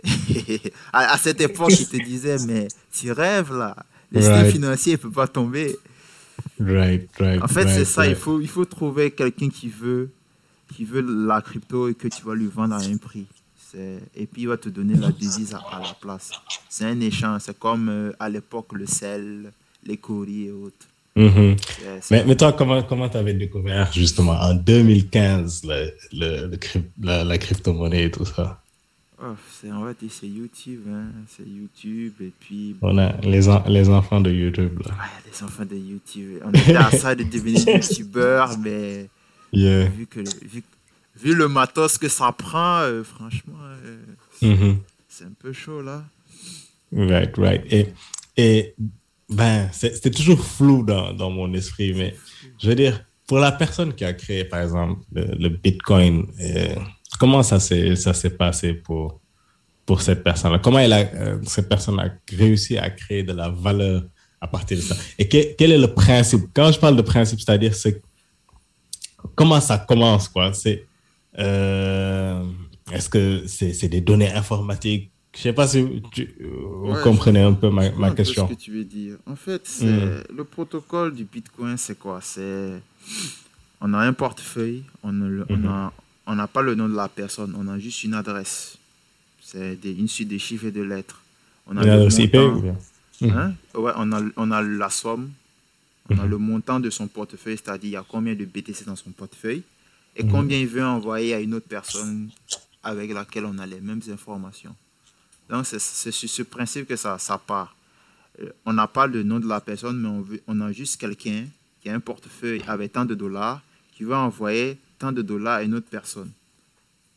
à, 0.94 1.14
à 1.14 1.18
cette 1.18 1.42
époque, 1.42 1.72
ils 1.78 1.88
te 1.88 1.98
disaient, 1.98 2.38
mais 2.46 2.68
tu 2.94 3.12
rêves 3.12 3.52
là. 3.54 3.76
Le 4.12 4.20
système 4.22 4.38
Right. 4.42 4.52
financier 4.52 4.92
ne 4.94 4.98
peut 4.98 5.12
pas 5.12 5.28
tomber. 5.28 5.76
Right, 6.60 7.10
right. 7.20 7.42
En 7.44 7.48
fait, 7.48 7.68
c'est 7.68 7.86
ça. 7.86 8.08
Il 8.08 8.16
faut, 8.16 8.40
il 8.40 8.48
faut 8.48 8.66
trouver 8.66 9.12
quelqu'un 9.12 9.50
qui 9.50 9.68
veut, 9.70 10.10
qui 10.76 10.86
veut 10.86 11.02
la 11.28 11.42
crypto 11.42 11.88
et 11.90 11.94
que 11.96 12.08
tu 12.08 12.24
vas 12.24 12.36
lui 12.36 12.48
vendre 12.48 12.76
à 12.76 12.80
un 12.80 12.98
prix. 12.98 13.26
Et 14.16 14.26
puis, 14.26 14.44
il 14.44 14.48
va 14.48 14.56
te 14.56 14.70
donner 14.70 14.96
la 14.96 15.12
devise 15.12 15.54
à, 15.54 15.58
à 15.58 15.82
la 15.82 15.94
place. 16.00 16.32
C'est 16.70 16.86
un 16.86 17.00
échange. 17.02 17.42
C'est 17.44 17.60
comme 17.60 17.90
euh, 17.90 18.12
à 18.20 18.30
l'époque 18.30 18.72
le 18.72 18.86
sel, 18.86 19.52
les 19.84 19.98
courriers 19.98 20.48
et 20.48 20.52
autres. 20.52 20.86
Mhm. 21.18 21.56
C'est- 22.00 22.12
Mais, 22.12 22.24
mais 22.26 22.36
toi, 22.38 22.54
comment 22.54 22.82
comment 22.84 23.10
tu 23.10 23.18
avais 23.18 23.34
découvert 23.34 23.92
justement 23.92 24.34
en 24.40 24.54
2015 24.54 25.64
le, 25.66 25.92
le, 26.14 26.52
la, 27.02 27.24
la 27.26 27.38
crypto-monnaie 27.38 28.06
et 28.06 28.12
tout 28.12 28.24
ça? 28.26 28.62
Oh, 29.22 29.36
c'est- 29.52 29.72
on 29.72 29.82
va 29.84 29.94
dire 29.94 30.10
c'est 30.12 30.28
YouTube. 30.28 30.82
Hein. 30.90 31.08
C'est 31.28 31.46
YouTube. 31.48 32.14
Et 32.22 32.32
puis, 32.40 32.76
On 32.82 32.98
a 32.98 33.16
les, 33.22 33.48
en- 33.50 33.64
les 33.68 33.90
enfants 33.90 34.22
de 34.22 34.32
YouTube 34.32 34.80
là. 34.86 34.92
ouais, 34.94 35.32
les 35.32 35.44
enfants 35.44 35.66
de 35.66 35.76
YouTube. 35.76 36.42
On 36.46 36.52
était 36.52 36.76
à 36.76 36.92
ça 36.92 37.16
de 37.16 37.24
devenir 37.24 37.68
youtubeur, 37.76 38.58
mais 38.60 39.10
Yeah. 39.54 39.86
vu, 39.86 40.06
que, 40.08 40.20
vu, 40.46 40.64
vu 41.16 41.34
le 41.36 41.48
matos 41.48 41.98
que 41.98 42.10
ça 42.10 42.32
prend, 42.34 42.80
euh, 42.80 43.04
franchement, 43.04 43.54
euh, 43.86 43.98
Mhm. 44.42 44.78
c'est 45.08 45.24
un 45.26 45.32
peu 45.40 45.54
chaud 45.54 45.82
là. 45.82 46.04
Right, 46.92 47.36
right. 47.38 47.62
Et, 47.72 47.88
et 48.38 48.76
ben, 49.30 49.70
c'était 49.72 50.12
toujours 50.12 50.44
flou 50.46 50.84
dans, 50.84 51.14
dans 51.14 51.30
mon 51.30 51.54
esprit, 51.54 51.94
mais 51.94 52.16
je 52.62 52.68
veux 52.70 52.76
dire, 52.76 53.04
pour 53.28 53.40
la 53.40 53.52
personne 53.52 53.94
qui 53.94 54.04
a 54.06 54.14
créé, 54.14 54.44
par 54.46 54.62
exemple, 54.62 55.02
le, 55.14 55.26
le 55.40 55.50
Bitcoin, 55.50 56.28
euh, 56.42 56.76
comment 57.18 57.44
ça 57.44 57.60
s'est 57.60 57.96
ça 57.96 58.14
s'est 58.14 58.30
passé 58.32 58.74
pour, 58.74 59.20
pour 59.86 60.02
cette 60.02 60.24
personne-là? 60.24 60.60
Comment 60.60 60.80
elle 60.80 60.94
a, 60.94 61.00
euh, 61.14 61.40
cette 61.46 61.70
personne 61.70 62.00
a 62.00 62.10
réussi 62.32 62.78
à 62.78 62.90
créer 62.90 63.24
de 63.24 63.34
la 63.34 63.50
valeur 63.50 64.04
à 64.42 64.48
partir 64.48 64.78
de 64.78 64.82
ça? 64.84 64.96
Et 65.20 65.28
que- 65.28 65.54
quel 65.58 65.72
est 65.72 65.78
le 65.78 65.94
principe? 65.94 66.46
Quand 66.54 66.72
je 66.72 66.80
parle 66.80 66.96
de 66.96 67.02
principe, 67.02 67.40
c'est-à-dire, 67.40 67.74
c'est 67.76 68.02
comment 69.36 69.60
ça 69.62 69.78
commence, 69.78 70.28
quoi? 70.28 70.54
C'est, 70.54 70.86
euh, 71.40 72.44
est-ce 72.92 73.10
que 73.10 73.44
c'est 73.48 73.74
c'est 73.74 73.90
des 73.90 74.02
données 74.02 74.32
informatiques? 74.32 75.12
Je 75.36 75.42
sais 75.42 75.54
pas 75.54 75.68
si 75.68 76.02
tu, 76.14 76.34
vous 76.40 76.94
Ouais, 76.94 77.02
comprenez 77.04 77.42
un 77.42 77.52
peu 77.54 77.70
ma, 77.70 77.90
ma 77.92 78.12
question. 78.12 78.48
ce 78.48 78.54
que 78.54 78.60
tu 78.60 78.72
veux 78.72 78.86
dire. 78.86 79.18
En 79.28 79.36
fait, 79.36 79.62
c'est 79.66 79.86
Mm. 79.86 80.24
le 80.38 80.44
protocole 80.46 81.14
du 81.14 81.26
Bitcoin, 81.26 81.76
c'est 81.78 82.00
quoi? 82.00 82.20
C'est 82.22 82.82
on 83.82 83.94
a 83.94 83.98
un 84.00 84.14
portefeuille, 84.14 84.84
on 85.04 85.12
ne 85.12 85.28
le- 85.28 85.46
on 85.50 85.58
Mhm. 85.58 85.68
a- 85.68 85.94
on 86.28 86.36
n'a 86.36 86.48
pas 86.48 86.62
le 86.62 86.76
nom 86.76 86.90
de 86.90 86.96
la 86.96 87.08
personne, 87.10 87.54
on 87.58 87.68
a 87.68 87.78
juste 87.80 88.04
une 88.04 88.14
adresse. 88.14 88.78
C'est 89.42 89.78
une 89.84 90.08
suite 90.08 90.30
de 90.30 90.38
chiffres 90.38 90.66
et 90.66 90.72
de 90.72 90.82
lettres. 90.82 91.22
On 91.68 91.78
a 91.78 91.82
Une 91.82 91.88
le 91.88 91.94
adresse 91.94 92.18
IP 92.20 92.34
montant, 92.36 92.56
ou 92.58 92.62
bien? 92.62 92.78
Hein? 93.24 93.54
Ouais, 93.76 93.92
on 93.96 94.12
a, 94.12 94.22
on 94.36 94.52
a 94.52 94.62
la 94.62 94.90
somme, 94.90 95.32
on 96.10 96.18
a 96.20 96.26
le 96.26 96.38
montant 96.38 96.80
de 96.80 96.90
son 96.90 97.08
portefeuille, 97.08 97.58
c'est-à-dire 97.58 97.90
il 97.90 97.94
y 97.94 97.96
a 97.96 98.06
combien 98.08 98.36
de 98.36 98.46
BTC 98.46 98.86
dans 98.86 98.96
son 98.96 99.12
portefeuille 99.12 99.64
et 100.16 100.24
Mhm. 100.24 100.32
combien 100.32 100.58
il 100.60 100.68
veut 100.68 100.84
envoyer 100.86 101.34
à 101.34 101.40
une 101.40 101.54
autre 101.54 101.68
personne 101.68 102.30
avec 102.84 103.12
laquelle 103.14 103.46
on 103.46 103.58
a 103.60 103.66
les 103.66 103.80
mêmes 103.80 104.02
informations. 104.12 104.76
Donc, 105.50 105.66
c'est 105.66 105.80
c'est 105.80 106.12
sur 106.12 106.30
ce 106.30 106.42
principe 106.44 106.88
que 106.88 106.96
ça, 106.96 107.18
ça 107.20 107.38
part. 107.38 107.76
Euh, 108.42 108.50
On 108.66 108.74
n'a 108.74 108.88
pas 108.88 109.08
le 109.08 109.24
nom 109.24 109.40
de 109.40 109.48
la 109.48 109.60
personne, 109.60 110.00
mais 110.02 110.08
on, 110.08 110.22
veut, 110.22 110.42
on 110.48 110.60
a 110.62 110.72
juste 110.72 111.00
quelqu'un 111.00 111.46
qui 111.82 111.90
a 111.90 111.94
un 111.96 112.00
portefeuille 112.00 112.62
avec 112.68 112.94
tant 112.94 113.06
de 113.06 113.14
dollars, 113.16 113.62
qui 113.96 114.04
veut 114.04 114.16
envoyer 114.16 114.78
tant 114.98 115.12
de 115.12 115.22
dollars 115.22 115.56
à 115.56 115.64
une 115.64 115.76
autre 115.76 115.90
personne. 115.90 116.32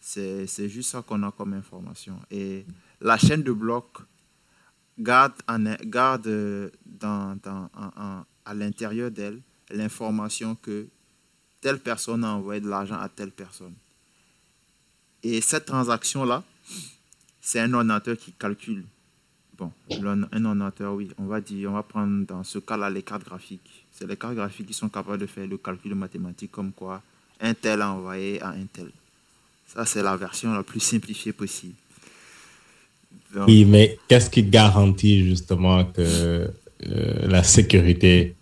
C'est 0.01 0.69
juste 0.69 0.91
ça 0.91 1.03
qu'on 1.03 1.23
a 1.23 1.31
comme 1.33 1.53
information. 1.55 2.19
Et 2.31 2.65
la 3.01 3.19
chaîne 3.19 3.43
de 3.43 3.53
blocs 3.53 3.99
garde, 4.99 5.35
en- 5.49 5.77
garde 5.85 6.71
dans, 6.87 7.39
à 8.45 8.55
l'intérieur 8.55 9.11
d'elle 9.11 9.41
l'information 9.71 10.55
que 10.55 10.87
telle 11.61 11.79
personne 11.79 12.25
a 12.25 12.35
envoyé 12.35 12.61
de 12.61 12.69
l'argent 12.69 12.99
à 12.99 13.09
telle 13.09 13.31
personne. 13.33 13.75
Et 15.23 15.41
cette 15.41 15.67
transaction-là, 15.67 16.43
c'est 17.41 17.61
un 17.61 17.73
ordinateur 17.75 18.17
qui 18.17 18.33
calcule. 18.33 18.85
Bon, 19.59 19.73
un 20.33 20.45
ordinateur, 20.45 20.95
oui, 20.95 21.11
on 21.19 21.27
va 21.27 21.41
dire, 21.41 21.71
on 21.71 21.75
va 21.75 21.83
prendre 21.83 22.25
dans 22.27 22.45
ce 22.45 22.61
cas-là 22.61 22.89
les 22.89 23.03
cartes 23.03 23.25
graphiques. 23.25 23.85
C'est 23.93 24.07
les 24.07 24.17
cartes 24.17 24.37
graphiques 24.37 24.69
qui 24.69 24.75
sont 24.75 24.89
capables 24.89 25.19
de 25.19 25.27
faire 25.27 25.49
le 25.49 25.59
calcul 25.59 25.95
mathématique 25.97 26.53
comme 26.53 26.73
quoi 26.73 27.03
un 27.41 27.55
tel 27.55 27.83
a 27.83 27.91
envoyé 27.93 28.41
à 28.43 28.49
un 28.51 28.67
tel. 28.73 28.91
Ça, 29.75 29.85
c'est 29.87 30.03
la 30.03 30.17
version 30.17 30.53
la 30.55 30.63
plus 30.63 30.81
simplifiée 30.81 31.33
possible. 31.33 31.75
Donc, 33.35 33.49
Oui, 33.49 33.65
mais 33.65 33.99
qu'est-ce 34.09 34.31
qui 34.31 34.43
garantit 34.43 35.25
justement 35.29 35.85
que 35.85 36.01
euh, 36.03 36.49
la 37.29 37.43
sécurité 37.43 38.35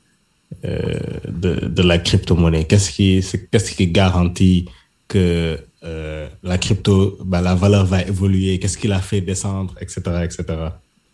euh, 0.65 0.99
de, 1.29 1.67
de 1.67 1.83
la 1.83 1.99
crypto-monnaie? 1.99 2.67
Qu'est-ce 2.67 2.91
qui, 2.93 3.23
c'est- 3.23 3.49
qu'est-ce 3.51 3.73
qui 3.75 3.89
garantit 3.89 4.67
que 5.09 5.59
euh, 5.85 6.29
la 6.43 6.59
crypto, 6.59 7.19
ben, 7.25 7.41
la 7.43 7.55
valeur 7.55 7.85
va 7.87 8.03
évoluer? 8.03 8.59
Qu'est-ce 8.59 8.79
qui 8.79 8.89
la 8.89 9.01
fait 9.01 9.21
descendre, 9.21 9.75
etc., 9.81 10.25
etc.? 10.25 10.71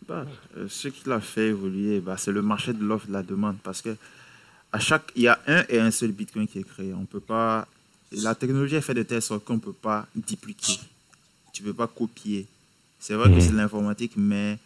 Bah, 0.09 0.27
ce 0.69 0.89
qui 0.89 1.09
l'a 1.09 1.21
fait 1.21 1.49
évoluer, 1.49 2.01
bah, 2.01 2.17
c'est 2.19 2.33
le 2.33 2.43
marché 2.43 2.73
de 2.73 2.85
l'offre 2.85 3.07
et 3.07 3.09
de 3.09 3.13
la 3.15 3.23
demande. 3.23 3.57
Parce 3.63 3.81
que 3.83 3.97
à 4.73 4.79
chaque, 4.81 5.13
il 5.17 5.23
y 5.23 5.29
a 5.29 5.39
un 5.47 5.65
et 5.69 5.79
un 5.79 5.91
seul 5.91 6.13
Bitcoin 6.13 6.47
qui 6.49 6.59
est 6.59 6.65
créé. 6.69 6.93
On 6.95 7.05
peut 7.05 7.21
pas, 7.21 7.67
la 8.17 8.35
technologie 8.35 8.77
est 8.77 8.81
faite 8.81 8.97
de 8.97 9.03
telle 9.03 9.23
sorte 9.23 9.45
qu'on 9.45 9.55
ne 9.55 9.61
peut 9.61 9.73
pas 9.73 10.07
dupliquer. 10.15 10.79
Tu 11.53 11.63
ne 11.63 11.69
peux 11.69 11.75
pas 11.75 11.87
copier. 11.87 12.47
C'est 12.99 13.15
vrai 13.15 13.29
que 13.29 13.35
Mhm. 13.35 13.41
c'est 13.41 13.53
l'informatique, 13.53 14.13
mais 14.17 14.59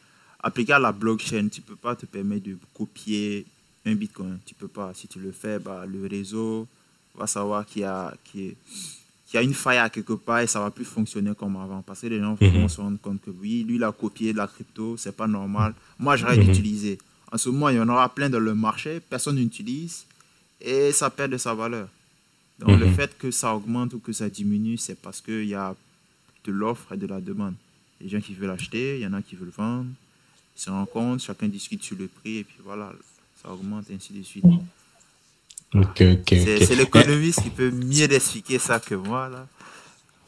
appliqué 0.43 0.73
à 0.73 0.79
la 0.79 0.93
blockchain, 0.93 1.49
tu 1.49 1.61
ne 1.61 1.67
peux 1.67 1.77
pas 1.77 1.97
te 1.97 2.07
permettre 2.07 2.45
de 2.47 2.57
copier 2.75 3.47
un 3.85 3.95
Bitcoin. 3.95 4.39
Tu 4.45 4.55
peux 4.55 4.69
pas. 4.69 4.93
Si 4.95 5.09
tu 5.09 5.19
le 5.19 5.33
fais, 5.33 5.59
bah, 5.59 5.85
le 5.87 6.07
réseau 6.07 6.67
va 7.15 7.27
savoir 7.27 7.65
qu'il 7.67 7.83
y 7.83 7.85
a, 7.85 8.15
qu'il 8.25 8.55
y 9.35 9.39
une 9.43 9.55
faille 9.55 9.79
à 9.79 9.89
quelque 9.91 10.13
part 10.13 10.41
et 10.41 10.47
ça 10.47 10.61
va 10.61 10.71
plus 10.71 10.85
fonctionner 10.85 11.33
comme 11.35 11.57
avant. 11.57 11.83
Parce 11.83 12.01
que 12.03 12.07
les 12.09 12.21
gens 12.21 12.37
Mhm. 12.41 12.51
vont 12.61 12.69
se 12.69 12.81
rendre 12.81 12.99
compte 13.01 13.21
que 13.23 13.31
oui, 13.31 13.65
lui, 13.65 13.77
il 13.77 13.85
a 13.85 13.93
copié 13.93 14.33
de 14.33 14.39
la 14.39 14.47
crypto, 14.47 14.97
c'est 14.97 15.17
pas 15.17 15.27
normal. 15.27 15.75
Moi, 15.99 16.17
j'arrête 16.17 16.41
d'utiliser. 16.41 16.99
En 17.33 17.39
ce 17.39 17.49
moment, 17.49 17.69
il 17.71 17.77
y 17.77 17.81
en 17.81 17.89
aura 17.89 18.09
plein 18.15 18.31
dans 18.31 18.39
le 18.39 18.55
marché, 18.55 19.01
personne 19.01 19.37
n'utilise 19.37 20.05
et 20.61 20.93
ça 20.93 21.11
perd 21.11 21.33
de 21.33 21.39
sa 21.39 21.55
valeur. 21.55 21.89
Donc, 22.59 22.79
le 22.81 22.87
Mhm. 22.87 22.95
fait 22.95 23.17
que 23.19 23.31
ça 23.31 23.55
augmente 23.55 23.93
ou 23.95 23.99
que 23.99 24.13
ça 24.13 24.29
diminue, 24.31 24.79
c'est 24.79 24.99
parce 24.99 25.21
qu'il 25.21 25.45
y 25.47 25.55
a 25.55 25.75
de 26.45 26.53
l'offre 26.53 26.93
et 26.93 26.97
de 26.97 27.07
la 27.07 27.21
demande. 27.21 27.55
Les 28.01 28.09
gens 28.09 28.21
qui 28.21 28.35
veulent 28.35 28.51
acheter, 28.51 28.97
il 28.97 29.03
y 29.03 29.07
en 29.07 29.13
a 29.13 29.21
qui 29.23 29.37
veulent 29.37 29.53
vendre. 29.57 29.87
Ils 30.57 30.61
se 30.63 30.71
rencontrent, 30.71 31.23
chacun 31.23 31.49
discute 31.49 31.83
sur 31.83 31.97
le 31.99 32.09
prix 32.09 32.39
et 32.39 32.45
puis 32.45 32.57
voilà, 32.65 32.93
ça 33.43 33.51
augmente 33.53 33.85
ainsi 33.95 34.13
de 34.15 34.23
suite. 34.23 34.45
Ok, 35.75 36.01
ok, 36.01 36.23
C'est 36.29 36.57
ok. 36.57 36.63
c'est 36.67 36.75
l'économiste 36.77 37.43
qui 37.43 37.51
peut 37.51 37.71
mieux 37.71 38.11
expliquer 38.11 38.59
ça 38.59 38.79
que 38.81 38.95
moi. 38.95 39.29
Là. 39.29 39.47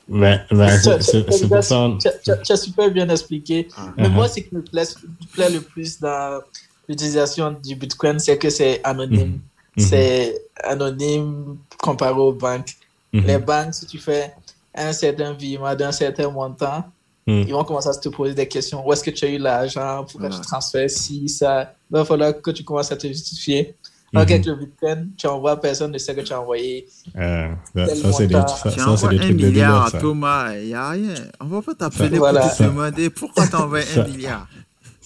Ben, 0.09 0.45
ben, 0.51 0.69
c'est 1.01 1.49
pour 1.49 1.63
ça. 1.63 1.97
tu 2.45 2.53
as- 2.53 2.57
super 2.57 2.91
bien 2.91 3.09
expliqué. 3.09 3.69
Ah. 3.77 3.93
Mais 3.97 4.05
Uh-huh. 4.09 4.13
moi, 4.13 4.29
ce 4.29 4.41
qui 4.41 4.55
me 4.55 4.63
plaît, 4.63 4.85
me 5.03 5.27
plaît 5.33 5.51
le 5.51 5.61
plus 5.61 5.99
dans 6.01 6.41
l'utilisation 6.89 7.53
du 7.53 7.75
Bitcoin, 7.77 8.19
c'est 8.19 8.37
que 8.39 8.51
c'est 8.51 8.81
anonyme. 8.85 9.41
Mhm. 9.79 9.85
C'est 9.87 10.43
anonyme 10.65 11.57
comparé 11.79 12.19
aux 12.19 12.33
banques. 12.33 12.77
Mhm. 13.13 13.25
Les 13.27 13.39
banques, 13.39 13.75
si 13.75 13.87
tu 13.87 13.99
fais 13.99 14.33
un 14.75 14.93
certain 14.93 15.33
virement 15.33 15.75
d'un 15.75 15.93
certain 15.93 16.29
montant, 16.31 16.85
Mhm. 17.27 17.45
ils 17.47 17.53
vont 17.53 17.65
commencer 17.65 17.89
à 17.91 17.95
te 17.95 18.09
poser 18.09 18.35
des 18.35 18.49
questions. 18.49 18.87
Où 18.87 18.93
est-ce 18.93 19.05
que 19.05 19.11
tu 19.11 19.25
as 19.25 19.29
eu 19.29 19.39
l'argent? 19.39 20.05
Pourquoi 20.11 20.31
tu 20.31 20.41
transfères 20.41 20.89
ci, 20.91 21.29
ça? 21.29 21.75
Il 21.91 21.95
va 21.97 22.05
falloir 22.05 22.41
que 22.41 22.51
tu 22.51 22.65
commences 22.65 22.91
à 22.93 22.97
te 22.97 23.07
justifier. 23.07 23.75
Alors 24.15 24.27
qu'avec 24.27 24.47
le 24.47 24.55
Bitcoin, 24.55 25.11
tu 25.19 25.27
envoies, 25.27 25.61
personne 25.61 25.93
ne 25.93 25.99
sait 25.99 26.15
que 26.15 26.23
tu 26.23 26.33
as 26.33 26.41
envoyé. 26.41 26.89
Euh, 27.19 27.49
ça, 27.77 28.13
c'est 28.13 28.27
des, 28.27 28.33
ça, 28.35 28.47
ça, 28.49 28.71
c'est 28.97 29.09
des 29.11 29.17
un 29.17 29.19
trucs 29.19 29.37
de 29.37 29.47
milliard 29.47 29.51
dealer, 29.53 29.83
à 29.83 29.91
ça. 29.91 29.99
Thomas, 29.99 30.55
il 30.55 30.67
n'y 30.69 30.75
a 30.75 30.89
rien. 30.89 31.15
On 31.41 31.45
ne 31.45 31.51
va 31.51 31.61
pas 31.63 31.75
t'appeler 31.75 32.17
Voilà. 32.19 32.41
pour 32.41 32.57
te 32.57 32.63
demander 32.63 33.11
pourquoi 33.11 33.47
tu 33.47 33.55
envoies 33.57 33.81
un 33.97 34.05
milliard. 34.05 34.49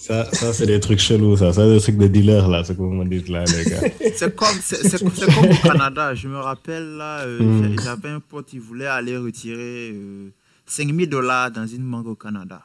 Ça, 0.05 0.29
ça 0.33 0.51
c'est 0.53 0.65
des 0.65 0.79
trucs 0.81 0.99
chelous, 0.99 1.37
ça. 1.37 1.53
Ça, 1.53 1.61
c'est 1.65 1.73
des 1.75 1.79
trucs 1.81 1.97
de 1.97 2.07
dealer, 2.07 2.47
là, 2.49 2.63
ce 2.63 2.73
que 2.73 2.77
vous 2.79 2.91
me 2.91 3.05
dites, 3.05 3.29
là, 3.29 3.43
les 3.45 3.63
gars. 3.63 3.79
C'est 4.17 4.35
comme, 4.35 4.57
c'est, 4.61 4.75
c'est- 4.87 4.97
c'est 4.97 5.33
comme 5.33 5.45
au 5.49 5.55
Canada. 5.63 6.13
Je 6.13 6.27
me 6.27 6.37
rappelle, 6.39 6.97
là, 6.97 7.19
euh, 7.21 7.39
Mm. 7.41 7.63
j'ai- 7.77 7.83
j'avais 7.85 8.09
un 8.09 8.19
pote, 8.19 8.51
il 8.53 8.59
voulait 8.59 8.85
aller 8.87 9.15
retirer 9.17 9.91
euh, 9.93 10.29
5000 10.65 11.07
dollars 11.09 11.51
dans 11.51 11.65
une 11.65 11.89
banque 11.89 12.07
au 12.07 12.15
Canada. 12.15 12.61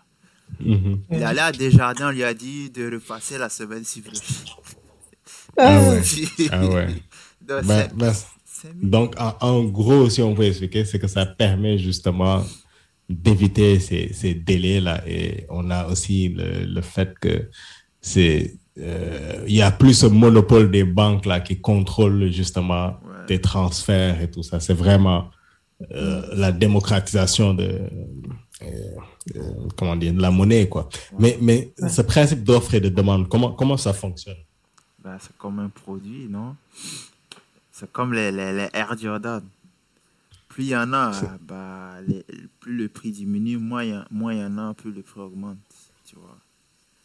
Mhm. 0.61 0.99
Il 1.13 1.19
est 1.19 1.25
allé 1.25 1.39
à 1.41 1.53
Desjardins, 1.53 2.09
on 2.09 2.13
lui 2.13 2.25
a 2.25 2.35
dit 2.35 2.71
de 2.71 2.91
repasser 2.93 3.39
la 3.39 3.49
semaine 3.51 3.85
suivante. 3.85 4.21
Ah 5.57 5.81
ouais. 5.91 6.03
Ah 6.51 6.67
ouais. 6.67 6.87
Donc, 7.49 7.65
ben, 7.65 8.13
c'est 8.45 8.75
mieux. 8.75 8.89
donc, 8.91 9.15
en, 9.19 9.37
en 9.41 9.63
gros, 9.65 10.11
si 10.11 10.21
on 10.23 10.35
peut 10.35 10.43
expliquer, 10.45 10.85
c'est 10.85 10.99
que 10.99 11.07
ça 11.07 11.25
permet 11.27 11.79
justement 11.79 12.45
d'éviter 13.09 13.79
ces, 13.81 14.13
ces 14.13 14.35
délais-là. 14.35 15.03
Et 15.09 15.47
on 15.51 15.71
a 15.71 15.87
aussi 15.89 16.29
le, 16.29 16.65
le 16.67 16.81
fait 16.83 17.15
que 17.19 17.49
c'est, 18.01 18.57
euh, 18.79 19.45
il 19.49 19.57
y 19.57 19.63
a 19.63 19.71
plus 19.71 19.95
ce 19.95 20.07
monopole 20.07 20.71
des 20.71 20.85
banques 20.85 21.27
là 21.27 21.41
qui 21.41 21.61
contrôlent 21.61 22.31
justement 22.33 22.99
Ouais. 23.03 23.27
des 23.27 23.41
transferts 23.41 24.21
et 24.23 24.31
tout 24.31 24.43
ça. 24.43 24.61
C'est 24.61 24.75
vraiment 24.75 25.31
euh, 25.93 26.23
la 26.35 26.53
démocratisation 26.53 27.55
de, 27.55 27.81
euh, 28.63 29.43
comment 29.77 29.97
dire, 29.97 30.13
de 30.13 30.21
la 30.21 30.31
monnaie, 30.31 30.69
quoi. 30.69 30.89
Mais, 31.19 31.39
mais 31.41 31.73
ce 31.89 32.03
principe 32.03 32.43
d'offre 32.45 32.75
et 32.75 32.81
de 32.81 32.89
demande, 32.89 33.29
comment, 33.29 33.53
comment 33.53 33.77
ça 33.77 33.93
fonctionne? 33.93 34.37
Ben, 35.03 35.17
c'est 35.21 35.37
comme 35.39 35.59
un 35.61 35.69
produit, 35.69 36.27
non? 36.29 36.57
C'est 37.73 37.91
comme 37.93 38.13
les, 38.13 38.31
les, 38.33 38.53
les 38.53 38.69
Air 38.73 38.97
Jordan. 39.01 39.43
Plus 40.59 40.65
il 40.65 40.71
y 40.71 40.77
en 40.77 40.93
a, 40.93 41.39
bah, 41.41 42.01
les- 42.05 42.25
plus 42.59 42.77
le 42.77 42.89
prix 42.89 43.13
diminue, 43.13 43.59
moins 43.59 43.85
il 43.85 43.91
y, 43.91 44.43
en 44.43 44.59
a, 44.59 44.75
plus 44.75 44.91
le 44.91 45.03
prix 45.03 45.21
augmente. 45.21 45.57
Tu 46.05 46.17
vois. 46.17 46.37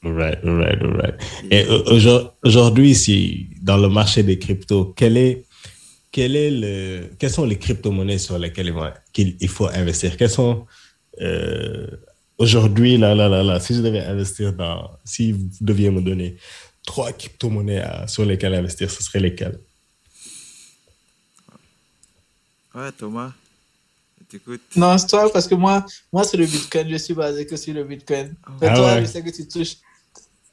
Right, 0.01 0.39
right, 0.43 0.81
right. 0.81 1.15
Et 1.51 1.67
au- 1.67 1.83
aujourd- 1.93 2.35
aujourd'hui, 2.43 2.95
si 2.95 3.49
dans 3.61 3.77
le 3.77 3.89
marché 3.89 4.23
des 4.23 4.39
cryptos, 4.39 4.95
quel 4.95 5.17
est, 5.17 5.45
quel 6.11 6.35
est 6.35 6.49
le, 6.49 7.09
quelles 7.19 7.29
sont 7.29 7.45
les 7.45 7.59
crypto-monnaies 7.59 8.17
sur 8.17 8.39
lesquelles 8.39 8.73
il, 9.39 9.49
faut 9.49 9.67
investir? 9.67 10.17
Quelles 10.17 10.31
sont, 10.31 10.65
euh, 11.21 11.85
aujourd'hui, 12.39 12.97
là, 12.97 13.13
là, 13.13 13.29
là, 13.29 13.43
là, 13.43 13.59
si 13.59 13.75
je 13.75 13.81
devais 13.81 14.03
investir 14.03 14.51
dans, 14.53 14.97
si 15.05 15.31
vous 15.31 15.47
deviez 15.61 15.91
me 15.91 16.01
donner 16.01 16.37
trois 16.83 17.11
crypto-monnaies 17.11 17.85
sur 18.07 18.25
lesquelles 18.25 18.55
investir, 18.55 18.89
ce 18.89 19.03
serait 19.03 19.19
lesquelles? 19.19 19.59
Ouais, 22.73 22.91
Thomas, 22.91 23.31
t'écoute. 24.37 24.61
Non, 24.75 24.97
c'est 24.97 25.07
toi, 25.07 25.31
parce 25.31 25.47
que 25.47 25.55
moi, 25.55 25.85
moi 26.11 26.23
c'est 26.23 26.37
le 26.37 26.45
Bitcoin. 26.45 26.89
Je 26.89 26.97
suis 26.97 27.13
basé 27.13 27.45
que 27.45 27.55
sur 27.57 27.73
le 27.73 27.83
Bitcoin. 27.83 28.33
Mais 28.61 28.67
Ah 28.67 28.75
toi, 28.75 28.85
ouais. 28.93 29.01
je 29.01 29.05
sais 29.05 29.21
que 29.23 29.29
tu 29.29 29.47
touches. 29.47 29.77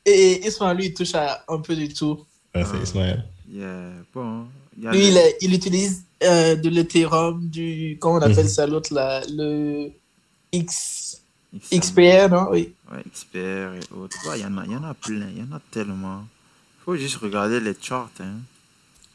Et 0.07 0.47
Ismaël, 0.47 0.77
lui, 0.77 0.87
il 0.87 0.95
touche 0.95 1.15
à 1.15 1.45
un 1.49 1.59
peu 1.59 1.75
du 1.77 1.93
tout. 1.93 2.25
Ah, 2.55 2.65
c'est 2.65 2.77
Ah. 2.79 2.83
Ismaël. 2.83 3.25
Yeah, 3.53 3.91
bon. 4.15 4.45
il 4.79 4.85
y 4.85 4.87
a 4.87 4.93
Lui, 4.93 4.99
le- 5.01 5.07
il, 5.09 5.17
est- 5.17 5.37
il 5.43 5.55
utilise 5.55 6.03
euh, 6.23 6.55
de 6.57 6.69
l'Ethereum, 6.69 7.49
du. 7.49 7.97
Comment 8.01 8.17
on 8.17 8.23
appelle 8.23 8.45
Mhm. 8.45 8.49
ça 8.49 8.67
l'autre 8.67 8.93
là 8.95 9.23
Le 9.29 9.91
X. 10.53 11.21
XPR, 11.73 12.29
non? 12.31 12.47
Oui. 12.53 12.73
Ouais, 12.93 13.03
expert 13.07 13.75
et 13.75 13.81
autres. 13.95 14.17
Ouais, 14.29 14.39
Il 14.39 14.43
y, 14.43 14.45
en 14.47 14.57
a- 14.59 14.65
il 14.67 14.73
y 14.73 14.77
en 14.77 14.85
a 14.85 14.95
plein, 14.95 15.27
il 15.35 15.39
y 15.39 15.43
en 15.43 15.57
a 15.57 15.61
tellement. 15.71 16.25
Il 16.81 16.85
faut 16.85 16.97
juste 16.97 17.17
regarder 17.17 17.59
les 17.61 17.75
charts. 17.81 18.11
Hein. 18.21 18.37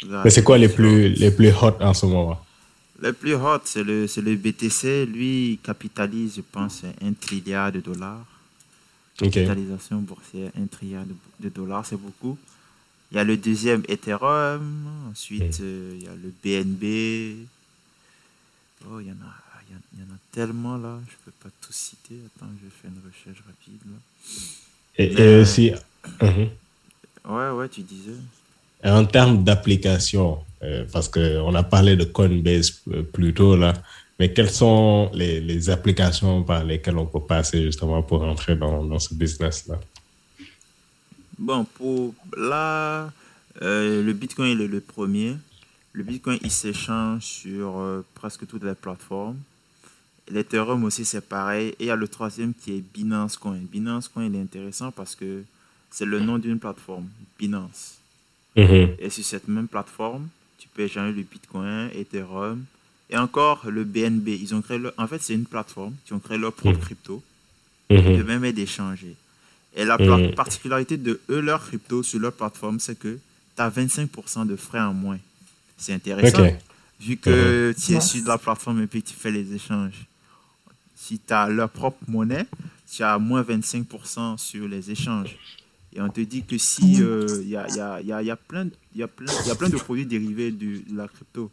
Regarder 0.03 0.25
Mais 0.25 0.29
c'est 0.31 0.43
quoi 0.43 0.57
les 0.57 0.67
charts. 0.67 0.75
plus, 0.75 1.09
les 1.13 1.31
plus 1.31 1.49
hot 1.49 1.75
en 1.79 1.93
ce 1.93 2.05
moment? 2.05 2.39
Le 2.99 3.11
plus 3.13 3.35
hot, 3.35 3.59
c'est 3.65 3.83
le, 3.83 4.07
c'est 4.07 4.21
le 4.21 4.35
BTC. 4.35 5.05
Lui, 5.05 5.51
il 5.53 5.57
capitalise, 5.59 6.35
je 6.37 6.41
pense, 6.41 6.83
un 7.01 7.13
trilliard 7.13 7.71
de 7.71 7.81
dollars. 7.81 8.25
Capitalisation 9.17 9.97
boursière, 9.99 10.51
un 10.57 10.65
trilliard 10.67 11.05
de, 11.05 11.13
de 11.39 11.49
dollars, 11.49 11.85
c'est 11.85 11.97
beaucoup. 11.99 12.37
Il 13.11 13.17
y 13.17 13.19
a 13.19 13.23
le 13.23 13.37
deuxième 13.37 13.83
Ethereum. 13.87 14.87
Ensuite, 15.11 15.59
euh, 15.61 15.97
il 15.99 16.03
y 16.03 16.07
a 16.07 16.15
le 16.15 16.33
BNB. 16.43 17.45
Oh, 18.89 18.99
il 18.99 19.07
y 19.07 19.11
en 19.11 19.13
a, 19.15 19.33
il 19.67 19.73
y 19.73 19.75
en- 19.75 19.81
il 19.93 19.99
y 19.99 20.03
en 20.03 20.13
a 20.15 20.17
tellement 20.31 20.77
là. 20.77 20.99
Je 21.07 21.15
peux 21.25 21.31
pas 21.43 21.49
tout 21.61 21.73
citer. 21.73 22.15
Attends, 22.37 22.51
je 22.63 22.69
fais 22.81 22.87
une 22.87 23.01
recherche 23.05 23.43
rapide. 23.45 23.79
Là. 23.85 23.97
Et, 24.97 25.11
et 25.11 25.15
Mais- 25.15 25.41
aussi, 25.41 25.71
Mhm. 26.21 26.49
Ouais, 27.27 27.49
ouais, 27.51 27.69
tu 27.69 27.81
disais. 27.81 28.11
En 28.83 29.03
termes 29.05 29.43
d'application, 29.43 30.33
euh, 30.35 30.54
parce 30.91 31.09
qu'on 31.09 31.53
a 31.55 31.63
parlé 31.63 31.95
de 31.95 32.05
Coinbase 32.05 32.81
euh, 32.91 33.03
plus 33.03 33.33
tôt 33.33 33.55
là, 33.55 33.73
mais 34.19 34.31
quelles 34.33 34.51
sont 34.51 35.11
les, 35.13 35.41
les 35.41 35.69
applications 35.69 36.43
par 36.43 36.63
lesquelles 36.63 36.97
on 36.97 37.05
peut 37.05 37.19
passer 37.19 37.63
justement 37.63 38.01
pour 38.01 38.23
entrer 38.23 38.55
dans, 38.55 38.83
dans 38.83 38.99
ce 38.99 39.13
business-là? 39.13 39.79
Bon, 41.37 41.65
pour 41.65 42.13
là, 42.37 43.11
euh, 43.61 44.03
le 44.03 44.13
Bitcoin 44.13 44.59
est 44.59 44.67
le 44.67 44.79
premier. 44.79 45.35
Le 45.91 46.03
Bitcoin, 46.03 46.39
il 46.43 46.51
s'échange 46.51 47.23
sur 47.23 47.77
euh, 47.77 48.05
presque 48.15 48.47
toutes 48.47 48.63
les 48.63 48.75
plateformes. 48.75 49.37
L'Ethereum 50.29 50.83
aussi, 50.83 51.05
c'est 51.05 51.21
pareil. 51.21 51.69
Et 51.79 51.85
il 51.85 51.85
y 51.87 51.91
a 51.91 51.95
le 51.95 52.07
troisième 52.07 52.53
qui 52.53 52.77
est 52.77 52.83
Binance 52.93 53.37
Coin. 53.37 53.59
Binance 53.71 54.07
Coin, 54.07 54.25
il 54.25 54.35
est 54.35 54.41
intéressant 54.41 54.91
parce 54.91 55.15
que 55.15 55.43
c'est 55.91 56.05
le 56.05 56.19
nom 56.19 56.37
d'une 56.37 56.59
plateforme, 56.59 57.07
Binance. 57.37 57.95
Mhm. 58.55 58.95
Et 58.99 59.09
sur 59.09 59.23
cette 59.23 59.47
même 59.47 59.67
plateforme, 59.67 60.27
tu 60.65 60.69
peux 60.75 60.83
échanger 60.83 61.13
le 61.13 61.23
Bitcoin, 61.23 61.89
Ethereum 61.93 62.65
et 63.09 63.17
encore 63.17 63.69
le 63.69 63.83
BNB. 63.83 64.29
Ils 64.29 64.53
ont 64.55 64.61
créé 64.61 64.77
leur... 64.79 64.93
En 64.97 65.07
fait, 65.07 65.21
c'est 65.21 65.33
une 65.35 65.45
plateforme 65.45 65.93
qui 66.05 66.13
ont 66.13 66.19
créé 66.19 66.37
leur 66.37 66.53
propre 66.53 66.77
Mhm. 66.79 66.83
crypto 66.85 67.23
Mhm. 67.89 68.17
de 68.17 68.23
même 68.23 68.43
et 68.45 68.51
d'échanger. 68.53 69.15
Et 69.75 69.85
la 69.85 69.97
Mhm. 69.97 70.33
particularité 70.33 70.97
de 70.97 71.19
eux, 71.29 71.39
leur 71.41 71.63
crypto 71.67 72.01
sur 72.03 72.19
leur 72.19 72.33
plateforme, 72.33 72.79
c'est 72.79 72.97
que 72.97 73.19
tu 73.55 73.61
as 73.61 73.69
25% 73.69 74.45
de 74.45 74.55
frais 74.55 74.79
en 74.81 74.93
moins. 74.93 75.19
C'est 75.77 75.93
intéressant. 75.93 76.37
Vu 76.99 77.17
que 77.17 77.73
tu 77.77 77.93
es 77.93 77.99
sur 78.01 78.25
la 78.25 78.37
plateforme 78.37 78.81
et 78.81 78.87
puis 78.87 79.03
tu 79.03 79.13
fais 79.13 79.31
les 79.31 79.53
échanges. 79.53 80.05
Si 80.95 81.19
tu 81.19 81.33
as 81.33 81.47
leur 81.49 81.69
propre 81.69 81.99
monnaie, 82.07 82.47
tu 82.91 83.03
as 83.03 83.17
moins 83.19 83.43
25% 83.43 84.37
sur 84.37 84.67
les 84.67 84.89
échanges. 84.89 85.35
Et 85.95 86.01
on 86.01 86.09
te 86.09 86.19
dit 86.21 86.43
que 86.43 86.57
si 86.57 87.01
euh, 87.01 87.39
il 87.41 87.49
y, 87.49 87.55
a, 87.55 87.69
il 87.69 87.75
y, 87.75 87.79
a, 87.79 88.01
il 88.01 88.07
y, 88.07 88.11
a, 88.11 88.21
il 88.21 88.27
y, 88.27 88.31
a 88.31 88.35
plein, 88.35 88.67
il 88.93 88.99
y, 88.99 89.03
a 89.03 89.07
plein, 89.07 89.31
il 89.43 89.47
y 89.47 89.51
a 89.51 89.55
plein 89.55 89.69
de 89.69 89.77
produits 89.77 90.05
dérivés 90.05 90.51
de, 90.51 90.79
de 90.89 90.95
la 90.97 91.07
crypto. 91.07 91.49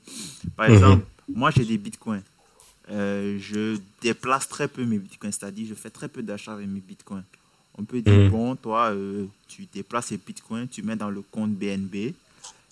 Par 0.56 0.66
Mhm. 0.69 0.74
exemple, 0.74 1.06
moi 1.28 1.51
j'ai 1.52 1.64
des 1.64 1.78
bitcoins. 1.78 2.23
Euh, 2.90 3.39
je 3.40 3.78
déplace 4.01 4.48
très 4.48 4.66
peu 4.66 4.85
mes 4.85 4.98
bitcoins, 4.98 5.31
c'est-à-dire 5.31 5.66
je 5.69 5.74
fais 5.74 5.90
très 5.90 6.09
peu 6.09 6.23
d'achats 6.23 6.55
avec 6.55 6.66
mes 6.66 6.81
bitcoins. 6.81 7.23
On 7.78 7.85
peut 7.85 8.02
dire, 8.02 8.12
Mhm. 8.19 8.28
bon, 8.31 8.56
toi, 8.56 8.90
euh, 8.90 9.27
tu 9.47 9.66
déplaces 9.73 10.10
les 10.10 10.19
bitcoins, 10.19 10.66
tu 10.69 10.82
mets 10.82 10.97
dans 10.97 11.09
le 11.10 11.23
compte 11.23 11.52
BNB 11.52 12.12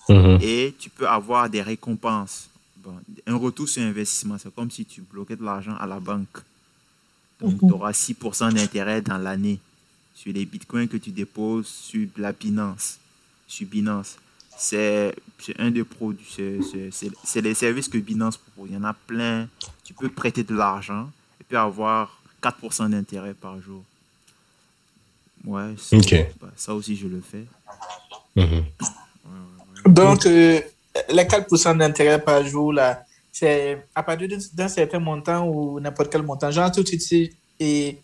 Mhm. 0.08 0.38
et 0.42 0.74
tu 0.76 0.90
peux 0.90 1.06
avoir 1.06 1.48
des 1.48 1.62
récompenses. 1.62 2.50
Bon, 2.78 2.96
un 3.26 3.36
retour 3.36 3.68
sur 3.68 3.82
investissement, 3.82 4.36
c'est 4.38 4.52
comme 4.52 4.70
si 4.72 4.84
tu 4.84 5.02
bloquais 5.02 5.36
de 5.36 5.44
l'argent 5.44 5.76
à 5.76 5.86
la 5.86 6.00
banque. 6.00 6.38
Donc, 7.40 7.58
tu 7.60 7.72
auras 7.72 7.92
6% 7.92 8.52
d'intérêt 8.52 9.00
dans 9.00 9.16
l'année 9.18 9.60
sur 10.22 10.32
les 10.34 10.44
bitcoins 10.44 10.86
que 10.86 10.98
tu 10.98 11.10
déposes 11.10 11.66
sur 11.66 12.06
la 12.18 12.32
Binance. 12.32 12.98
Sur 13.48 13.66
Binance. 13.66 14.16
C'est 14.58 15.14
c'est 15.38 15.58
un 15.58 15.70
des 15.70 15.84
produits, 15.84 16.26
c'est- 16.36 17.40
les 17.40 17.54
services 17.54 17.88
que 17.88 17.96
Binance 17.96 18.36
propose. 18.36 18.68
Il 18.70 18.74
y 18.74 18.76
en 18.78 18.84
a 18.84 18.92
plein. 18.92 19.48
Tu 19.82 19.94
peux 19.94 20.10
prêter 20.10 20.42
de 20.44 20.54
l'argent 20.54 21.08
et 21.40 21.44
puis 21.44 21.56
avoir 21.56 22.20
4% 22.42 22.90
d'intérêt 22.90 23.32
par 23.32 23.58
jour. 23.62 23.82
Ouais, 25.46 25.74
ça, 25.78 25.96
Ok. 25.96 26.14
bah, 26.38 26.48
ça 26.56 26.74
aussi 26.74 26.94
je 26.96 27.06
le 27.08 27.22
fais. 27.22 27.46
Mhm. 28.36 28.64
Donc, 29.86 30.26
euh, 30.26 30.60
les 31.08 31.26
4% 31.26 31.74
d'intérêt 31.74 32.22
par 32.22 32.44
jour, 32.44 32.74
là, 32.74 33.02
c'est 33.32 33.82
à 33.94 34.02
partir 34.02 34.28
de- 34.28 34.38
d'un 34.54 34.68
certain 34.68 34.98
montant 34.98 35.48
ou 35.48 35.80
n'importe 35.80 36.12
quel 36.12 36.22
montant. 36.22 36.50
Genre, 36.50 36.70
tout 36.70 36.82
de 36.82 36.88
suite, 36.98 37.34
et 37.58 37.96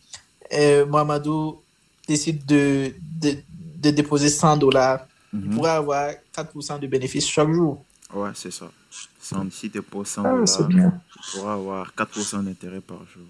euh, 0.55 0.86
Mohamedou 0.86 1.60
décide 2.07 2.45
de, 2.47 2.93
de, 3.20 3.37
de 3.83 3.91
déposer 3.91 4.28
100 4.28 4.57
dollars, 4.59 5.07
il 5.33 5.41
Mhm. 5.41 5.55
pourrait 5.57 5.70
avoir 5.73 6.12
4% 6.35 6.78
de 6.78 6.87
bénéfices 6.87 7.27
chaque 7.28 7.53
jour. 7.53 7.85
Ouais, 8.15 8.31
c'est 8.35 8.53
ça. 8.53 8.70
100, 9.20 9.51
si 9.51 9.69
tu 9.70 9.83
poses 9.83 10.07
100 10.09 10.23
Ah, 10.24 10.47
c'est 10.47 10.62
dollars, 10.69 10.93
tu 11.12 11.31
pourras 11.39 11.55
avoir 11.55 11.93
4% 11.95 12.43
d'intérêt 12.45 12.81
par 12.81 12.99
jour. 13.12 13.27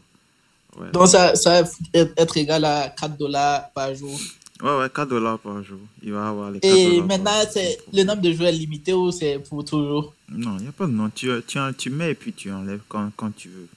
Ouais. 0.78 0.90
Donc, 0.92 1.08
ça, 1.08 1.34
ça 1.34 1.62
va 1.62 1.68
être 1.94 2.36
égal 2.36 2.64
à 2.64 2.90
4 2.90 3.16
dollars 3.16 3.70
par 3.70 3.94
jour. 3.94 4.16
ouais, 4.62 4.76
ouais, 4.78 4.90
4 4.94 5.08
dollars 5.08 5.38
par 5.38 5.62
jour. 5.64 5.78
Il 6.02 6.12
va 6.12 6.28
avoir 6.28 6.50
les 6.50 6.60
4 6.60 6.70
Et 6.76 7.00
maintenant, 7.00 7.40
c'est 7.50 7.78
le 7.92 8.02
nombre 8.04 8.20
de 8.20 8.32
joueurs 8.32 8.52
limité 8.52 8.92
ou 8.92 9.10
c'est 9.10 9.38
pour 9.38 9.64
toujours? 9.64 10.12
Non, 10.28 10.56
il 10.58 10.64
n'y 10.64 10.68
a 10.68 10.72
pas 10.72 10.86
de 10.86 10.92
nom. 10.92 11.08
Tu, 11.08 11.30
tu, 11.46 11.58
tu 11.78 11.88
mets 11.90 12.10
et 12.10 12.14
puis 12.14 12.32
tu 12.34 12.52
enlèves 12.52 12.80
quand, 12.88 13.10
quand 13.16 13.34
tu 13.34 13.48
veux. 13.48 13.68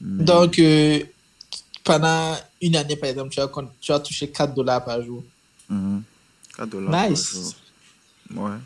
Mais- 0.00 0.24
Donc, 0.24 0.58
euh, 0.58 1.00
pendant 1.88 2.36
une 2.60 2.76
année, 2.76 2.96
par 2.96 3.08
exemple, 3.08 3.30
tu 3.30 3.40
vas, 3.40 3.50
tu 3.80 3.92
vas 3.92 4.00
toucher 4.00 4.30
4 4.30 4.54
dollars 4.54 4.84
par 4.84 5.02
jour. 5.02 5.24
Mhm. 5.70 6.02
4 6.56 6.68
dollars 6.68 7.08
Nice. 7.10 7.32
par 7.32 7.42
jour. 8.36 8.44
Ouais. 8.44 8.58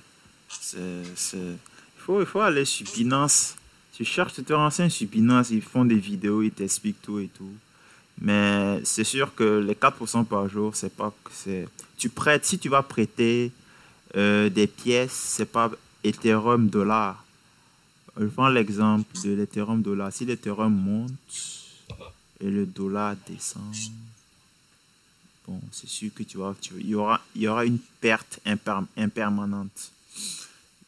C'est... 0.60 1.36
Il, 1.36 1.58
faut, 2.04 2.20
il 2.20 2.26
faut 2.26 2.40
aller 2.40 2.64
sur 2.64 2.84
Binance. 2.92 3.54
Tu 3.92 4.04
cherches, 4.04 4.32
tu 4.34 4.42
te 4.42 4.52
renseignes 4.52 4.90
sur 4.90 5.06
Binance, 5.08 5.50
ils 5.50 5.62
font 5.62 5.84
des 5.84 5.94
vidéos, 5.98 6.42
ils 6.42 6.50
t'expliquent 6.50 7.00
tout 7.00 7.20
et 7.20 7.28
tout. 7.28 7.52
Mais 8.20 8.80
c'est 8.84 9.04
sûr 9.04 9.32
que 9.36 9.60
les 9.60 9.74
4% 9.74 10.24
par 10.24 10.48
jour, 10.48 10.74
c'est 10.74 10.92
pas... 10.92 11.12
C'est... 11.30 11.68
Tu 11.96 12.08
prêtes, 12.08 12.44
si 12.44 12.58
tu 12.58 12.68
vas 12.68 12.82
prêter 12.82 13.52
euh, 14.16 14.48
des 14.48 14.66
pièces, 14.66 15.12
c'est 15.12 15.46
pas 15.46 15.70
Ethereum 16.02 16.68
dollar. 16.68 17.24
Je 18.18 18.26
prends 18.26 18.48
l'exemple 18.48 19.04
de 19.24 19.30
l'Ethereum 19.34 19.80
dollar. 19.80 20.12
Si 20.12 20.24
l'Ethereum 20.24 20.74
monte 20.74 21.12
et 22.42 22.50
le 22.50 22.66
dollar 22.66 23.16
descend, 23.26 23.74
bon, 25.46 25.60
c'est 25.70 25.88
sûr 25.88 26.12
que 26.12 26.24
tu 26.24 26.38
tu, 26.60 26.74
il, 26.80 26.88
y 26.88 26.94
aura, 27.46 27.64
une 27.64 27.78
perte 28.00 28.40
imper- 28.44 28.86
impermanente. 28.96 29.92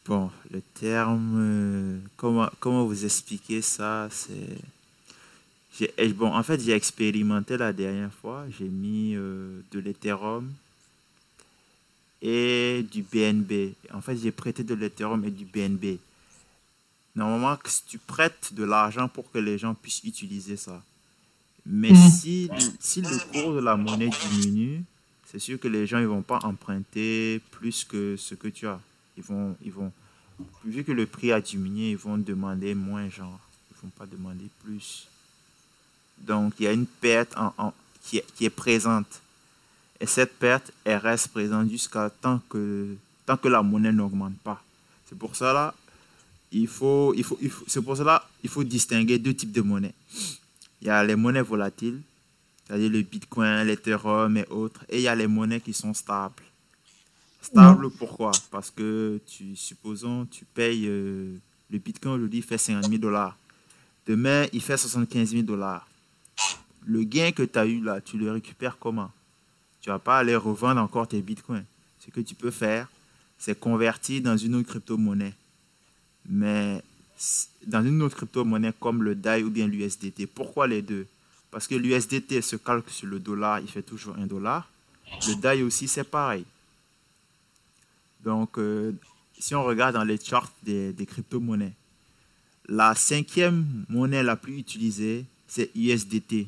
Bon, 0.05 0.29
le 0.51 0.61
terme, 0.61 1.35
euh, 1.37 1.99
comment, 2.17 2.85
vous 2.85 3.05
expliquer 3.05 3.61
ça 3.61 4.07
c'est, 4.11 4.59
Bon, 6.13 6.33
en 6.33 6.43
fait, 6.43 6.61
j'ai 6.61 6.71
expérimenté 6.71 7.57
la 7.57 7.73
dernière 7.73 8.13
fois. 8.13 8.45
J'ai 8.57 8.69
mis 8.69 9.13
euh, 9.15 9.59
de 9.71 9.79
l'Ethereum 9.79 10.53
et 12.21 12.85
du 12.91 13.01
BNB. 13.03 13.73
En 13.93 14.01
fait, 14.01 14.15
j'ai 14.15 14.31
prêté 14.31 14.63
de 14.63 14.73
l'Ethereum 14.73 15.25
et 15.25 15.31
du 15.31 15.43
BNB. 15.43 15.97
Normalement, 17.15 17.57
tu 17.87 17.97
prêtes 17.97 18.53
de 18.53 18.63
l'argent 18.63 19.07
pour 19.07 19.29
que 19.31 19.37
les 19.37 19.57
gens 19.57 19.73
puissent 19.73 20.03
utiliser 20.03 20.55
ça. 20.55 20.81
Mais 21.65 21.91
Mhm. 21.91 22.09
si, 22.09 22.51
si 22.79 23.01
le 23.01 23.17
cours 23.31 23.53
de 23.55 23.59
la 23.59 23.75
monnaie 23.75 24.09
diminue, 24.09 24.83
c'est 25.31 25.39
sûr 25.39 25.59
que 25.59 25.67
les 25.67 25.87
gens 25.87 25.99
ils 25.99 26.05
vont 26.07 26.21
pas 26.21 26.39
emprunter 26.43 27.41
plus 27.51 27.83
que 27.83 28.15
ce 28.17 28.35
que 28.35 28.47
tu 28.47 28.67
as. 28.67 28.79
Ils 29.17 29.23
vont, 29.23 29.55
ils 29.63 29.71
vont, 29.71 29.91
vu 30.63 30.83
que 30.83 30.91
le 30.91 31.05
prix 31.05 31.31
a 31.31 31.41
diminué, 31.41 31.91
ils 31.91 31.97
vont 31.97 32.17
demander 32.17 32.75
moins, 32.75 33.09
genre. 33.09 33.39
Ils 33.71 33.81
vont 33.81 33.89
pas 33.97 34.05
demander 34.05 34.45
plus. 34.63 35.07
Donc, 36.19 36.53
il 36.59 36.63
y 36.63 36.67
a 36.67 36.71
une 36.73 36.85
perte 36.85 37.33
en, 37.37 37.73
qui, 38.03 38.17
est, 38.17 38.25
qui, 38.35 38.45
est, 38.45 38.49
présente. 38.49 39.21
Et 39.99 40.05
cette 40.05 40.37
perte, 40.37 40.71
elle 40.83 40.97
reste 40.97 41.29
présente 41.29 41.69
jusqu'à 41.69 42.09
tant 42.09 42.39
que, 42.49 42.95
tant 43.25 43.37
que 43.37 43.47
la 43.47 43.61
monnaie 43.63 43.91
n'augmente 43.91 44.37
pas. 44.39 44.61
C'est 45.09 45.17
pour 45.17 45.35
ça 45.35 45.51
là, 45.53 45.73
il 46.51 46.67
faut, 46.67 47.13
il 47.15 47.23
faut, 47.23 47.37
il 47.41 47.49
faut 47.49 47.65
c'est 47.67 47.81
pour 47.81 47.97
cela 47.97 48.27
il 48.43 48.49
faut 48.49 48.63
distinguer 48.63 49.17
deux 49.19 49.33
types 49.33 49.51
de 49.51 49.61
monnaies. 49.61 49.93
Il 50.81 50.87
y 50.87 50.89
a 50.89 51.03
les 51.03 51.15
monnaies 51.15 51.41
volatiles, 51.41 52.01
c'est-à-dire 52.65 52.91
le 52.91 53.01
Bitcoin, 53.01 53.63
l'Ethereum 53.63 54.37
et 54.37 54.47
autres, 54.47 54.85
et 54.89 54.97
il 54.97 55.03
y 55.03 55.07
a 55.07 55.15
les 55.15 55.27
monnaies 55.27 55.61
qui 55.61 55.73
sont 55.73 55.93
stables. 55.93 56.43
Stable, 57.41 57.91
pourquoi? 57.91 58.31
Parce 58.49 58.71
que, 58.71 59.19
tu, 59.27 59.55
supposons, 59.55 60.25
tu 60.25 60.45
payes 60.45 60.87
euh, 60.87 61.37
le 61.69 61.77
Bitcoin 61.77 62.15
aujourd'hui, 62.15 62.39
il 62.39 62.43
fait 62.43 62.57
50 62.57 62.85
000 62.85 62.97
dollars. 62.97 63.37
Demain, 64.07 64.47
il 64.51 64.61
fait 64.61 64.77
75 64.77 65.29
000 65.31 65.43
dollars. 65.43 65.87
Le 66.85 67.03
gain 67.03 67.31
que 67.31 67.43
tu 67.43 67.57
as 67.57 67.65
eu 67.65 67.81
là, 67.81 68.01
tu 68.01 68.17
le 68.17 68.31
récupères 68.31 68.77
comment? 68.79 69.11
Tu 69.81 69.89
vas 69.89 69.99
pas 69.99 70.17
aller 70.17 70.35
revendre 70.35 70.81
encore 70.81 71.07
tes 71.07 71.21
Bitcoins. 71.21 71.65
Ce 71.99 72.09
que 72.09 72.21
tu 72.21 72.35
peux 72.35 72.51
faire, 72.51 72.87
c'est 73.37 73.59
convertir 73.59 74.21
dans 74.21 74.37
une 74.37 74.55
autre 74.55 74.69
crypto-monnaie. 74.69 75.33
Mais 76.27 76.81
dans 77.65 77.83
une 77.85 78.01
autre 78.01 78.17
crypto-monnaie 78.17 78.73
comme 78.79 79.03
le 79.03 79.15
DAI 79.15 79.43
ou 79.43 79.49
bien 79.49 79.67
l'USDT. 79.67 80.27
Pourquoi 80.27 80.67
les 80.67 80.81
deux? 80.81 81.07
Parce 81.51 81.67
que 81.67 81.75
l'USDT 81.75 82.41
se 82.41 82.57
calque 82.57 82.89
sur 82.89 83.07
le 83.07 83.19
dollar, 83.19 83.59
il 83.59 83.67
fait 83.67 83.81
toujours 83.81 84.15
un 84.17 84.27
dollar. 84.27 84.69
Le 85.27 85.35
DAI 85.35 85.63
aussi, 85.63 85.87
c'est 85.87 86.03
pareil. 86.03 86.45
Donc, 88.23 88.57
euh, 88.57 88.91
si 89.37 89.55
on 89.55 89.63
regarde 89.63 89.95
dans 89.95 90.03
les 90.03 90.17
charts 90.17 90.51
des, 90.63 90.93
crypto-monnaies, 91.07 91.73
la 92.67 92.95
cinquième 92.95 93.85
monnaie 93.87 94.23
la 94.23 94.35
plus 94.35 94.57
utilisée, 94.57 95.25
c'est 95.47 95.71
USDT. 95.75 96.47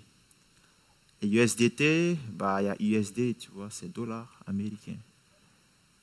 Et 1.21 1.27
USDT, 1.27 2.17
bah, 2.33 2.61
il 2.61 2.89
y 2.89 2.95
a 2.95 2.99
USD, 2.99 3.37
tu 3.37 3.49
vois, 3.53 3.69
c'est 3.71 3.91
dollar 3.93 4.27
américain. 4.47 4.97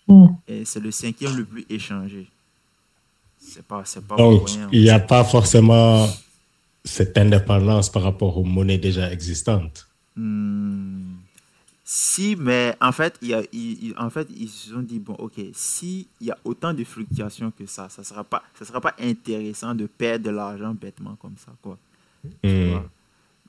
Hmm. 0.07 0.27
Et 0.47 0.65
c'est 0.65 0.81
le 0.81 0.91
cinquième 0.91 1.37
le 1.37 1.45
plus 1.45 1.67
échangé. 1.69 2.29
C'est 3.47 3.67
pas, 3.67 3.85
pas 4.09 4.17
Donc, 4.17 4.51
il 4.73 4.83
n'y 4.83 4.91
a 4.91 4.99
pas 4.99 5.23
forcément 5.25 6.09
cette 6.85 7.17
indépendance 7.17 7.91
par 7.91 8.03
rapport 8.03 8.37
aux 8.37 8.45
monnaies 8.45 8.79
déjà 8.79 9.11
existantes. 9.13 9.87
Hmm. 10.17 11.15
Si, 11.87 12.35
mais 12.37 12.75
en 12.81 12.93
fait, 12.93 13.19
il 13.21 13.29
y 13.29 13.35
a, 13.35 13.43
en 14.03 14.09
fait, 14.09 14.27
ils 14.35 14.49
se 14.49 14.71
sont 14.71 14.81
dit, 14.81 14.99
bon, 14.99 15.15
ok, 15.15 15.35
s'il 15.53 16.07
y 16.21 16.31
a 16.31 16.39
autant 16.45 16.73
de 16.73 16.83
fluctuations 16.83 17.53
que 17.57 17.67
ça, 17.67 17.89
ça 17.91 18.03
ne 18.03 18.07
sera, 18.07 18.25
pas, 18.25 18.43
ça 18.59 18.65
sera 18.65 18.81
pas 18.81 18.95
intéressant 18.99 19.75
de 19.75 19.87
perdre 19.87 20.25
de 20.25 20.31
l'argent 20.31 20.75
bêtement 20.75 21.17
comme 21.21 21.37
ça, 21.37 21.53
quoi. 21.63 21.79
Hmm. 22.43 22.81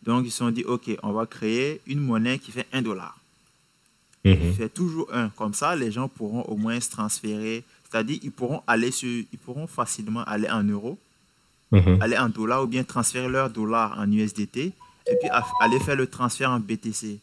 Donc, 0.04 0.26
ils 0.26 0.32
se 0.32 0.40
sont 0.40 0.52
dit, 0.52 0.64
ok, 0.64 0.98
on 1.02 1.14
va 1.14 1.26
créer 1.26 1.82
une 1.88 2.00
monnaie 2.00 2.38
qui 2.38 2.52
fait 2.52 2.68
un 2.74 2.82
dollar. 2.82 3.18
Qui 4.24 4.34
hmm. 4.34 4.54
fait 4.54 4.70
toujours 4.70 5.08
un. 5.14 5.30
Comme 5.30 5.54
ça, 5.54 5.76
les 5.76 5.92
gens 5.92 6.10
pourront 6.10 6.42
au 6.44 6.58
moins 6.58 6.80
se 6.80 6.90
transférer. 6.90 7.64
C'est-à-dire, 7.90 8.20
ils 8.24 8.32
pourront 8.32 8.62
aller 8.68 8.92
sur, 8.92 9.08
ils 9.10 9.40
pourront 9.40 9.68
facilement 9.68 10.24
aller 10.24 10.50
en 10.50 10.64
euros, 10.64 10.98
hmm. 11.72 12.02
aller 12.02 12.18
en 12.18 12.30
dollars 12.30 12.64
ou 12.64 12.68
bien 12.68 12.84
transférer 12.84 13.30
leur 13.30 13.50
dollar 13.50 13.98
en 13.98 14.12
USDT 14.12 14.58
et 14.58 14.74
puis 15.20 15.30
aller 15.62 15.80
faire 15.80 15.96
le 15.96 16.08
transfert 16.08 16.50
en 16.50 16.60
BTC 16.60 17.20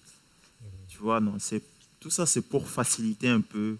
non, 1.20 1.34
c'est 1.38 1.62
tout 2.00 2.10
ça, 2.10 2.26
c'est 2.26 2.42
pour 2.42 2.68
faciliter 2.68 3.28
un 3.28 3.40
peu 3.40 3.76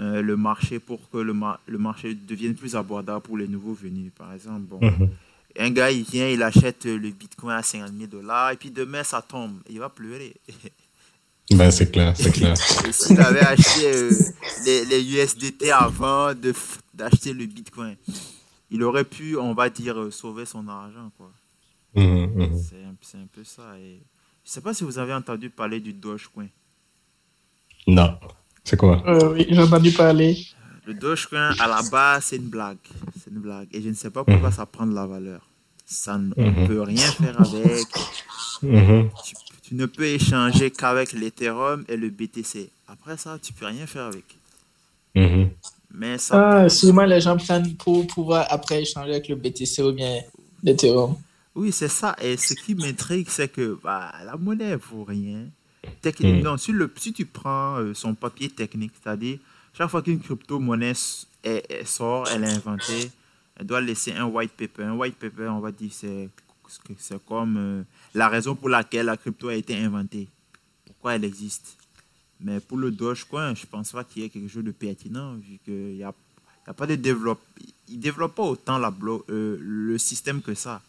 euh, 0.00 0.22
le 0.22 0.36
marché, 0.36 0.78
pour 0.78 1.08
que 1.10 1.18
le, 1.18 1.34
le 1.66 1.78
marché 1.78 2.14
devienne 2.14 2.54
plus 2.54 2.76
abordable 2.76 3.22
pour 3.22 3.38
les 3.38 3.48
nouveaux 3.48 3.74
venus. 3.74 4.12
Par 4.16 4.32
exemple, 4.32 4.60
bon, 4.62 4.80
mhm. 4.80 5.10
un 5.58 5.70
gars, 5.70 5.90
il 5.90 6.04
vient, 6.04 6.28
il 6.28 6.42
achète 6.42 6.84
le 6.84 7.10
Bitcoin 7.10 7.56
à 7.56 7.62
50 7.62 7.92
000 7.92 8.06
dollars, 8.10 8.50
et 8.52 8.56
puis 8.56 8.70
demain, 8.70 9.02
ça 9.02 9.22
tombe. 9.22 9.54
Il 9.70 9.78
va 9.78 9.88
pleurer. 9.88 10.34
Ben, 11.50 11.70
c'est 11.70 11.90
clair, 11.90 12.14
c'est 12.16 12.32
clair. 12.32 12.56
S'il 12.56 13.20
avait 13.20 13.40
acheté 13.40 13.86
euh, 13.86 14.10
les, 14.64 14.84
les, 14.86 15.04
USDT 15.04 15.70
avant 15.70 16.32
d'acheter 16.94 17.34
le 17.34 17.44
Bitcoin, 17.44 17.96
il 18.70 18.82
aurait 18.82 19.04
pu, 19.04 19.36
on 19.36 19.52
va 19.52 19.68
dire, 19.68 19.98
euh, 19.98 20.10
sauver 20.10 20.46
son 20.46 20.66
argent. 20.68 21.10
quoi. 21.16 21.30
Mhm, 21.94 22.30
mhm. 22.34 22.58
C'est 22.58 23.16
un, 23.16 23.26
peu 23.30 23.44
ça. 23.44 23.78
Et 23.78 24.00
je 24.42 24.50
ne 24.50 24.52
sais 24.52 24.60
pas 24.62 24.72
si 24.72 24.84
vous 24.84 24.98
avez 24.98 25.12
entendu 25.12 25.50
parler 25.50 25.80
du 25.80 25.92
Dogecoin. 25.92 26.48
Non. 27.86 28.18
C'est 28.64 28.78
quoi? 28.78 29.02
Euh, 29.06 29.34
Oui, 29.34 29.46
j'ai 29.48 29.60
entendu 29.60 29.92
parler. 29.92 30.38
Le 30.86 30.94
Dogecoin, 30.94 31.54
à 31.60 31.68
la 31.68 31.82
base, 31.90 32.24
c'est 32.24 32.36
une 32.36 32.48
blague. 32.48 32.78
C'est 33.22 33.30
une 33.30 33.40
blague. 33.40 33.68
Et 33.72 33.82
je 33.82 33.88
ne 33.90 33.94
sais 33.94 34.10
pas 34.10 34.24
pourquoi 34.24 34.48
mhm. 34.48 34.54
ça 34.54 34.66
prend 34.66 34.86
de 34.86 34.94
la 34.94 35.06
valeur. 35.06 35.46
Ça, 35.84 36.14
on 36.14 36.42
ne 36.42 36.50
mhm. 36.50 36.66
peut 36.66 36.80
rien 36.80 37.06
faire 37.12 37.38
avec. 37.38 37.86
Mhm. 38.62 39.10
Tu, 39.66 39.74
ne 39.74 39.86
peux 39.86 40.04
échanger 40.04 40.70
qu'avec 40.70 41.12
l'Ethereum 41.12 41.84
et 41.88 41.96
le 41.96 42.10
BTC. 42.10 42.70
Après 42.88 43.16
ça, 43.16 43.38
tu 43.42 43.52
ne 43.52 43.58
peux 43.58 43.66
rien 43.66 43.86
faire 43.86 44.04
avec. 44.04 44.24
Mais 45.94 46.18
ça. 46.18 46.64
Ah, 46.64 46.68
sûrement 46.68 47.04
les 47.04 47.20
gens 47.20 47.36
prennent 47.36 47.74
pour 47.76 48.06
pouvoir 48.06 48.46
après 48.50 48.82
échanger 48.82 49.12
avec 49.12 49.28
le 49.28 49.36
BTC 49.36 49.82
ou 49.82 49.92
bien 49.92 50.20
l'Ethereum. 50.62 51.16
Oui, 51.54 51.70
c'est 51.70 51.88
ça. 51.88 52.16
Et 52.20 52.36
ce 52.36 52.54
qui 52.54 52.74
m'intrigue, 52.74 53.28
c'est 53.30 53.48
que 53.48 53.78
bah, 53.82 54.12
la 54.24 54.36
monnaie 54.36 54.72
ne 54.72 54.76
vaut 54.76 55.04
rien. 55.04 55.46
Technique, 56.00 56.42
non, 56.42 56.56
si, 56.56 56.72
le, 56.72 56.92
si 56.96 57.12
tu 57.12 57.26
prends 57.26 57.76
euh, 57.78 57.94
son 57.94 58.14
papier 58.14 58.48
technique, 58.48 58.92
c'est-à-dire, 59.00 59.38
chaque 59.76 59.90
fois 59.90 60.02
qu'une 60.02 60.18
crypto-monnaie 60.18 60.94
sort, 61.84 62.26
elle 62.32 62.44
est 62.44 62.52
inventée, 62.52 63.10
elle 63.58 63.66
doit 63.66 63.80
laisser 63.80 64.12
un 64.12 64.24
white 64.24 64.52
paper. 64.52 64.84
Un 64.84 64.94
white 64.94 65.16
paper, 65.16 65.48
on 65.48 65.60
va 65.60 65.70
dire, 65.70 65.90
c'est, 65.92 66.28
c'est 66.98 67.24
comme 67.24 67.56
euh, 67.56 67.82
la 68.14 68.28
raison 68.28 68.54
pour 68.54 68.68
laquelle 68.68 69.06
la 69.06 69.16
crypto 69.16 69.48
a 69.48 69.54
été 69.54 69.76
inventée, 69.76 70.28
pourquoi 70.86 71.14
elle 71.14 71.24
existe? 71.24 71.76
Mais 72.40 72.60
pour 72.60 72.78
le 72.78 72.90
Dogecoin, 72.90 73.54
je 73.54 73.62
ne 73.62 73.66
pense 73.66 73.92
pas 73.92 74.04
qu'il 74.04 74.22
y 74.22 74.24
ait 74.26 74.28
quelque 74.28 74.48
chose 74.48 74.64
de 74.64 74.70
pertinent, 74.70 75.34
vu 75.34 75.58
qu'il 75.64 75.94
n'y 75.94 76.02
a, 76.02 76.12
a, 76.66 76.74
pas 76.74 76.86
de 76.86 76.94
développement. 76.94 77.44
Il 77.88 77.96
ne 77.96 78.02
développe 78.02 78.34
pas 78.34 78.42
autant 78.42 78.78
la 78.78 78.92
euh, 79.28 79.58
le 79.60 79.98
système 79.98 80.42
que 80.42 80.54
ça. 80.54 80.82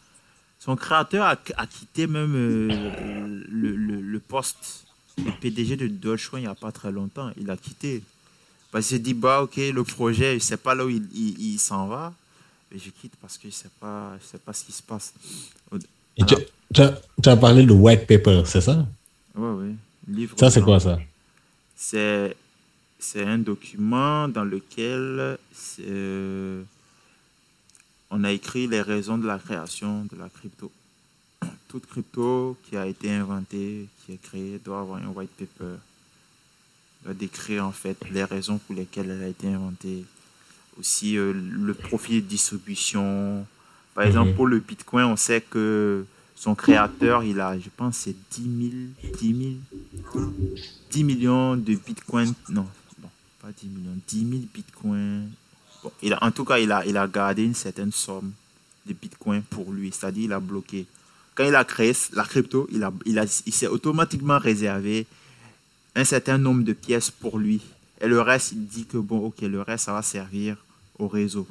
Son 0.58 0.76
créateur 0.76 1.24
a, 1.26 1.66
quitté 1.66 2.06
même 2.06 2.34
euh, 2.34 3.44
le, 3.48 4.18
poste 4.18 4.86
de 5.18 5.30
PDG 5.30 5.76
de 5.76 5.86
Dogecoin 5.86 6.40
il 6.40 6.42
n'y 6.42 6.48
a 6.48 6.54
pas 6.54 6.72
très 6.72 6.90
longtemps. 6.90 7.30
Il 7.38 7.50
a 7.50 7.56
quitté. 7.56 8.02
Parce 8.72 8.88
qu'il 8.88 8.96
s'est 8.96 9.02
dit, 9.02 9.14
bah, 9.14 9.42
ok, 9.42 9.56
le 9.56 9.84
projet, 9.84 10.30
je 10.30 10.34
ne 10.36 10.40
sais 10.40 10.56
pas 10.56 10.74
là 10.74 10.84
où 10.84 10.90
il, 10.90 11.58
s'en 11.58 11.86
va. 11.86 12.12
Mais 12.70 12.78
je 12.78 12.90
quitte 12.90 13.14
parce 13.20 13.36
que 13.36 13.42
je 13.42 13.48
ne 13.48 13.52
sais, 13.52 13.70
pas, 13.80 14.12
sais 14.20 14.38
pas 14.38 14.52
ce 14.52 14.64
qui 14.64 14.72
se 14.72 14.82
passe. 14.82 15.14
tu, 16.74 16.82
as, 17.30 17.36
parlé 17.36 17.64
de 17.64 17.72
white 17.72 18.06
paper, 18.06 18.42
c'est 18.46 18.60
ça? 18.60 18.86
Oui, 19.34 19.76
oui. 20.08 20.28
ça, 20.36 20.50
c'est 20.50 20.62
quoi 20.62 20.80
ça? 20.80 20.98
C'est 21.76 22.34
un 23.24 23.38
document 23.38 24.28
dans 24.28 24.44
lequel 24.44 25.38
on 28.10 28.24
a 28.24 28.32
écrit 28.32 28.66
les 28.66 28.82
raisons 28.82 29.18
de 29.18 29.26
la 29.26 29.38
création 29.38 30.04
de 30.10 30.16
la 30.16 30.28
crypto. 30.28 30.70
Toute 31.68 31.86
crypto 31.86 32.56
qui 32.64 32.76
a 32.76 32.86
été 32.86 33.12
inventée, 33.12 33.88
qui 34.04 34.12
est 34.12 34.22
créée, 34.22 34.60
doit 34.64 34.80
avoir 34.80 35.02
un 35.02 35.08
white 35.08 35.30
paper. 35.36 35.76
Doit 37.04 37.14
décrire 37.14 37.66
en 37.66 37.72
fait 37.72 37.96
les 38.10 38.24
raisons 38.24 38.58
pour 38.58 38.74
lesquelles 38.74 39.10
elle 39.10 39.22
a 39.22 39.28
été 39.28 39.48
inventée. 39.48 40.04
Aussi 40.78 41.16
euh, 41.16 41.32
le 41.32 41.74
profil 41.74 42.22
de 42.22 42.28
distribution. 42.28 43.46
Par 43.94 44.04
mhm. 44.04 44.08
exemple, 44.08 44.34
pour 44.34 44.46
le 44.46 44.58
Bitcoin, 44.58 45.06
on 45.06 45.16
sait 45.16 45.40
que 45.40 46.04
son 46.34 46.54
créateur, 46.54 47.24
il 47.24 47.40
a, 47.40 47.58
je 47.58 47.68
pense, 47.74 47.96
c'est 47.96 48.14
10 48.32 48.70
000, 49.22 49.60
10 50.90 51.04
millions 51.04 51.56
de 51.56 51.74
Bitcoin. 51.74 52.34
Non, 52.50 52.66
pas 53.40 53.48
10 53.56 53.68
millions, 53.68 53.98
10 54.06 54.18
000 54.18 54.30
Bitcoins 54.52 55.28
il 56.02 56.12
a, 56.12 56.22
en 56.22 56.30
tout 56.30 56.44
cas, 56.44 56.58
il 56.58 56.70
a, 56.72 56.84
il 56.86 56.96
a 56.96 57.06
gardé 57.06 57.44
une 57.44 57.54
certaine 57.54 57.92
somme 57.92 58.32
de 58.86 58.92
bitcoin 58.92 59.42
pour 59.42 59.72
lui, 59.72 59.92
c'est-à-dire 59.92 60.24
il 60.24 60.32
a 60.32 60.40
bloqué. 60.40 60.86
Quand 61.34 61.44
il 61.44 61.54
a 61.54 61.64
créé 61.64 61.92
la 62.12 62.24
crypto, 62.24 62.68
il, 62.72 62.82
a, 62.82 62.92
il, 63.04 63.18
a, 63.18 63.24
il 63.46 63.52
s'est 63.52 63.66
automatiquement 63.66 64.38
réservé 64.38 65.06
un 65.94 66.04
certain 66.04 66.38
nombre 66.38 66.62
de 66.62 66.72
pièces 66.72 67.10
pour 67.10 67.38
lui. 67.38 67.60
Et 68.00 68.06
le 68.06 68.20
reste, 68.20 68.52
il 68.52 68.66
dit 68.66 68.86
que 68.86 68.98
bon, 68.98 69.18
ok, 69.26 69.40
le 69.42 69.62
reste, 69.62 69.86
ça 69.86 69.92
va 69.92 70.02
servir 70.02 70.56
au 70.98 71.08
réseau. 71.08 71.46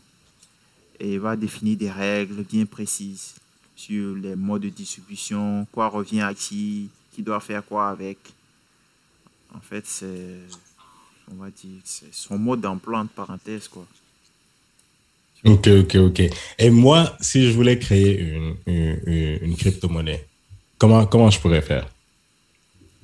Et 0.99 1.17
va 1.17 1.35
définir 1.35 1.77
des 1.77 1.91
règles 1.91 2.43
bien 2.43 2.65
précises 2.65 3.35
sur 3.75 4.15
les 4.15 4.35
modes 4.35 4.61
de 4.61 4.69
distribution, 4.69 5.67
quoi 5.71 5.89
revient 5.89 6.21
à 6.21 6.33
qui, 6.33 6.89
qui 7.11 7.21
doit 7.21 7.41
faire 7.41 7.65
quoi 7.65 7.89
avec. 7.89 8.17
En 9.53 9.59
fait, 9.59 9.85
c'est, 9.85 10.39
on 11.31 11.35
va 11.35 11.49
dire, 11.49 11.81
c'est 11.83 12.13
son 12.13 12.37
mode 12.37 12.61
d'emploi 12.61 12.99
entre 12.99 13.11
parenthèses, 13.11 13.67
quoi. 13.67 13.85
Ok, 15.43 15.67
ok, 15.67 15.95
ok. 15.95 16.21
Et 16.57 16.69
moi, 16.69 17.15
si 17.19 17.45
je 17.45 17.51
voulais 17.51 17.77
créer 17.77 18.19
une, 18.19 18.55
une, 18.65 19.39
une 19.41 19.55
crypto-monnaie, 19.55 20.25
comment, 20.77 21.05
comment 21.05 21.29
je 21.29 21.39
pourrais 21.39 21.61
faire? 21.61 21.87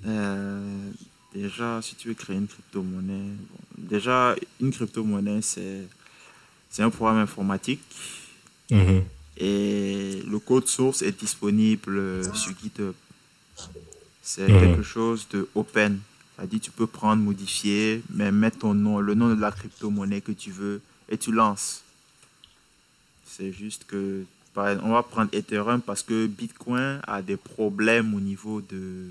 Euh, 0.05 0.91
Déjà, 1.33 1.81
si 1.81 1.95
tu 1.95 2.09
veux 2.09 2.13
créer 2.13 2.35
une 2.35 2.47
crypto-monnaie, 2.47 3.31
déjà, 3.77 4.35
une 4.59 4.71
crypto-monnaie, 4.71 5.41
c'est, 5.41 5.87
C'est 6.71 6.83
un 6.83 6.89
programme 6.89 7.17
informatique. 7.17 7.81
Mhm. 8.71 9.03
Et 9.37 10.21
le 10.27 10.39
code 10.39 10.67
source 10.67 11.01
est 11.01 11.17
disponible 11.19 12.23
sur 12.35 12.53
GitHub. 12.61 12.93
C'est 14.21 14.47
Mhm. 14.47 14.59
quelque 14.61 14.83
chose 14.83 15.27
de 15.31 15.47
open. 15.55 15.99
C'est-à-dire 16.35 16.59
tu 16.61 16.71
peux 16.71 16.87
prendre, 16.87 17.21
modifier, 17.21 18.01
mais 18.13 18.31
mettre 18.31 18.59
ton 18.59 18.73
nom, 18.73 18.99
le 18.99 19.13
nom 19.13 19.29
de 19.35 19.39
la 19.39 19.51
crypto-monnaie 19.51 20.21
que 20.21 20.31
tu 20.31 20.51
veux 20.51 20.81
et 21.09 21.17
tu 21.17 21.31
lances. 21.31 21.81
C'est 23.27 23.51
juste 23.51 23.85
que, 23.85 24.23
on 24.55 24.89
va 24.91 25.03
prendre 25.03 25.29
Ethereum 25.33 25.81
parce 25.81 26.03
que 26.03 26.27
Bitcoin 26.27 26.99
a 27.07 27.21
des 27.21 27.37
problèmes 27.37 28.13
au 28.13 28.19
niveau 28.19 28.61
de, 28.61 29.07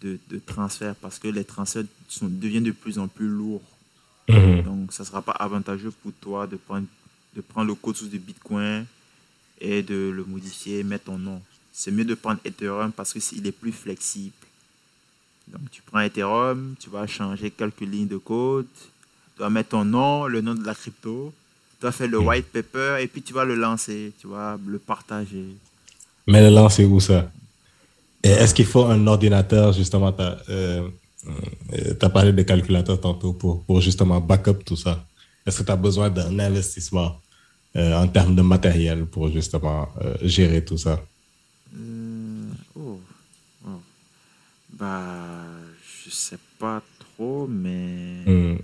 de, 0.00 0.18
de 0.30 0.38
transfert 0.44 0.94
parce 0.96 1.18
que 1.18 1.28
les 1.28 1.44
transferts 1.44 1.84
sont, 2.08 2.28
deviennent 2.28 2.64
de 2.64 2.72
plus 2.72 2.98
en 2.98 3.08
plus 3.08 3.28
lourds. 3.28 3.62
Mhm. 4.32 4.62
Donc, 4.62 4.92
ça 4.92 5.02
ne 5.02 5.08
sera 5.08 5.22
pas 5.22 5.32
avantageux 5.32 5.92
pour 6.02 6.12
toi 6.20 6.46
de 6.46 6.56
prendre, 6.56 6.86
de 7.36 7.40
prendre 7.40 7.68
le 7.68 7.74
code 7.74 7.96
source 7.96 8.10
de 8.10 8.18
Bitcoin 8.18 8.86
et 9.60 9.82
de 9.82 10.10
le 10.14 10.24
modifier, 10.24 10.82
mettre 10.82 11.04
ton 11.04 11.18
nom. 11.18 11.40
C'est 11.72 11.90
mieux 11.90 12.04
de 12.04 12.14
prendre 12.14 12.40
Ethereum 12.44 12.92
parce 12.92 13.12
qu'il 13.12 13.46
est 13.46 13.52
plus 13.52 13.72
flexible. 13.72 14.32
Donc, 15.48 15.62
tu 15.70 15.82
prends 15.82 16.00
Ethereum, 16.00 16.74
tu 16.78 16.90
vas 16.90 17.06
changer 17.06 17.50
quelques 17.50 17.80
lignes 17.80 18.08
de 18.08 18.16
code, 18.16 18.66
tu 19.36 19.42
vas 19.42 19.50
mettre 19.50 19.70
ton 19.70 19.84
nom, 19.84 20.26
le 20.26 20.40
nom 20.40 20.54
de 20.54 20.64
la 20.64 20.74
crypto, 20.74 21.32
tu 21.78 21.86
vas 21.86 21.92
faire 21.92 22.08
le 22.08 22.18
white 22.18 22.46
paper 22.46 22.98
et 23.00 23.06
puis 23.06 23.22
tu 23.22 23.32
vas 23.32 23.44
le 23.44 23.54
lancer, 23.54 24.12
tu 24.20 24.28
vas 24.28 24.58
le 24.64 24.78
partager. 24.78 25.46
Mais 26.26 26.40
le 26.48 26.54
lancer 26.54 26.84
où 26.84 27.00
ça? 27.00 27.30
Et 28.22 28.28
est-ce 28.28 28.54
qu'il 28.54 28.66
faut 28.66 28.84
un 28.84 29.06
ordinateur, 29.06 29.72
justement, 29.72 30.14
tu 31.24 32.04
as, 32.04 32.10
parlé 32.10 32.32
de 32.32 32.42
calculateur 32.42 33.00
tantôt 33.00 33.32
pour, 33.32 33.64
pour 33.64 33.80
justement 33.80 34.20
backup 34.20 34.64
tout 34.64 34.76
ça. 34.76 35.06
Est-ce 35.46 35.60
que 35.60 35.66
tu 35.66 35.72
as 35.72 35.76
besoin 35.76 36.10
d'un 36.10 36.38
investissement 36.38 37.20
euh, 37.76 37.94
en 37.96 38.08
termes 38.08 38.34
de 38.34 38.42
matériel 38.42 39.06
pour 39.06 39.30
justement 39.30 39.88
euh, 40.00 40.14
gérer 40.22 40.64
tout 40.64 40.78
ça? 40.78 41.00
Euh, 41.76 42.50
oh, 42.76 43.00
oh. 43.66 43.80
Bah, 44.72 45.44
je 46.04 46.10
sais 46.10 46.38
pas 46.58 46.82
trop, 46.98 47.46
mais 47.46 48.24
Hmm. 48.26 48.56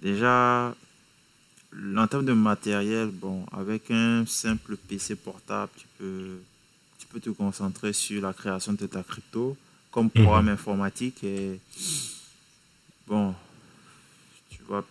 déjà, 0.00 0.74
en 1.96 2.06
termes 2.06 2.26
de 2.26 2.32
matériel, 2.32 3.08
bon, 3.08 3.44
avec 3.52 3.90
un 3.90 4.24
simple 4.26 4.76
PC 4.76 5.16
portable, 5.16 5.72
tu 5.76 5.86
peux, 5.98 6.38
tu 6.98 7.06
peux 7.06 7.20
te 7.20 7.30
concentrer 7.30 7.92
sur 7.92 8.22
la 8.22 8.32
création 8.32 8.72
de 8.72 8.86
ta 8.86 9.02
crypto 9.02 9.56
comme 9.94 10.10
programme 10.10 10.48
informatique 10.48 11.22
et 11.22 11.60
bon, 13.06 13.32
tu 14.50 14.58
vas, 14.68 14.82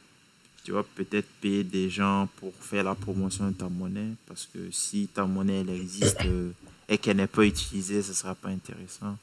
tu 0.64 0.72
vas 0.72 0.84
peut-être 0.96 1.28
payer 1.42 1.66
des 1.66 1.90
gens 1.90 2.30
pour 2.38 2.54
faire 2.56 2.86
la 2.86 2.96
promotion 2.96 3.50
de 3.50 3.54
ta 3.54 3.68
monnaie 3.68 4.12
parce 4.26 4.48
que 4.54 4.60
si 4.72 5.10
ta 5.14 5.26
monnaie 5.26 5.60
elle 5.60 5.72
existe 5.72 6.22
euh, 6.24 6.52
et 6.88 6.98
qu'elle 6.98 7.18
n'est 7.18 7.28
pas 7.28 7.44
utilisée, 7.44 8.02
ce 8.02 8.12
ne 8.12 8.14
sera 8.14 8.34
pas 8.34 8.48
intéressant. 8.48 9.18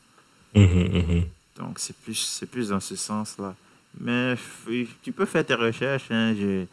Mhm, 0.55 0.99
mhm. 0.99 1.25
Donc, 1.57 1.79
c'est 1.79 1.97
plus, 1.97 2.15
c'est 2.15 2.47
plus 2.47 2.69
dans 2.69 2.81
ce 2.81 2.97
sens-là. 2.97 3.55
Mais 3.99 4.35
tu 5.03 5.13
peux 5.13 5.25
faire 5.25 5.47
tes 5.47 5.55
recherches. 5.55 6.11
hein. 6.11 6.35
Je, 6.39 6.65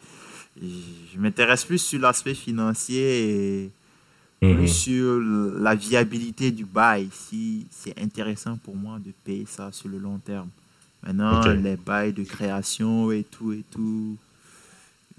je 0.60 1.18
m'intéresse 1.18 1.64
plus 1.64 1.78
sur 1.78 1.98
l'aspect 2.00 2.34
financier 2.34 3.64
et 3.64 3.70
Mhm. 4.40 4.56
plus 4.56 4.68
sur 4.68 5.20
la 5.20 5.74
viabilité 5.74 6.50
du 6.52 6.64
bail. 6.64 7.08
Si 7.12 7.66
c'est 7.70 7.98
intéressant 8.00 8.56
pour 8.56 8.76
moi 8.76 8.98
de 9.04 9.10
payer 9.24 9.46
ça 9.48 9.72
sur 9.72 9.88
le 9.88 9.98
long 9.98 10.18
terme. 10.18 10.48
Maintenant, 11.02 11.52
les 11.52 11.76
bails 11.76 12.12
de 12.12 12.24
création 12.24 13.10
et 13.12 13.24
tout 13.24 13.52
et 13.52 13.64
tout, 13.70 14.16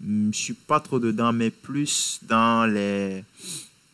hmm, 0.01 0.31
je 0.31 0.37
suis 0.37 0.53
pas 0.53 0.79
trop 0.79 0.99
dedans, 0.99 1.31
mais 1.33 1.49
plus 1.49 2.19
dans 2.23 2.65
les 2.71 3.23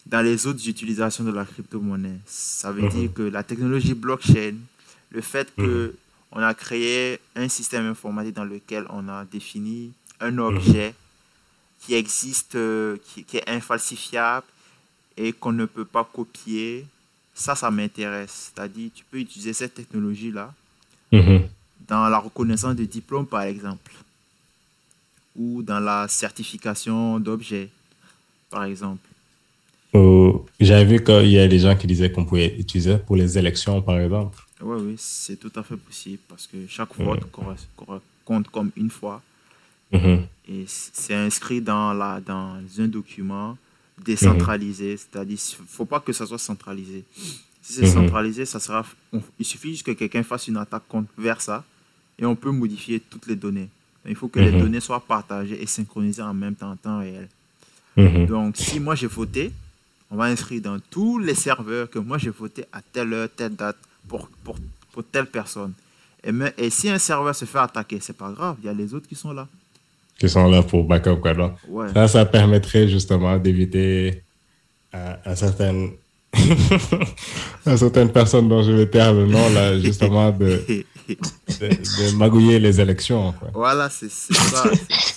dans 0.08 0.22
les 0.22 0.46
autres 0.46 0.68
utilisations 0.70 1.24
de 1.24 1.32
la 1.32 1.46
crypto-monnaie. 1.46 2.20
Ça 2.28 2.72
veut 2.72 2.84
Mhm. 2.84 2.90
dire 2.90 3.14
que 3.14 3.24
la 3.24 3.42
technologie 3.42 3.96
blockchain, 3.96 4.54
le 5.10 5.22
fait 5.22 5.52
que 5.56 5.96
on 6.32 6.40
a 6.40 6.54
créé 6.54 7.20
un 7.36 7.48
système 7.50 7.88
informatique 7.88 8.36
dans 8.36 8.46
lequel 8.46 8.86
on 8.92 9.08
a 9.10 9.26
défini 9.26 9.92
un 10.20 10.38
objet 10.38 10.94
qui 11.82 11.96
existe, 11.96 12.54
euh, 12.56 12.98
qui, 13.08 13.24
qui 13.24 13.38
est 13.38 13.50
infalsifiable 13.50 14.46
et 15.18 15.32
qu'on 15.34 15.52
ne 15.52 15.66
peut 15.66 15.86
pas 15.86 16.04
copier, 16.04 16.86
ça, 17.34 17.56
ça 17.56 17.70
m'intéresse. 17.72 18.52
C'est-à-dire, 18.54 18.90
tu 18.94 19.04
peux 19.10 19.20
utiliser 19.20 19.54
cette 19.54 19.74
technologie-là 19.76 20.54
Mhm. 21.12 21.48
dans 21.88 22.08
la 22.10 22.18
reconnaissance 22.18 22.76
de 22.76 22.86
diplômes, 22.86 23.28
par 23.28 23.42
exemple, 23.44 23.92
ou 25.36 25.62
dans 25.64 25.80
la 25.80 26.08
certification 26.08 27.20
d'objets, 27.20 27.70
par 28.50 28.64
exemple. 28.66 29.08
Ou- 29.94 30.46
J'avais 30.60 30.86
vu 30.86 31.04
qu'il 31.04 31.28
y 31.30 31.40
a 31.40 31.48
des 31.48 31.60
gens 31.60 31.76
qui 31.76 31.88
disaient 31.88 32.12
qu'on 32.12 32.26
pouvait 32.26 32.56
utiliser 32.58 32.98
pour 32.98 33.16
les 33.16 33.38
élections, 33.38 33.82
par 33.82 34.00
exemple. 34.00 34.38
Oui, 34.62 34.78
oui, 34.82 34.96
c'est 34.98 35.38
tout 35.38 35.52
à 35.56 35.64
fait 35.64 35.78
possible 35.78 36.20
parce 36.28 36.48
que 36.48 36.58
chaque 36.68 36.96
vote 36.98 37.30
corre- 37.32 37.56
corre- 37.78 38.02
compte 38.26 38.48
comme 38.50 38.72
une 38.76 38.90
fois 38.90 39.22
Mhm. 39.92 40.26
et 40.50 40.66
c'est 40.68 41.14
inscrit 41.14 41.62
dans, 41.62 41.94
la, 41.94 42.20
dans 42.20 42.58
un 42.80 42.88
document 42.88 43.58
décentralisé, 44.04 44.98
c'est-à-dire 44.98 45.38
il 45.38 45.62
ne 45.62 45.68
faut 45.68 45.86
pas 45.86 46.00
que 46.00 46.14
ça 46.14 46.26
soit 46.26 46.38
centralisé. 46.38 47.04
Si 47.62 47.74
c'est 47.74 47.82
Mhm. 47.84 47.94
centralisé, 47.94 48.46
ça 48.46 48.60
sera, 48.60 48.86
on- 49.12 49.22
il 49.40 49.46
suffit 49.46 49.72
juste 49.72 49.84
que 49.86 49.92
quelqu'un 49.92 50.24
fasse 50.24 50.48
une 50.48 50.58
attaque 50.58 50.88
contre, 50.88 51.10
vers 51.18 51.42
ça 51.42 51.64
et 52.20 52.26
on 52.26 52.36
peut 52.36 52.52
modifier 52.52 53.00
toutes 53.00 53.26
les 53.28 53.36
données. 53.36 53.70
Il 54.08 54.16
faut 54.16 54.28
que 54.28 54.40
les 54.40 54.52
Mhm. 54.52 54.60
données 54.60 54.80
soient 54.80 55.00
partagées 55.04 55.62
et 55.62 55.66
synchronisées 55.66 56.22
en 56.22 56.34
même 56.34 56.56
temps 56.56 56.72
en 56.72 56.76
temps 56.76 57.00
réel. 57.00 57.28
Mhm. 57.98 58.26
Donc, 58.28 58.58
si 58.58 58.80
moi 58.80 58.94
j'ai 58.94 59.08
voté, 59.08 59.52
on 60.12 60.18
va 60.18 60.26
inscrire 60.26 60.62
dans 60.62 60.80
tous 60.92 61.18
les 61.18 61.34
serveurs 61.34 61.90
que 61.90 61.98
moi 61.98 62.18
j'ai 62.20 62.30
voté 62.30 62.66
à 62.72 62.82
telle 62.82 63.12
heure, 63.14 63.30
telle 63.36 63.56
date 63.56 63.78
pour, 64.08 64.28
pour, 64.44 64.58
pour 64.92 65.04
telle 65.04 65.26
personne. 65.26 65.74
Et, 66.24 66.32
et 66.58 66.70
si 66.70 66.90
un 66.90 67.00
serveur 67.00 67.36
se 67.36 67.46
fait 67.46 67.58
attaquer, 67.60 68.00
c'est 68.00 68.14
pas 68.18 68.32
grave, 68.32 68.58
il 68.62 68.66
y 68.66 68.70
a 68.70 68.74
les 68.74 68.94
autres 68.94 69.08
qui 69.08 69.16
sont 69.16 69.32
là. 69.32 69.48
Qui 70.20 70.30
sont 70.30 70.48
là 70.50 70.64
pour 70.64 70.86
backup, 70.86 71.18
quoi. 71.22 71.56
Ouais. 71.68 71.88
Ça, 71.94 72.08
ça 72.08 72.26
permettrait 72.26 72.88
justement 72.88 73.38
d'éviter 73.38 74.24
à, 74.94 75.20
à 75.32 75.36
certaines 75.36 75.92
à 77.66 77.78
certaines 77.78 78.12
personnes 78.12 78.48
dont 78.50 78.62
je 78.64 78.72
vais 78.72 78.88
taire 78.88 79.14
le 79.14 79.26
nom, 79.26 79.50
là, 79.54 79.80
justement, 79.80 80.32
de, 80.32 80.62
de, 81.08 81.16
de 81.60 82.16
magouiller 82.18 82.60
les 82.60 82.80
élections. 82.82 83.32
Quoi. 83.34 83.50
voilà, 83.54 83.90
c'est 83.90 84.10
ça. 84.12 84.34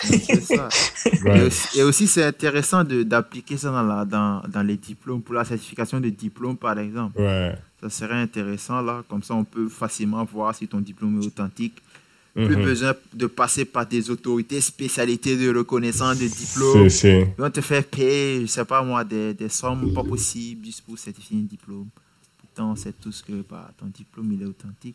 c'est- 0.01 0.19
c'est 0.19 0.41
ça. 0.57 0.69
Et 1.07 1.23
Ouais. 1.23 1.43
aussi, 1.43 1.79
et 1.79 1.83
aussi, 1.83 2.07
c'est 2.07 2.25
intéressant 2.25 2.85
de- 2.85 3.03
d'appliquer 3.03 3.57
ça 3.57 3.71
dans, 3.71 3.83
la, 3.83 4.05
dans, 4.05 4.43
dans 4.49 4.63
les 4.63 4.77
diplômes, 4.77 5.23
pour 5.23 5.35
la 5.35 5.45
certification 5.45 6.01
de 6.01 6.09
diplôme, 6.09 6.57
par 6.57 6.79
exemple. 6.79 7.21
Ouais. 7.21 7.55
Ça 7.83 7.91
serait 7.91 8.15
intéressant, 8.21 8.81
là. 8.83 9.03
Comme 9.09 9.23
ça, 9.23 9.35
on 9.35 9.45
peut 9.45 9.69
facilement 9.69 10.25
voir 10.25 10.55
si 10.55 10.67
ton 10.67 10.81
diplôme 10.81 11.21
est 11.23 11.27
authentique. 11.27 11.75
Plus 12.47 12.57
Mhm. 12.57 12.65
besoin 12.65 12.95
de 13.13 13.27
passer 13.27 13.65
par 13.65 13.85
des 13.85 14.11
autorités 14.11 14.61
spécialités 14.61 15.37
de 15.37 15.53
reconnaissance 15.57 16.19
de 16.19 16.29
diplôme. 16.29 16.89
C'est, 16.89 17.01
c'est... 17.01 17.35
Ils 17.37 17.43
vont 17.43 17.51
te 17.51 17.61
faire 17.61 17.83
payer, 17.83 18.43
je 18.43 18.47
sais 18.47 18.65
pas 18.65 18.81
moi, 18.83 19.03
des, 19.03 19.35
des 19.35 19.49
sommes 19.49 19.93
pas 19.93 20.05
possibles 20.05 20.65
juste 20.65 20.83
pour 20.83 20.97
certifier 20.97 21.37
un 21.37 21.43
diplôme. 21.51 21.89
Pourtant, 22.41 22.73
on 22.73 22.77
sait 22.77 22.93
tous 22.93 23.23
que 23.27 23.33
bah, 23.51 23.71
ton 23.77 23.87
diplôme, 23.87 24.31
il 24.35 24.43
est 24.43 24.47
authentique. 24.47 24.95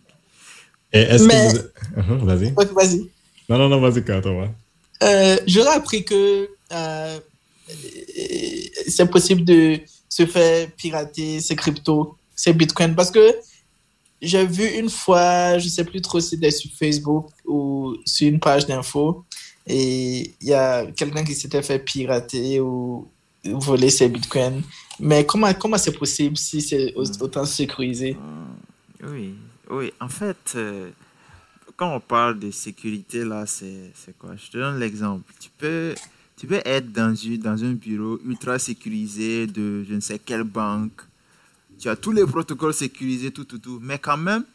Et 0.94 0.99
est-ce 1.02 1.26
Mais- 1.26 1.52
que 1.52 2.02
vous... 2.02 2.14
Mhm, 2.15 2.26
vas-y. 2.26 2.52
Vas-y. 2.74 3.10
Non, 3.49 3.57
non, 3.57 3.68
non, 3.68 3.82
vas-y, 3.82 4.06
Kato. 4.06 4.30
hein. 4.40 4.52
Euh, 5.03 5.36
J'aurais 5.45 5.76
appris 5.76 6.06
que 6.06 6.48
euh, 6.72 7.20
c'est 8.88 9.10
possible 9.10 9.44
de 9.44 9.80
se 10.07 10.26
faire 10.26 10.70
pirater 10.78 11.40
ses 11.41 11.56
cryptos, 11.56 12.15
ses 12.36 12.53
bitcoins, 12.53 12.95
parce 12.95 13.11
que 13.11 13.20
j'ai 14.24 14.45
vu 14.48 14.66
une 14.80 14.90
fois, 14.90 15.58
je 15.60 15.68
sais 15.68 15.84
plus 15.84 16.02
trop 16.02 16.20
si 16.20 16.30
c'était 16.30 16.52
sur 16.52 16.72
Facebook 16.72 17.28
ou 17.45 17.95
sur 18.06 18.28
une 18.28 18.40
page 18.40 18.66
d'info, 18.66 19.26
et 19.68 20.34
il 20.41 20.48
y 20.48 20.54
a 20.54 20.86
quelqu'un 20.91 21.24
qui 21.24 21.36
s'était 21.36 21.62
fait 21.62 21.80
pirater 21.80 22.60
ou 22.60 23.08
voler 23.45 23.90
ses 23.90 24.08
bitcoins. 24.10 24.62
Mais 25.00 25.26
comment 25.26 25.54
comment 25.54 25.78
c'est 25.78 25.91
possible 25.98 26.38
si 26.38 26.62
c'est 26.62 26.94
au- 26.95 27.04
autant 27.22 27.45
sécurisé? 27.45 28.18
Oui, 29.06 29.36
oui. 29.70 29.91
En 30.00 30.08
fait, 30.10 30.54
euh, 30.56 30.90
quand 31.76 31.94
on 31.95 32.00
parle 32.00 32.40
de 32.40 32.52
sécurité, 32.52 33.26
là, 33.26 33.45
c'est 33.45 33.91
c'est 33.95 34.18
quoi? 34.18 34.32
Je 34.36 34.50
te 34.52 34.58
donne 34.58 34.80
l'exemple. 34.80 35.34
Tu 35.40 35.50
peux, 35.58 35.94
tu 36.38 36.48
peux 36.48 36.62
être 36.64 36.91
dans, 36.91 37.14
une, 37.14 37.38
dans 37.38 37.64
un 37.64 37.74
bureau 37.74 38.20
ultra 38.26 38.60
sécurisé 38.60 39.48
de 39.48 39.84
je 39.84 39.94
ne 39.94 40.00
sais 40.00 40.20
quelle 40.20 40.44
banque. 40.44 41.02
Tu 41.80 41.90
as 41.90 41.95
tous 41.95 42.12
les 42.12 42.26
protocoles 42.26 42.74
sécurisés, 42.74 43.32
tout, 43.32 43.44
tout, 43.45 43.60
tout. 43.60 43.80
Mais 43.82 44.00
quand 44.00 44.18
même, 44.18 44.45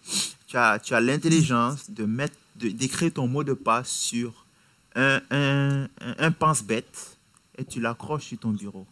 tu 0.46 0.56
as, 0.56 0.78
tu 0.78 0.94
as 0.94 1.00
l'intelligence 1.00 1.90
de 1.90 2.04
mettre, 2.04 2.34
de- 2.56 2.70
d'écrire 2.70 3.12
ton 3.12 3.26
mot 3.28 3.44
de 3.44 3.52
passe 3.52 3.90
sur 3.90 4.44
un, 4.94 5.20
un, 5.30 5.88
un, 6.00 6.30
pense-bête 6.32 7.16
et 7.56 7.64
tu 7.64 7.80
l'accroches 7.80 8.24
sur 8.24 8.38
ton 8.38 8.50
bureau. 8.50 8.86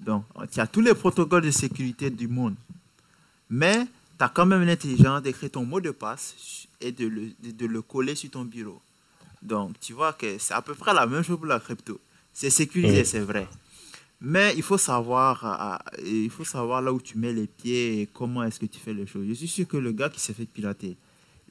Donc, 0.00 0.24
tu 0.50 0.60
as 0.60 0.66
tous 0.66 0.80
les 0.80 0.94
protocoles 0.94 1.42
de 1.42 1.50
sécurité 1.50 2.08
du 2.10 2.28
monde. 2.28 2.54
Mais 3.50 3.84
tu 4.18 4.24
as 4.24 4.28
quand 4.28 4.46
même 4.46 4.64
l'intelligence 4.64 5.22
d'écrire 5.22 5.50
ton 5.50 5.64
mot 5.64 5.80
de 5.80 5.90
passe 5.90 6.34
et 6.80 6.92
de 6.92 7.06
le, 7.06 7.26
de, 7.42 7.50
de 7.52 7.66
le 7.66 7.82
coller 7.82 8.14
sur 8.14 8.30
ton 8.30 8.44
bureau. 8.44 8.80
Donc, 9.42 9.78
tu 9.80 9.92
vois 9.92 10.12
que 10.14 10.38
c'est 10.38 10.54
à 10.54 10.62
peu 10.62 10.74
près 10.74 10.94
la 10.94 11.06
même 11.06 11.22
chose 11.22 11.36
pour 11.36 11.46
la 11.46 11.60
crypto. 11.60 12.00
C'est 12.32 12.50
sécurisé, 12.50 13.04
c'est 13.04 13.20
vrai. 13.20 13.46
Mais 14.20 14.54
il 14.56 14.62
faut 14.62 14.78
savoir, 14.78 15.44
euh, 15.44 16.02
euh, 16.02 16.24
il 16.24 16.30
faut 16.30 16.44
savoir 16.44 16.80
là 16.80 16.92
où 16.92 17.00
tu 17.00 17.18
mets 17.18 17.32
les 17.32 17.46
pieds 17.46 18.00
et 18.00 18.06
comment 18.06 18.42
est-ce 18.44 18.58
que 18.58 18.66
tu 18.66 18.78
fais 18.78 18.94
les 18.94 19.06
choses. 19.06 19.26
Je 19.28 19.34
suis 19.34 19.48
sûr 19.48 19.68
que 19.68 19.76
le 19.76 19.92
gars 19.92 20.08
qui 20.08 20.20
s'est 20.20 20.32
fait 20.32 20.46
pirater, 20.46 20.96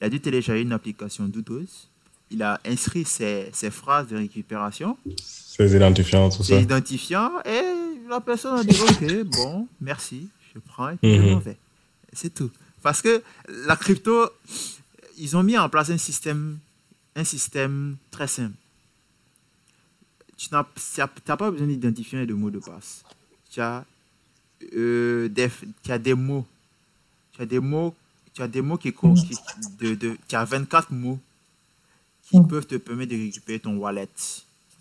il 0.00 0.04
a 0.04 0.08
dû 0.08 0.20
télécharger 0.20 0.62
une 0.62 0.72
application 0.72 1.24
douteuse. 1.26 1.88
Il 2.30 2.42
a 2.42 2.60
inscrit 2.66 3.04
ses, 3.04 3.50
ses 3.52 3.70
phrases 3.70 4.08
de 4.08 4.16
récupération, 4.16 4.98
Ces 5.16 5.76
identifiants, 5.76 6.28
tout 6.28 6.42
ça. 6.42 6.56
ses 6.56 6.62
identifiants, 6.62 7.30
et 7.44 7.62
la 8.08 8.20
personne 8.20 8.58
a 8.58 8.64
dit 8.64 8.76
Ok, 8.80 9.22
bon, 9.26 9.68
merci, 9.80 10.28
je 10.52 10.58
prends 10.58 10.88
et 10.88 10.96
puis 10.96 11.16
je 11.16 11.22
m'en 11.22 11.38
vais. 11.38 11.56
C'est 12.12 12.34
tout. 12.34 12.50
Parce 12.82 13.00
que 13.00 13.22
la 13.66 13.76
crypto, 13.76 14.28
ils 15.18 15.36
ont 15.36 15.44
mis 15.44 15.56
en 15.56 15.68
place 15.68 15.90
un 15.90 15.98
système, 15.98 16.58
un 17.14 17.24
système 17.24 17.96
très 18.10 18.26
simple. 18.26 18.54
Tu 20.36 20.48
n'as 20.52 20.64
t'as 21.24 21.36
pas 21.36 21.50
besoin 21.50 21.66
d'identifiant 21.66 22.20
et 22.20 22.26
de 22.26 22.34
mot 22.34 22.50
de 22.50 22.58
passe. 22.58 23.02
Tu 23.50 23.60
as, 23.60 23.84
euh, 24.74 25.28
des, 25.28 25.48
tu 25.82 25.92
as 25.92 25.98
des 25.98 26.14
mots. 26.14 26.46
Tu 27.32 27.42
as 27.42 27.46
des 27.46 27.60
mots, 27.60 27.94
tu 28.34 28.42
as 28.42 28.48
des 28.48 28.60
mots 28.62 28.76
qui, 28.76 28.92
co- 28.92 29.14
qui- 29.14 29.36
de, 29.80 29.94
de, 29.94 30.16
tu 30.28 30.34
as 30.36 30.44
24 30.44 30.90
mots 30.92 31.18
qui 32.28 32.38
Mhm. 32.38 32.48
peuvent 32.48 32.66
te 32.66 32.76
permettre 32.76 33.12
de 33.12 33.16
récupérer 33.18 33.60
ton 33.60 33.76
wallet 33.76 34.08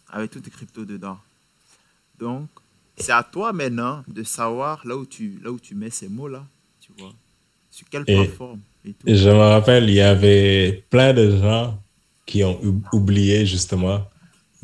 avec 0.09 0.31
toutes 0.31 0.43
tes 0.43 0.51
cryptos 0.51 0.85
dedans. 0.85 1.17
Donc, 2.19 2.47
c'est 2.97 3.11
à 3.11 3.23
toi 3.23 3.51
maintenant 3.53 4.03
de 4.07 4.23
savoir 4.23 4.85
là 4.87 4.95
où 4.97 5.05
tu, 5.05 5.39
là 5.43 5.51
où 5.51 5.59
tu 5.59 5.75
mets 5.75 5.89
ces 5.89 6.07
mots-là, 6.07 6.45
tu 6.81 6.91
vois. 6.97 7.13
Sur 7.71 7.87
quelle 7.89 8.03
Et- 8.07 8.15
plateforme 8.15 8.59
et 8.85 8.93
tout. 8.93 9.07
Je 9.07 9.29
me 9.29 9.35
rappelle, 9.55 9.89
il 9.89 9.95
y 9.95 10.01
avait 10.01 10.83
plein 10.89 11.13
de 11.13 11.37
gens 11.37 11.77
qui 12.25 12.43
ont 12.43 12.57
ou- 12.63 12.81
oublié 12.93 13.45
justement 13.45 14.07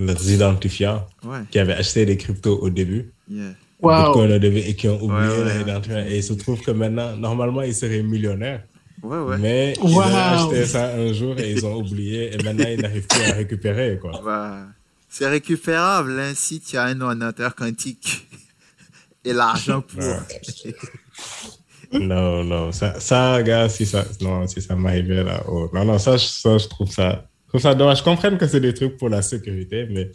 leurs 0.06 0.30
identifiants, 0.30 1.06
Ouais, 1.24 1.40
qui 1.52 1.60
avaient 1.60 1.74
acheté 1.74 2.06
des 2.06 2.18
cryptos 2.18 2.58
au 2.60 2.70
début, 2.70 3.12
yeah. 3.30 3.54
Wow. 3.82 4.06
Bitcoin 4.06 4.32
au 4.34 4.40
début, 4.40 4.60
et 4.60 4.76
qui 4.76 4.88
ont 4.88 5.02
oublié 5.02 5.28
Ouais, 5.28 5.64
ouais. 5.90 6.12
Et 6.12 6.18
il 6.18 6.24
se 6.24 6.34
trouve 6.34 6.62
que 6.62 6.70
maintenant, 6.72 7.16
normalement, 7.18 7.64
ils 7.64 7.74
seraient 7.74 8.04
millionnaires. 8.04 8.64
Ouais, 9.02 9.18
ouais. 9.18 9.38
Mais 9.40 9.74
ils 9.84 9.90
Wow. 9.90 10.02
ont 10.02 10.16
acheté 10.16 10.66
ça 10.68 10.94
un 10.94 11.12
jour 11.14 11.40
et 11.40 11.52
ils 11.52 11.66
ont 11.66 11.78
oublié. 11.78 12.32
Et 12.34 12.44
maintenant, 12.44 12.66
ils 12.70 12.80
n'arrivent 12.80 13.08
plus 13.08 13.24
à 13.24 13.34
récupérer. 13.34 13.98
Quoi. 14.00 14.12
Bah, 14.24 14.68
c'est 15.10 15.28
récupérable 15.28 16.20
hein, 16.20 16.34
si 16.36 16.60
tu 16.62 16.78
as 16.78 16.84
un 16.84 17.02
ordinateur 17.02 17.56
quantique 17.56 18.28
et 19.26 19.34
l'argent 19.34 19.82
pour. 19.82 20.04
Non, 21.94 22.44
non. 22.44 22.72
Ça, 22.72 23.00
ça 23.00 23.42
gars, 23.44 23.68
si 23.68 23.86
ça, 23.86 24.06
non, 24.22 24.48
si 24.48 24.62
ça 24.62 24.76
m'arrivait 24.76 25.24
là. 25.24 25.44
oh, 25.48 25.70
Non, 25.74 25.84
non, 25.86 25.98
ça, 25.98 26.16
je- 26.18 26.26
ça, 26.28 26.58
je 26.58 26.68
trouve 26.68 26.90
ça, 26.90 27.28
trouve 27.52 27.62
ça 27.62 27.76
dommage. 27.76 28.00
Je 28.00 28.04
comprends 28.04 28.36
que 28.38 28.48
c'est 28.48 28.60
des 28.62 28.74
trucs 28.74 28.98
pour 28.98 29.10
la 29.10 29.22
sécurité, 29.22 29.86
mais 29.90 30.10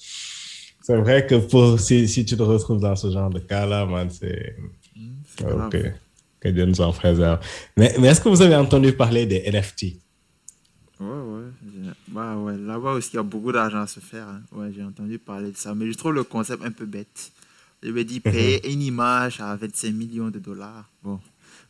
c'est 0.82 0.96
vrai 0.96 1.26
que 1.26 1.34
pour, 1.36 1.78
si, 1.78 2.08
si 2.08 2.24
tu 2.24 2.36
te 2.36 2.42
retrouves 2.42 2.80
dans 2.80 2.96
ce 2.96 3.10
genre 3.10 3.30
de 3.30 3.40
cas-là, 3.40 3.84
man, 3.86 4.08
c'est. 4.10 4.56
Ok. 5.42 5.76
Que 6.40 6.48
Dieu 6.48 6.64
nous 6.66 6.80
en 6.80 6.92
préserve. 6.92 7.40
Mais, 7.76 7.94
mais 7.98 8.08
est-ce 8.08 8.20
que 8.20 8.28
vous 8.28 8.40
avez 8.42 8.56
entendu 8.56 8.92
parler 8.92 9.26
des 9.26 9.42
NFT? 9.50 9.82
Ouais, 11.00 11.06
ouais. 11.06 11.92
Bah, 12.08 12.36
ouais. 12.36 12.56
Là-bas 12.56 12.92
aussi, 12.92 13.10
il 13.12 13.16
y 13.16 13.18
a 13.18 13.22
beaucoup 13.22 13.52
d'argent 13.52 13.80
à 13.82 13.86
se 13.86 14.00
faire. 14.00 14.26
hein. 14.28 14.40
Ouais, 14.52 14.68
j'ai 14.74 14.82
entendu 14.82 15.18
parler 15.18 15.50
de 15.50 15.56
ça. 15.56 15.74
Mais 15.74 15.90
je 15.90 15.96
trouve 15.98 16.12
le 16.12 16.24
concept 16.24 16.64
un 16.64 16.70
peu 16.70 16.86
bête. 16.86 17.32
Je 17.82 17.90
me 17.90 18.04
dis, 18.04 18.20
payer 18.20 18.70
une 18.72 18.80
image 18.82 19.40
à 19.40 19.54
25 19.56 19.92
millions 19.92 20.30
de 20.30 20.38
dollars. 20.38 20.88
Bon, 21.02 21.20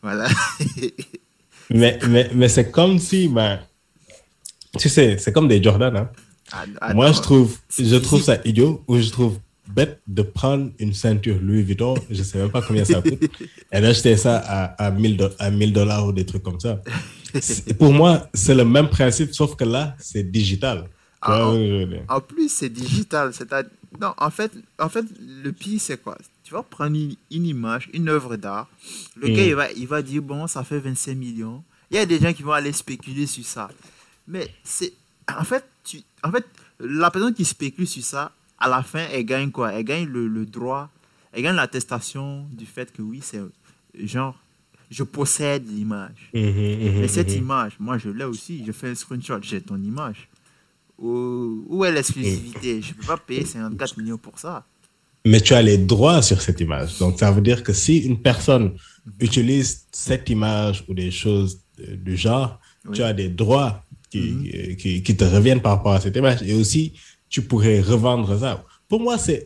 voilà. 0.02 0.28
Mais, 1.70 1.98
mais, 2.08 2.30
mais 2.32 2.48
c'est 2.48 2.70
comme 2.70 3.00
si, 3.00 3.26
ben, 3.26 3.58
tu 4.76 4.88
sais, 4.88 5.16
c'est 5.18 5.32
comme 5.32 5.48
des 5.48 5.62
Jordan, 5.62 5.96
hein. 5.96 6.10
Ah, 6.80 6.94
Moi, 6.94 7.10
je 7.12 7.20
trouve, 7.20 7.56
c'est 7.68 7.84
je 7.84 7.96
trouve 7.96 8.22
ça 8.22 8.38
idiot 8.44 8.82
ou 8.86 8.98
je 8.98 9.10
trouve 9.10 9.38
bête 9.68 10.00
de 10.06 10.22
prendre 10.22 10.70
une 10.78 10.94
ceinture 10.94 11.38
Louis 11.42 11.62
Vuitton, 11.62 11.94
je 12.08 12.22
sais 12.22 12.38
même 12.38 12.50
pas 12.50 12.62
combien 12.62 12.84
ça 12.84 13.02
coûte, 13.02 13.18
et 13.72 13.80
d'acheter 13.80 14.16
ça 14.16 14.36
à, 14.38 14.86
à 14.86 14.90
1000 14.92 15.16
do- 15.16 15.28
à 15.40 15.50
1000 15.50 15.72
dollars 15.72 16.06
ou 16.06 16.12
des 16.12 16.24
trucs 16.24 16.44
comme 16.44 16.60
ça. 16.60 16.80
Pour 17.78 17.92
moi, 17.92 18.28
c'est 18.32 18.54
le 18.54 18.64
même 18.64 18.88
principe, 18.88 19.34
sauf 19.34 19.56
que 19.56 19.64
là, 19.64 19.96
c'est 19.98 20.22
digital. 20.30 20.88
Ah? 21.20 21.52
En 22.08 22.20
plus, 22.20 22.48
c'est 22.48 22.68
digital. 22.68 23.32
à- 23.50 23.62
Non, 24.00 24.14
en 24.18 24.30
fait, 24.30 24.52
en 24.78 24.88
fait, 24.88 25.04
le 25.44 25.50
pire, 25.52 25.80
c'est 25.80 26.00
quoi? 26.00 26.16
Tu 26.44 26.52
vas 26.54 26.62
prendre 26.62 26.94
une, 26.94 27.14
une 27.32 27.46
image, 27.46 27.88
une 27.92 28.08
œuvre 28.08 28.36
d'art. 28.36 28.68
Le 29.16 29.28
Mm. 29.28 29.32
gars, 29.34 29.42
il 29.46 29.54
va, 29.56 29.72
il 29.72 29.86
va 29.88 30.00
dire, 30.02 30.22
bon, 30.22 30.46
ça 30.46 30.62
fait 30.62 30.78
25 30.78 31.16
millions. 31.16 31.64
Il 31.90 31.96
y 31.96 31.98
a 32.00 32.06
des 32.06 32.20
gens 32.20 32.32
qui 32.32 32.42
vont 32.44 32.52
aller 32.52 32.72
spéculer 32.72 33.26
sur 33.26 33.44
ça. 33.44 33.68
Mais 34.28 34.48
c'est... 34.62 34.92
En 35.36 35.44
fait, 35.44 35.64
tu... 35.84 36.00
en 36.22 36.30
fait, 36.30 36.44
la 36.80 37.10
personne 37.10 37.34
qui 37.34 37.44
spécule 37.44 37.86
sur 37.86 38.02
ça, 38.04 38.32
à 38.58 38.68
la 38.68 38.82
fin, 38.82 39.06
elle 39.12 39.24
gagne 39.24 39.50
quoi? 39.50 39.72
Elle 39.72 39.84
gagne 39.84 40.06
le, 40.06 40.28
le 40.28 40.46
droit, 40.46 40.88
elle 41.32 41.42
gagne 41.42 41.56
l'attestation 41.56 42.46
du 42.52 42.66
fait 42.66 42.92
que 42.92 43.02
oui, 43.02 43.20
c'est 43.22 43.40
genre, 44.04 44.38
je 44.90 45.02
possède 45.02 45.66
l'image. 45.68 46.30
Mhm, 46.32 46.42
mhm, 46.42 47.00
Mais 47.00 47.08
cette 47.08 47.30
mhm. 47.30 47.38
image, 47.38 47.72
moi 47.78 47.98
je 47.98 48.08
l'ai 48.10 48.24
aussi, 48.24 48.64
je 48.66 48.72
fais 48.72 48.88
un 48.88 48.94
screenshot, 48.94 49.38
j'ai 49.42 49.60
ton 49.60 49.76
image. 49.76 50.28
Où, 50.98 51.64
où 51.68 51.84
est 51.84 51.92
l'exclusivité 51.92 52.80
Je 52.80 52.92
ne 52.92 52.94
peux 52.94 53.06
pas 53.06 53.18
payer 53.18 53.44
54 53.44 53.98
millions 53.98 54.16
pour 54.16 54.38
ça. 54.38 54.64
Mais 55.26 55.40
tu 55.40 55.52
as 55.52 55.60
les 55.60 55.76
droits 55.76 56.22
sur 56.22 56.40
cette 56.40 56.60
image. 56.60 56.98
Donc, 56.98 57.18
ça 57.18 57.30
veut 57.32 57.42
dire 57.42 57.62
que 57.62 57.72
si 57.72 57.98
une 57.98 58.22
personne 58.22 58.74
utilise 59.20 59.84
cette 59.92 60.30
image 60.30 60.84
ou 60.88 60.94
des 60.94 61.10
choses 61.10 61.58
du 61.76 62.16
genre, 62.16 62.60
Oui. 62.86 62.96
tu 62.96 63.02
as 63.02 63.12
des 63.12 63.28
droits 63.28 63.84
qui, 64.10 64.20
Mhm. 64.20 64.76
qui, 64.76 65.02
qui 65.02 65.16
te 65.16 65.24
reviennent 65.24 65.60
par 65.60 65.72
rapport 65.76 65.92
à 65.92 66.00
cette 66.00 66.16
image. 66.16 66.42
Et 66.42 66.54
aussi, 66.54 66.92
tu 67.28 67.42
pourrais 67.42 67.80
revendre 67.80 68.38
ça. 68.38 68.64
Pour 68.88 69.00
moi, 69.00 69.16
c'est 69.18 69.44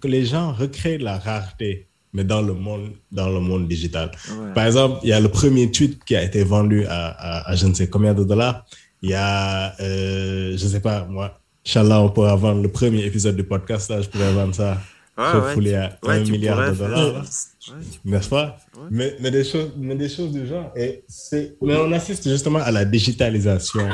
que 0.00 0.08
les 0.08 0.24
gens 0.24 0.52
recréent 0.52 0.98
la 1.02 1.18
rareté, 1.18 1.86
mais 2.12 2.24
dans 2.24 2.42
le 2.42 2.52
monde, 2.54 2.90
dans 3.12 3.28
le 3.30 3.40
monde 3.40 3.68
digital. 3.68 4.10
Ouais. 4.28 4.52
Par 4.54 4.66
exemple, 4.66 4.98
il 5.04 5.10
y 5.10 5.12
a 5.12 5.20
le 5.20 5.28
premier 5.28 5.70
tweet 5.70 6.02
qui 6.04 6.16
a 6.16 6.22
été 6.22 6.42
vendu 6.44 6.84
à, 6.86 7.06
à, 7.08 7.50
à 7.50 7.56
je 7.56 7.66
ne 7.66 7.74
sais 7.74 7.86
combien 7.88 8.12
de 8.12 8.24
dollars. 8.24 8.66
Il 9.02 9.10
y 9.10 9.14
a, 9.14 9.74
euh, 9.80 10.56
je 10.56 10.64
ne 10.64 10.70
sais 10.70 10.80
pas, 10.80 11.04
moi, 11.06 11.38
Inch'Allah, 11.64 12.00
on 12.02 12.10
pourra 12.10 12.34
vendre 12.36 12.60
le 12.60 12.68
premier 12.68 13.04
épisode 13.04 13.36
du 13.36 13.44
podcast. 13.44 13.88
Là, 13.90 14.00
je 14.02 14.08
pourrais 14.08 14.32
vendre 14.32 14.54
ça 14.54 14.80
Ouais, 15.22 15.40
refoulé 15.40 15.70
ouais, 15.72 15.76
à 15.76 15.98
ouais, 16.04 16.14
un 16.16 16.24
tu 16.24 16.32
milliard 16.32 16.70
de 16.70 16.76
dollars. 16.76 17.24
tu- 17.60 17.70
N'est-ce 18.04 18.28
pas? 18.28 18.56
Ouais. 18.76 18.82
mais, 18.90 19.16
mais, 19.20 19.30
des 19.30 19.44
choses, 19.44 19.70
mais 19.76 19.94
des 19.94 20.08
choses 20.08 20.32
du 20.32 20.46
genre. 20.46 20.72
Et 20.76 21.04
c'est- 21.08 21.56
mais 21.62 21.76
on 21.76 21.90
assiste 21.92 22.28
justement 22.28 22.58
à 22.60 22.70
la 22.70 22.84
digitalisation 22.84 23.88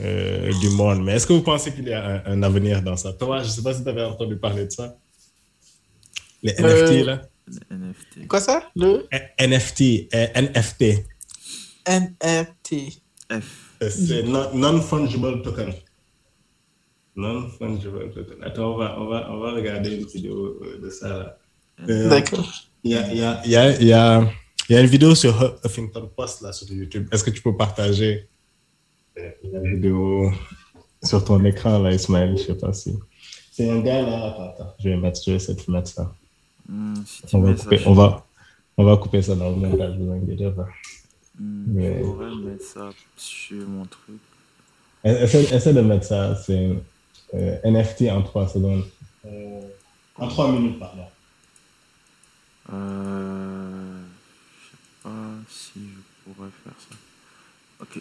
euh, 0.00 0.52
du 0.60 0.70
monde. 0.70 1.02
Mais 1.04 1.12
est-ce 1.14 1.26
que 1.26 1.32
vous 1.32 1.42
pensez 1.42 1.72
qu'il 1.72 1.88
y 1.88 1.92
a 1.92 2.22
un, 2.26 2.32
un 2.32 2.42
avenir 2.42 2.82
dans 2.82 2.96
ça? 2.96 3.12
Thomas, 3.12 3.42
je 3.42 3.48
ne 3.48 3.52
sais 3.52 3.62
pas 3.62 3.74
si 3.74 3.82
tu 3.82 3.88
avais 3.88 4.04
entendu 4.04 4.36
parler 4.36 4.66
de 4.66 4.70
ça. 4.70 4.96
Les 6.42 6.54
Euh, 6.60 6.84
NFT, 6.86 7.04
là. 7.06 7.22
NFT. 7.70 8.28
Quoi 8.28 8.40
ça? 8.40 8.62
Le? 8.76 9.06
Eh, 9.10 9.46
NFT, 9.46 10.08
eh, 10.12 10.28
NFT. 10.34 11.04
NFT. 11.86 13.00
Euh, 13.32 13.40
C'est 13.90 14.22
non- 14.24 14.50
non-fungible 14.54 15.42
token. 15.42 15.72
Non-fungible 17.22 18.10
token. 18.14 18.42
Attends, 18.42 18.74
on 18.74 18.76
va, 18.78 18.96
on, 19.00 19.06
va, 19.06 19.28
on 19.32 19.38
va 19.40 19.52
regarder 19.52 19.96
une 19.96 20.06
vidéo 20.06 20.58
euh, 20.62 20.78
de 20.82 20.88
ça. 20.90 21.08
là. 21.08 21.38
Euh, 21.88 22.08
D'accord. 22.08 22.48
Il 22.84 22.92
y 22.92 22.94
a, 22.94 23.12
y, 23.12 23.22
a, 23.22 23.46
y, 23.46 23.56
a, 23.56 23.82
y, 23.82 23.92
a, 23.92 24.30
il 24.68 24.72
y 24.74 24.76
a 24.78 24.80
une 24.80 24.86
vidéo 24.86 25.14
sur 25.16 25.34
Huffington 25.64 26.08
Post 26.16 26.42
là, 26.42 26.52
sur 26.52 26.68
YouTube. 26.72 27.08
Est-ce 27.12 27.24
que 27.24 27.30
tu 27.30 27.42
peux 27.42 27.56
partager 27.56 28.28
euh, 29.18 29.30
la 29.52 29.60
vidéo 29.60 30.30
sur 31.02 31.24
ton 31.24 31.44
écran 31.44 31.80
là, 31.80 31.92
Ismaël? 31.92 32.36
Je 32.38 32.44
sais 32.44 32.54
pas 32.54 32.72
si. 32.72 32.96
C'est 33.52 33.68
un 33.68 33.80
gars 33.80 34.02
là. 34.02 34.26
Attends, 34.28 34.48
attends. 34.50 34.74
Je 34.78 34.88
vais, 34.90 34.96
mettre, 34.96 35.20
je 35.24 35.30
vais 35.32 35.36
essayer 35.38 35.58
de 35.60 35.72
mettre 35.72 35.88
ça. 35.88 36.14
Hmm, 36.68 36.94
si 37.04 37.22
On 37.34 37.40
va, 37.40 37.56
ça, 37.56 37.64
couper, 37.64 37.78
je- 37.78 37.88
on, 37.88 37.94
va, 37.94 38.26
on 38.76 38.84
va 38.84 38.96
couper 38.96 39.22
ça 39.22 39.34
dans 39.34 39.50
le 39.50 39.56
montage, 39.56 39.96
vous 39.98 40.12
inquiétez 40.12 40.50
pas. 40.50 40.68
Hmm, 41.40 41.64
Mais- 41.68 41.98
Je 41.98 42.04
pourrais 42.04 42.34
mettre 42.36 42.64
ça 42.64 42.90
sur 43.16 43.66
mon 43.68 43.84
truc. 43.86 44.20
Essaie, 45.02 45.52
essaie 45.54 45.72
de 45.72 45.80
mettre 45.80 46.04
ça. 46.06 46.36
C'est 46.36 46.70
euh, 47.34 47.58
NFT 47.64 48.10
en 48.10 48.22
3 48.22 48.48
secondes. 48.48 48.84
Euh, 49.26 49.60
en 50.16 50.28
3 50.28 50.52
minutes, 50.52 50.78
pardon. 50.78 51.06
Euh, 52.72 54.00
je 54.60 54.70
sais 54.70 54.76
pas 55.02 55.10
si 55.48 55.80
je 55.90 56.32
pourrais 56.32 56.50
faire 56.64 56.72
ça. 56.78 56.96
Ok. 57.80 58.00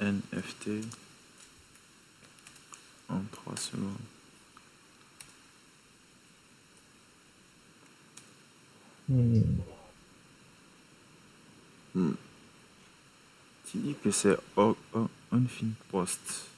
NFT 0.00 0.84
en 3.08 3.20
3 3.32 3.56
secondes. 3.56 3.92
Tu 13.70 13.78
dis 13.78 13.94
que 14.02 14.10
c'est 14.10 14.36
Unfin 14.56 15.70
Post 15.90 16.53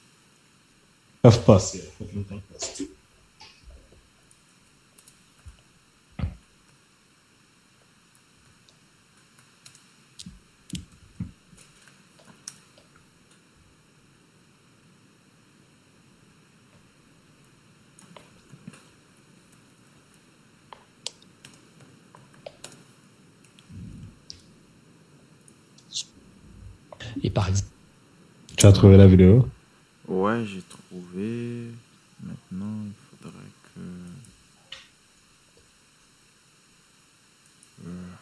have 1.27 1.45
passed. 1.45 1.75
Yeah, 1.75 1.81
everything 2.01 2.41
passed. 2.51 2.83
Et 27.23 27.29
par 27.29 27.49
exemple. 27.49 27.67
Tu 28.55 28.65
as 28.65 28.71
trouvé 28.71 28.95
la 28.95 29.07
vidéo? 29.07 29.47
Ouais, 30.07 30.45
j'ai 30.45 30.61
trouvé. 30.61 30.86
Maintenant, 32.21 32.85
il 32.85 32.93
faudrait 33.09 33.53
que. 33.75 33.79
Euh, 37.85 38.15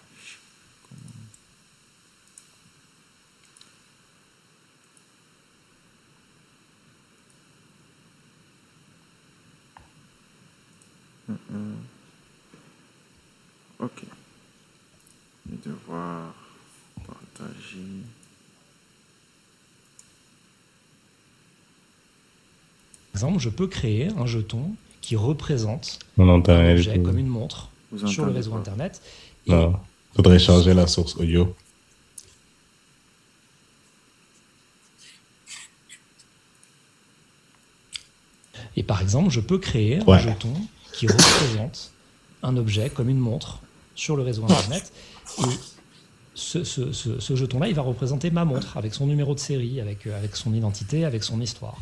Hum, 11.28 11.40
hum. 11.50 11.78
Ok. 13.80 14.06
Devoir 15.46 16.36
partager. 17.08 18.04
Exemple, 23.16 23.40
je 23.40 23.50
peux 23.50 23.68
créer 23.68 24.10
un 24.18 24.26
jeton 24.26 24.72
qui 25.02 25.16
représente 25.16 26.00
un 26.18 26.28
objet 26.28 26.96
tout. 26.96 27.04
comme 27.04 27.18
une 27.18 27.28
montre 27.28 27.70
Vous 27.92 28.06
sur 28.08 28.26
le 28.26 28.32
réseau 28.34 28.52
pas 28.52 28.58
Internet. 28.58 29.02
Et 29.48 29.52
Non. 29.52 29.76
Faudrait 30.16 30.40
changer 30.40 30.74
la 30.74 30.86
source 30.88 31.16
audio. 31.16 31.54
Et 38.76 38.84
par 38.84 39.02
exemple, 39.02 39.30
je 39.30 39.40
peux 39.40 39.58
créer 39.58 40.02
Ouais. 40.04 40.18
un 40.18 40.20
jeton 40.20 40.54
qui 40.94 41.08
représente 41.08 41.92
un 42.44 42.58
objet 42.58 42.90
comme 42.90 43.10
une 43.10 43.20
montre 43.20 43.60
sur 43.96 44.16
le 44.16 44.24
réseau 44.24 44.44
Internet. 44.44 44.92
Et 45.40 45.44
ce, 46.36 47.36
jeton-là, 47.36 47.70
il 47.70 47.76
va 47.76 47.82
représenter 47.82 48.30
ma 48.30 48.46
montre 48.46 48.78
avec 48.78 48.94
son 48.94 49.08
numéro 49.08 49.34
de 49.34 49.40
série, 49.40 49.80
avec, 49.80 50.06
euh, 50.06 50.18
avec 50.18 50.36
son 50.36 50.54
identité, 50.54 51.06
avec 51.06 51.24
son 51.24 51.40
histoire. 51.42 51.78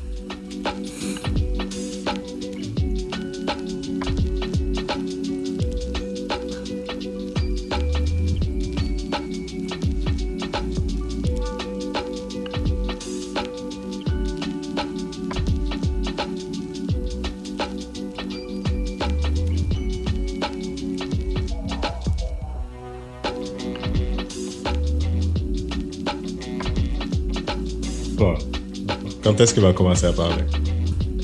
Quand 29.34 29.42
est-ce 29.42 29.56
qu'il 29.56 29.64
va 29.64 29.74
commencer 29.74 30.06
à 30.06 30.14
parler? 30.14 30.44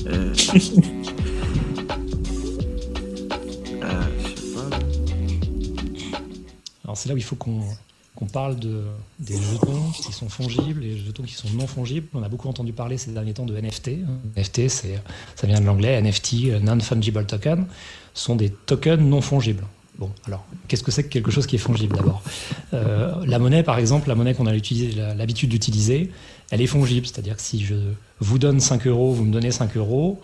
Euh, 0.08 0.10
euh, 0.10 0.34
je 0.34 0.58
sais 0.58 0.80
pas. 0.80 0.88
Alors 6.82 6.96
c'est 6.96 7.08
là 7.08 7.14
où 7.14 7.18
il 7.18 7.22
faut 7.22 7.36
qu'on 7.36 8.26
parle 8.32 8.58
de, 8.58 8.82
des 9.20 9.36
jetons 9.36 9.92
qui 9.92 10.12
sont 10.12 10.28
fongibles 10.28 10.84
et 10.84 10.94
des 10.94 10.98
jetons 10.98 11.22
qui 11.22 11.34
sont 11.34 11.50
non 11.54 11.68
fongibles. 11.68 12.08
On 12.12 12.24
a 12.24 12.28
beaucoup 12.28 12.48
entendu 12.48 12.72
parler 12.72 12.98
ces 12.98 13.12
derniers 13.12 13.32
temps 13.34 13.46
de 13.46 13.56
NFT. 13.56 13.90
NFT, 14.36 14.66
c'est, 14.66 15.00
ça 15.36 15.46
vient 15.46 15.60
de 15.60 15.66
l'anglais, 15.66 16.02
NFT, 16.02 16.60
Non-Fungible 16.64 17.24
Token, 17.26 17.68
sont 18.12 18.34
des 18.34 18.50
tokens 18.50 19.00
non 19.00 19.20
fongibles. 19.20 19.62
Bon, 20.00 20.10
alors, 20.26 20.46
qu'est-ce 20.66 20.82
que 20.82 20.90
c'est 20.90 21.02
que 21.02 21.10
quelque 21.10 21.30
chose 21.30 21.46
qui 21.46 21.56
est 21.56 21.60
fongible 21.60 21.94
d'abord? 21.94 22.22
Euh, 22.72 23.14
La 23.26 23.38
monnaie, 23.38 23.62
par 23.62 23.78
exemple, 23.78 24.08
la 24.08 24.14
monnaie 24.14 24.32
qu'on 24.32 24.46
a 24.46 24.52
l'habitude 24.52 25.50
d'utiliser, 25.50 26.10
elle 26.50 26.60
est 26.60 26.66
fongible. 26.66 27.06
C'est-à-dire 27.06 27.36
que 27.36 27.42
si 27.42 27.64
je 27.64 27.74
vous 28.20 28.38
donne 28.38 28.60
5 28.60 28.86
euros, 28.86 29.12
vous 29.12 29.24
me 29.24 29.32
donnez 29.32 29.50
5 29.50 29.76
euros, 29.76 30.20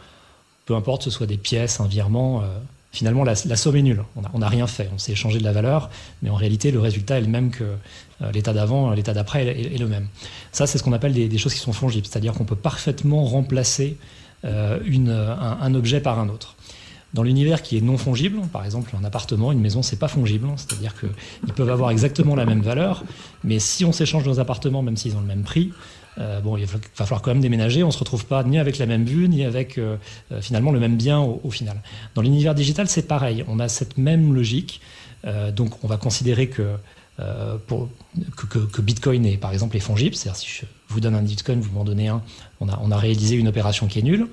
peu 0.66 0.74
importe, 0.74 1.02
ce 1.02 1.10
soit 1.10 1.26
des 1.26 1.36
pièces, 1.36 1.80
un 1.80 1.86
virement, 1.86 2.42
euh, 2.42 2.46
finalement, 2.92 3.24
la, 3.24 3.34
somme 3.34 3.76
est 3.76 3.82
nulle. 3.82 4.02
On 4.34 4.38
n'a 4.38 4.48
rien 4.48 4.66
fait. 4.66 4.90
On 4.94 4.98
s'est 4.98 5.12
échangé 5.12 5.38
de 5.38 5.44
la 5.44 5.52
valeur, 5.52 5.90
mais 6.22 6.30
en 6.30 6.34
réalité, 6.34 6.70
le 6.70 6.80
résultat 6.80 7.18
est 7.18 7.22
le 7.22 7.28
même 7.28 7.50
que 7.50 7.64
euh, 7.64 8.32
l'état 8.32 8.52
d'avant, 8.52 8.90
l'état 8.90 9.14
d'après 9.14 9.46
est, 9.46 9.78
le 9.78 9.86
même. 9.86 10.08
Ça, 10.52 10.66
c'est 10.66 10.78
ce 10.78 10.82
qu'on 10.82 10.92
appelle 10.92 11.12
des, 11.12 11.38
choses 11.38 11.54
qui 11.54 11.60
sont 11.60 11.72
fongibles. 11.72 12.06
C'est-à-dire 12.06 12.32
qu'on 12.32 12.44
peut 12.44 12.56
parfaitement 12.56 13.24
remplacer 13.24 13.96
euh, 14.44 14.78
un 15.60 15.74
objet 15.74 16.00
par 16.00 16.18
un 16.18 16.28
autre. 16.28 16.56
Dans 17.14 17.22
l'univers 17.22 17.62
qui 17.62 17.78
est 17.78 17.80
non 17.80 17.96
fongible, 17.96 18.40
par 18.52 18.64
exemple 18.64 18.90
un 19.00 19.04
appartement, 19.04 19.52
une 19.52 19.60
maison, 19.60 19.82
c'est 19.82 19.98
pas 19.98 20.08
fongible, 20.08 20.48
c'est-à-dire 20.56 20.94
qu'ils 20.98 21.52
peuvent 21.54 21.70
avoir 21.70 21.90
exactement 21.90 22.34
la 22.34 22.44
même 22.44 22.60
valeur, 22.60 23.04
mais 23.42 23.58
si 23.58 23.84
on 23.84 23.92
s'échange 23.92 24.26
nos 24.26 24.38
appartements, 24.40 24.82
même 24.82 24.96
s'ils 24.98 25.16
ont 25.16 25.20
le 25.20 25.26
même 25.26 25.42
prix, 25.42 25.72
euh, 26.18 26.40
bon, 26.40 26.56
il 26.56 26.66
va 26.66 26.78
falloir 26.94 27.22
quand 27.22 27.30
même 27.30 27.40
déménager. 27.40 27.82
On 27.82 27.90
se 27.90 27.98
retrouve 27.98 28.24
pas 28.26 28.42
ni 28.44 28.58
avec 28.58 28.78
la 28.78 28.86
même 28.86 29.04
vue, 29.04 29.28
ni 29.28 29.44
avec 29.44 29.78
euh, 29.78 29.96
euh, 30.32 30.40
finalement 30.40 30.72
le 30.72 30.80
même 30.80 30.96
bien 30.96 31.20
au, 31.20 31.50
final. 31.50 31.82
Dans 32.14 32.22
l'univers 32.22 32.54
digital, 32.54 32.88
c'est 32.88 33.06
pareil. 33.06 33.44
On 33.48 33.58
a 33.60 33.68
cette 33.68 33.98
même 33.98 34.34
logique. 34.34 34.80
Donc, 35.56 35.82
on 35.82 35.88
va 35.88 35.96
considérer 35.96 36.48
que, 36.48 36.76
que, 37.18 38.80
Bitcoin 38.80 39.26
est 39.26 39.38
par 39.38 39.52
exemple 39.52 39.76
fongible. 39.80 40.14
C'est-à-dire 40.14 40.40
si 40.40 40.48
je 40.48 40.66
vous 40.88 41.00
donne 41.00 41.16
un 41.16 41.22
Bitcoin, 41.22 41.58
vous 41.60 41.72
m'en 41.72 41.82
donnez 41.82 42.06
un, 42.06 42.22
on 42.60 42.68
a, 42.68 42.78
on 42.80 42.92
a 42.92 42.96
réalisé 42.96 43.34
une 43.34 43.48
opération 43.48 43.88
qui 43.88 43.98
est 43.98 44.02
nulle. 44.02 44.28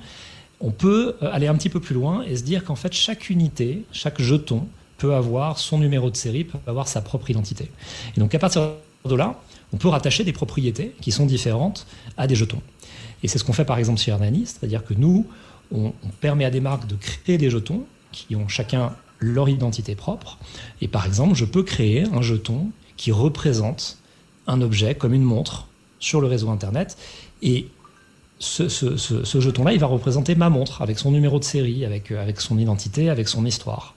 On 0.62 0.70
peut 0.70 1.16
aller 1.22 1.48
un 1.48 1.56
petit 1.56 1.70
peu 1.70 1.80
plus 1.80 1.96
loin 1.96 2.22
et 2.22 2.36
se 2.36 2.44
dire 2.44 2.64
qu'en 2.64 2.76
fait 2.76 2.94
chaque 2.94 3.32
unité, 3.32 3.86
chaque 3.92 4.22
jeton 4.22 4.68
peut 5.00 5.16
avoir 5.16 5.58
son 5.58 5.80
numéro 5.80 6.12
de 6.12 6.16
série, 6.16 6.44
peut 6.44 6.60
avoir 6.68 6.88
sa 6.88 7.02
propre 7.02 7.32
identité. 7.32 7.72
Et 8.16 8.20
donc 8.20 8.36
à 8.36 8.40
partir 8.40 8.74
de 9.04 9.16
là, 9.16 9.40
on 9.74 9.78
peut 9.78 9.88
rattacher 9.88 10.24
des 10.24 10.34
propriétés 10.34 10.96
qui 11.02 11.12
sont 11.12 11.26
différentes 11.26 11.88
à 12.16 12.28
des 12.28 12.36
jetons. 12.36 12.62
Et 13.24 13.28
c'est 13.28 13.40
ce 13.40 13.44
qu'on 13.44 13.54
fait 13.54 13.66
par 13.66 13.80
exemple 13.80 14.00
chez 14.00 14.12
Hernani, 14.12 14.46
c'est-à-dire 14.46 14.86
que 14.86 14.94
nous, 14.94 15.26
on, 15.74 15.94
permet 16.22 16.46
à 16.46 16.52
des 16.52 16.60
marques 16.62 16.88
de 16.88 16.96
créer 16.96 17.38
des 17.38 17.50
jetons 17.50 17.84
qui 18.12 18.36
ont 18.36 18.48
chacun 18.48 18.96
leur 19.20 19.50
identité 19.50 19.96
propre. 19.96 20.38
Et 20.82 20.88
par 20.88 21.06
exemple, 21.06 21.34
je 21.34 21.46
peux 21.46 21.64
créer 21.64 22.04
un 22.04 22.22
jeton 22.22 22.68
qui 22.98 23.12
représente 23.12 23.98
un 24.46 24.62
objet 24.62 24.94
comme 24.94 25.14
une 25.14 25.24
montre 25.24 25.68
sur 26.00 26.22
le 26.22 26.28
réseau 26.28 26.50
Internet. 26.50 26.98
Et 27.42 27.68
ce 28.40 29.40
jeton-là, 29.40 29.74
il 29.74 29.80
va 29.80 29.88
représenter 29.88 30.36
ma 30.36 30.50
montre 30.50 30.82
avec 30.82 31.00
son 31.00 31.12
numéro 31.12 31.40
de 31.40 31.46
série, 31.46 31.86
avec, 31.86 32.12
euh, 32.12 32.22
avec 32.22 32.42
son 32.42 32.58
identité, 32.58 33.10
avec 33.10 33.30
son 33.30 33.46
histoire. 33.46 33.96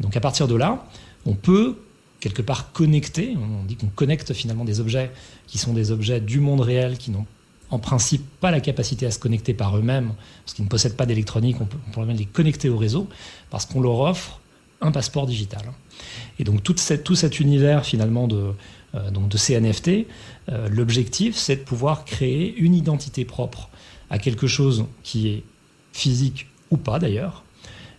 Et 0.00 0.02
donc 0.02 0.16
à 0.16 0.20
partir 0.20 0.48
de 0.48 0.54
là, 0.54 0.84
on 1.26 1.34
peut 1.34 1.76
quelque 2.24 2.40
part 2.40 2.72
connecter, 2.72 3.36
on 3.36 3.64
dit 3.66 3.76
qu'on 3.76 3.88
connecte 3.88 4.32
finalement 4.32 4.64
des 4.64 4.80
objets 4.80 5.10
qui 5.46 5.58
sont 5.58 5.74
des 5.74 5.90
objets 5.90 6.22
du 6.22 6.40
monde 6.40 6.62
réel, 6.62 6.96
qui 6.96 7.10
n'ont 7.10 7.26
en 7.68 7.78
principe 7.78 8.24
pas 8.40 8.50
la 8.50 8.60
capacité 8.60 9.04
à 9.04 9.10
se 9.10 9.18
connecter 9.18 9.52
par 9.52 9.76
eux-mêmes, 9.76 10.14
parce 10.42 10.54
qu'ils 10.54 10.64
ne 10.64 10.70
possèdent 10.70 10.96
pas 10.96 11.04
d'électronique, 11.04 11.60
on 11.60 11.66
peut, 11.66 11.76
on 11.94 12.06
même 12.06 12.16
les 12.16 12.24
connecter 12.24 12.70
au 12.70 12.78
réseau, 12.78 13.10
parce 13.50 13.66
qu'on 13.66 13.82
leur 13.82 14.00
offre 14.00 14.40
un 14.80 14.90
passeport 14.90 15.26
digital. 15.26 15.70
Et 16.38 16.44
donc 16.44 16.62
tout 16.62 16.76
cet 16.78 17.40
univers 17.40 17.84
finalement 17.84 18.26
de, 18.26 18.54
euh, 18.94 19.10
donc 19.10 19.28
de 19.28 19.38
euh, 20.48 20.68
l'objectif 20.70 21.36
c'est 21.36 21.56
de 21.56 21.62
pouvoir 21.62 22.06
créer 22.06 22.56
une 22.56 22.74
identité 22.74 23.26
propre 23.26 23.68
à 24.08 24.18
quelque 24.18 24.46
chose 24.46 24.86
qui 25.02 25.28
est 25.28 25.42
physique 25.92 26.46
ou 26.70 26.78
pas 26.78 26.98
d'ailleurs, 26.98 27.44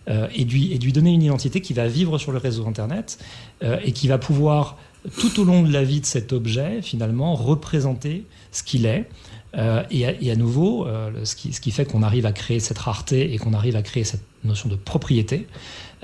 euh, 0.08 0.28
et, 0.34 0.42
et 0.42 0.78
lui 0.78 0.92
donner 0.92 1.12
une 1.12 1.22
identité 1.22 1.60
qui 1.60 1.72
va 1.72 1.88
vivre 1.88 2.18
sur 2.18 2.30
le 2.30 2.38
réseau 2.38 2.66
Internet 2.68 3.18
euh, 3.62 3.78
et 3.82 3.92
qui 3.92 4.06
va 4.06 4.18
pouvoir, 4.18 4.76
tout 5.18 5.40
au 5.40 5.44
long 5.44 5.62
de 5.62 5.72
la 5.72 5.82
vie 5.82 6.00
de 6.00 6.06
cet 6.06 6.32
objet, 6.34 6.82
finalement, 6.82 7.34
représenter 7.34 8.26
ce 8.52 8.62
qu'il 8.62 8.84
est. 8.84 9.08
Euh, 9.56 9.82
et, 9.90 10.30
à, 10.30 10.36
nouveau, 10.36 10.86
euh, 10.86 11.10
ce, 11.24 11.34
qui, 11.34 11.70
fait 11.70 11.86
qu'on 11.86 12.02
arrive 12.02 12.26
à 12.26 12.32
créer 12.32 12.60
cette 12.60 12.78
rareté 12.78 13.32
et 13.32 13.38
qu'on 13.38 13.54
arrive 13.54 13.76
à 13.76 13.82
créer 13.82 14.04
cette 14.04 14.24
notion 14.44 14.68
de 14.68 14.76
propriété, 14.76 15.46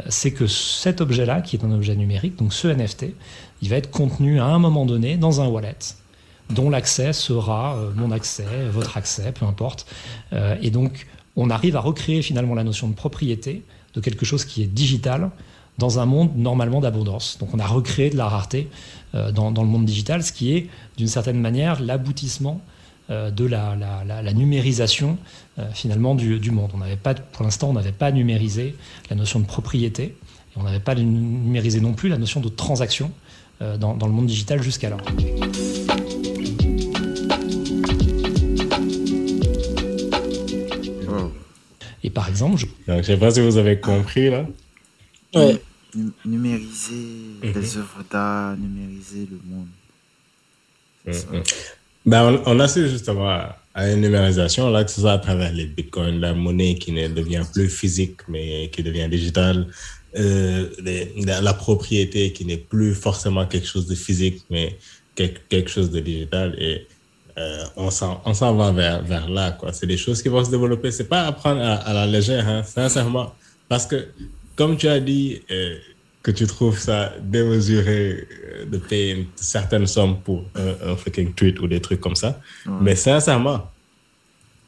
c'est 0.09 0.31
que 0.31 0.47
cet 0.47 1.03
objet-là, 1.03 1.43
qui 1.43 1.57
est 1.57 1.65
un 1.65 1.73
objet 1.73 1.95
numérique, 1.95 2.37
donc 2.37 2.55
ce 2.55 2.69
NFT, 2.69 3.07
il 3.61 3.69
va 3.69 3.77
être 3.77 3.91
contenu 3.91 4.41
à 4.41 4.47
un 4.47 4.59
moment 4.59 4.87
donné 4.87 5.19
dans 5.19 5.43
un 5.43 5.49
wallet 5.49 5.77
dont 6.49 6.70
l'accès 6.70 7.12
sera 7.12 7.79
mon 7.95 8.11
accès, 8.11 8.47
votre 8.70 8.97
accès, 8.97 9.33
peu 9.33 9.45
importe. 9.45 9.87
Et 10.61 10.70
donc, 10.70 11.07
on 11.37 11.51
arrive 11.51 11.77
à 11.77 11.81
recréer 11.81 12.23
finalement 12.23 12.55
la 12.55 12.65
notion 12.65 12.89
de 12.89 12.95
propriété 12.95 13.62
de 13.95 14.01
quelque 14.01 14.24
chose 14.24 14.45
qui 14.45 14.62
est 14.62 14.66
digital 14.66 15.31
dans 15.82 15.98
un 15.98 16.06
monde 16.06 16.30
normalement 16.36 16.80
d'abondance. 16.80 17.26
Donc, 17.40 17.48
on 17.54 17.59
a 17.59 17.66
recréé 17.66 18.09
de 18.10 18.16
la 18.16 18.28
rareté 18.28 18.68
euh, 19.16 19.32
dans, 19.32 19.50
dans 19.50 19.62
le 19.62 19.68
monde 19.68 19.84
digital, 19.84 20.22
ce 20.22 20.32
qui 20.32 20.46
est 20.56 20.68
d'une 20.96 21.09
certaine 21.16 21.40
manière 21.40 21.80
l'aboutissement 21.82 22.60
euh, 23.10 23.30
de 23.32 23.44
la, 23.44 23.74
la- 23.82 24.04
la- 24.06 24.22
la 24.22 24.32
numérisation 24.32 25.18
euh, 25.59 25.64
finalement 25.74 26.14
du, 26.14 26.38
du 26.38 26.50
monde. 26.52 26.70
On 26.74 26.78
n'avait 26.78 26.96
pas, 27.06 27.14
pour 27.14 27.42
l'instant, 27.44 27.70
on 27.70 27.72
n'avait 27.72 27.98
pas 28.04 28.12
numérisé 28.12 28.76
la 29.10 29.16
notion 29.16 29.40
de 29.40 29.44
propriété 29.46 30.04
et 30.04 30.14
on 30.56 30.62
n'avait 30.62 30.78
pas 30.88 30.94
numérisé 30.94 31.80
non 31.80 31.94
plus 31.94 32.09
la 32.09 32.18
notion 32.18 32.40
de 32.40 32.48
transaction 32.48 33.10
euh, 33.60 33.76
dans, 33.76 33.94
dans 33.96 34.06
le 34.06 34.12
monde 34.12 34.26
digital 34.26 34.62
jusqu'alors. 34.62 35.00
Wow. 41.09 41.32
Et 42.04 42.10
par 42.10 42.28
exemple, 42.28 42.56
je 42.59 42.66
Donc, 42.86 42.98
je 43.02 43.06
sais 43.06 43.16
pas 43.16 43.30
si 43.30 43.40
vous 43.40 43.56
avez 43.56 43.78
compris 43.80 44.30
là. 44.30 44.46
Ouais. 45.34 45.60
Nu- 45.94 46.12
Numériser 46.24 47.06
Mhm. 47.43 47.52
les 47.55 47.77
œuvres 47.77 48.05
d'art, 48.10 48.56
numériser 48.56 49.28
le 49.31 49.39
monde. 49.51 49.66
Mhm. 51.06 51.43
Ben, 52.06 52.23
on, 52.47 52.52
on 52.56 52.60
assiste 52.60 52.89
justement 52.89 53.28
à, 53.28 53.59
à 53.74 53.90
une 53.90 54.01
numérisation, 54.01 54.70
là, 54.70 54.85
que 54.85 54.90
ce 54.90 55.01
soit 55.01 55.12
à 55.12 55.19
travers 55.19 55.52
les 55.52 55.66
bitcoins, 55.66 56.19
la 56.20 56.32
monnaie 56.35 56.74
qui 56.77 56.93
ne 56.93 57.09
devient 57.09 57.44
plus 57.52 57.69
physique, 57.69 58.20
mais 58.28 58.69
qui 58.73 58.82
devient 58.82 59.09
digitale, 59.09 59.66
euh, 60.16 60.69
les- 60.82 61.12
la, 61.24 61.55
propriété 61.55 62.32
qui 62.32 62.44
n'est 62.44 62.56
plus 62.56 62.94
forcément 62.94 63.47
quelque 63.47 63.66
chose 63.66 63.86
de 63.86 63.94
physique, 63.94 64.43
mais 64.51 64.78
quelque, 65.14 65.40
quelque 65.48 65.70
chose 65.70 65.90
de 65.90 66.01
digital. 66.01 66.55
Et 66.59 66.86
euh, 67.39 67.64
on 67.77 67.90
s'en 67.90 68.20
on 68.27 68.35
s'en 68.35 68.55
va 68.55 68.73
vers, 68.73 69.02
vers 69.05 69.28
là, 69.28 69.52
quoi. 69.52 69.73
C'est 69.73 69.86
des 69.86 69.97
choses 69.97 70.23
qui 70.23 70.28
vont 70.28 70.44
se 70.44 70.51
développer. 70.51 70.90
C'est 70.90 71.09
pas 71.09 71.23
à 71.27 71.32
prendre 71.32 71.62
à, 71.62 71.74
à 71.77 71.93
la 71.94 72.06
légère, 72.06 72.47
hein, 72.48 72.62
sincèrement. 72.62 73.35
Parce 73.69 73.86
que, 73.86 74.09
comme 74.57 74.77
tu 74.77 74.89
as 74.89 75.01
dit, 75.01 75.43
euh, 75.51 75.77
que 76.23 76.31
tu 76.31 76.47
trouves 76.47 76.79
ça 76.79 77.12
démesuré 77.20 78.27
euh, 78.31 78.65
de 78.66 78.79
payer 78.79 79.12
une 79.12 79.27
certaine 79.35 79.87
somme 79.87 80.20
pour 80.20 80.45
un, 80.55 80.91
un 80.93 80.97
fucking 80.97 81.33
tweet 81.35 81.59
ou 81.61 81.66
des 81.66 81.81
trucs 81.81 82.01
comme 82.01 82.15
ça. 82.15 82.41
Mais 82.81 82.95
sincèrement, 82.95 83.70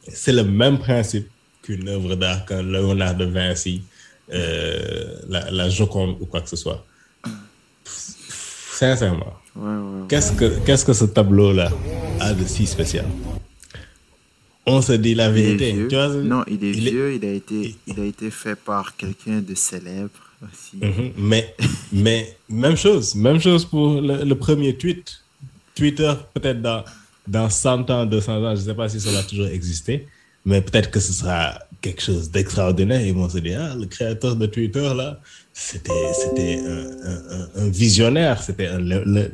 c'est 0.07 0.33
le 0.33 0.43
même 0.43 0.77
principe 0.79 1.27
qu'une 1.61 1.87
œuvre 1.87 2.15
d'art, 2.15 2.45
qu'un 2.45 2.61
Léonard 2.61 3.15
de 3.15 3.25
Vinci, 3.25 3.81
euh, 4.33 5.15
la, 5.29 5.49
la 5.51 5.69
Joconde 5.69 6.17
ou 6.19 6.25
quoi 6.25 6.41
que 6.41 6.49
ce 6.49 6.55
soit. 6.55 6.83
Sincèrement, 7.85 9.33
Ouais, 9.55 9.69
ouais. 9.69 10.07
qu'est-ce 10.09 10.33
que, 10.33 10.59
qu'est-ce 10.65 10.83
que 10.83 10.91
ce 10.91 11.05
tableau-là 11.05 11.71
a 12.19 12.33
de 12.33 12.43
si 12.45 12.65
spécial? 12.67 13.05
On 14.65 14.81
se 14.81 14.93
dit 14.93 15.13
la 15.15 15.29
vérité. 15.29 15.75
Tu 15.89 15.95
vois, 15.95 16.07
non, 16.07 16.43
il 16.47 16.63
est 16.63 16.71
il 16.71 16.87
est- 16.87 16.91
vieux. 16.91 17.13
Il 17.15 17.25
a 17.25 17.31
été, 17.33 17.75
il 17.87 17.99
a 17.99 18.05
été 18.05 18.31
fait 18.31 18.55
par 18.55 18.95
quelqu'un 18.97 19.39
de 19.41 19.53
célèbre 19.55 20.09
aussi. 20.43 20.77
Mhm. 20.81 21.11
Mais, 21.17 21.55
mais 21.91 22.35
même 22.49 22.75
chose, 22.75 23.15
même 23.15 23.39
chose 23.39 23.65
pour 23.65 24.01
le, 24.01 24.23
le 24.23 24.35
premier 24.35 24.75
tweet. 24.75 25.19
Twitter, 25.75 26.11
peut-être 26.33 26.61
dans, 26.61 26.83
dans 27.27 27.49
100 27.49 27.89
ans, 27.91 28.05
200 28.05 28.43
ans, 28.43 28.55
je 28.55 28.61
ne 28.61 28.65
sais 28.65 28.73
pas 28.73 28.87
si 28.89 28.99
ça 28.99 29.11
va 29.11 29.23
toujours 29.23 29.47
exister, 29.47 30.07
mais 30.45 30.61
peut-être 30.61 30.89
que 30.89 30.99
ce 30.99 31.11
sera 31.13 31.59
quelque 31.81 32.01
chose 32.01 32.31
d'extraordinaire. 32.31 33.01
Ils 33.05 33.13
vont 33.13 33.29
se 33.29 33.39
dire, 33.39 33.59
ah, 33.61 33.75
le 33.75 33.85
créateur 33.85 34.35
de 34.35 34.45
Twitter, 34.45 34.89
là, 34.95 35.19
c'était 35.53 35.91
c'était 36.23 36.59
un, 36.59 36.87
un- 37.11 37.23
un- 37.37 37.65
un 37.65 37.69
visionnaire, 37.69 38.41
c'était 38.41 38.67
un 38.67 38.79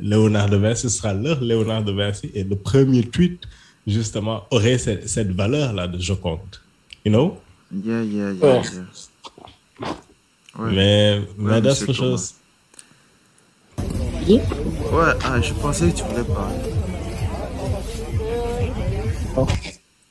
Léonard 0.00 0.50
de 0.50 0.56
Vinci, 0.56 0.82
ce 0.82 0.88
sera 0.90 1.14
leur 1.14 1.40
Léonard 1.40 1.84
de 1.84 1.92
Vinci, 1.92 2.30
et 2.34 2.44
le 2.44 2.56
premier 2.56 3.04
tweet, 3.04 3.40
justement, 3.86 4.44
aurait 4.50 4.78
cette, 4.78 5.08
cette 5.08 5.30
valeur-là 5.32 5.86
de 5.88 5.98
Joconde. 5.98 6.38
You 7.04 7.12
know? 7.12 7.38
Yeah, 7.72 8.02
yeah, 8.02 8.32
yeah. 8.32 8.44
Ouais. 8.44 8.62
yeah. 9.80 9.88
Ouais. 10.58 10.72
Mais, 10.72 11.20
mais 11.38 11.60
d'autres 11.60 11.92
choses. 11.92 12.34
Oui. 14.28 14.34
Ouais, 14.92 15.12
ah, 15.24 15.40
je 15.40 15.52
pensais 15.54 15.90
que 15.90 15.96
tu 15.96 16.04
voulais 16.04 16.24
parler. 16.24 16.56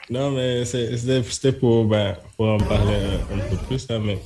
Non, 0.10 0.32
mais 0.32 0.66
c'est- 0.66 0.98
c'était 0.98 1.54
pour, 1.54 1.86
ben, 1.86 2.16
pour 2.36 2.48
en 2.48 2.58
parler 2.58 2.96
un, 3.32 3.36
un 3.38 3.40
peu 3.50 3.56
plus. 3.68 3.88
Là, 3.88 4.00
mais 4.00 4.20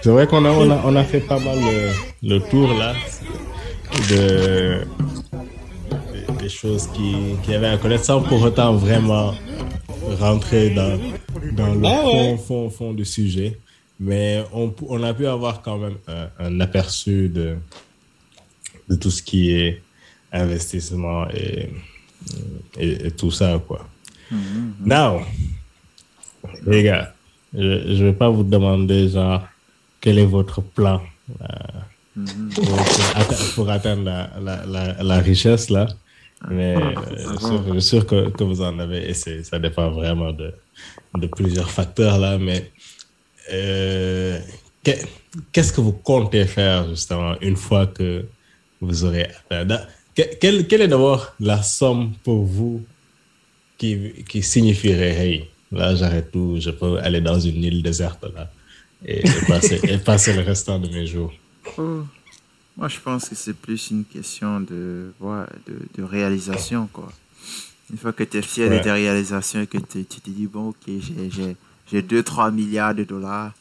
c'est 0.00 0.08
vrai 0.10 0.26
qu'on 0.26 0.44
a, 0.44 0.50
on 0.50 0.70
a, 0.70 0.80
on 0.84 0.96
a 0.96 1.04
fait 1.04 1.20
pas 1.20 1.38
mal 1.38 1.58
le, 1.58 1.90
le 2.22 2.38
tour 2.48 2.72
là 2.72 2.94
de, 4.08 4.86
des- 6.46 6.54
choses 6.54 6.86
qui, 6.94 7.12
qui 7.42 7.54
avaient 7.54 7.68
à 7.68 7.76
connaître 7.78 8.04
sans 8.04 8.22
pour 8.22 8.40
autant 8.42 8.74
vraiment 8.74 9.34
rentrer 10.20 10.70
dans, 10.70 10.98
dans 11.52 11.74
le 11.74 11.80
Ah 11.84 12.04
ouais. 12.06 12.36
fond, 12.36 12.38
fond, 12.38 12.70
fond 12.70 12.92
du 12.94 13.04
sujet. 13.04 13.58
Mais 13.98 14.44
on, 14.52 14.72
on 14.88 15.02
a 15.02 15.12
pu 15.14 15.26
avoir 15.26 15.62
quand 15.62 15.78
même 15.78 15.96
un, 16.06 16.28
un 16.38 16.60
aperçu 16.60 17.28
de, 17.28 17.56
de 18.88 18.94
tout 18.96 19.10
ce 19.10 19.22
qui 19.22 19.52
est 19.52 19.82
investissement 20.32 21.28
et, 21.30 21.70
et, 22.78 23.06
et 23.06 23.10
tout 23.10 23.30
ça, 23.30 23.60
quoi. 23.66 23.86
Now, 24.84 25.20
les 26.66 26.82
gars, 26.82 27.14
je 27.54 27.58
ne 28.02 28.04
vais 28.04 28.12
pas 28.12 28.28
vous 28.28 28.42
demander, 28.44 29.08
genre, 29.08 29.42
quel 30.00 30.18
est 30.18 30.26
votre 30.26 30.60
plan 30.60 31.00
euh, 31.40 32.24
pour, 32.54 32.64
pour 32.66 33.38
pour 33.54 33.70
atteindre 33.70 34.02
la, 34.04 34.30
la, 34.42 34.66
la, 34.66 35.02
la 35.02 35.18
richesse, 35.20 35.70
là. 35.70 35.86
Mais 36.48 36.76
euh, 36.76 36.94
je 37.10 37.28
suis 37.28 37.38
sûr, 37.38 37.82
sûr 37.82 38.06
que, 38.06 38.30
que 38.30 38.44
vous 38.44 38.62
en 38.62 38.78
avez, 38.78 39.10
et 39.10 39.14
ça 39.14 39.58
dépend 39.58 39.90
vraiment 39.90 40.32
de, 40.32 40.52
de 41.14 41.26
plusieurs 41.26 41.70
facteurs, 41.70 42.18
là. 42.18 42.38
Mais 42.38 42.70
euh, 43.52 44.38
que- 44.84 44.90
qu'est-ce 45.52 45.72
que 45.72 45.80
vous 45.80 45.92
comptez 45.92 46.44
faire, 46.46 46.88
justement, 46.88 47.34
une 47.40 47.56
fois 47.56 47.86
que 47.86 48.26
vous 48.80 49.04
aurez 49.04 49.28
atteint? 49.50 49.80
Quelle, 50.40 50.66
quelle 50.66 50.82
est 50.82 50.88
d'abord 50.88 51.34
la 51.40 51.62
somme 51.62 52.12
pour 52.24 52.44
vous 52.44 52.82
qui, 53.76 54.24
qui 54.28 54.42
signifierait, 54.42 55.10
hey, 55.10 55.44
là 55.70 55.94
j'arrête 55.94 56.30
tout, 56.30 56.56
je 56.58 56.70
peux 56.70 56.98
aller 56.98 57.20
dans 57.20 57.38
une 57.38 57.62
île 57.62 57.82
déserte 57.82 58.24
là 58.34 58.50
et, 59.04 59.18
et 59.20 59.40
passer, 59.46 59.80
et 59.86 59.98
passer 59.98 60.32
le 60.32 60.40
restant 60.40 60.78
de 60.78 60.88
mes 60.88 61.06
jours? 61.06 61.34
Oh. 61.76 62.04
Moi, 62.76 62.88
je 62.88 62.98
pense 63.00 63.28
que 63.28 63.34
c'est 63.34 63.54
plus 63.54 63.90
une 63.90 64.04
question 64.04 64.60
de, 64.60 65.12
ouais, 65.20 65.44
de, 65.66 65.78
de 65.96 66.02
réalisation, 66.02 66.88
quoi. 66.92 67.10
Une 67.90 67.96
fois 67.96 68.12
que 68.12 68.24
tu 68.24 68.36
es 68.36 68.42
fier 68.42 68.68
Ouais. 68.68 68.78
de 68.78 68.82
tes 68.82 68.90
réalisations 68.92 69.60
et 69.62 69.66
que 69.66 69.78
tu 69.78 70.04
te 70.04 70.30
dis, 70.30 70.46
bon, 70.46 70.68
ok, 70.70 70.76
j'ai- 70.86 71.30
j'ai- 71.30 71.56
j'ai 71.90 72.02
2-3 72.02 72.50
milliards 72.50 72.94
de 72.94 73.04
dollars, 73.04 73.54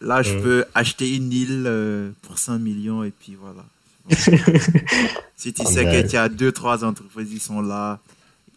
là, 0.00 0.22
je 0.22 0.34
Ouais. 0.34 0.42
peux 0.42 0.64
acheter 0.74 1.16
une 1.16 1.32
île 1.32 1.64
euh, 1.66 2.10
pour 2.22 2.38
100 2.38 2.58
millions 2.58 3.02
et 3.02 3.10
puis 3.10 3.36
voilà. 3.40 3.64
si 5.36 5.52
tu 5.54 5.64
sais 5.64 5.84
que 5.84 6.06
tu 6.08 6.16
as 6.16 6.28
2-3 6.28 6.84
entreprises 6.84 7.30
qui 7.30 7.38
sont 7.38 7.62
là, 7.62 7.98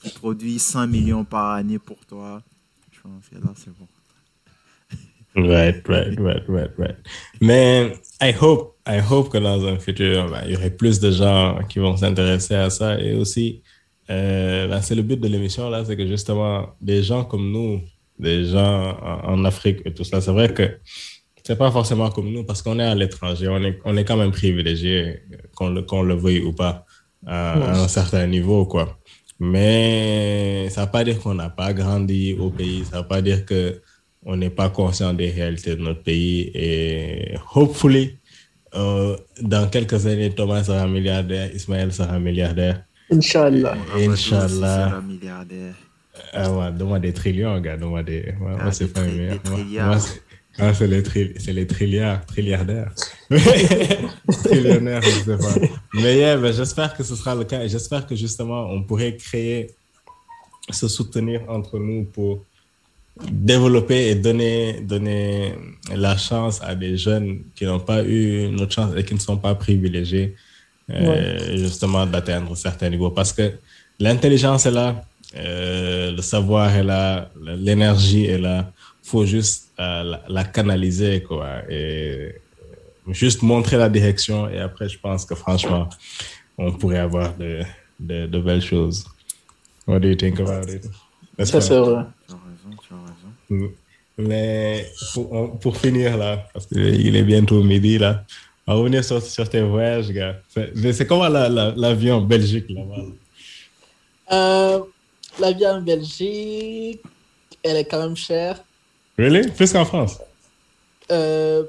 qui 0.02 0.10
produisent 0.10 0.64
100 0.64 0.88
millions 0.88 1.24
par 1.24 1.52
année 1.54 1.80
pour 1.80 1.98
toi, 2.06 2.42
je 2.92 3.00
pense 3.02 3.24
que 3.32 3.36
là, 3.36 3.54
c'est 3.56 3.72
bon. 3.80 3.88
Right, 5.36 5.88
right, 5.88 6.20
right, 6.20 6.44
right, 6.50 6.72
right. 6.78 6.98
Mais 7.42 7.94
I 8.22 8.34
hope, 8.40 8.76
I 8.88 9.00
hope 9.10 9.30
que 9.30 9.38
dans 9.38 9.66
un 9.66 9.78
futur, 9.80 10.30
ben, 10.30 10.42
il 10.46 10.54
y 10.54 10.56
aurait 10.56 10.76
plus 10.76 11.00
de 11.00 11.12
gens 11.12 11.60
qui 11.68 11.80
vont 11.80 11.98
s'intéresser 11.98 12.56
à 12.56 12.70
ça. 12.70 13.00
Et 13.00 13.14
aussi, 13.16 13.62
euh, 14.10 14.68
ben, 14.68 14.82
c'est 14.82 14.96
le 14.96 15.02
but 15.02 15.20
de 15.20 15.28
l'émission 15.28 15.70
là, 15.70 15.84
c'est 15.86 15.98
que 15.98 16.08
justement 16.08 16.70
des 16.82 17.04
gens 17.04 17.26
comme 17.26 17.52
nous, 17.52 17.82
des 18.18 18.46
gens 18.46 18.98
en, 19.02 19.34
en 19.34 19.46
Afrique 19.46 19.80
et 19.86 19.94
tout 19.94 20.04
ça, 20.04 20.22
c'est 20.22 20.32
vrai 20.32 20.54
que 20.54 20.78
c'est 21.44 21.58
pas 21.58 21.72
forcément 21.72 22.10
comme 22.10 22.32
nous 22.32 22.44
parce 22.44 22.62
qu'on 22.62 22.80
est 22.80 22.84
à 22.84 22.96
l'étranger, 22.96 23.48
on 23.48 23.64
est, 23.64 23.80
on 23.86 23.96
est 23.96 24.04
quand 24.04 24.18
même 24.18 24.32
privilégié, 24.32 25.22
qu'on 25.56 25.70
le, 25.70 25.82
qu'on 25.82 26.02
le 26.02 26.16
veuille 26.16 26.42
ou 26.42 26.54
pas, 26.54 26.86
à, 27.26 27.54
à 27.54 27.84
un 27.84 27.88
certain 27.88 28.26
niveau, 28.28 28.66
quoi. 28.66 28.98
Mais 29.40 30.68
ça 30.70 30.82
ne 30.82 30.86
veut 30.86 30.92
pas 30.92 31.04
dire 31.04 31.20
qu'on 31.20 31.36
n'a 31.36 31.50
pas 31.50 31.74
grandi 31.74 32.36
au 32.40 32.50
pays, 32.50 32.84
ça 32.86 32.98
ne 32.98 33.02
veut 33.02 33.08
pas 33.08 33.22
dire 33.22 33.46
que 33.46 33.82
on 34.26 34.36
n'est 34.36 34.50
pas 34.50 34.70
conscient 34.70 35.14
des 35.14 35.30
réalités 35.30 35.76
de 35.76 35.82
notre 35.82 36.04
pays. 36.04 36.52
Et 36.54 37.36
hopefully, 37.56 38.18
euh, 38.76 39.16
dans 39.42 39.70
quelques 39.70 40.06
années, 40.06 40.30
Thomas 40.32 40.64
sera 40.64 40.88
milliardaire, 40.88 41.54
Ismaël 41.56 41.92
sera 41.94 42.20
milliardaire. 42.20 42.84
Inch'Allah. 43.12 43.76
Inch'Allah. 43.96 44.46
aussi 44.46 44.56
sera 44.60 45.02
milliardaire. 45.02 45.74
Ah 46.34 46.52
ouais, 46.52 46.72
donne-moi 46.72 47.00
des 47.00 47.14
trillions, 47.14 47.60
gars, 47.62 47.78
donne-moi 47.78 48.04
des... 48.04 48.34
Moi, 48.40 48.52
Ah, 48.60 48.64
moi, 48.64 48.72
c'est 48.72 48.92
pas 48.92 49.02
tri- 49.02 49.18
des 49.18 49.28
moi- 49.30 49.38
trilliards. 49.44 49.88
moi, 49.88 50.00
c'est- 50.00 50.22
moi, 50.60 50.74
c'est 50.74 50.88
les, 50.88 51.04
tri- 51.04 51.34
c'est 51.38 51.54
les 51.54 51.68
trilliards, 51.68 52.26
trilliardaires. 52.26 52.92
Trillionnaires, 54.44 55.02
je 55.02 55.10
sais 55.10 55.38
pas. 55.38 55.68
Mais 55.94 56.18
yeah, 56.18 56.38
ben, 56.38 56.52
j'espère 56.54 56.96
que 56.96 57.04
ce 57.04 57.16
sera 57.16 57.36
le 57.36 57.44
cas 57.44 57.62
et 57.64 57.70
j'espère 57.70 58.06
que 58.08 58.16
justement, 58.16 58.66
on 58.72 58.82
pourrait 58.84 59.16
créer, 59.16 59.72
se 60.70 60.88
soutenir 60.88 61.42
entre 61.48 61.78
nous 61.80 62.04
pour 62.06 62.44
développer 63.32 64.10
et 64.10 64.16
donner, 64.16 64.80
donner 64.82 65.54
la 65.96 66.18
chance 66.18 66.62
à 66.62 66.76
des 66.76 66.98
jeunes 66.98 67.42
qui 67.56 67.66
n'ont 67.66 67.80
pas 67.80 68.04
eu 68.04 68.48
notre 68.50 68.74
chance 68.74 68.94
et 68.96 69.04
qui 69.04 69.14
ne 69.14 69.20
sont 69.20 69.38
pas 69.38 69.56
privilégiés, 69.56 70.36
euh, 70.90 71.58
justement, 71.58 72.06
d'atteindre 72.06 72.56
certains 72.56 72.90
niveaux. 72.90 73.12
Parce 73.12 73.34
que 73.34 73.54
l'intelligence 74.00 74.66
est 74.66 74.72
là, 74.72 75.04
euh, 75.36 76.12
le 76.12 76.22
savoir 76.22 76.74
est 76.76 76.84
là, 76.84 77.30
l'énergie 77.42 78.26
est 78.26 78.38
là. 78.40 78.72
faut 79.08 79.26
juste 79.26 79.72
euh, 79.80 80.04
la, 80.04 80.24
la 80.28 80.44
canaliser, 80.44 81.24
quoi. 81.24 81.62
Et 81.70 82.36
juste 83.10 83.42
montrer 83.42 83.78
la 83.78 83.90
direction. 83.90 84.50
Et 84.50 84.60
après, 84.60 84.90
je 84.90 85.00
pense 85.00 85.26
que 85.26 85.36
franchement, 85.36 85.88
on 86.58 86.72
pourrait 86.74 87.00
avoir 87.00 87.36
de, 87.38 87.62
de, 88.00 88.28
de 88.28 88.40
belles 88.40 88.62
choses. 88.62 89.06
What 89.88 90.00
do 90.00 90.10
you 90.10 90.16
think 90.16 90.40
about 90.40 90.70
it? 90.70 90.84
Ça, 91.46 91.62
c'est 91.62 91.78
vrai. 91.78 92.04
Tu 92.28 92.34
as 92.34 92.36
raison, 92.36 92.78
tu 92.82 92.94
as 92.94 92.98
raison. 92.98 93.32
Mais 94.18 94.86
pour, 95.62 95.78
finir 95.78 96.18
là, 96.18 96.48
parce 96.54 96.66
qu'il 96.66 97.16
est 97.16 97.24
bientôt 97.24 97.62
midi 97.64 97.98
là, 98.00 98.24
on 98.66 98.74
va 98.74 98.80
revenir 98.80 99.04
sur, 99.04 99.22
sur 99.22 99.48
tes 99.48 99.62
voyages, 99.62 100.10
gars. 100.12 100.38
C'est 100.92 101.06
comment 101.08 101.30
la- 101.30 101.48
la- 101.50 101.74
l'avion 101.76 102.16
en 102.16 102.22
Belgique 102.22 102.66
là-bas? 102.70 102.98
là? 102.98 103.04
Euh, 104.32 104.80
la 105.40 105.52
vie 105.52 105.68
en 105.68 105.82
Belgique, 105.82 107.02
elle 107.64 107.78
est 107.78 107.86
quand 107.86 108.00
même 108.02 108.18
chère. 108.18 108.62
Really? 109.18 109.50
Plus 109.52 109.72
qu'en 109.72 109.86
France? 109.86 110.18
Euh, 111.12 111.64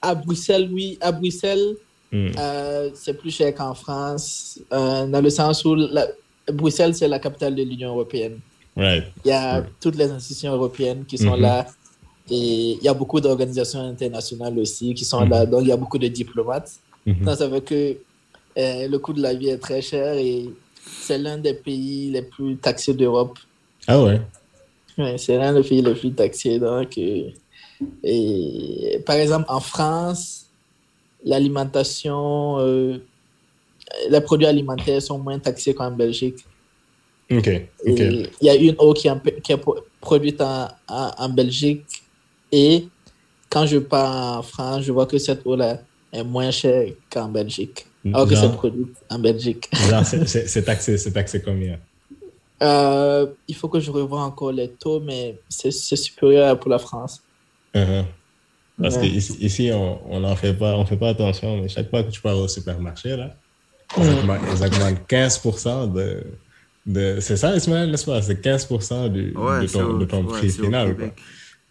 à 0.00 0.14
Bruxelles, 0.14 0.68
oui. 0.72 0.96
À 1.00 1.12
Bruxelles, 1.12 1.74
Hmm. 2.10 2.28
euh, 2.38 2.90
c'est 2.94 3.12
plus 3.12 3.30
cher 3.30 3.54
qu'en 3.54 3.74
France, 3.74 4.58
dans 4.70 5.20
le 5.22 5.28
sens 5.30 5.62
où 5.66 5.74
la- 5.74 6.08
Bruxelles, 6.50 6.94
c'est 6.94 7.08
la 7.08 7.18
capitale 7.18 7.54
de 7.54 7.62
l'Union 7.62 7.90
européenne. 7.90 8.38
Right. 8.78 9.04
Il 9.24 9.28
y 9.28 9.32
a 9.32 9.64
toutes 9.80 9.96
les 9.96 10.08
institutions 10.10 10.52
européennes 10.54 11.04
qui 11.04 11.18
sont 11.18 11.36
Mhm. 11.36 11.42
là. 11.42 11.66
Et 12.30 12.72
il 12.78 12.82
y 12.82 12.88
a 12.88 12.94
beaucoup 12.94 13.20
d'organisations 13.20 13.80
internationales 13.80 14.56
aussi 14.58 14.94
qui 14.94 15.04
sont 15.04 15.24
là. 15.24 15.44
Donc, 15.46 15.62
il 15.62 15.68
y 15.68 15.72
a 15.72 15.76
beaucoup 15.76 15.98
de 15.98 16.08
diplomates. 16.08 16.70
Mhm. 17.04 17.24
Donc, 17.24 17.36
ça 17.36 17.48
veut 17.48 17.60
que 17.60 17.96
euh, 18.56 18.88
le 18.88 18.98
coût 18.98 19.12
de 19.12 19.22
la 19.22 19.34
vie 19.34 19.48
est 19.48 19.58
très 19.58 19.80
cher 19.82 20.14
et 20.14 20.48
c'est 21.04 21.18
l'un 21.18 21.38
des 21.38 21.54
pays 21.54 22.10
les 22.10 22.22
plus 22.22 22.56
taxés 22.56 22.94
d'Europe. 22.94 23.36
Ah 23.86 24.02
ouais? 24.02 24.20
Ouais, 24.96 25.16
c'est 25.18 25.36
l'un 25.38 25.52
des 25.54 25.62
pays 25.68 25.82
les 25.82 25.94
plus 25.94 26.12
taxés. 26.12 26.58
Donc, 26.58 26.96
euh, 26.98 27.30
et, 28.04 29.00
par 29.06 29.16
exemple, 29.16 29.46
en 29.48 29.60
France, 29.60 30.46
l'alimentation, 31.24 32.58
euh, 32.58 32.98
les 34.10 34.20
produits 34.20 34.46
alimentaires 34.46 35.00
sont 35.00 35.18
moins 35.18 35.38
taxés 35.38 35.74
qu'en 35.74 35.90
Belgique. 35.90 36.44
Ok. 37.30 37.48
Ok. 37.86 38.00
Et 38.00 38.30
Il 38.40 38.46
y 38.46 38.50
a 38.50 38.54
une 38.54 38.74
eau 38.78 38.94
qui 38.94 39.08
est, 39.08 39.40
qui 39.42 39.52
est 39.52 39.60
produite 40.00 40.40
en, 40.40 41.28
Belgique 41.28 41.84
et 42.50 42.88
quand 43.50 43.66
je 43.66 43.78
pars 43.78 44.38
en 44.38 44.42
France, 44.42 44.84
je 44.84 44.92
vois 44.92 45.06
que 45.06 45.18
cette 45.18 45.46
eau-là 45.46 45.78
est 46.12 46.24
moins 46.24 46.50
chère 46.50 46.88
qu'en 47.10 47.28
Belgique. 47.28 47.86
Alors 48.06 48.28
que 48.28 48.34
c'est 48.34 48.52
produit 48.52 48.86
en 49.10 49.18
Belgique. 49.18 49.68
C'est- 50.04 50.62
taxé, 50.62 50.96
c'est 50.96 51.12
taxé 51.12 51.42
combien? 51.42 51.78
Euh, 52.62 53.26
il 53.46 53.54
faut 53.54 53.68
que 53.68 53.78
je 53.78 53.90
revoie 53.90 54.22
encore 54.22 54.52
les 54.52 54.68
taux, 54.68 55.00
mais 55.00 55.38
c'est 55.48 55.70
supérieur 55.70 56.58
pour 56.58 56.70
la 56.70 56.78
France. 56.78 57.22
Uh-huh. 57.74 58.04
Parce 58.80 58.96
Ouais. 58.96 59.10
qu'ici, 59.10 59.36
ici, 59.40 59.70
on 59.72 60.00
on 60.10 60.20
n'en 60.20 60.36
fait 60.36 60.54
pas, 60.54 60.76
on 60.76 60.84
fait 60.86 60.96
pas 60.96 61.10
attention, 61.10 61.60
mais 61.60 61.68
chaque 61.68 61.90
fois 61.90 62.02
que 62.02 62.10
tu 62.10 62.20
pars 62.20 62.36
au 62.36 62.48
supermarché, 62.48 63.16
là, 63.16 63.34
augmentent, 63.96 64.40
ils 64.54 64.64
augmentent 64.64 65.08
15% 65.08 65.92
de, 65.92 65.98
de, 65.98 66.24
c'est 66.86 67.36
ça, 67.36 67.54
Ismaël, 67.56 67.90
n'est-ce 67.90 68.04
pas? 68.06 68.20
C'est 68.22 68.40
15% 68.40 69.08
du, 69.08 69.32
Ouais, 69.36 69.62
de 69.62 69.66
ton, 69.66 69.82
au- 69.84 69.98
de 69.98 70.04
ton 70.04 70.22
ouais, 70.24 70.38
prix 70.38 70.48
au 70.48 70.64
final. 70.64 70.88
Québec. 70.88 71.12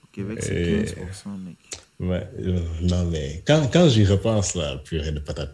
Au 0.04 0.08
Québec, 0.14 0.38
c'est 0.42 0.56
Et- 0.56 0.84
15%, 0.84 1.38
mec. 1.46 1.56
Ouais, 2.00 2.28
euh, 2.42 2.60
non, 2.84 3.06
mais 3.06 3.42
quand, 3.48 3.68
quand 3.74 3.90
j'y 3.90 4.06
repense, 4.06 4.54
là, 4.54 4.78
purée 4.84 5.12
de 5.12 5.20
patate, 5.20 5.54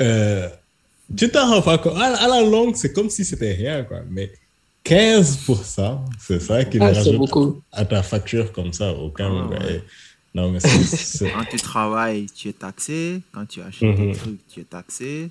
euh, 0.00 0.48
tu 1.16 1.28
t'en 1.28 1.48
rends 1.50 1.62
pas 1.62 1.78
compte. 1.78 1.96
À, 1.96 2.14
à 2.24 2.28
la 2.28 2.42
longue, 2.42 2.76
c'est 2.76 2.92
comme 2.92 3.10
si 3.10 3.24
c'était 3.24 3.52
rien, 3.52 3.82
quoi. 3.82 3.98
Mais 4.08 4.30
15%, 4.84 6.04
c'est 6.20 6.40
ça 6.40 6.64
qui 6.64 6.78
Ah, 6.80 6.86
rajoute 6.86 7.16
beaucoup. 7.16 7.62
à 7.72 7.84
ta 7.84 8.02
facture 8.02 8.52
comme 8.52 8.72
ça 8.72 8.92
au 8.92 9.10
Cameroun. 9.10 9.56
Ah, 9.60 9.64
ouais. 9.64 9.82
Non, 10.34 10.50
mais 10.50 10.60
c'est-. 10.60 11.30
Quand 11.30 11.44
tu 11.50 11.56
travailles, 11.56 12.26
tu 12.34 12.48
es 12.48 12.52
taxé. 12.52 13.20
Quand 13.32 13.46
tu 13.46 13.60
achètes 13.60 13.82
Mhm. 13.98 14.12
des 14.12 14.16
trucs, 14.18 14.48
tu 14.48 14.60
es 14.60 14.64
taxé. 14.64 15.28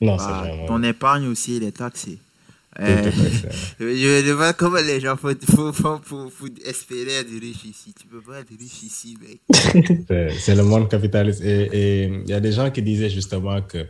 Non, 0.00 0.18
c'est 0.18 0.26
Bah, 0.26 0.38
vraiment. 0.46 0.66
ton 0.66 0.82
épargne 0.82 1.26
aussi, 1.26 1.56
elle 1.58 1.64
est 1.64 1.76
taxée. 1.76 2.18
À 2.76 3.10
fait. 3.10 3.48
je 3.78 3.84
me 3.84 4.22
demande 4.28 4.54
comment 4.56 4.80
les 4.80 5.00
gens 5.00 5.16
font, 5.16 5.34
font- 5.72 6.30
espérer 6.64 7.12
être 7.14 7.30
riche 7.40 7.64
ici. 7.64 7.94
Tu 8.00 8.06
peux 8.06 8.20
pas 8.20 8.40
être 8.40 8.50
riche 8.58 8.82
ici, 8.82 9.16
mec. 9.20 9.40
C'est 10.38 10.54
le 10.54 10.62
monde 10.62 10.88
capitaliste. 10.88 11.42
Et 11.42 11.68
et 11.72 12.04
il 12.04 12.28
y 12.28 12.32
a 12.32 12.40
des 12.40 12.52
gens 12.52 12.70
qui 12.70 12.82
disaient 12.82 13.10
justement 13.10 13.60
que 13.62 13.86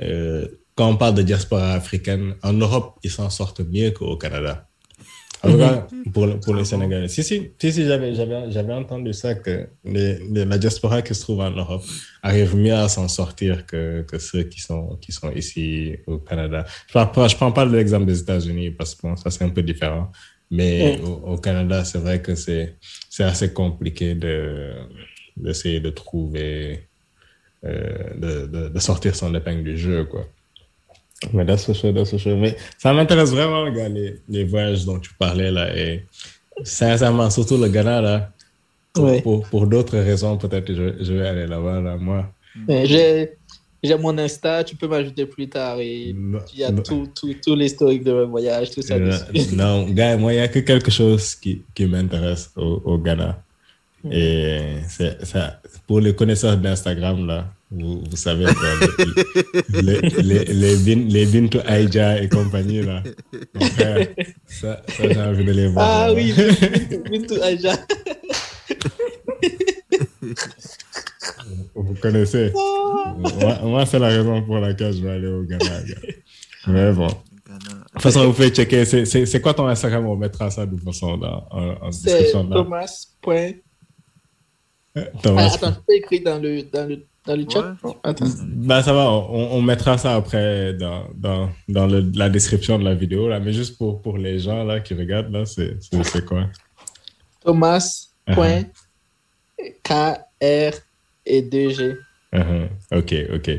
euh, 0.00 0.46
quand 0.74 0.88
on 0.90 0.96
parle 0.96 1.14
de 1.14 1.22
diaspora 1.22 1.72
africaine, 1.74 2.34
en 2.42 2.52
Europe, 2.52 2.98
ils 3.02 3.10
s'en 3.10 3.30
sortent 3.30 3.60
mieux 3.60 3.90
qu'au 3.90 4.16
Canada. 4.16 4.67
En 5.42 5.50
tout 5.52 5.58
cas, 5.58 5.86
pour, 6.12 6.26
le- 6.26 6.40
pour 6.40 6.54
les 6.54 6.64
Sénégalais. 6.64 7.08
Si, 7.08 7.22
si, 7.22 7.52
si, 7.60 7.72
si 7.72 7.84
j'avais, 7.86 8.14
j'avais, 8.14 8.50
j'avais 8.50 8.72
entendu 8.72 9.12
ça, 9.12 9.34
que 9.36 9.68
les, 9.84 10.18
les- 10.30 10.44
la 10.44 10.58
diaspora 10.58 11.00
qui 11.02 11.14
se 11.14 11.20
trouve 11.22 11.40
en 11.40 11.50
Europe 11.50 11.84
arrive 12.22 12.56
mieux 12.56 12.74
à 12.74 12.88
s'en 12.88 13.06
sortir 13.08 13.64
que, 13.66 14.02
que 14.02 14.18
ceux 14.18 14.42
qui 14.44 14.60
sont, 14.60 14.96
qui 15.00 15.12
sont 15.12 15.30
ici 15.32 15.96
au 16.06 16.18
Canada. 16.18 16.64
Je 16.88 16.92
pas, 16.92 17.28
je 17.28 17.36
prends 17.36 17.52
pas 17.52 17.64
l'exemple 17.64 18.06
des 18.06 18.20
États-Unis 18.20 18.72
parce 18.72 18.94
que 18.94 19.02
bon, 19.02 19.16
ça 19.16 19.30
c'est 19.30 19.44
un 19.44 19.50
peu 19.50 19.62
différent. 19.62 20.10
Mais 20.50 20.98
au, 21.04 21.34
au 21.34 21.38
Canada, 21.38 21.84
c'est 21.84 21.98
vrai 21.98 22.20
que 22.22 22.34
c'est, 22.34 22.76
c'est 23.10 23.24
assez 23.24 23.52
compliqué 23.52 24.14
de, 24.14 24.72
d'essayer 25.36 25.78
de 25.80 25.90
trouver, 25.90 26.88
euh, 27.64 28.14
de, 28.16 28.46
de, 28.46 28.68
de 28.70 28.78
sortir 28.80 29.14
son 29.14 29.34
épingle 29.34 29.64
du 29.64 29.76
jeu, 29.78 30.04
quoi. 30.04 30.26
Mais. 31.32 31.44
Mais 32.36 32.56
ça 32.78 32.92
m'intéresse 32.92 33.30
vraiment, 33.30 33.64
les, 33.64 34.16
les 34.28 34.44
voyages 34.44 34.84
dont 34.84 34.98
tu 34.98 35.12
parlais, 35.14 35.50
là. 35.50 35.76
Et 35.76 36.04
sincèrement, 36.62 37.28
surtout 37.30 37.56
le 37.56 37.68
Ghana, 37.68 38.00
là. 38.00 38.30
Pour, 38.92 39.04
Ouais. 39.04 39.20
pour, 39.22 39.46
pour 39.48 39.66
d'autres 39.66 39.98
raisons, 39.98 40.36
peut-être 40.38 40.64
que 40.66 40.74
je, 40.74 41.04
je 41.04 41.12
vais 41.12 41.26
aller 41.28 41.46
là-bas, 41.46 41.80
là, 41.80 41.96
moi. 41.96 42.32
J'ai 43.82 43.96
mon 43.96 44.16
Insta, 44.18 44.64
tu 44.64 44.74
peux 44.74 44.88
m'ajouter 44.88 45.24
plus 45.26 45.48
tard 45.48 45.78
et 45.78 46.08
il 46.08 46.58
y 46.58 46.64
a 46.64 46.72
tout, 46.72 47.08
tout, 47.14 47.32
tout 47.44 47.54
l'historique 47.54 48.02
de 48.02 48.12
mon 48.12 48.26
voyage, 48.26 48.70
tout 48.72 48.82
ça 48.82 48.96
non, 49.52 49.88
gars, 49.90 50.16
moi, 50.16 50.32
il 50.32 50.36
n'y 50.36 50.42
a 50.42 50.48
que 50.48 50.58
quelque 50.58 50.90
chose 50.90 51.36
qui, 51.36 51.62
qui 51.74 51.86
m'intéresse 51.86 52.50
au, 52.56 52.82
au 52.84 52.98
Ghana. 52.98 53.40
Et 54.10 54.60
c'est 54.88 55.24
ça, 55.24 55.60
pour 55.86 56.00
les 56.00 56.14
connaisseurs 56.14 56.56
d'Instagram, 56.56 57.24
là, 57.26 57.46
vous, 57.70 58.02
vous 58.08 58.16
savez, 58.16 58.44
quoi, 58.46 58.68
les, 59.82 60.00
les, 60.00 60.22
les, 60.22 60.44
les, 60.44 60.76
bin, 60.76 61.04
les 61.08 61.26
Bintou 61.26 61.58
Aïja 61.66 62.20
et 62.22 62.28
compagnie, 62.28 62.82
là. 62.82 63.02
Mon 63.54 63.66
frère, 63.66 64.08
ça, 64.46 64.82
ça 64.88 65.08
j'ai 65.12 65.20
envie 65.20 65.44
de 65.44 65.52
les 65.52 65.68
voir. 65.68 65.86
Ah 65.86 66.08
là. 66.08 66.14
oui, 66.14 66.32
Bintou 67.10 67.34
Aja. 67.42 67.74
Vous 71.74 71.94
connaissez? 72.00 72.52
Moi, 72.54 73.58
moi, 73.62 73.86
c'est 73.86 73.98
la 73.98 74.08
raison 74.08 74.42
pour 74.42 74.58
laquelle 74.58 74.92
je 74.94 75.02
vais 75.02 75.10
aller 75.10 75.28
au 75.28 75.42
Ghana. 75.44 75.64
Mais 76.66 76.92
bon. 76.92 77.06
De 77.06 77.12
toute 77.92 78.02
façon, 78.02 78.26
vous 78.26 78.32
pouvez 78.32 78.50
checker. 78.50 78.84
C'est- 78.84 79.04
C'est 79.04 79.26
c'est 79.26 79.40
quoi 79.40 79.54
ton 79.54 79.66
Instagram? 79.66 80.06
On 80.06 80.16
mettra 80.16 80.50
ça 80.50 80.66
de 80.66 80.74
toute 80.76 80.84
façon 80.84 81.16
dans, 81.16 81.46
en, 81.50 81.86
en 81.86 81.92
C'est 81.92 82.04
description. 82.10 82.48
là. 82.48 82.56
Thomas. 82.56 83.06
Point... 83.22 83.52
Thomas. 85.22 85.48
Ah, 85.50 85.54
attends, 85.54 85.72
je 85.72 85.80
peux 85.86 85.94
écrire 85.94 86.22
dans 86.24 86.38
le, 86.38 86.62
dans 86.62 86.88
le, 86.88 87.06
dans 87.28 87.36
le 87.36 87.44
chat? 87.48 87.60
Ouais. 87.60 87.74
Non, 87.84 87.96
attends. 88.02 88.26
Ben, 88.46 88.82
ça 88.82 88.92
va, 88.92 89.08
on, 89.10 89.52
on 89.52 89.62
mettra 89.62 89.96
ça 89.98 90.14
après 90.16 90.74
dans, 90.74 91.04
dans, 91.14 91.50
dans 91.68 91.86
le, 91.86 92.10
la 92.14 92.28
description 92.28 92.78
de 92.78 92.84
la 92.84 92.94
vidéo, 92.94 93.28
là. 93.28 93.38
Mais 93.38 93.52
juste 93.52 93.78
pour, 93.78 94.02
pour 94.02 94.18
les 94.18 94.38
gens, 94.40 94.64
là, 94.64 94.80
qui 94.80 94.94
regardent, 94.94 95.30
là, 95.32 95.44
c'est 95.46 95.76
c'est- 95.80 96.02
c'est 96.04 96.24
quoi? 96.24 96.46
Thomas. 97.44 98.06
Uh-huh. 98.26 98.34
Point... 98.34 98.62
K, 99.82 99.90
R 100.40 100.74
et 101.26 101.42
2G. 101.42 101.96
Uh-huh. 102.32 102.68
Ok, 102.92 103.14
ok. 103.34 103.50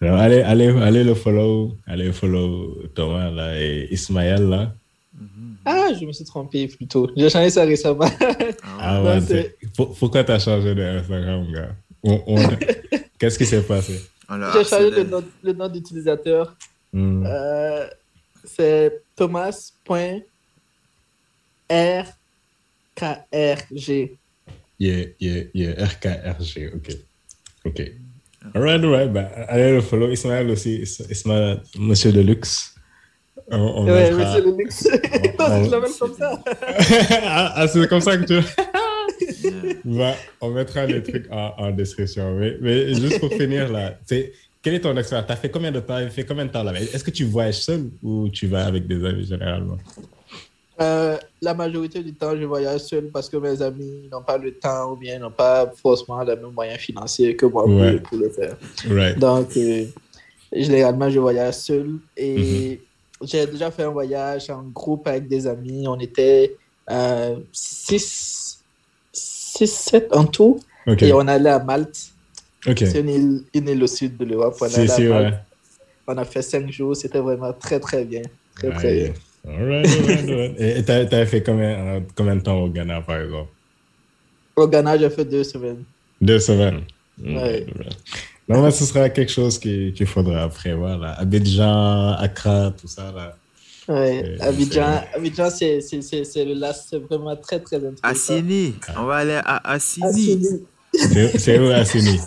Alors, 0.00 0.18
allez, 0.18 0.40
allez, 0.42 0.68
allez 0.68 1.04
le 1.04 1.14
follow, 1.14 1.76
allez 1.86 2.12
follow 2.12 2.76
Thomas, 2.94 3.30
là, 3.30 3.60
et 3.60 3.88
Ismaël, 3.92 4.48
là. 4.48 4.72
Ah, 5.66 5.88
je 5.98 6.04
me 6.04 6.12
suis 6.12 6.24
trompé 6.24 6.66
plutôt. 6.68 7.08
J'ai 7.16 7.30
changé 7.30 7.50
ça 7.50 7.64
récemment. 7.64 8.04
Ah 8.80 9.00
Ouais, 9.02 9.08
ouais, 9.10 9.20
c'est- 9.20 9.56
c'est- 9.60 9.72
pour- 9.76 9.94
pourquoi 9.94 10.24
t'as 10.24 10.38
changé 10.38 10.74
d'Instagram, 10.74 11.46
gars? 11.52 11.74
On- 12.02 12.22
on- 12.26 12.36
Qu'est-ce 13.18 13.38
qui 13.38 13.46
s'est 13.46 13.62
passé? 13.62 14.00
Leur 14.28 14.52
J'ai 14.52 14.64
changé 14.64 14.90
le 14.90 15.04
nom, 15.04 15.24
le 15.42 15.52
nom 15.52 15.68
d'utilisateur. 15.68 16.54
Hmm. 16.92 17.24
Euh, 17.26 17.86
c'est 18.44 19.02
Thomas.rkrg. 19.16 20.18
Yeah, 24.78 25.06
yeah, 25.20 25.44
yeah, 25.54 25.84
RKRG, 25.86 26.72
ok. 26.74 26.88
Ok. 27.66 27.80
Alright, 28.54 28.84
alright, 28.84 29.10
ben, 29.12 29.26
allez 29.48 29.72
le 29.72 29.80
follow. 29.80 30.10
Ismaël 30.10 30.50
aussi, 30.50 30.82
Is- 30.82 31.00
Ismaël, 31.08 31.62
monsieur 31.78 32.12
de 32.12 32.20
luxe. 32.20 32.74
On, 33.50 33.56
on 33.58 33.84
Ouais, 33.86 34.10
mettra- 34.10 34.36
monsieur 34.36 34.50
le 34.50 34.56
luxe. 34.56 34.84
non, 35.38 35.46
on- 35.46 35.64
je 35.68 35.70
l'appelle 35.70 35.92
comme 35.98 36.14
ça. 36.14 36.42
ah, 37.22 37.52
ah, 37.56 37.68
c'est 37.68 37.88
comme 37.88 38.00
ça 38.00 38.16
que 38.18 38.24
tu... 38.24 38.34
Ben, 39.84 40.14
on 40.40 40.50
mettra 40.50 40.86
les 40.86 41.02
trucs 41.02 41.26
en, 41.30 41.52
en 41.58 41.70
description. 41.70 42.34
Mais, 42.36 42.56
mais 42.60 42.94
juste 42.94 43.20
pour 43.20 43.30
finir, 43.32 43.70
là, 43.70 43.98
c'est- 44.06 44.32
quel 44.62 44.74
est 44.74 44.80
ton 44.80 44.96
expérience? 44.96 45.26
T'as 45.28 45.36
fait 45.36 45.50
combien 45.50 45.70
de 45.72 45.80
temps? 45.80 45.98
fait 46.08 46.24
combien 46.24 46.46
de 46.46 46.50
temps 46.50 46.62
là-bas? 46.62 46.80
Est-ce 46.80 47.04
que 47.04 47.10
tu 47.10 47.24
voyages 47.24 47.60
seul 47.62 47.90
ou 48.02 48.28
tu 48.30 48.46
vas 48.46 48.64
avec 48.66 48.86
des 48.86 49.04
amis 49.04 49.26
généralement? 49.26 49.76
Euh, 50.80 51.16
la 51.42 51.54
majorité 51.54 52.02
du 52.02 52.14
temps, 52.14 52.34
je 52.36 52.44
voyage 52.44 52.80
seul 52.80 53.10
parce 53.12 53.28
que 53.28 53.36
mes 53.36 53.60
amis 53.62 54.08
n'ont 54.10 54.22
pas 54.22 54.38
le 54.38 54.52
temps 54.54 54.92
ou 54.92 54.96
bien 54.96 55.18
n'ont 55.18 55.30
pas 55.30 55.70
forcément 55.80 56.20
les 56.22 56.34
mêmes 56.34 56.50
moyens 56.52 56.80
financiers 56.80 57.36
que 57.36 57.46
moi 57.46 57.64
pour, 57.64 57.74
Ouais. 57.76 58.00
pour 58.00 58.16
le 58.18 58.28
faire. 58.30 58.56
Right. 58.88 59.18
Donc, 59.18 59.54
euh, 59.56 59.84
généralement, 60.52 61.08
je 61.10 61.20
voyage 61.20 61.54
seul 61.54 61.90
et 62.16 62.80
Mhm. 63.20 63.26
j'ai 63.28 63.46
déjà 63.46 63.70
fait 63.70 63.82
un 63.84 63.90
voyage 63.90 64.48
en 64.50 64.62
groupe 64.62 65.06
avec 65.06 65.28
des 65.28 65.46
amis. 65.46 65.86
On 65.86 65.98
était 66.00 66.56
6, 67.52 68.43
7 69.66 70.14
en 70.14 70.24
tout 70.24 70.60
et 70.86 71.12
on 71.12 71.20
allait 71.26 71.50
à 71.50 71.58
Malte. 71.58 71.96
C'est 72.64 73.00
une 73.00 73.08
île, 73.08 73.42
une 73.54 73.68
île 73.68 73.82
au 73.82 73.86
sud 73.86 74.16
de 74.16 74.24
l'Europe. 74.24 74.56
On, 74.60 74.68
Si, 74.68 74.80
allait 74.80 74.90
à 74.90 74.94
si, 74.96 75.02
Malte. 75.04 75.34
ouais. 75.34 75.38
on 76.08 76.16
a 76.18 76.24
fait 76.24 76.42
5 76.42 76.70
jours. 76.70 76.96
C'était 76.96 77.18
vraiment 77.20 77.52
très, 77.52 77.78
très 77.80 78.04
bien. 78.04 78.22
Très, 78.56 78.70
très 78.70 78.88
Aïe. 78.88 79.12
bien. 79.44 80.52
Et 80.58 80.82
t'as 80.84 81.04
t'as 81.04 81.26
fait 81.26 81.42
combien, 81.42 81.70
euh, 81.70 82.00
combien 82.16 82.36
de 82.36 82.40
temps 82.40 82.58
au 82.60 82.68
Ghana, 82.68 83.02
par 83.02 83.20
exemple? 83.20 83.50
Au 84.56 84.66
Ghana, 84.66 84.96
j'ai 84.98 85.10
fait 85.10 85.24
deux 85.24 85.44
semaines. 85.44 85.84
Deux 86.20 86.38
semaines. 86.38 86.82
Ouais. 87.22 87.66
Non, 88.48 88.62
mais 88.62 88.70
ce 88.70 88.84
sera 88.84 89.08
quelque 89.10 89.30
chose 89.32 89.58
qu'il 89.58 89.92
qu'il 89.92 90.06
faudra 90.06 90.48
prévoir. 90.48 90.98
Là. 90.98 91.12
Abidjan, 91.18 92.12
Accra, 92.14 92.72
tout 92.78 92.88
ça. 92.88 93.12
Là. 93.14 93.36
Ouais, 93.88 94.36
Abidjan, 94.40 95.02
Abidjan 95.14 95.50
c'est 95.50 95.80
c'est- 95.82 96.00
c'est- 96.02 96.24
c'est 96.24 96.44
le 96.44 96.54
last, 96.54 96.86
c'est 96.90 96.98
vraiment 96.98 97.36
très 97.36 97.60
très 97.60 97.76
intéressant. 97.76 98.00
Assini. 98.34 98.74
On 98.96 99.04
va 99.04 99.16
aller 99.16 99.40
à 99.44 99.70
Assini. 99.72 100.06
Assini. 100.06 100.60
C'est 101.38 101.58
où 101.58 101.70
Assini? 101.70 102.18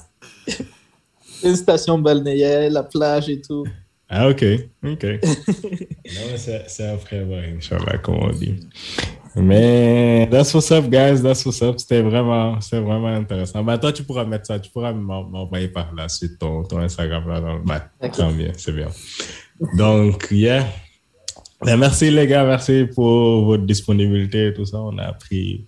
Une 1.43 1.55
station 1.55 1.97
balnéaire, 1.99 2.69
la 2.71 2.83
plage 2.83 3.29
et 3.29 3.41
tout. 3.41 3.65
Ah, 4.09 4.29
ok. 4.29 4.43
Ok. 4.85 5.03
non, 5.03 6.23
mais 6.31 6.63
c'est 6.67 6.87
après, 6.87 7.25
Inch'Allah, 7.55 7.97
comme 7.97 8.15
on 8.15 8.29
dit. 8.31 8.55
Mais 9.35 10.27
that's 10.31 10.53
what's 10.53 10.71
up, 10.71 10.85
guys. 10.89 11.21
That's 11.21 11.45
what's 11.45 11.61
up. 11.61 11.75
C'était 11.77 12.01
vraiment, 12.01 12.59
c'était 12.61 12.79
vraiment 12.79 13.07
intéressant. 13.07 13.63
Bah, 13.63 13.77
toi, 13.77 13.91
tu 13.91 14.03
pourras 14.03 14.25
mettre 14.25 14.47
ça. 14.47 14.59
Tu 14.59 14.71
pourras 14.71 14.93
m'en- 14.93 15.23
m'envoyer 15.25 15.67
par 15.67 15.93
la 15.95 16.07
suite 16.09 16.39
ton, 16.39 16.63
ton 16.63 16.79
Instagram 16.79 17.27
là 17.27 17.41
dans 17.41 17.53
le 17.55 17.61
bah, 17.63 17.89
c'est 18.57 18.71
bien. 18.73 18.87
Donc, 19.75 20.27
yeah. 20.31 20.65
Ben, 21.63 21.77
merci, 21.77 22.11
les 22.11 22.27
gars. 22.27 22.45
Merci 22.45 22.85
pour 22.93 23.45
votre 23.45 23.63
disponibilité 23.65 24.47
et 24.47 24.53
tout 24.53 24.65
ça. 24.65 24.79
On 24.79 24.97
a 24.97 25.05
appris 25.05 25.65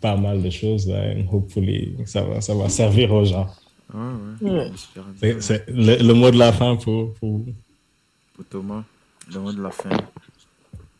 pas 0.00 0.16
mal 0.16 0.42
de 0.42 0.50
choses. 0.50 0.86
Là, 0.88 1.12
hopefully, 1.32 1.94
ça 2.06 2.22
va, 2.22 2.40
ça 2.40 2.54
va 2.54 2.68
servir 2.68 3.12
aux 3.12 3.24
gens. 3.24 3.46
Ouais, 3.92 4.00
ouais. 4.42 4.50
Ouais. 4.50 4.70
J'espère 4.72 5.04
C'est 5.20 5.32
bien. 5.32 5.40
c'est 5.40 5.64
le, 5.68 6.02
le 6.08 6.14
mot 6.14 6.30
de 6.30 6.38
la 6.38 6.52
fin 6.52 6.76
pour, 6.76 7.12
pour... 7.14 7.40
Pour 8.34 8.44
Thomas, 8.50 8.82
le 9.32 9.40
mot 9.40 9.52
de 9.52 9.62
la 9.62 9.70
fin. 9.70 9.90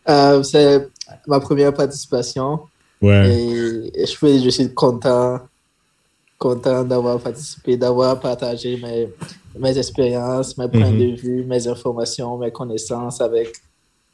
Euh, 0.09 0.43
c'est 0.43 0.89
ma 1.27 1.41
première 1.41 1.75
participation 1.75 2.61
Ouais. 3.03 3.29
et, 3.31 3.91
et 4.03 4.07
je, 4.07 4.11
suis- 4.11 4.43
je 4.43 4.49
suis 4.49 4.73
content, 4.73 5.39
content 6.39 6.83
d'avoir 6.85 7.19
participé, 7.21 7.77
d'avoir 7.77 8.19
partagé 8.19 8.79
mes, 8.79 9.09
mes 9.59 9.77
expériences, 9.77 10.57
mes 10.57 10.67
points 10.69 10.91
Mhm. 10.91 10.99
de 10.99 11.17
vue, 11.21 11.45
mes 11.45 11.67
informations, 11.69 12.39
mes 12.39 12.51
connaissances 12.51 13.21
avec, 13.21 13.53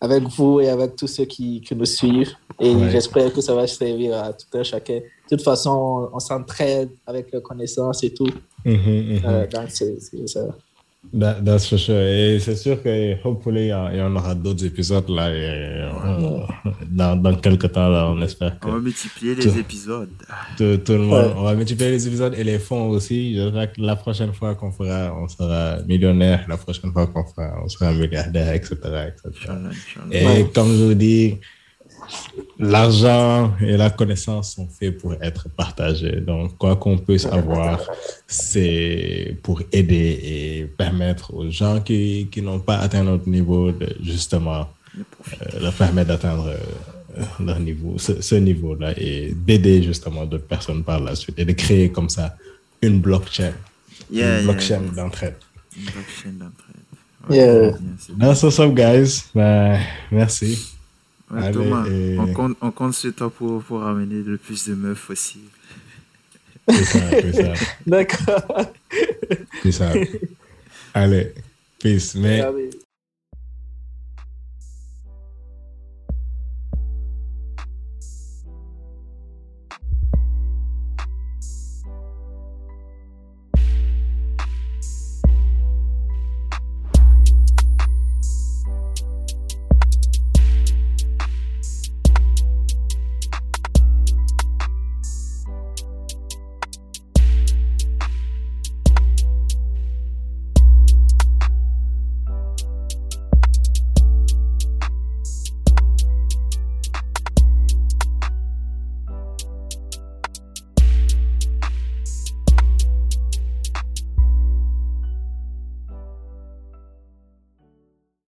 avec 0.02 0.24
vous 0.24 0.60
et 0.60 0.68
avec 0.68 0.96
tous 0.96 1.06
ceux 1.06 1.26
qui, 1.26 1.60
qui 1.60 1.76
nous 1.76 1.84
suivent. 1.86 2.34
Et 2.58 2.74
Ouais. 2.74 2.90
j'espère 2.90 3.32
que 3.32 3.40
ça 3.40 3.54
va 3.54 3.68
servir 3.68 4.16
à 4.20 4.32
tout 4.32 4.46
un 4.54 4.64
chacun. 4.64 4.98
De 4.98 5.36
toute 5.36 5.42
façon, 5.42 6.10
on, 6.12 6.18
s'entraide 6.18 6.90
avec 7.06 7.32
les 7.32 7.40
connaissances 7.40 8.02
et 8.02 8.12
tout. 8.12 8.32
Mhm, 8.64 8.74
mhm. 8.74 9.20
Euh, 9.24 9.46
donc, 9.46 9.66
c'est 9.68 9.96
ça. 10.26 10.40
That- 11.12 11.42
that's 11.44 11.66
for 11.68 11.78
sure. 11.78 12.00
Et 12.00 12.38
c'est 12.40 12.54
sûr 12.56 12.80
que, 12.82 13.16
hopefully, 13.26 13.64
il 13.66 13.98
y 13.98 14.00
en- 14.02 14.16
aura 14.16 14.34
d'autres 14.34 14.64
épisodes 14.64 15.08
là. 15.10 15.28
et, 15.30 15.34
euh, 15.34 16.38
dans, 16.90 17.16
dans 17.16 17.34
quelques 17.36 17.70
temps, 17.72 17.88
là, 17.88 18.08
on 18.08 18.22
espère 18.22 18.58
que 18.58 18.68
On 18.68 18.72
va 18.74 18.78
multiplier 18.78 19.34
Tout- 19.34 19.48
les 19.48 19.58
épisodes. 19.58 20.08
tout, 20.56 20.76
tout 20.78 20.92
le 20.92 20.98
monde, 21.00 21.26
Ouais. 21.26 21.32
on 21.36 21.42
va 21.42 21.54
multiplier 21.54 21.90
les 21.90 22.06
épisodes 22.06 22.34
et 22.38 22.44
les 22.44 22.58
fonds 22.58 22.88
aussi. 22.88 23.34
J'espère 23.34 23.72
que 23.72 23.80
la 23.82 23.96
prochaine 23.96 24.32
fois 24.32 24.54
qu'on 24.54 24.70
fera, 24.70 25.12
on 25.20 25.26
sera 25.28 25.82
millionnaire. 25.88 26.46
La 26.48 26.56
prochaine 26.56 26.92
fois 26.92 27.06
qu'on 27.08 27.24
fera, 27.24 27.60
on 27.62 27.68
sera 27.68 27.92
milliardaire, 27.92 28.54
etc. 28.54 28.76
Et 30.12 30.24
Ouais. 30.24 30.46
comme 30.54 30.68
je 30.78 30.84
vous 30.84 30.94
dis, 30.94 31.38
l'argent 32.58 33.52
et 33.60 33.76
la 33.76 33.90
connaissance 33.90 34.54
sont 34.54 34.68
faits 34.68 34.98
pour 34.98 35.14
être 35.14 35.48
partagés. 35.50 36.20
Donc, 36.20 36.56
quoi 36.58 36.76
qu'on 36.76 36.98
puisse 36.98 37.26
avoir, 37.26 37.80
c'est 38.26 39.36
pour 39.42 39.62
aider 39.72 40.20
et 40.22 40.64
permettre 40.76 41.34
aux 41.34 41.50
gens 41.50 41.80
qui, 41.80 42.28
qui 42.30 42.42
n'ont 42.42 42.60
pas 42.60 42.76
atteint 42.78 43.02
notre 43.02 43.28
niveau 43.28 43.72
de 43.72 43.88
justement 44.02 44.68
euh, 44.96 45.60
leur 45.60 45.72
permettre 45.74 46.08
d'atteindre 46.08 46.48
euh, 46.48 47.22
leur 47.40 47.60
niveau, 47.60 47.98
ce, 47.98 48.20
ce 48.20 48.34
niveau-là 48.36 48.92
et 48.96 49.32
d'aider 49.34 49.82
justement 49.82 50.24
d'autres 50.24 50.46
personnes 50.46 50.82
par 50.82 51.00
la 51.00 51.14
suite 51.14 51.38
et 51.38 51.44
de 51.44 51.52
créer 51.52 51.90
comme 51.90 52.08
ça 52.08 52.36
une 52.80 53.00
blockchain, 53.00 53.52
Yeah, 54.10 54.40
une 54.40 54.44
blockchain 54.44 54.82
yeah. 54.82 54.92
d'entraide. 54.94 55.36
Une 55.76 55.84
blockchain 55.84 56.32
d'entraide. 56.38 56.72
Yeah. 57.30 57.78
That's 58.18 58.42
what's 58.42 58.58
up, 58.58 58.74
guys. 58.74 59.30
Ben, 59.34 59.80
merci. 60.10 60.58
Ouais, 61.32 61.42
Allez, 61.42 61.52
Thomas, 61.54 61.86
et- 61.88 62.16
on, 62.18 62.26
compte, 62.34 62.56
on 62.60 62.70
compte 62.70 62.94
sur 62.94 63.14
toi 63.14 63.30
pour, 63.30 63.62
pour 63.62 63.80
ramener 63.80 64.22
le 64.22 64.36
plus 64.36 64.68
de 64.68 64.74
meufs 64.74 65.06
possible. 65.06 65.48
C'est 66.68 66.84
ça, 66.84 67.00
c'est 67.10 67.32
ça. 67.32 67.54
D'accord. 67.86 68.72
C'est 69.62 69.72
ça. 69.72 69.92
Allez, 70.94 71.32
peace. 71.78 72.14
Mais 72.16 72.40
Allez. 72.40 72.70